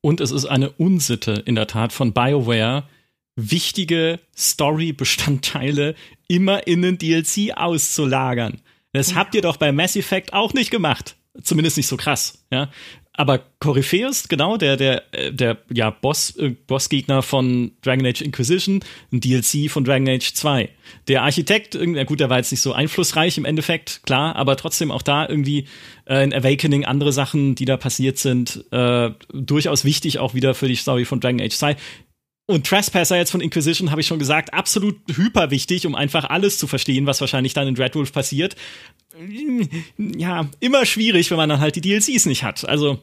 Und 0.00 0.20
es 0.20 0.30
ist 0.30 0.46
eine 0.46 0.70
Unsitte 0.70 1.42
in 1.46 1.54
der 1.54 1.66
Tat 1.66 1.92
von 1.92 2.12
BioWare, 2.12 2.84
wichtige 3.36 4.20
Story-Bestandteile 4.36 5.94
immer 6.28 6.66
in 6.66 6.82
den 6.82 6.98
DLC 6.98 7.56
auszulagern. 7.56 8.60
Das 8.92 9.14
habt 9.14 9.34
ihr 9.34 9.42
doch 9.42 9.56
bei 9.56 9.72
Mass 9.72 9.96
Effect 9.96 10.32
auch 10.32 10.54
nicht 10.54 10.70
gemacht. 10.70 11.16
Zumindest 11.42 11.76
nicht 11.76 11.88
so 11.88 11.96
krass, 11.96 12.44
ja. 12.52 12.70
Aber 13.16 13.40
Corypheus, 13.60 14.26
genau, 14.26 14.56
der, 14.56 14.76
der, 14.76 15.14
äh, 15.14 15.32
der, 15.32 15.58
ja, 15.72 15.90
Boss, 15.90 16.36
äh, 16.36 16.48
Bossgegner 16.48 17.22
von 17.22 17.70
Dragon 17.80 18.04
Age 18.04 18.22
Inquisition, 18.22 18.80
ein 19.12 19.20
DLC 19.20 19.70
von 19.70 19.84
Dragon 19.84 20.08
Age 20.08 20.34
2. 20.34 20.68
Der 21.06 21.22
Architekt, 21.22 21.78
na 21.80 22.02
gut, 22.02 22.18
der 22.18 22.28
war 22.28 22.38
jetzt 22.38 22.50
nicht 22.50 22.60
so 22.60 22.72
einflussreich 22.72 23.38
im 23.38 23.44
Endeffekt, 23.44 24.02
klar, 24.04 24.34
aber 24.34 24.56
trotzdem 24.56 24.90
auch 24.90 25.02
da 25.02 25.28
irgendwie 25.28 25.66
äh, 26.06 26.24
in 26.24 26.34
Awakening, 26.34 26.84
andere 26.84 27.12
Sachen, 27.12 27.54
die 27.54 27.66
da 27.66 27.76
passiert 27.76 28.18
sind, 28.18 28.64
äh, 28.72 29.10
durchaus 29.32 29.84
wichtig 29.84 30.18
auch 30.18 30.34
wieder 30.34 30.54
für 30.54 30.66
die 30.66 30.74
Story 30.74 31.04
von 31.04 31.20
Dragon 31.20 31.40
Age 31.40 31.54
2. 31.54 31.76
Und 32.46 32.66
Trespasser 32.66 33.16
jetzt 33.16 33.30
von 33.30 33.40
Inquisition 33.40 33.90
habe 33.90 34.02
ich 34.02 34.06
schon 34.06 34.18
gesagt, 34.18 34.52
absolut 34.52 34.96
hyper 35.14 35.50
wichtig, 35.50 35.86
um 35.86 35.94
einfach 35.94 36.24
alles 36.24 36.58
zu 36.58 36.66
verstehen, 36.66 37.06
was 37.06 37.20
wahrscheinlich 37.20 37.54
dann 37.54 37.68
in 37.68 37.74
Dreadwolf 37.74 38.12
passiert. 38.12 38.54
Ja, 39.96 40.50
immer 40.60 40.84
schwierig, 40.84 41.30
wenn 41.30 41.38
man 41.38 41.48
dann 41.48 41.60
halt 41.60 41.76
die 41.76 41.80
DLCs 41.80 42.26
nicht 42.26 42.44
hat. 42.44 42.68
Also, 42.68 43.02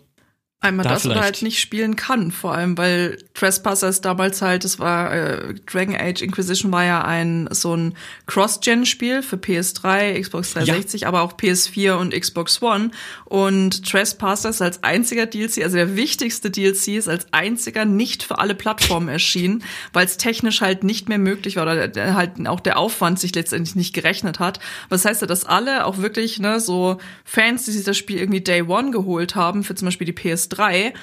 Einmal 0.64 0.84
Da 0.84 0.92
das 0.92 1.06
oder 1.06 1.16
vielleicht. 1.16 1.24
halt 1.26 1.42
nicht 1.42 1.60
spielen 1.60 1.96
kann, 1.96 2.32
vor 2.32 2.54
allem, 2.54 2.78
weil 2.78 3.18
Trespasser 3.34 3.90
ist 3.90 4.06
damals 4.06 4.44
halt, 4.44 4.64
das 4.64 4.78
war, 4.78 5.12
äh, 5.12 5.56
Dragon 5.66 5.96
Age 5.96 6.22
Inquisition 6.22 6.72
war 6.72 6.86
ja 6.86 7.04
ein, 7.04 7.50
so 7.52 7.76
ein 7.76 7.96
Cross-Gen-Spiel 8.28 9.24
für 9.24 9.38
PS3, 9.38 10.20
Xbox 10.22 10.54
360, 10.54 11.08
aber 11.08 11.22
auch 11.22 11.34
PS4 11.34 11.94
und 11.98 12.14
Xbox 12.14 12.62
One. 12.62 12.92
Und 13.26 13.90
Trespasser 13.90 14.50
ist 14.50 14.62
als 14.62 14.84
einziger 14.84 15.26
DLC, 15.26 15.64
also 15.64 15.78
der 15.78 15.96
wichtigste 15.96 16.52
DLC 16.52 16.90
ist 16.98 17.08
als 17.08 17.26
einziger 17.32 17.86
nicht 17.86 18.24
für 18.24 18.40
alle 18.40 18.56
Plattformen 18.56 19.08
erschienen, 19.10 19.64
weil 19.94 20.06
es 20.06 20.18
technisch 20.18 20.62
halt 20.62 20.84
nicht 20.84 21.10
mehr 21.10 21.18
möglich 21.20 21.56
war 21.56 21.64
oder 21.64 21.76
der- 21.76 21.88
der 21.88 22.16
halt 22.16 22.48
auch 22.48 22.60
der 22.60 22.78
Aufwand 22.78 23.20
sich 23.20 23.34
letztendlich 23.36 23.76
nicht 23.76 23.94
gerechnet 23.94 24.40
hat. 24.40 24.60
Was 24.90 25.06
heißt 25.06 25.22
ja, 25.22 25.28
dass 25.28 25.46
alle 25.46 25.86
auch 25.86 25.98
wirklich, 25.98 26.40
ne, 26.40 26.60
so 26.60 26.98
Fans, 27.26 27.66
die 27.66 27.72
sich 27.72 27.84
das 27.84 27.98
Spiel 27.98 28.18
irgendwie 28.20 28.42
Day 28.42 28.62
One 28.64 28.92
geholt 28.92 29.36
haben, 29.36 29.64
für 29.64 29.76
zum 29.76 29.88
Beispiel 29.88 30.06
die 30.06 30.14
PS3, 30.52 30.94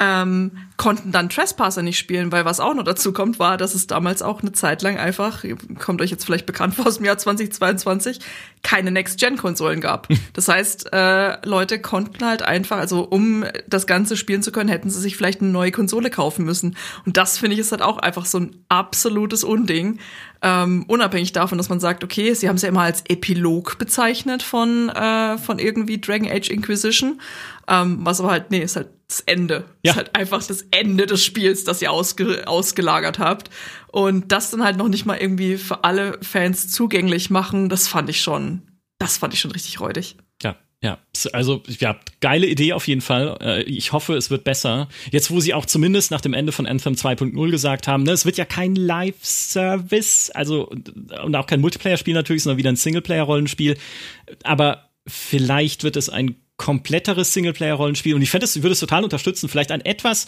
ähm, 0.00 0.50
konnten 0.76 1.12
dann 1.12 1.28
Trespasser 1.28 1.82
nicht 1.82 1.98
spielen, 1.98 2.32
weil 2.32 2.44
was 2.44 2.58
auch 2.58 2.74
noch 2.74 2.82
dazu 2.82 3.12
kommt, 3.12 3.38
war, 3.38 3.56
dass 3.56 3.76
es 3.76 3.86
damals 3.86 4.22
auch 4.22 4.42
eine 4.42 4.50
Zeit 4.50 4.82
lang 4.82 4.98
einfach, 4.98 5.44
kommt 5.78 6.02
euch 6.02 6.10
jetzt 6.10 6.24
vielleicht 6.24 6.46
bekannt 6.46 6.74
vor 6.76 6.88
aus 6.88 6.96
dem 6.96 7.04
Jahr 7.04 7.16
2022, 7.16 8.18
keine 8.62 8.90
Next-Gen-Konsolen 8.90 9.80
gab. 9.80 10.08
Das 10.32 10.48
heißt, 10.48 10.92
äh, 10.92 11.46
Leute 11.46 11.80
konnten 11.80 12.26
halt 12.26 12.42
einfach, 12.42 12.78
also 12.78 13.04
um 13.04 13.44
das 13.68 13.86
Ganze 13.86 14.16
spielen 14.16 14.42
zu 14.42 14.50
können, 14.50 14.68
hätten 14.68 14.90
sie 14.90 15.00
sich 15.00 15.16
vielleicht 15.16 15.40
eine 15.40 15.50
neue 15.50 15.70
Konsole 15.70 16.10
kaufen 16.10 16.44
müssen. 16.44 16.76
Und 17.06 17.16
das 17.16 17.38
finde 17.38 17.54
ich 17.54 17.60
ist 17.60 17.70
halt 17.70 17.82
auch 17.82 17.98
einfach 17.98 18.26
so 18.26 18.38
ein 18.38 18.64
absolutes 18.68 19.44
Unding. 19.44 20.00
Ähm, 20.46 20.84
unabhängig 20.88 21.32
davon, 21.32 21.56
dass 21.56 21.70
man 21.70 21.80
sagt, 21.80 22.04
okay, 22.04 22.34
sie 22.34 22.50
haben 22.50 22.56
es 22.56 22.62
ja 22.62 22.68
immer 22.68 22.82
als 22.82 23.02
Epilog 23.08 23.78
bezeichnet 23.78 24.42
von, 24.42 24.90
äh, 24.90 25.38
von 25.38 25.58
irgendwie 25.58 25.98
Dragon 25.98 26.30
Age 26.30 26.50
Inquisition. 26.50 27.18
Ähm, 27.66 28.00
was 28.02 28.20
aber 28.20 28.30
halt, 28.30 28.50
nee, 28.50 28.58
ist 28.62 28.76
halt 28.76 28.90
das 29.08 29.20
Ende. 29.20 29.64
Ja. 29.82 29.92
Ist 29.92 29.96
halt 29.96 30.14
einfach 30.14 30.46
das 30.46 30.66
Ende 30.70 31.06
des 31.06 31.24
Spiels, 31.24 31.64
das 31.64 31.80
ihr 31.80 31.90
ausge 31.90 32.46
ausgelagert 32.46 33.18
habt. 33.18 33.48
Und 33.90 34.32
das 34.32 34.50
dann 34.50 34.62
halt 34.62 34.76
noch 34.76 34.88
nicht 34.88 35.06
mal 35.06 35.16
irgendwie 35.16 35.56
für 35.56 35.82
alle 35.82 36.18
Fans 36.20 36.70
zugänglich 36.70 37.30
machen, 37.30 37.70
das 37.70 37.88
fand 37.88 38.10
ich 38.10 38.20
schon, 38.20 38.60
das 38.98 39.16
fand 39.16 39.32
ich 39.32 39.40
schon 39.40 39.52
richtig 39.52 39.80
räudig. 39.80 40.18
Ja. 40.84 40.98
Also, 41.32 41.62
ja, 41.80 41.98
geile 42.20 42.46
Idee 42.46 42.74
auf 42.74 42.86
jeden 42.86 43.00
Fall. 43.00 43.38
Äh, 43.40 43.62
Ich 43.62 43.92
hoffe, 43.92 44.14
es 44.16 44.28
wird 44.28 44.44
besser. 44.44 44.88
Jetzt, 45.10 45.30
wo 45.30 45.40
sie 45.40 45.54
auch 45.54 45.64
zumindest 45.64 46.10
nach 46.10 46.20
dem 46.20 46.34
Ende 46.34 46.52
von 46.52 46.66
Anthem 46.66 46.92
2.0 46.92 47.50
gesagt 47.50 47.88
haben, 47.88 48.02
ne, 48.02 48.12
es 48.12 48.26
wird 48.26 48.36
ja 48.36 48.44
kein 48.44 48.76
Live-Service, 48.76 50.30
also, 50.34 50.70
und 51.24 51.34
auch 51.36 51.46
kein 51.46 51.62
Multiplayer-Spiel 51.62 52.12
natürlich, 52.12 52.42
sondern 52.42 52.58
wieder 52.58 52.70
ein 52.70 52.76
Singleplayer-Rollenspiel. 52.76 53.78
Aber 54.42 54.90
vielleicht 55.06 55.84
wird 55.84 55.96
es 55.96 56.10
ein 56.10 56.36
kompletteres 56.58 57.32
Singleplayer-Rollenspiel 57.32 58.14
und 58.14 58.20
ich 58.20 58.30
fände 58.30 58.44
es, 58.44 58.56
würde 58.56 58.72
es 58.72 58.80
total 58.80 59.04
unterstützen, 59.04 59.48
vielleicht 59.48 59.72
ein 59.72 59.80
etwas 59.80 60.26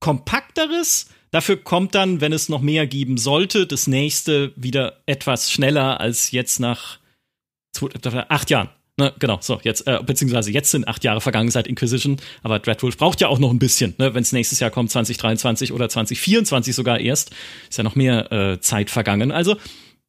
kompakteres. 0.00 1.08
Dafür 1.30 1.56
kommt 1.56 1.94
dann, 1.94 2.20
wenn 2.20 2.34
es 2.34 2.50
noch 2.50 2.60
mehr 2.60 2.86
geben 2.86 3.16
sollte, 3.16 3.66
das 3.66 3.86
nächste 3.86 4.52
wieder 4.56 5.00
etwas 5.06 5.50
schneller 5.50 6.00
als 6.00 6.32
jetzt 6.32 6.60
nach 6.60 6.98
zwei, 7.72 8.28
acht 8.28 8.50
Jahren. 8.50 8.68
Ne, 8.98 9.12
genau, 9.18 9.38
so, 9.42 9.60
jetzt, 9.62 9.86
äh, 9.86 10.00
beziehungsweise 10.04 10.50
jetzt 10.50 10.70
sind 10.70 10.88
acht 10.88 11.04
Jahre 11.04 11.20
vergangen 11.20 11.50
seit 11.50 11.66
Inquisition, 11.66 12.16
aber 12.42 12.58
Dreadwolf 12.58 12.96
braucht 12.96 13.20
ja 13.20 13.28
auch 13.28 13.38
noch 13.38 13.50
ein 13.50 13.58
bisschen, 13.58 13.94
ne, 13.98 14.14
wenn 14.14 14.22
es 14.22 14.32
nächstes 14.32 14.58
Jahr 14.58 14.70
kommt, 14.70 14.90
2023 14.90 15.72
oder 15.72 15.90
2024 15.90 16.74
sogar 16.74 16.98
erst, 16.98 17.30
ist 17.68 17.76
ja 17.76 17.84
noch 17.84 17.94
mehr 17.94 18.32
äh, 18.32 18.60
Zeit 18.60 18.88
vergangen. 18.88 19.32
Also, 19.32 19.56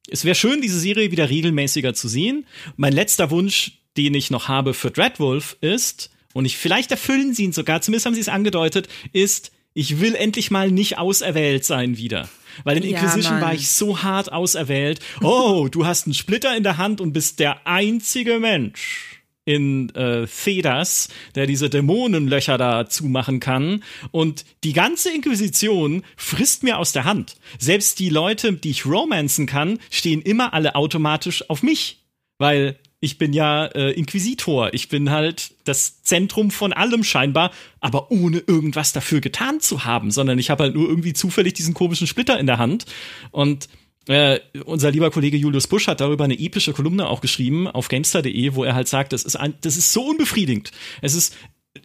es 0.09 0.23
wäre 0.23 0.35
schön, 0.35 0.61
diese 0.61 0.80
Serie 0.80 1.11
wieder 1.11 1.30
regelmäßiger 1.30 1.93
zu 1.93 2.07
sehen. 2.07 2.45
Mein 2.77 2.93
letzter 2.93 3.30
Wunsch, 3.30 3.81
den 3.97 4.14
ich 4.14 4.31
noch 4.31 4.47
habe 4.47 4.73
für 4.73 4.89
Dreadwolf 4.89 5.57
ist, 5.59 6.09
und 6.34 6.45
ich, 6.45 6.55
vielleicht 6.55 6.91
erfüllen 6.91 7.34
sie 7.34 7.43
ihn 7.43 7.51
sogar, 7.51 7.81
zumindest 7.81 8.05
haben 8.05 8.14
sie 8.14 8.22
es 8.22 8.30
angedeutet, 8.30 8.88
ist, 9.11 9.51
ich 9.73 9.99
will 9.99 10.15
endlich 10.15 10.49
mal 10.49 10.72
nicht 10.72 10.97
auserwählt 10.97 11.65
sein 11.65 11.97
wieder. 11.97 12.30
Weil 12.63 12.77
in 12.77 12.84
Inquisition 12.84 13.35
ja, 13.35 13.41
war 13.41 13.53
ich 13.53 13.69
so 13.69 14.03
hart 14.03 14.31
auserwählt. 14.31 14.99
Oh, 15.21 15.67
du 15.69 15.85
hast 15.85 16.05
einen 16.05 16.13
Splitter 16.13 16.55
in 16.55 16.63
der 16.63 16.77
Hand 16.77 17.01
und 17.01 17.13
bist 17.13 17.39
der 17.39 17.65
einzige 17.65 18.39
Mensch 18.39 19.17
in 19.47 19.95
äh, 19.95 20.27
Thedas, 20.27 21.07
der 21.35 21.47
diese 21.47 21.69
Dämonenlöcher 21.69 22.57
da 22.57 22.89
zumachen 22.89 23.39
kann. 23.39 23.81
Und 24.11 24.43
die 24.65 24.73
ganze 24.73 25.09
Inquisition 25.09 26.03
frisst 26.17 26.63
mir 26.63 26.77
aus 26.77 26.91
der 26.91 27.05
Hand. 27.05 27.38
Selbst 27.57 27.99
die 27.99 28.09
Leute, 28.09 28.51
die 28.51 28.71
ich 28.71 28.85
romanzen 28.85 29.45
kann, 29.45 29.79
stehen 29.89 30.21
immer 30.21 30.53
alle 30.53 30.75
automatisch 30.75 31.49
auf 31.49 31.63
mich. 31.63 32.03
Weil 32.39 32.77
ich 32.99 33.18
bin 33.18 33.34
ja 33.34 33.65
äh, 33.68 33.91
Inquisitor. 33.91 34.74
Ich 34.74 34.90
bin 34.90 35.11
halt 35.11 35.53
das 35.65 36.02
Zentrum 36.02 36.49
von 36.49 36.74
allem 36.74 37.03
scheinbar, 37.03 37.52
aber 37.80 38.11
ohne 38.11 38.40
irgendwas 38.40 38.91
dafür 38.91 39.22
getan 39.22 39.60
zu 39.60 39.86
haben, 39.86 40.10
sondern 40.10 40.40
ich 40.40 40.49
habe 40.49 40.64
halt 40.64 40.76
nur 40.76 40.90
irgendwie 40.90 41.14
zufällig 41.14 41.53
diesen 41.53 41.74
komischen 41.74 42.07
Splitter 42.07 42.40
in 42.40 42.48
der 42.48 42.57
Hand. 42.57 42.86
Und 43.32 43.69
äh, 44.07 44.40
unser 44.65 44.90
lieber 44.90 45.11
Kollege 45.11 45.38
Julius 45.38 45.68
Busch 45.68 45.88
hat 45.88 46.02
darüber 46.02 46.24
eine 46.24 46.40
epische 46.40 46.74
Kolumne 46.74 47.07
auch 47.07 47.22
geschrieben 47.22 47.68
auf 47.68 47.88
gamestar.de, 47.88 48.56
wo 48.56 48.64
er 48.64 48.74
halt 48.74 48.88
sagt, 48.88 49.14
das 49.14 49.24
ist, 49.24 49.36
ein, 49.36 49.53
das 49.61 49.78
ist 49.78 49.94
so 49.94 50.03
unbefriedigend. 50.03 50.72
Es 51.02 51.14
ist 51.14 51.36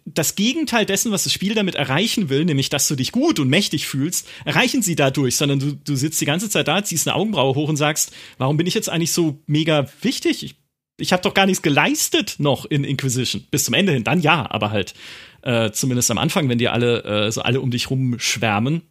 das 0.07 0.35
Gegenteil 0.35 0.87
dessen, 0.87 1.13
was 1.13 1.25
das 1.25 1.33
Spiel 1.35 1.55
damit 1.55 1.75
erreichen 1.75 2.31
will, 2.31 2.47
nämlich 2.47 2.71
dass 2.71 2.89
du 2.89 2.95
dich 2.95 3.13
gut 3.13 3.39
und 3.39 3.49
mächtig 3.49 3.87
fühlst, 3.87 4.27
erreichen 4.47 4.81
sie 4.81 4.97
dadurch, 4.97 5.37
sondern 5.37 5.59
du, 5.59 5.73
du 5.73 5.97
sitzt 5.97 6.21
die 6.21 6.25
ganze 6.25 6.49
Zeit 6.49 6.69
da, 6.69 6.83
ziehst 6.83 7.07
eine 7.07 7.15
Augenbraue 7.17 7.55
hoch 7.55 7.69
und 7.69 7.77
sagst, 7.77 8.13
warum 8.39 8.57
bin 8.57 8.67
ich 8.67 8.73
jetzt 8.73 8.89
eigentlich 8.89 9.13
so 9.13 9.43
mega 9.47 9.87
wichtig? 10.01 10.45
Ich 10.45 10.62
ich 10.99 11.13
habe 11.13 11.23
doch 11.23 11.35
gar 11.35 11.47
nichts 11.47 11.63
geleistet 11.63 12.37
noch 12.39 12.65
in 12.65 12.85
Inquisition. 12.85 13.45
Bis 13.51 13.65
zum 13.65 13.75
Ende 13.75 13.93
hin, 13.93 14.05
dann 14.05 14.21
ja, 14.21 14.51
aber 14.51 14.71
halt 14.71 14.95
äh, 15.43 15.71
zumindest 15.73 16.11
am 16.11 16.19
Anfang, 16.19 16.49
wenn 16.49 16.59
die 16.59 16.69
alle 16.69 17.05
äh, 17.05 17.33
so 17.33 17.43
alle 17.43 17.61
um 17.61 17.71
dich 17.71 17.91
rumschwärmen. 17.91 18.83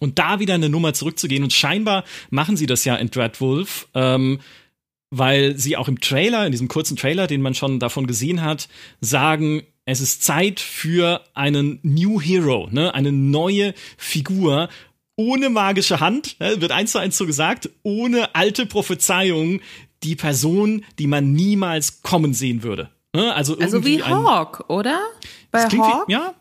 Und 0.00 0.18
da 0.18 0.40
wieder 0.40 0.54
eine 0.54 0.68
Nummer 0.68 0.94
zurückzugehen 0.94 1.44
und 1.44 1.52
scheinbar 1.52 2.04
machen 2.30 2.56
sie 2.56 2.66
das 2.66 2.84
ja 2.84 2.96
in 2.96 3.10
Dreadwolf, 3.10 3.88
ähm, 3.94 4.40
weil 5.10 5.56
sie 5.58 5.76
auch 5.76 5.88
im 5.88 6.00
Trailer, 6.00 6.46
in 6.46 6.52
diesem 6.52 6.68
kurzen 6.68 6.96
Trailer, 6.96 7.26
den 7.26 7.42
man 7.42 7.54
schon 7.54 7.78
davon 7.78 8.06
gesehen 8.06 8.40
hat, 8.40 8.68
sagen, 9.00 9.62
es 9.84 10.00
ist 10.00 10.22
Zeit 10.22 10.60
für 10.60 11.22
einen 11.34 11.78
New 11.82 12.20
Hero, 12.20 12.68
ne, 12.70 12.94
eine 12.94 13.12
neue 13.12 13.74
Figur, 13.96 14.68
ohne 15.16 15.50
magische 15.50 16.00
Hand, 16.00 16.40
ne, 16.40 16.60
wird 16.60 16.72
eins 16.72 16.92
zu 16.92 16.98
eins 16.98 17.16
so 17.16 17.26
gesagt, 17.26 17.68
ohne 17.82 18.34
alte 18.34 18.64
Prophezeiungen, 18.64 19.60
die 20.02 20.16
Person, 20.16 20.84
die 20.98 21.06
man 21.06 21.32
niemals 21.32 22.02
kommen 22.02 22.34
sehen 22.34 22.62
würde. 22.62 22.90
Ne? 23.14 23.34
Also, 23.34 23.58
also 23.58 23.84
wie 23.84 24.02
Hawk, 24.02 24.64
oder? 24.68 25.00
Bei 25.50 25.64
Hawk? 25.64 26.08
Wie, 26.08 26.12
ja. 26.12 26.34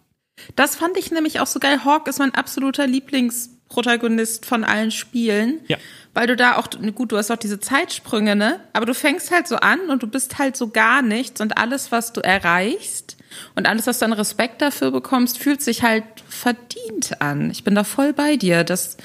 Das 0.55 0.75
fand 0.75 0.97
ich 0.97 1.11
nämlich 1.11 1.39
auch 1.39 1.47
so 1.47 1.59
geil. 1.59 1.83
Hawk 1.85 2.07
ist 2.07 2.19
mein 2.19 2.33
absoluter 2.33 2.87
Lieblingsprotagonist 2.87 4.45
von 4.45 4.63
allen 4.63 4.91
Spielen. 4.91 5.59
Ja. 5.67 5.77
Weil 6.13 6.27
du 6.27 6.35
da 6.35 6.57
auch, 6.57 6.67
gut, 6.95 7.11
du 7.11 7.17
hast 7.17 7.31
auch 7.31 7.37
diese 7.37 7.59
Zeitsprünge, 7.59 8.35
ne? 8.35 8.59
Aber 8.73 8.85
du 8.85 8.93
fängst 8.93 9.31
halt 9.31 9.47
so 9.47 9.57
an 9.57 9.79
und 9.89 10.03
du 10.03 10.07
bist 10.07 10.39
halt 10.39 10.57
so 10.57 10.69
gar 10.69 11.01
nichts 11.01 11.39
und 11.39 11.57
alles, 11.57 11.91
was 11.91 12.11
du 12.11 12.21
erreichst 12.21 13.17
und 13.55 13.67
alles, 13.67 13.87
was 13.87 13.99
du 13.99 14.05
an 14.05 14.13
Respekt 14.13 14.61
dafür 14.61 14.91
bekommst, 14.91 15.37
fühlt 15.37 15.61
sich 15.61 15.83
halt 15.83 16.03
verdient 16.27 17.21
an. 17.21 17.49
Ich 17.49 17.63
bin 17.63 17.75
da 17.75 17.83
voll 17.83 18.11
bei 18.11 18.35
dir. 18.35 18.63
Das, 18.63 18.97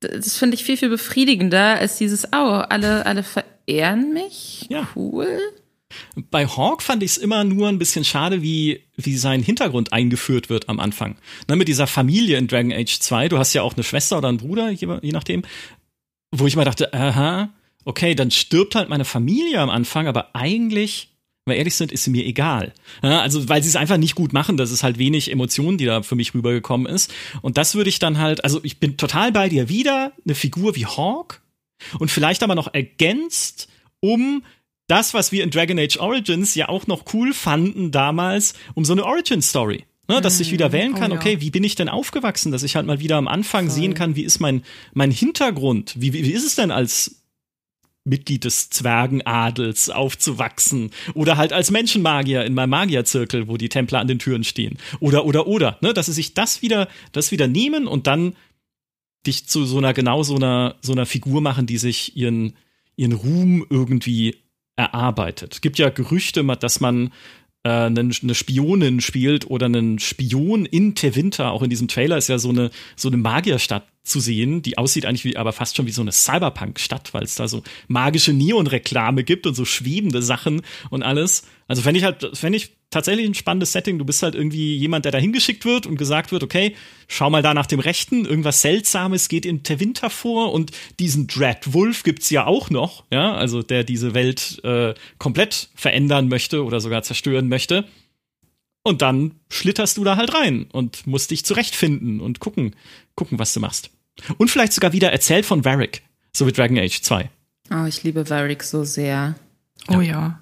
das 0.00 0.36
finde 0.36 0.56
ich 0.56 0.64
viel, 0.64 0.76
viel 0.76 0.88
befriedigender 0.88 1.76
als 1.76 1.98
dieses, 1.98 2.26
oh, 2.26 2.62
alle, 2.68 3.06
alle 3.06 3.24
ehren 3.66 4.12
mich. 4.12 4.66
Ja. 4.68 4.88
Cool. 4.96 5.38
Bei 6.30 6.46
Hawk 6.46 6.82
fand 6.82 7.02
ich 7.02 7.12
es 7.12 7.18
immer 7.18 7.44
nur 7.44 7.68
ein 7.68 7.78
bisschen 7.78 8.04
schade, 8.04 8.42
wie, 8.42 8.84
wie 8.96 9.16
sein 9.16 9.42
Hintergrund 9.42 9.92
eingeführt 9.92 10.48
wird 10.48 10.68
am 10.68 10.80
Anfang. 10.80 11.16
Ne, 11.48 11.56
mit 11.56 11.68
dieser 11.68 11.86
Familie 11.86 12.38
in 12.38 12.46
Dragon 12.46 12.72
Age 12.72 13.00
2, 13.00 13.28
du 13.28 13.38
hast 13.38 13.52
ja 13.54 13.62
auch 13.62 13.74
eine 13.74 13.82
Schwester 13.82 14.18
oder 14.18 14.28
einen 14.28 14.38
Bruder, 14.38 14.70
je, 14.70 14.86
je 15.02 15.12
nachdem, 15.12 15.42
wo 16.30 16.46
ich 16.46 16.56
mal 16.56 16.64
dachte, 16.64 16.94
aha, 16.94 17.50
okay, 17.84 18.14
dann 18.14 18.30
stirbt 18.30 18.74
halt 18.74 18.88
meine 18.88 19.04
Familie 19.04 19.60
am 19.60 19.70
Anfang, 19.70 20.06
aber 20.06 20.34
eigentlich, 20.34 21.09
wir 21.46 21.56
ehrlich 21.56 21.74
sind, 21.74 21.92
ist 21.92 22.04
sie 22.04 22.10
mir 22.10 22.24
egal. 22.26 22.72
Ja, 23.02 23.20
also, 23.20 23.48
weil 23.48 23.62
sie 23.62 23.68
es 23.68 23.76
einfach 23.76 23.96
nicht 23.96 24.14
gut 24.14 24.32
machen, 24.32 24.56
das 24.56 24.70
ist 24.70 24.82
halt 24.82 24.98
wenig 24.98 25.30
Emotionen, 25.30 25.78
die 25.78 25.86
da 25.86 26.02
für 26.02 26.14
mich 26.14 26.34
rübergekommen 26.34 26.86
ist. 26.86 27.12
Und 27.42 27.56
das 27.56 27.74
würde 27.74 27.90
ich 27.90 27.98
dann 27.98 28.18
halt, 28.18 28.44
also 28.44 28.60
ich 28.62 28.78
bin 28.78 28.96
total 28.96 29.32
bei 29.32 29.48
dir 29.48 29.68
wieder, 29.68 30.12
eine 30.24 30.34
Figur 30.34 30.76
wie 30.76 30.86
Hawk, 30.86 31.42
und 31.98 32.10
vielleicht 32.10 32.42
aber 32.42 32.54
noch 32.54 32.72
ergänzt 32.72 33.68
um 34.00 34.44
das, 34.86 35.14
was 35.14 35.32
wir 35.32 35.44
in 35.44 35.50
Dragon 35.50 35.78
Age 35.78 35.98
Origins 35.98 36.54
ja 36.54 36.68
auch 36.68 36.86
noch 36.86 37.14
cool 37.14 37.32
fanden 37.32 37.90
damals, 37.90 38.54
um 38.74 38.84
so 38.84 38.92
eine 38.92 39.04
Origin 39.04 39.42
Story. 39.42 39.84
Ne, 40.08 40.20
dass 40.20 40.40
ich 40.40 40.50
wieder 40.50 40.70
mhm. 40.70 40.72
wählen 40.72 40.94
kann, 40.96 41.12
oh, 41.12 41.14
ja. 41.14 41.20
okay, 41.20 41.40
wie 41.40 41.52
bin 41.52 41.62
ich 41.62 41.76
denn 41.76 41.88
aufgewachsen, 41.88 42.50
dass 42.50 42.64
ich 42.64 42.74
halt 42.74 42.84
mal 42.84 42.98
wieder 42.98 43.16
am 43.16 43.28
Anfang 43.28 43.66
Voll. 43.66 43.74
sehen 43.76 43.94
kann, 43.94 44.16
wie 44.16 44.24
ist 44.24 44.40
mein, 44.40 44.64
mein 44.92 45.12
Hintergrund, 45.12 45.94
wie, 45.96 46.12
wie, 46.12 46.24
wie 46.24 46.32
ist 46.32 46.44
es 46.44 46.56
denn 46.56 46.72
als 46.72 47.19
Mitglied 48.04 48.44
des 48.44 48.70
Zwergenadels 48.70 49.90
aufzuwachsen 49.90 50.90
oder 51.14 51.36
halt 51.36 51.52
als 51.52 51.70
Menschenmagier 51.70 52.44
in 52.44 52.54
meinem 52.54 52.70
Magierzirkel, 52.70 53.46
wo 53.48 53.56
die 53.56 53.68
Templer 53.68 54.00
an 54.00 54.08
den 54.08 54.18
Türen 54.18 54.44
stehen 54.44 54.78
oder 55.00 55.26
oder 55.26 55.46
oder, 55.46 55.78
ne, 55.82 55.92
dass 55.92 56.06
sie 56.06 56.12
sich 56.12 56.34
das 56.34 56.62
wieder 56.62 56.88
das 57.12 57.30
wieder 57.30 57.46
nehmen 57.46 57.86
und 57.86 58.06
dann 58.06 58.34
dich 59.26 59.46
zu 59.46 59.66
so 59.66 59.78
einer 59.78 59.92
genau 59.92 60.22
so 60.22 60.36
einer 60.36 60.76
so 60.80 60.92
einer 60.92 61.06
Figur 61.06 61.42
machen, 61.42 61.66
die 61.66 61.78
sich 61.78 62.16
ihren 62.16 62.54
ihren 62.96 63.12
Ruhm 63.12 63.66
irgendwie 63.68 64.36
erarbeitet. 64.76 65.54
Es 65.54 65.60
gibt 65.60 65.78
ja 65.78 65.90
Gerüchte, 65.90 66.42
dass 66.58 66.80
man 66.80 67.12
äh, 67.64 67.68
eine, 67.68 68.34
Spionin 68.34 69.00
spielt 69.00 69.50
oder 69.50 69.66
einen 69.66 69.98
Spion 69.98 70.64
in 70.64 70.94
Tevinter. 70.94 71.50
Auch 71.50 71.62
in 71.62 71.70
diesem 71.70 71.88
Trailer 71.88 72.16
ist 72.16 72.28
ja 72.28 72.38
so 72.38 72.48
eine 72.48 72.70
so 72.96 73.08
eine 73.08 73.18
Magierstadt 73.18 73.86
zu 74.02 74.20
sehen, 74.20 74.62
die 74.62 74.78
aussieht 74.78 75.06
eigentlich 75.06 75.24
wie 75.24 75.36
aber 75.36 75.52
fast 75.52 75.76
schon 75.76 75.86
wie 75.86 75.92
so 75.92 76.00
eine 76.00 76.12
Cyberpunk-Stadt, 76.12 77.12
weil 77.12 77.22
es 77.22 77.34
da 77.34 77.48
so 77.48 77.62
magische 77.86 78.32
Neon-Reklame 78.32 79.24
gibt 79.24 79.46
und 79.46 79.54
so 79.54 79.64
schwebende 79.64 80.22
Sachen 80.22 80.62
und 80.88 81.02
alles. 81.02 81.44
Also 81.68 81.82
fände 81.82 81.98
ich 81.98 82.04
halt, 82.04 82.36
fände 82.36 82.56
ich 82.56 82.76
tatsächlich 82.90 83.26
ein 83.26 83.34
spannendes 83.34 83.72
Setting. 83.72 83.98
Du 83.98 84.04
bist 84.04 84.22
halt 84.22 84.34
irgendwie 84.34 84.76
jemand, 84.76 85.04
der 85.04 85.12
da 85.12 85.18
hingeschickt 85.18 85.64
wird 85.64 85.86
und 85.86 85.96
gesagt 85.96 86.32
wird, 86.32 86.42
okay, 86.42 86.74
schau 87.08 87.30
mal 87.30 87.42
da 87.42 87.54
nach 87.54 87.66
dem 87.66 87.78
Rechten, 87.78 88.24
irgendwas 88.24 88.62
Seltsames 88.62 89.28
geht 89.28 89.46
in 89.46 89.62
Tevinter 89.62 90.10
vor 90.10 90.52
und 90.52 90.72
diesen 90.98 91.26
Dreadwolf 91.26 92.02
gibt's 92.02 92.30
ja 92.30 92.46
auch 92.46 92.70
noch, 92.70 93.04
ja, 93.12 93.34
also 93.34 93.62
der 93.62 93.84
diese 93.84 94.14
Welt 94.14 94.60
äh, 94.64 94.94
komplett 95.18 95.68
verändern 95.74 96.28
möchte 96.28 96.64
oder 96.64 96.80
sogar 96.80 97.02
zerstören 97.02 97.48
möchte. 97.48 97.84
Und 98.82 99.02
dann 99.02 99.32
schlitterst 99.50 99.96
du 99.96 100.04
da 100.04 100.16
halt 100.16 100.34
rein 100.34 100.66
und 100.72 101.06
musst 101.06 101.30
dich 101.30 101.44
zurechtfinden 101.44 102.20
und 102.20 102.40
gucken, 102.40 102.74
gucken, 103.14 103.38
was 103.38 103.52
du 103.52 103.60
machst. 103.60 103.90
Und 104.38 104.50
vielleicht 104.50 104.72
sogar 104.72 104.92
wieder 104.92 105.12
erzählt 105.12 105.44
von 105.44 105.64
Varric, 105.64 106.02
so 106.32 106.46
wie 106.46 106.52
Dragon 106.52 106.78
Age 106.78 107.00
2. 107.00 107.28
Oh, 107.72 107.84
ich 107.86 108.02
liebe 108.02 108.28
Varric 108.28 108.62
so 108.62 108.84
sehr. 108.84 109.34
Oh 109.88 110.00
ja 110.00 110.40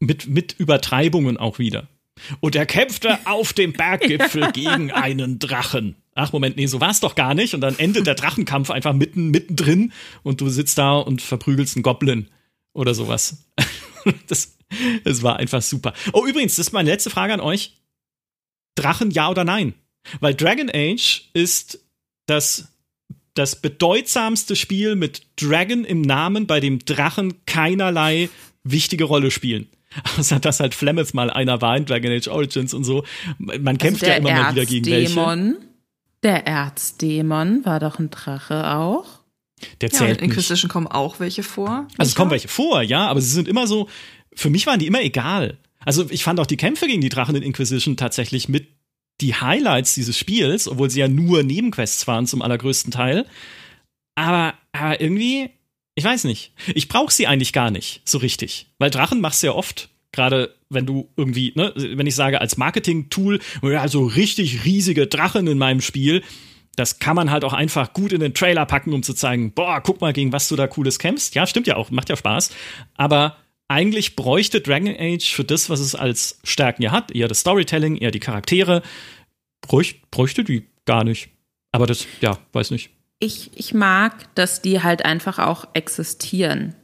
mit, 0.00 0.26
mit 0.26 0.54
Übertreibungen 0.58 1.36
auch 1.36 1.58
wieder. 1.58 1.86
Und 2.40 2.56
er 2.56 2.66
kämpfte 2.66 3.18
auf 3.26 3.52
dem 3.52 3.72
Berggipfel 3.72 4.50
gegen 4.52 4.90
einen 4.90 5.38
Drachen. 5.38 5.96
Ach, 6.14 6.32
Moment, 6.32 6.56
nee, 6.56 6.66
so 6.66 6.80
war 6.80 6.90
es 6.90 7.00
doch 7.00 7.14
gar 7.14 7.34
nicht. 7.34 7.54
Und 7.54 7.60
dann 7.60 7.78
endet 7.78 8.06
der 8.06 8.14
Drachenkampf 8.14 8.70
einfach 8.70 8.92
mitten, 8.92 9.30
mittendrin 9.30 9.92
und 10.22 10.40
du 10.40 10.48
sitzt 10.48 10.76
da 10.76 10.96
und 10.96 11.22
verprügelst 11.22 11.76
einen 11.76 11.82
Goblin 11.82 12.26
oder 12.72 12.94
sowas. 12.94 13.46
das, 14.26 14.56
das 15.04 15.22
war 15.22 15.36
einfach 15.36 15.62
super. 15.62 15.92
Oh, 16.12 16.26
übrigens, 16.26 16.56
das 16.56 16.68
ist 16.68 16.72
meine 16.72 16.90
letzte 16.90 17.10
Frage 17.10 17.34
an 17.34 17.40
euch. 17.40 17.76
Drachen 18.74 19.10
ja 19.10 19.28
oder 19.28 19.44
nein? 19.44 19.74
Weil 20.20 20.34
Dragon 20.34 20.70
Age 20.72 21.28
ist 21.34 21.84
das, 22.26 22.68
das 23.34 23.60
bedeutsamste 23.60 24.56
Spiel 24.56 24.96
mit 24.96 25.26
Dragon 25.36 25.84
im 25.84 26.00
Namen, 26.00 26.46
bei 26.46 26.60
dem 26.60 26.78
Drachen 26.78 27.44
keinerlei 27.46 28.30
wichtige 28.64 29.04
Rolle 29.04 29.30
spielen. 29.30 29.68
Außer 30.18 30.38
dass 30.38 30.60
halt 30.60 30.74
Flemeth 30.74 31.14
mal 31.14 31.30
einer 31.30 31.60
war 31.60 31.76
in 31.76 31.84
Dragon 31.84 32.12
Age 32.12 32.28
Origins 32.28 32.74
und 32.74 32.84
so. 32.84 33.04
Man 33.38 33.66
also 33.66 33.78
kämpft 33.78 34.02
also 34.02 34.12
ja 34.12 34.18
immer 34.18 34.30
mal 34.30 34.52
wieder 34.52 34.66
gegen 34.66 34.86
welche. 34.86 35.56
Der 36.22 36.46
Erzdämon 36.46 37.64
war 37.64 37.80
doch 37.80 37.98
ein 37.98 38.10
Drache 38.10 38.74
auch. 38.76 39.19
Der 39.80 39.90
zählt 39.90 40.10
ja, 40.10 40.16
in 40.16 40.30
Inquisition 40.30 40.68
kommen 40.68 40.86
auch 40.86 41.20
welche 41.20 41.42
vor. 41.42 41.86
Also 41.98 42.10
es 42.10 42.14
kommen 42.14 42.30
welche 42.30 42.48
vor, 42.48 42.82
ja, 42.82 43.06
aber 43.06 43.20
sie 43.20 43.30
sind 43.30 43.48
immer 43.48 43.66
so, 43.66 43.88
für 44.34 44.50
mich 44.50 44.66
waren 44.66 44.78
die 44.78 44.86
immer 44.86 45.02
egal. 45.02 45.58
Also 45.84 46.06
ich 46.10 46.24
fand 46.24 46.40
auch 46.40 46.46
die 46.46 46.56
Kämpfe 46.56 46.86
gegen 46.86 47.00
die 47.00 47.08
Drachen 47.08 47.34
in 47.34 47.42
Inquisition 47.42 47.96
tatsächlich 47.96 48.48
mit 48.48 48.68
die 49.20 49.34
Highlights 49.34 49.94
dieses 49.94 50.16
Spiels, 50.16 50.68
obwohl 50.68 50.90
sie 50.90 51.00
ja 51.00 51.08
nur 51.08 51.42
Nebenquests 51.42 52.06
waren 52.06 52.26
zum 52.26 52.42
allergrößten 52.42 52.90
Teil. 52.90 53.26
Aber, 54.14 54.54
aber 54.72 55.00
irgendwie, 55.00 55.50
ich 55.94 56.04
weiß 56.04 56.24
nicht. 56.24 56.52
Ich 56.74 56.88
brauche 56.88 57.12
sie 57.12 57.26
eigentlich 57.26 57.52
gar 57.52 57.70
nicht 57.70 58.02
so 58.04 58.18
richtig. 58.18 58.66
Weil 58.78 58.90
Drachen 58.90 59.20
machst 59.20 59.42
du 59.42 59.48
ja 59.48 59.54
oft. 59.54 59.88
Gerade 60.12 60.54
wenn 60.70 60.86
du 60.86 61.08
irgendwie, 61.16 61.52
ne, 61.54 61.72
wenn 61.76 62.06
ich 62.06 62.14
sage, 62.14 62.40
als 62.40 62.56
Marketing-Tool, 62.56 63.40
also 63.62 64.06
richtig 64.06 64.64
riesige 64.64 65.06
Drachen 65.06 65.46
in 65.46 65.58
meinem 65.58 65.80
Spiel, 65.80 66.22
das 66.76 66.98
kann 66.98 67.16
man 67.16 67.30
halt 67.30 67.44
auch 67.44 67.52
einfach 67.52 67.92
gut 67.92 68.12
in 68.12 68.20
den 68.20 68.34
Trailer 68.34 68.66
packen, 68.66 68.92
um 68.92 69.02
zu 69.02 69.14
zeigen, 69.14 69.52
boah, 69.52 69.80
guck 69.80 70.00
mal, 70.00 70.12
gegen 70.12 70.32
was 70.32 70.48
du 70.48 70.56
da 70.56 70.66
Cooles 70.66 70.98
kämpfst. 70.98 71.34
Ja, 71.34 71.46
stimmt 71.46 71.66
ja 71.66 71.76
auch, 71.76 71.90
macht 71.90 72.08
ja 72.08 72.16
Spaß. 72.16 72.50
Aber 72.96 73.36
eigentlich 73.68 74.16
bräuchte 74.16 74.60
Dragon 74.60 74.96
Age 74.98 75.32
für 75.32 75.44
das, 75.44 75.70
was 75.70 75.80
es 75.80 75.94
als 75.94 76.40
Stärken 76.42 76.82
ja 76.82 76.90
hat, 76.90 77.12
eher 77.12 77.28
das 77.28 77.40
Storytelling, 77.40 77.96
eher 77.96 78.10
die 78.10 78.20
Charaktere, 78.20 78.82
bräuchte, 79.60 80.44
die 80.44 80.66
gar 80.86 81.04
nicht. 81.04 81.28
Aber 81.72 81.86
das, 81.86 82.06
ja, 82.20 82.38
weiß 82.52 82.70
nicht. 82.70 82.90
Ich, 83.20 83.50
ich 83.54 83.74
mag, 83.74 84.34
dass 84.34 84.62
die 84.62 84.82
halt 84.82 85.04
einfach 85.04 85.38
auch 85.38 85.68
existieren. 85.74 86.74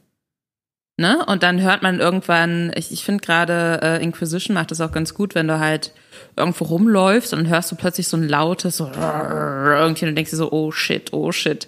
Ne? 0.98 1.22
Und 1.26 1.42
dann 1.42 1.60
hört 1.60 1.82
man 1.82 2.00
irgendwann, 2.00 2.72
ich, 2.74 2.90
ich 2.90 3.04
finde 3.04 3.22
gerade 3.22 3.80
äh, 3.82 4.02
Inquisition 4.02 4.54
macht 4.54 4.70
das 4.70 4.80
auch 4.80 4.92
ganz 4.92 5.12
gut, 5.12 5.34
wenn 5.34 5.46
du 5.46 5.58
halt 5.58 5.92
irgendwo 6.36 6.64
rumläufst 6.64 7.34
und 7.34 7.48
hörst 7.48 7.70
du 7.70 7.76
plötzlich 7.76 8.08
so 8.08 8.16
ein 8.16 8.26
lautes 8.26 8.78
so 8.78 8.90
irgendwie 8.94 10.06
und 10.06 10.14
denkst 10.14 10.30
dir 10.30 10.36
so, 10.36 10.50
oh 10.52 10.72
shit, 10.72 11.12
oh 11.12 11.32
shit. 11.32 11.66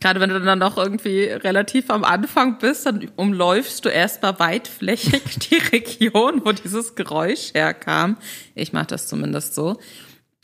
Gerade 0.00 0.20
wenn 0.20 0.30
du 0.30 0.40
dann 0.40 0.58
noch 0.58 0.78
irgendwie 0.78 1.24
relativ 1.24 1.90
am 1.90 2.02
Anfang 2.02 2.58
bist, 2.58 2.86
dann 2.86 3.08
umläufst 3.16 3.84
du 3.84 3.90
erstmal 3.90 4.38
weitflächig 4.40 5.22
die 5.50 5.58
Region, 5.58 6.40
wo 6.42 6.52
dieses 6.52 6.94
Geräusch 6.94 7.52
herkam. 7.52 8.16
Ich 8.54 8.72
mache 8.72 8.86
das 8.86 9.06
zumindest 9.06 9.54
so. 9.54 9.78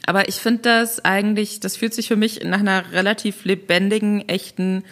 Aber 0.05 0.29
ich 0.29 0.37
finde 0.37 0.63
das 0.63 1.03
eigentlich, 1.03 1.61
das 1.61 1.79
fühlt 1.79 1.95
sich 1.95 2.09
für 2.09 2.17
mich 2.17 2.45
nach 2.45 2.61
einer 2.61 2.93
relativ 2.93 3.45
lebendigen, 3.45 4.29
echten 4.29 4.85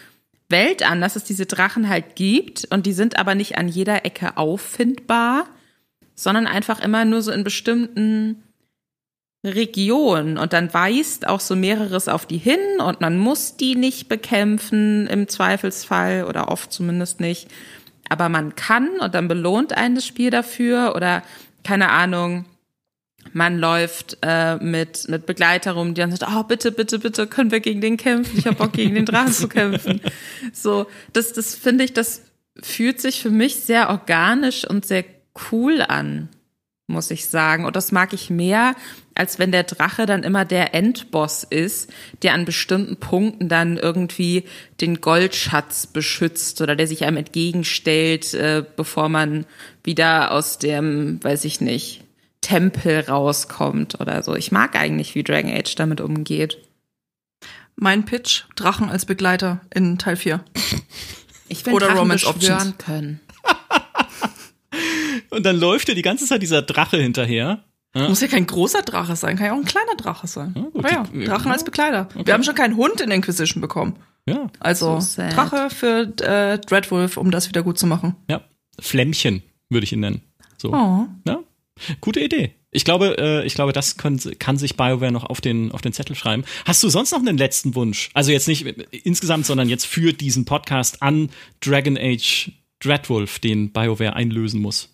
Welt 0.48 0.89
an, 0.89 1.01
dass 1.01 1.16
es 1.16 1.24
diese 1.24 1.47
Drachen 1.47 1.89
halt 1.89 2.14
gibt 2.14 2.66
und 2.70 2.86
die 2.86 2.93
sind 2.93 3.18
aber 3.18 3.35
nicht 3.35 3.59
an 3.59 3.68
jeder 3.68 4.05
Ecke 4.05 4.36
auffindbar, 4.36 5.47
sondern 6.14 6.47
einfach 6.47 6.81
immer 6.81 7.05
nur 7.05 7.23
so 7.23 7.32
in 7.32 7.44
bestimmten 7.44 8.43
Region 9.44 10.39
und 10.39 10.52
dann 10.52 10.73
weist 10.73 11.28
auch 11.28 11.40
so 11.40 11.55
mehreres 11.55 12.09
auf 12.09 12.27
die 12.27 12.39
hin 12.39 12.60
und 12.78 13.01
man 13.01 13.18
muss 13.18 13.56
die 13.56 13.77
nicht 13.77 14.09
bekämpfen 14.09 15.06
im 15.06 15.28
Zweifelsfall 15.28 16.24
oder 16.24 16.48
oft 16.48 16.73
zumindest 16.73 17.20
nicht. 17.20 17.48
Aber 18.09 18.28
man 18.28 18.55
kann 18.55 18.89
und 19.01 19.14
dann 19.14 19.28
belohnt 19.28 19.77
einen 19.77 19.97
das 19.97 20.06
Spiel 20.06 20.31
dafür 20.31 20.94
oder 20.94 21.23
keine 21.64 21.90
Ahnung, 21.90 22.44
man 23.32 23.59
läuft 23.59 24.19
äh, 24.23 24.57
mit, 24.57 25.09
mit 25.09 25.27
Begleiter 25.27 25.73
rum, 25.73 25.94
die 25.94 26.01
dann 26.01 26.15
sagt, 26.15 26.31
oh, 26.35 26.43
bitte, 26.43 26.73
bitte, 26.73 26.98
bitte, 26.98 27.27
können 27.27 27.51
wir 27.51 27.61
gegen 27.61 27.81
den 27.81 27.97
kämpfen? 27.97 28.39
Ich 28.39 28.47
habe 28.47 28.57
Bock, 28.57 28.73
gegen 28.73 28.94
den 28.94 29.07
Drachen 29.07 29.32
zu 29.32 29.48
kämpfen. 29.48 30.01
So, 30.53 30.86
das, 31.12 31.32
das 31.32 31.55
finde 31.55 31.85
ich, 31.85 31.93
das 31.93 32.23
fühlt 32.62 33.01
sich 33.01 33.20
für 33.20 33.31
mich 33.31 33.57
sehr 33.57 33.90
organisch 33.90 34.66
und 34.69 34.86
sehr 34.86 35.05
cool 35.51 35.82
an 35.82 36.28
muss 36.86 37.11
ich 37.11 37.27
sagen. 37.27 37.65
Und 37.65 37.77
das 37.77 37.93
mag 37.93 38.12
ich 38.12 38.31
mehr, 38.31 38.74
als 39.15 39.39
wenn 39.39 39.51
der 39.51 39.65
Drache 39.65 40.07
dann 40.07 40.23
immer 40.23 40.44
der 40.44 40.74
Endboss 40.74 41.44
ist, 41.44 41.93
der 42.23 42.35
an 42.35 42.44
bestimmten 42.44 42.97
Punkten 42.97 43.48
dann 43.48 43.77
irgendwie 43.77 44.44
den 44.81 45.01
Goldschatz 45.01 45.86
beschützt 45.86 46.61
oder 46.61 46.77
der 46.77 46.86
sich 46.86 47.05
einem 47.05 47.16
entgegenstellt, 47.16 48.35
äh, 48.35 48.65
bevor 48.77 49.09
man 49.09 49.47
wieder 49.82 50.32
aus 50.32 50.59
dem, 50.59 51.23
weiß 51.23 51.44
ich 51.44 51.61
nicht, 51.61 52.05
Tempel 52.47 53.01
rauskommt 53.01 54.01
oder 54.01 54.23
so. 54.23 54.36
Ich 54.36 54.52
mag 54.52 54.77
eigentlich, 54.77 55.16
wie 55.16 55.24
Dragon 55.24 55.51
Age 55.51 55.74
damit 55.74 56.01
umgeht. 56.01 56.59
Mein 57.74 58.05
Pitch, 58.05 58.44
Drachen 58.55 58.89
als 58.89 59.05
Begleiter 59.05 59.62
in 59.74 59.98
Teil 59.98 60.16
4. 60.16 60.44
Ich 61.48 61.64
will 61.64 61.74
oder 61.74 61.86
Drachen 61.86 62.01
Romance 62.01 62.27
Options. 62.27 62.77
können. 62.78 63.20
Und 65.31 65.47
dann 65.47 65.56
läuft 65.56 65.86
dir 65.86 65.94
die 65.94 66.02
ganze 66.02 66.27
Zeit 66.27 66.43
dieser 66.43 66.60
Drache 66.60 66.97
hinterher. 66.97 67.62
Ja. 67.94 68.09
Muss 68.09 68.20
ja 68.20 68.27
kein 68.27 68.48
großer 68.48 68.82
Drache 68.82 69.14
sein, 69.14 69.36
kann 69.36 69.47
ja 69.47 69.52
auch 69.52 69.59
ein 69.59 69.64
kleiner 69.64 69.94
Drache 69.97 70.27
sein. 70.27 70.55
Ja, 70.56 70.62
gut, 70.62 70.90
ja, 70.90 71.05
die, 71.05 71.24
Drachen 71.24 71.47
ja. 71.47 71.52
als 71.52 71.62
Begleiter. 71.62 72.09
Okay. 72.16 72.27
Wir 72.27 72.35
haben 72.35 72.43
schon 72.43 72.56
keinen 72.56 72.77
Hund 72.77 73.01
in 73.01 73.12
Inquisition 73.12 73.60
bekommen. 73.60 73.97
Ja. 74.28 74.51
Also 74.59 74.98
so 74.98 75.23
Drache 75.23 75.70
für 75.70 76.12
äh, 76.20 76.59
Dreadwolf, 76.59 77.16
um 77.16 77.31
das 77.31 77.48
wieder 77.48 77.62
gut 77.62 77.78
zu 77.78 77.86
machen. 77.86 78.16
Ja. 78.28 78.40
Flämmchen 78.81 79.44
würde 79.70 79.85
ich 79.85 79.93
ihn 79.93 80.01
nennen. 80.01 80.23
So. 80.59 80.73
Oh. 80.73 81.06
Ja. 81.28 81.44
Gute 82.01 82.20
Idee. 82.20 82.55
Ich 82.70 82.85
glaube, 82.85 83.16
äh, 83.19 83.47
ich 83.47 83.55
glaube, 83.55 83.73
das 83.73 83.97
kann, 83.97 84.19
kann 84.39 84.59
sich 84.59 84.77
BioWare 84.77 85.12
noch 85.12 85.24
auf 85.24 85.40
den, 85.40 85.73
auf 85.73 85.81
den 85.81 85.93
Zettel 85.93 86.16
schreiben. 86.16 86.44
Hast 86.65 86.82
du 86.82 86.89
sonst 86.89 87.12
noch 87.12 87.20
einen 87.20 87.39
letzten 87.39 87.74
Wunsch? 87.74 88.11
Also 88.15 88.32
jetzt 88.32 88.48
nicht 88.48 88.66
insgesamt, 89.05 89.47
sondern 89.47 89.69
jetzt 89.69 89.86
für 89.86 90.12
diesen 90.12 90.44
Podcast 90.44 91.03
an 91.03 91.31
Dragon 91.61 91.97
Age 91.98 92.51
Dreadwolf, 92.81 93.39
den 93.39 93.73
BioWare 93.73 94.15
einlösen 94.15 94.61
muss. 94.61 94.90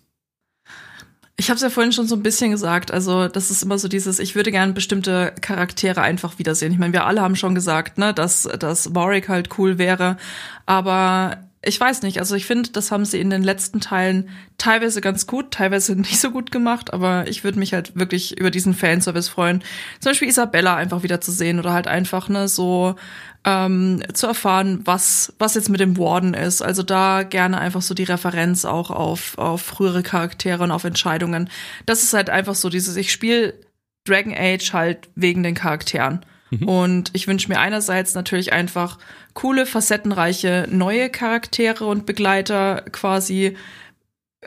Ich 1.35 1.49
habe 1.49 1.55
es 1.55 1.63
ja 1.63 1.69
vorhin 1.69 1.91
schon 1.91 2.07
so 2.07 2.15
ein 2.15 2.23
bisschen 2.23 2.51
gesagt. 2.51 2.91
Also 2.91 3.27
das 3.27 3.49
ist 3.49 3.63
immer 3.63 3.79
so 3.79 3.87
dieses, 3.87 4.19
ich 4.19 4.35
würde 4.35 4.51
gerne 4.51 4.73
bestimmte 4.73 5.33
Charaktere 5.41 6.01
einfach 6.01 6.37
wiedersehen. 6.37 6.71
Ich 6.71 6.77
meine, 6.77 6.93
wir 6.93 7.05
alle 7.05 7.21
haben 7.21 7.35
schon 7.35 7.55
gesagt, 7.55 7.97
ne, 7.97 8.13
dass, 8.13 8.43
dass 8.43 8.93
Warwick 8.93 9.29
halt 9.29 9.57
cool 9.57 9.77
wäre. 9.77 10.17
Aber 10.65 11.49
ich 11.65 11.79
weiß 11.79 12.01
nicht, 12.01 12.19
also 12.19 12.35
ich 12.35 12.45
finde, 12.45 12.69
das 12.71 12.91
haben 12.91 13.05
sie 13.05 13.21
in 13.21 13.29
den 13.29 13.41
letzten 13.41 13.79
Teilen 13.79 14.29
teilweise 14.57 14.99
ganz 14.99 15.27
gut, 15.27 15.51
teilweise 15.51 15.95
nicht 15.99 16.19
so 16.19 16.31
gut 16.31 16.51
gemacht, 16.51 16.93
aber 16.93 17.27
ich 17.27 17.43
würde 17.43 17.57
mich 17.57 17.73
halt 17.73 17.95
wirklich 17.95 18.37
über 18.37 18.51
diesen 18.51 18.73
Fanservice 18.73 19.29
freuen. 19.29 19.63
Zum 19.99 20.11
Beispiel 20.11 20.27
Isabella 20.27 20.75
einfach 20.75 21.03
wieder 21.03 21.21
zu 21.21 21.31
sehen 21.31 21.59
oder 21.59 21.71
halt 21.71 21.87
einfach, 21.87 22.27
ne, 22.27 22.49
so 22.49 22.95
ähm, 23.45 24.03
zu 24.13 24.27
erfahren, 24.27 24.81
was, 24.83 25.33
was 25.39 25.55
jetzt 25.55 25.69
mit 25.69 25.79
dem 25.79 25.97
Warden 25.97 26.33
ist. 26.33 26.61
Also 26.61 26.83
da 26.83 27.23
gerne 27.23 27.59
einfach 27.59 27.81
so 27.81 27.93
die 27.93 28.03
Referenz 28.03 28.65
auch 28.65 28.91
auf, 28.91 29.37
auf 29.37 29.61
frühere 29.61 30.03
Charaktere 30.03 30.63
und 30.63 30.71
auf 30.71 30.83
Entscheidungen. 30.83 31.49
Das 31.85 32.03
ist 32.03 32.13
halt 32.13 32.29
einfach 32.29 32.55
so 32.55 32.69
dieses, 32.69 32.97
ich 32.97 33.11
spiele 33.11 33.53
Dragon 34.05 34.33
Age 34.37 34.73
halt 34.73 35.09
wegen 35.15 35.43
den 35.43 35.55
Charakteren. 35.55 36.25
Mhm. 36.59 36.67
Und 36.67 37.11
ich 37.13 37.27
wünsche 37.27 37.49
mir 37.49 37.59
einerseits 37.59 38.15
natürlich 38.15 38.53
einfach 38.53 38.97
coole, 39.33 39.65
facettenreiche 39.65 40.67
neue 40.69 41.09
Charaktere 41.09 41.85
und 41.85 42.05
Begleiter 42.05 42.83
quasi, 42.91 43.57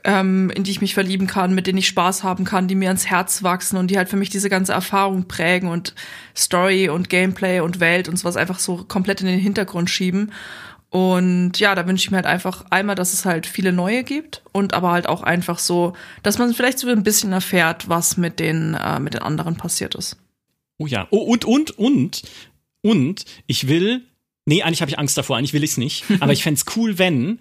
ähm, 0.04 0.50
in 0.50 0.64
die 0.64 0.70
ich 0.70 0.80
mich 0.80 0.94
verlieben 0.94 1.26
kann, 1.26 1.54
mit 1.54 1.66
denen 1.66 1.78
ich 1.78 1.88
Spaß 1.88 2.22
haben 2.22 2.44
kann, 2.44 2.68
die 2.68 2.74
mir 2.74 2.88
ans 2.88 3.06
Herz 3.06 3.42
wachsen 3.42 3.76
und 3.76 3.90
die 3.90 3.96
halt 3.96 4.08
für 4.08 4.16
mich 4.16 4.30
diese 4.30 4.50
ganze 4.50 4.72
Erfahrung 4.72 5.26
prägen 5.26 5.68
und 5.68 5.94
Story 6.36 6.88
und 6.88 7.08
Gameplay 7.08 7.60
und 7.60 7.80
Welt 7.80 8.08
und 8.08 8.18
sowas 8.18 8.36
einfach 8.36 8.58
so 8.58 8.84
komplett 8.84 9.20
in 9.20 9.26
den 9.26 9.40
Hintergrund 9.40 9.90
schieben. 9.90 10.32
Und 10.90 11.58
ja, 11.58 11.74
da 11.74 11.86
wünsche 11.86 12.04
ich 12.04 12.10
mir 12.10 12.18
halt 12.18 12.26
einfach 12.26 12.64
einmal, 12.70 12.94
dass 12.94 13.12
es 13.12 13.24
halt 13.24 13.46
viele 13.46 13.72
neue 13.72 14.04
gibt 14.04 14.42
und 14.52 14.72
aber 14.72 14.92
halt 14.92 15.08
auch 15.08 15.22
einfach 15.22 15.58
so, 15.58 15.94
dass 16.22 16.38
man 16.38 16.54
vielleicht 16.54 16.78
so 16.78 16.88
ein 16.88 17.02
bisschen 17.02 17.32
erfährt, 17.32 17.88
was 17.88 18.16
mit 18.16 18.38
den, 18.38 18.74
äh, 18.74 19.00
mit 19.00 19.14
den 19.14 19.22
anderen 19.22 19.56
passiert 19.56 19.94
ist. 19.94 20.16
Oh 20.78 20.86
ja. 20.86 21.08
Oh, 21.10 21.18
und, 21.18 21.44
und, 21.44 21.78
und, 21.78 22.22
und, 22.82 23.24
ich 23.46 23.68
will, 23.68 24.02
nee, 24.44 24.62
eigentlich 24.62 24.80
habe 24.80 24.90
ich 24.90 24.98
Angst 24.98 25.16
davor, 25.16 25.36
eigentlich 25.36 25.52
will 25.52 25.64
ich 25.64 25.72
es 25.72 25.76
nicht, 25.78 26.04
aber 26.20 26.32
ich 26.32 26.42
fände 26.42 26.60
cool, 26.76 26.98
wenn 26.98 27.40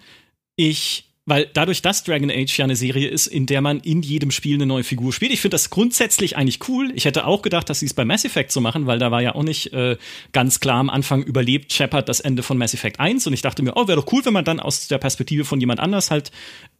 ich 0.56 1.06
weil 1.28 1.50
dadurch, 1.52 1.82
dass 1.82 2.04
Dragon 2.04 2.30
Age 2.30 2.56
ja 2.56 2.64
eine 2.64 2.76
Serie 2.76 3.08
ist, 3.08 3.26
in 3.26 3.46
der 3.46 3.60
man 3.60 3.80
in 3.80 4.00
jedem 4.00 4.30
Spiel 4.30 4.54
eine 4.54 4.66
neue 4.66 4.84
Figur 4.84 5.12
spielt, 5.12 5.32
ich 5.32 5.40
finde 5.40 5.56
das 5.56 5.70
grundsätzlich 5.70 6.36
eigentlich 6.36 6.68
cool. 6.68 6.92
Ich 6.94 7.04
hätte 7.04 7.26
auch 7.26 7.42
gedacht, 7.42 7.68
dass 7.68 7.80
sie 7.80 7.86
es 7.86 7.94
bei 7.94 8.04
Mass 8.04 8.24
Effect 8.24 8.52
so 8.52 8.60
machen, 8.60 8.86
weil 8.86 9.00
da 9.00 9.10
war 9.10 9.20
ja 9.20 9.34
auch 9.34 9.42
nicht 9.42 9.72
äh, 9.72 9.96
ganz 10.30 10.60
klar 10.60 10.76
am 10.76 10.88
Anfang 10.88 11.24
überlebt 11.24 11.72
Shepard 11.72 12.08
das 12.08 12.20
Ende 12.20 12.44
von 12.44 12.56
Mass 12.58 12.74
Effect 12.74 13.00
1 13.00 13.26
und 13.26 13.32
ich 13.32 13.42
dachte 13.42 13.62
mir, 13.62 13.72
oh, 13.74 13.88
wäre 13.88 14.00
doch 14.00 14.12
cool, 14.12 14.24
wenn 14.24 14.34
man 14.34 14.44
dann 14.44 14.60
aus 14.60 14.86
der 14.86 14.98
Perspektive 14.98 15.44
von 15.44 15.58
jemand 15.58 15.80
anders 15.80 16.12
halt 16.12 16.30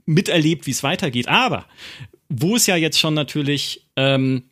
miterlebt, 0.06 0.68
wie 0.68 0.70
es 0.70 0.84
weitergeht. 0.84 1.26
Aber 1.26 1.66
wo 2.28 2.54
es 2.54 2.68
ja 2.68 2.76
jetzt 2.76 3.00
schon 3.00 3.14
natürlich 3.14 3.88
ähm, 3.96 4.44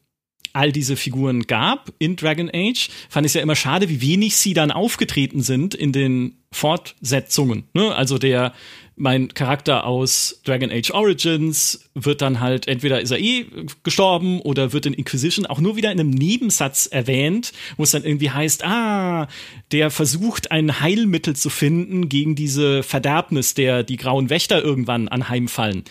all 0.55 0.73
diese 0.73 0.97
Figuren 0.97 1.43
gab 1.43 1.93
in 1.99 2.17
Dragon 2.17 2.51
Age, 2.53 2.89
fand 3.09 3.27
ich 3.27 3.31
es 3.31 3.35
ja 3.35 3.43
immer 3.43 3.57
schade, 3.57 3.89
wie 3.89 4.01
wenig 4.01 4.37
sie 4.37 4.55
dann 4.55 4.71
aufgetreten 4.71 5.43
sind 5.43 5.75
in 5.75 5.93
den 5.93 6.37
Fortsetzungen. 6.53 7.65
Ne? 7.75 7.95
Also 7.95 8.19
der 8.19 8.55
mein 8.97 9.35
Charakter 9.35 9.87
aus 9.87 10.41
Dragon 10.45 10.71
Age 10.71 10.93
Origins 10.93 11.91
wird 11.95 12.23
dann 12.23 12.39
halt 12.41 12.69
entweder 12.69 13.01
ist 13.01 13.11
er 13.11 13.19
eh 13.19 13.47
gestorben 13.83 14.41
oder 14.41 14.73
wird 14.73 14.87
in 14.87 14.95
Inquisition 14.95 15.47
auch 15.47 15.61
nur 15.61 15.77
wieder 15.77 15.91
in 15.91 15.99
einem 15.99 16.11
Nebensatz 16.11 16.87
erwähnt, 16.87 17.53
wo 17.77 17.83
es 17.83 17.91
dann 17.91 18.05
irgendwie 18.05 18.31
heißt, 18.31 18.65
ah, 18.65 19.27
der 19.73 19.91
versucht 19.91 20.53
ein 20.53 20.81
Heilmittel 20.81 21.35
zu 21.35 21.51
finden 21.51 22.09
gegen 22.09 22.37
diese 22.37 22.85
Verderbnis, 22.85 23.55
der 23.55 23.83
die 23.83 23.97
grauen 23.97 24.31
Wächter 24.31 24.63
irgendwann 24.63 25.09
anheimfallen. 25.09 25.83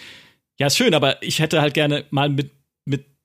Ja, 0.57 0.67
ist 0.67 0.77
schön, 0.77 0.93
aber 0.93 1.21
ich 1.21 1.39
hätte 1.39 1.61
halt 1.61 1.73
gerne 1.73 2.05
mal 2.09 2.29
mit 2.29 2.51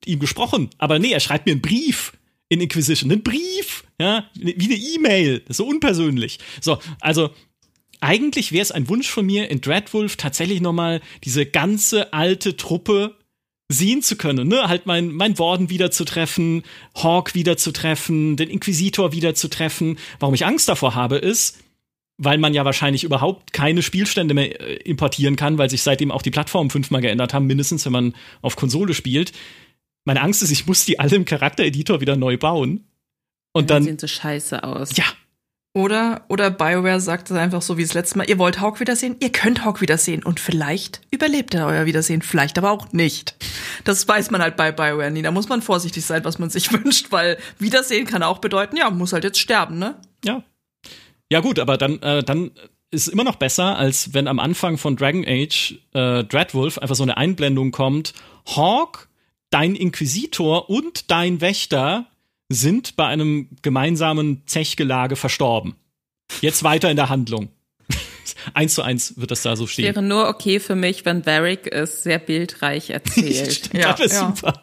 ihm 0.05 0.19
gesprochen. 0.19 0.69
Aber 0.77 0.99
nee, 0.99 1.11
er 1.11 1.19
schreibt 1.19 1.45
mir 1.45 1.53
einen 1.53 1.61
Brief 1.61 2.13
in 2.49 2.61
Inquisition. 2.61 3.11
Einen 3.11 3.23
Brief, 3.23 3.83
ja, 3.99 4.29
wie 4.33 4.65
eine 4.65 4.75
E-Mail. 4.75 5.43
So 5.49 5.65
unpersönlich. 5.65 6.39
So, 6.61 6.79
also 6.99 7.29
eigentlich 8.01 8.51
wäre 8.51 8.61
es 8.61 8.71
ein 8.71 8.89
Wunsch 8.89 9.09
von 9.09 9.25
mir, 9.25 9.49
in 9.49 9.61
Dreadwolf 9.61 10.15
tatsächlich 10.15 10.61
nochmal 10.61 11.01
diese 11.23 11.45
ganze 11.45 12.13
alte 12.13 12.55
Truppe 12.57 13.15
sehen 13.71 14.01
zu 14.01 14.15
können, 14.15 14.47
ne? 14.47 14.67
Halt 14.67 14.87
mein, 14.87 15.11
mein 15.11 15.37
Warden 15.37 15.69
wieder 15.69 15.91
zu 15.91 16.03
treffen, 16.03 16.63
Hawk 16.95 17.35
wieder 17.35 17.55
zu 17.55 17.71
treffen, 17.71 18.35
den 18.35 18.49
Inquisitor 18.49 19.11
wieder 19.11 19.35
zu 19.35 19.47
treffen. 19.47 19.99
Warum 20.19 20.33
ich 20.33 20.45
Angst 20.45 20.67
davor 20.69 20.95
habe, 20.95 21.17
ist, 21.17 21.59
weil 22.17 22.39
man 22.39 22.55
ja 22.55 22.65
wahrscheinlich 22.65 23.03
überhaupt 23.03 23.53
keine 23.53 23.83
Spielstände 23.83 24.33
mehr 24.33 24.59
äh, 24.59 24.75
importieren 24.77 25.35
kann, 25.35 25.59
weil 25.59 25.69
sich 25.69 25.83
seitdem 25.83 26.11
auch 26.11 26.23
die 26.23 26.31
Plattformen 26.31 26.71
fünfmal 26.71 27.01
geändert 27.01 27.33
haben, 27.33 27.45
mindestens 27.45 27.85
wenn 27.85 27.93
man 27.93 28.15
auf 28.41 28.55
Konsole 28.55 28.95
spielt. 28.95 29.33
Meine 30.05 30.21
Angst 30.21 30.41
ist, 30.41 30.51
ich 30.51 30.65
muss 30.65 30.85
die 30.85 30.99
alle 30.99 31.15
im 31.15 31.25
Charaktereditor 31.25 32.01
wieder 32.01 32.15
neu 32.15 32.37
bauen. 32.37 32.85
Und 33.51 33.69
dann, 33.69 33.77
dann 33.77 33.83
sehen 33.83 33.99
so 33.99 34.07
scheiße 34.07 34.63
aus. 34.63 34.95
Ja, 34.95 35.05
oder, 35.75 36.25
oder 36.29 36.49
BioWare 36.49 36.99
sagt 36.99 37.29
es 37.29 37.37
einfach 37.37 37.61
so 37.61 37.77
wie 37.77 37.83
das 37.83 37.93
letzte 37.93 38.17
Mal, 38.17 38.27
ihr 38.27 38.39
wollt 38.39 38.59
Hawk 38.59 38.79
wiedersehen, 38.79 39.15
ihr 39.19 39.31
könnt 39.31 39.63
Hawk 39.63 39.81
wiedersehen 39.81 40.23
und 40.23 40.39
vielleicht 40.39 41.01
überlebt 41.11 41.53
er 41.53 41.67
euer 41.67 41.85
Wiedersehen, 41.85 42.23
vielleicht 42.23 42.57
aber 42.57 42.71
auch 42.71 42.91
nicht. 42.91 43.35
Das 43.83 44.07
weiß 44.07 44.31
man 44.31 44.41
halt 44.41 44.57
bei 44.57 44.71
BioWare 44.71 45.11
nie. 45.11 45.21
Da 45.21 45.31
muss 45.31 45.47
man 45.47 45.61
vorsichtig 45.61 46.03
sein, 46.05 46.25
was 46.25 46.39
man 46.39 46.49
sich 46.49 46.71
wünscht, 46.73 47.11
weil 47.11 47.37
Wiedersehen 47.59 48.07
kann 48.07 48.23
auch 48.23 48.39
bedeuten, 48.39 48.77
ja, 48.77 48.89
muss 48.89 49.13
halt 49.13 49.23
jetzt 49.23 49.39
sterben, 49.39 49.77
ne? 49.77 49.95
Ja. 50.25 50.43
Ja 51.31 51.41
gut, 51.41 51.59
aber 51.59 51.77
dann, 51.77 52.01
äh, 52.01 52.23
dann 52.23 52.49
ist 52.89 53.07
immer 53.07 53.23
noch 53.23 53.35
besser, 53.35 53.77
als 53.77 54.15
wenn 54.15 54.27
am 54.27 54.39
Anfang 54.39 54.79
von 54.79 54.95
Dragon 54.95 55.23
Age 55.27 55.75
äh, 55.93 56.23
Dreadwolf 56.23 56.79
einfach 56.79 56.95
so 56.95 57.03
eine 57.03 57.17
Einblendung 57.17 57.69
kommt, 57.69 58.13
Hawk, 58.47 59.08
dein 59.49 59.75
Inquisitor 59.75 60.69
und 60.69 61.11
dein 61.11 61.41
Wächter 61.41 62.07
sind 62.49 62.95
bei 62.95 63.05
einem 63.05 63.49
gemeinsamen 63.61 64.43
Zechgelage 64.47 65.15
verstorben. 65.15 65.75
Jetzt 66.41 66.63
weiter 66.63 66.89
in 66.89 66.95
der 66.95 67.09
Handlung. 67.09 67.49
eins 68.53 68.75
zu 68.75 68.81
eins 68.81 69.17
wird 69.17 69.31
das 69.31 69.41
da 69.43 69.55
so 69.55 69.67
stehen. 69.67 69.85
Wäre 69.85 70.01
nur 70.01 70.27
okay 70.27 70.59
für 70.59 70.75
mich, 70.75 71.05
wenn 71.05 71.25
Varric 71.25 71.71
es 71.71 72.03
sehr 72.03 72.19
bildreich 72.19 72.89
erzählt. 72.89 73.53
Stimmt, 73.53 73.83
ja, 73.83 73.93
das 73.93 74.13
ja. 74.13 74.33
super. 74.35 74.61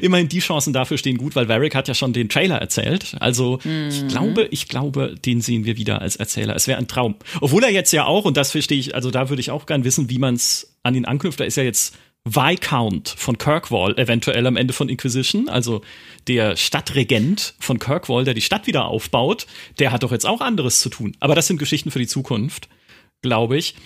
Immerhin 0.00 0.28
die 0.28 0.38
Chancen 0.38 0.72
dafür 0.72 0.96
stehen 0.96 1.18
gut, 1.18 1.34
weil 1.34 1.48
Varric 1.48 1.74
hat 1.74 1.88
ja 1.88 1.94
schon 1.94 2.12
den 2.12 2.28
Trailer 2.28 2.58
erzählt. 2.58 3.16
Also 3.18 3.58
mhm. 3.64 3.88
ich 3.88 4.06
glaube, 4.06 4.46
ich 4.52 4.68
glaube, 4.68 5.16
den 5.16 5.40
sehen 5.40 5.64
wir 5.64 5.76
wieder 5.76 6.00
als 6.00 6.14
Erzähler. 6.14 6.54
Es 6.54 6.68
wäre 6.68 6.78
ein 6.78 6.86
Traum. 6.86 7.16
Obwohl 7.40 7.64
er 7.64 7.70
jetzt 7.70 7.92
ja 7.92 8.04
auch, 8.04 8.24
und 8.24 8.36
das 8.36 8.52
verstehe 8.52 8.78
ich, 8.78 8.94
also 8.94 9.10
da 9.10 9.28
würde 9.28 9.40
ich 9.40 9.50
auch 9.50 9.66
gern 9.66 9.82
wissen, 9.82 10.08
wie 10.08 10.18
man 10.18 10.36
es 10.36 10.76
an 10.84 10.94
ihn 10.94 11.04
anknüpft. 11.04 11.40
Da 11.40 11.44
ist 11.44 11.56
ja 11.56 11.64
jetzt 11.64 11.96
Viscount 12.26 13.08
von 13.08 13.38
Kirkwall 13.38 13.96
eventuell 13.98 14.46
am 14.46 14.56
Ende 14.56 14.72
von 14.72 14.88
Inquisition, 14.88 15.48
also 15.48 15.82
der 16.26 16.56
Stadtregent 16.56 17.54
von 17.60 17.78
Kirkwall, 17.78 18.24
der 18.24 18.34
die 18.34 18.42
Stadt 18.42 18.66
wieder 18.66 18.86
aufbaut, 18.86 19.46
der 19.78 19.92
hat 19.92 20.02
doch 20.02 20.10
jetzt 20.10 20.26
auch 20.26 20.40
anderes 20.40 20.80
zu 20.80 20.88
tun. 20.88 21.16
Aber 21.20 21.36
das 21.36 21.46
sind 21.46 21.58
Geschichten 21.58 21.92
für 21.92 22.00
die 22.00 22.08
Zukunft, 22.08 22.68
glaube 23.22 23.56
ich. 23.56 23.76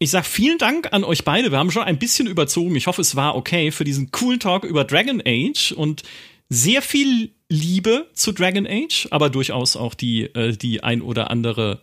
Ich 0.00 0.10
sag 0.10 0.26
vielen 0.26 0.58
Dank 0.58 0.92
an 0.92 1.04
euch 1.04 1.24
beide. 1.24 1.52
Wir 1.52 1.58
haben 1.58 1.70
schon 1.70 1.84
ein 1.84 2.00
bisschen 2.00 2.26
überzogen. 2.26 2.74
Ich 2.74 2.88
hoffe, 2.88 3.00
es 3.00 3.14
war 3.14 3.36
okay 3.36 3.70
für 3.70 3.84
diesen 3.84 4.10
coolen 4.10 4.40
Talk 4.40 4.64
über 4.64 4.82
Dragon 4.82 5.22
Age 5.24 5.70
und 5.70 6.02
sehr 6.48 6.82
viel 6.82 7.30
Liebe 7.48 8.08
zu 8.12 8.32
Dragon 8.32 8.66
Age, 8.66 9.06
aber 9.12 9.30
durchaus 9.30 9.76
auch 9.76 9.94
die, 9.94 10.24
äh, 10.34 10.56
die 10.56 10.82
ein 10.82 11.00
oder 11.00 11.30
andere 11.30 11.80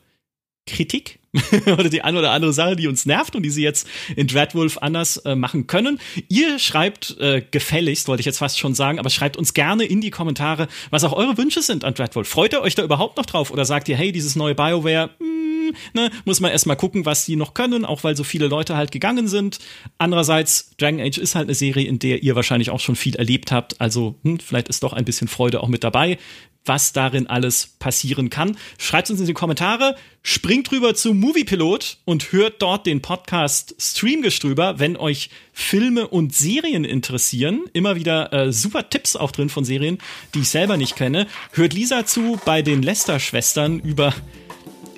Kritik 0.67 1.20
oder 1.67 1.89
die 1.89 2.01
eine 2.01 2.19
oder 2.19 2.31
andere 2.31 2.51
Sache, 2.51 2.75
die 2.75 2.87
uns 2.87 3.05
nervt 3.05 3.35
und 3.35 3.43
die 3.43 3.49
sie 3.49 3.63
jetzt 3.63 3.87
in 4.15 4.27
Dreadwolf 4.27 4.77
anders 4.79 5.17
äh, 5.17 5.35
machen 5.35 5.67
können. 5.67 5.99
Ihr 6.27 6.59
schreibt 6.59 7.17
äh, 7.19 7.41
gefälligst, 7.49 8.07
wollte 8.07 8.19
ich 8.19 8.25
jetzt 8.25 8.39
fast 8.39 8.59
schon 8.59 8.75
sagen, 8.75 8.99
aber 8.99 9.09
schreibt 9.09 9.37
uns 9.37 9.53
gerne 9.53 9.85
in 9.85 10.01
die 10.01 10.11
Kommentare, 10.11 10.67
was 10.89 11.03
auch 11.03 11.13
eure 11.13 11.37
Wünsche 11.37 11.61
sind 11.61 11.85
an 11.85 11.93
Dreadwolf. 11.93 12.27
Freut 12.27 12.53
ihr 12.53 12.61
euch 12.61 12.75
da 12.75 12.83
überhaupt 12.83 13.17
noch 13.17 13.25
drauf 13.25 13.51
oder 13.51 13.63
sagt 13.63 13.87
ihr, 13.87 13.95
hey, 13.95 14.11
dieses 14.11 14.35
neue 14.35 14.55
BioWare, 14.55 15.11
mh, 15.19 15.25
hm, 15.25 15.73
ne, 15.93 16.11
muss 16.25 16.41
man 16.41 16.51
erstmal 16.51 16.75
gucken, 16.75 17.05
was 17.05 17.25
die 17.25 17.37
noch 17.37 17.53
können, 17.53 17.85
auch 17.85 18.03
weil 18.03 18.17
so 18.17 18.23
viele 18.23 18.47
Leute 18.47 18.75
halt 18.75 18.91
gegangen 18.91 19.27
sind. 19.29 19.59
Andererseits, 19.97 20.75
Dragon 20.77 20.99
Age 20.99 21.17
ist 21.17 21.35
halt 21.35 21.45
eine 21.45 21.55
Serie, 21.55 21.87
in 21.87 21.99
der 21.99 22.23
ihr 22.23 22.35
wahrscheinlich 22.35 22.71
auch 22.71 22.79
schon 22.79 22.95
viel 22.95 23.15
erlebt 23.15 23.51
habt, 23.51 23.79
also 23.79 24.15
hm, 24.23 24.39
vielleicht 24.39 24.67
ist 24.67 24.83
doch 24.83 24.91
ein 24.91 25.05
bisschen 25.05 25.29
Freude 25.29 25.63
auch 25.63 25.69
mit 25.69 25.83
dabei 25.83 26.17
was 26.65 26.93
darin 26.93 27.27
alles 27.27 27.75
passieren 27.79 28.29
kann. 28.29 28.57
Schreibt 28.77 29.09
uns 29.09 29.19
in 29.19 29.25
die 29.25 29.33
Kommentare, 29.33 29.95
springt 30.23 30.71
rüber 30.71 30.93
zu 30.93 31.13
Moviepilot 31.13 31.97
und 32.05 32.31
hört 32.31 32.61
dort 32.61 32.85
den 32.85 33.01
Podcast 33.01 33.75
Streamgestrüber, 33.79 34.79
wenn 34.79 34.97
euch 34.97 35.29
Filme 35.53 36.07
und 36.07 36.35
Serien 36.35 36.83
interessieren. 36.83 37.61
Immer 37.73 37.95
wieder 37.95 38.31
äh, 38.31 38.53
super 38.53 38.89
Tipps 38.89 39.15
auch 39.15 39.31
drin 39.31 39.49
von 39.49 39.65
Serien, 39.65 39.97
die 40.33 40.39
ich 40.39 40.49
selber 40.49 40.77
nicht 40.77 40.95
kenne. 40.95 41.27
Hört 41.53 41.73
Lisa 41.73 42.05
zu 42.05 42.39
bei 42.45 42.61
den 42.61 42.83
Lester-Schwestern 42.83 43.79
über 43.79 44.13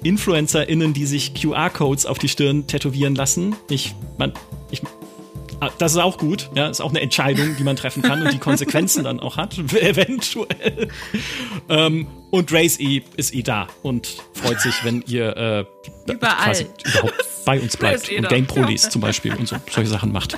InfluencerInnen, 0.03 0.93
die 0.93 1.05
sich 1.05 1.33
QR-Codes 1.33 2.05
auf 2.05 2.19
die 2.19 2.29
Stirn 2.29 2.67
tätowieren 2.67 3.15
lassen. 3.15 3.55
Ich, 3.69 3.95
man, 4.17 4.33
ich 4.69 4.81
das 5.77 5.93
ist 5.93 5.97
auch 5.97 6.17
gut. 6.17 6.49
Ja, 6.55 6.67
ist 6.67 6.81
auch 6.81 6.89
eine 6.89 7.01
Entscheidung, 7.01 7.55
die 7.57 7.63
man 7.63 7.75
treffen 7.75 8.01
kann 8.01 8.21
und 8.21 8.33
die 8.33 8.39
Konsequenzen 8.39 9.03
dann 9.03 9.19
auch 9.19 9.37
hat, 9.37 9.57
eventuell. 9.73 10.89
Ähm, 11.69 12.07
und 12.31 12.51
Race 12.51 12.79
E 12.79 13.01
ist 13.15 13.33
eh 13.33 13.43
da 13.43 13.67
und 13.81 14.17
freut 14.33 14.59
sich, 14.61 14.83
wenn 14.83 15.03
ihr 15.07 15.37
äh, 15.37 16.11
Überall. 16.11 16.65
überhaupt 16.85 17.13
bei 17.45 17.59
uns 17.59 17.77
bleibt 17.77 18.09
und 18.11 18.29
Game 18.29 18.47
Pro 18.47 18.63
liest 18.63 18.91
zum 18.91 19.01
Beispiel 19.01 19.33
und 19.35 19.47
so 19.47 19.57
solche 19.69 19.89
Sachen 19.89 20.11
macht. 20.11 20.37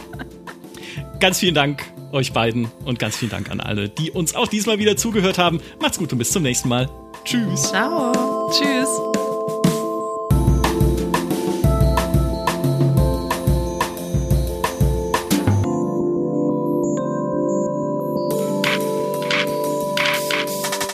Ganz 1.19 1.39
vielen 1.39 1.55
Dank 1.55 1.83
euch 2.11 2.33
beiden 2.33 2.71
und 2.85 2.99
ganz 2.99 3.17
vielen 3.17 3.31
Dank 3.31 3.49
an 3.51 3.59
alle, 3.59 3.89
die 3.89 4.11
uns 4.11 4.35
auch 4.35 4.47
diesmal 4.47 4.79
wieder 4.79 4.97
zugehört 4.97 5.37
haben. 5.37 5.61
Macht's 5.79 5.97
gut 5.97 6.11
und 6.11 6.17
bis 6.17 6.31
zum 6.31 6.43
nächsten 6.43 6.69
Mal. 6.69 6.89
Tschüss. 7.23 7.69
Ciao. 7.69 8.51
Tschüss. 8.51 9.24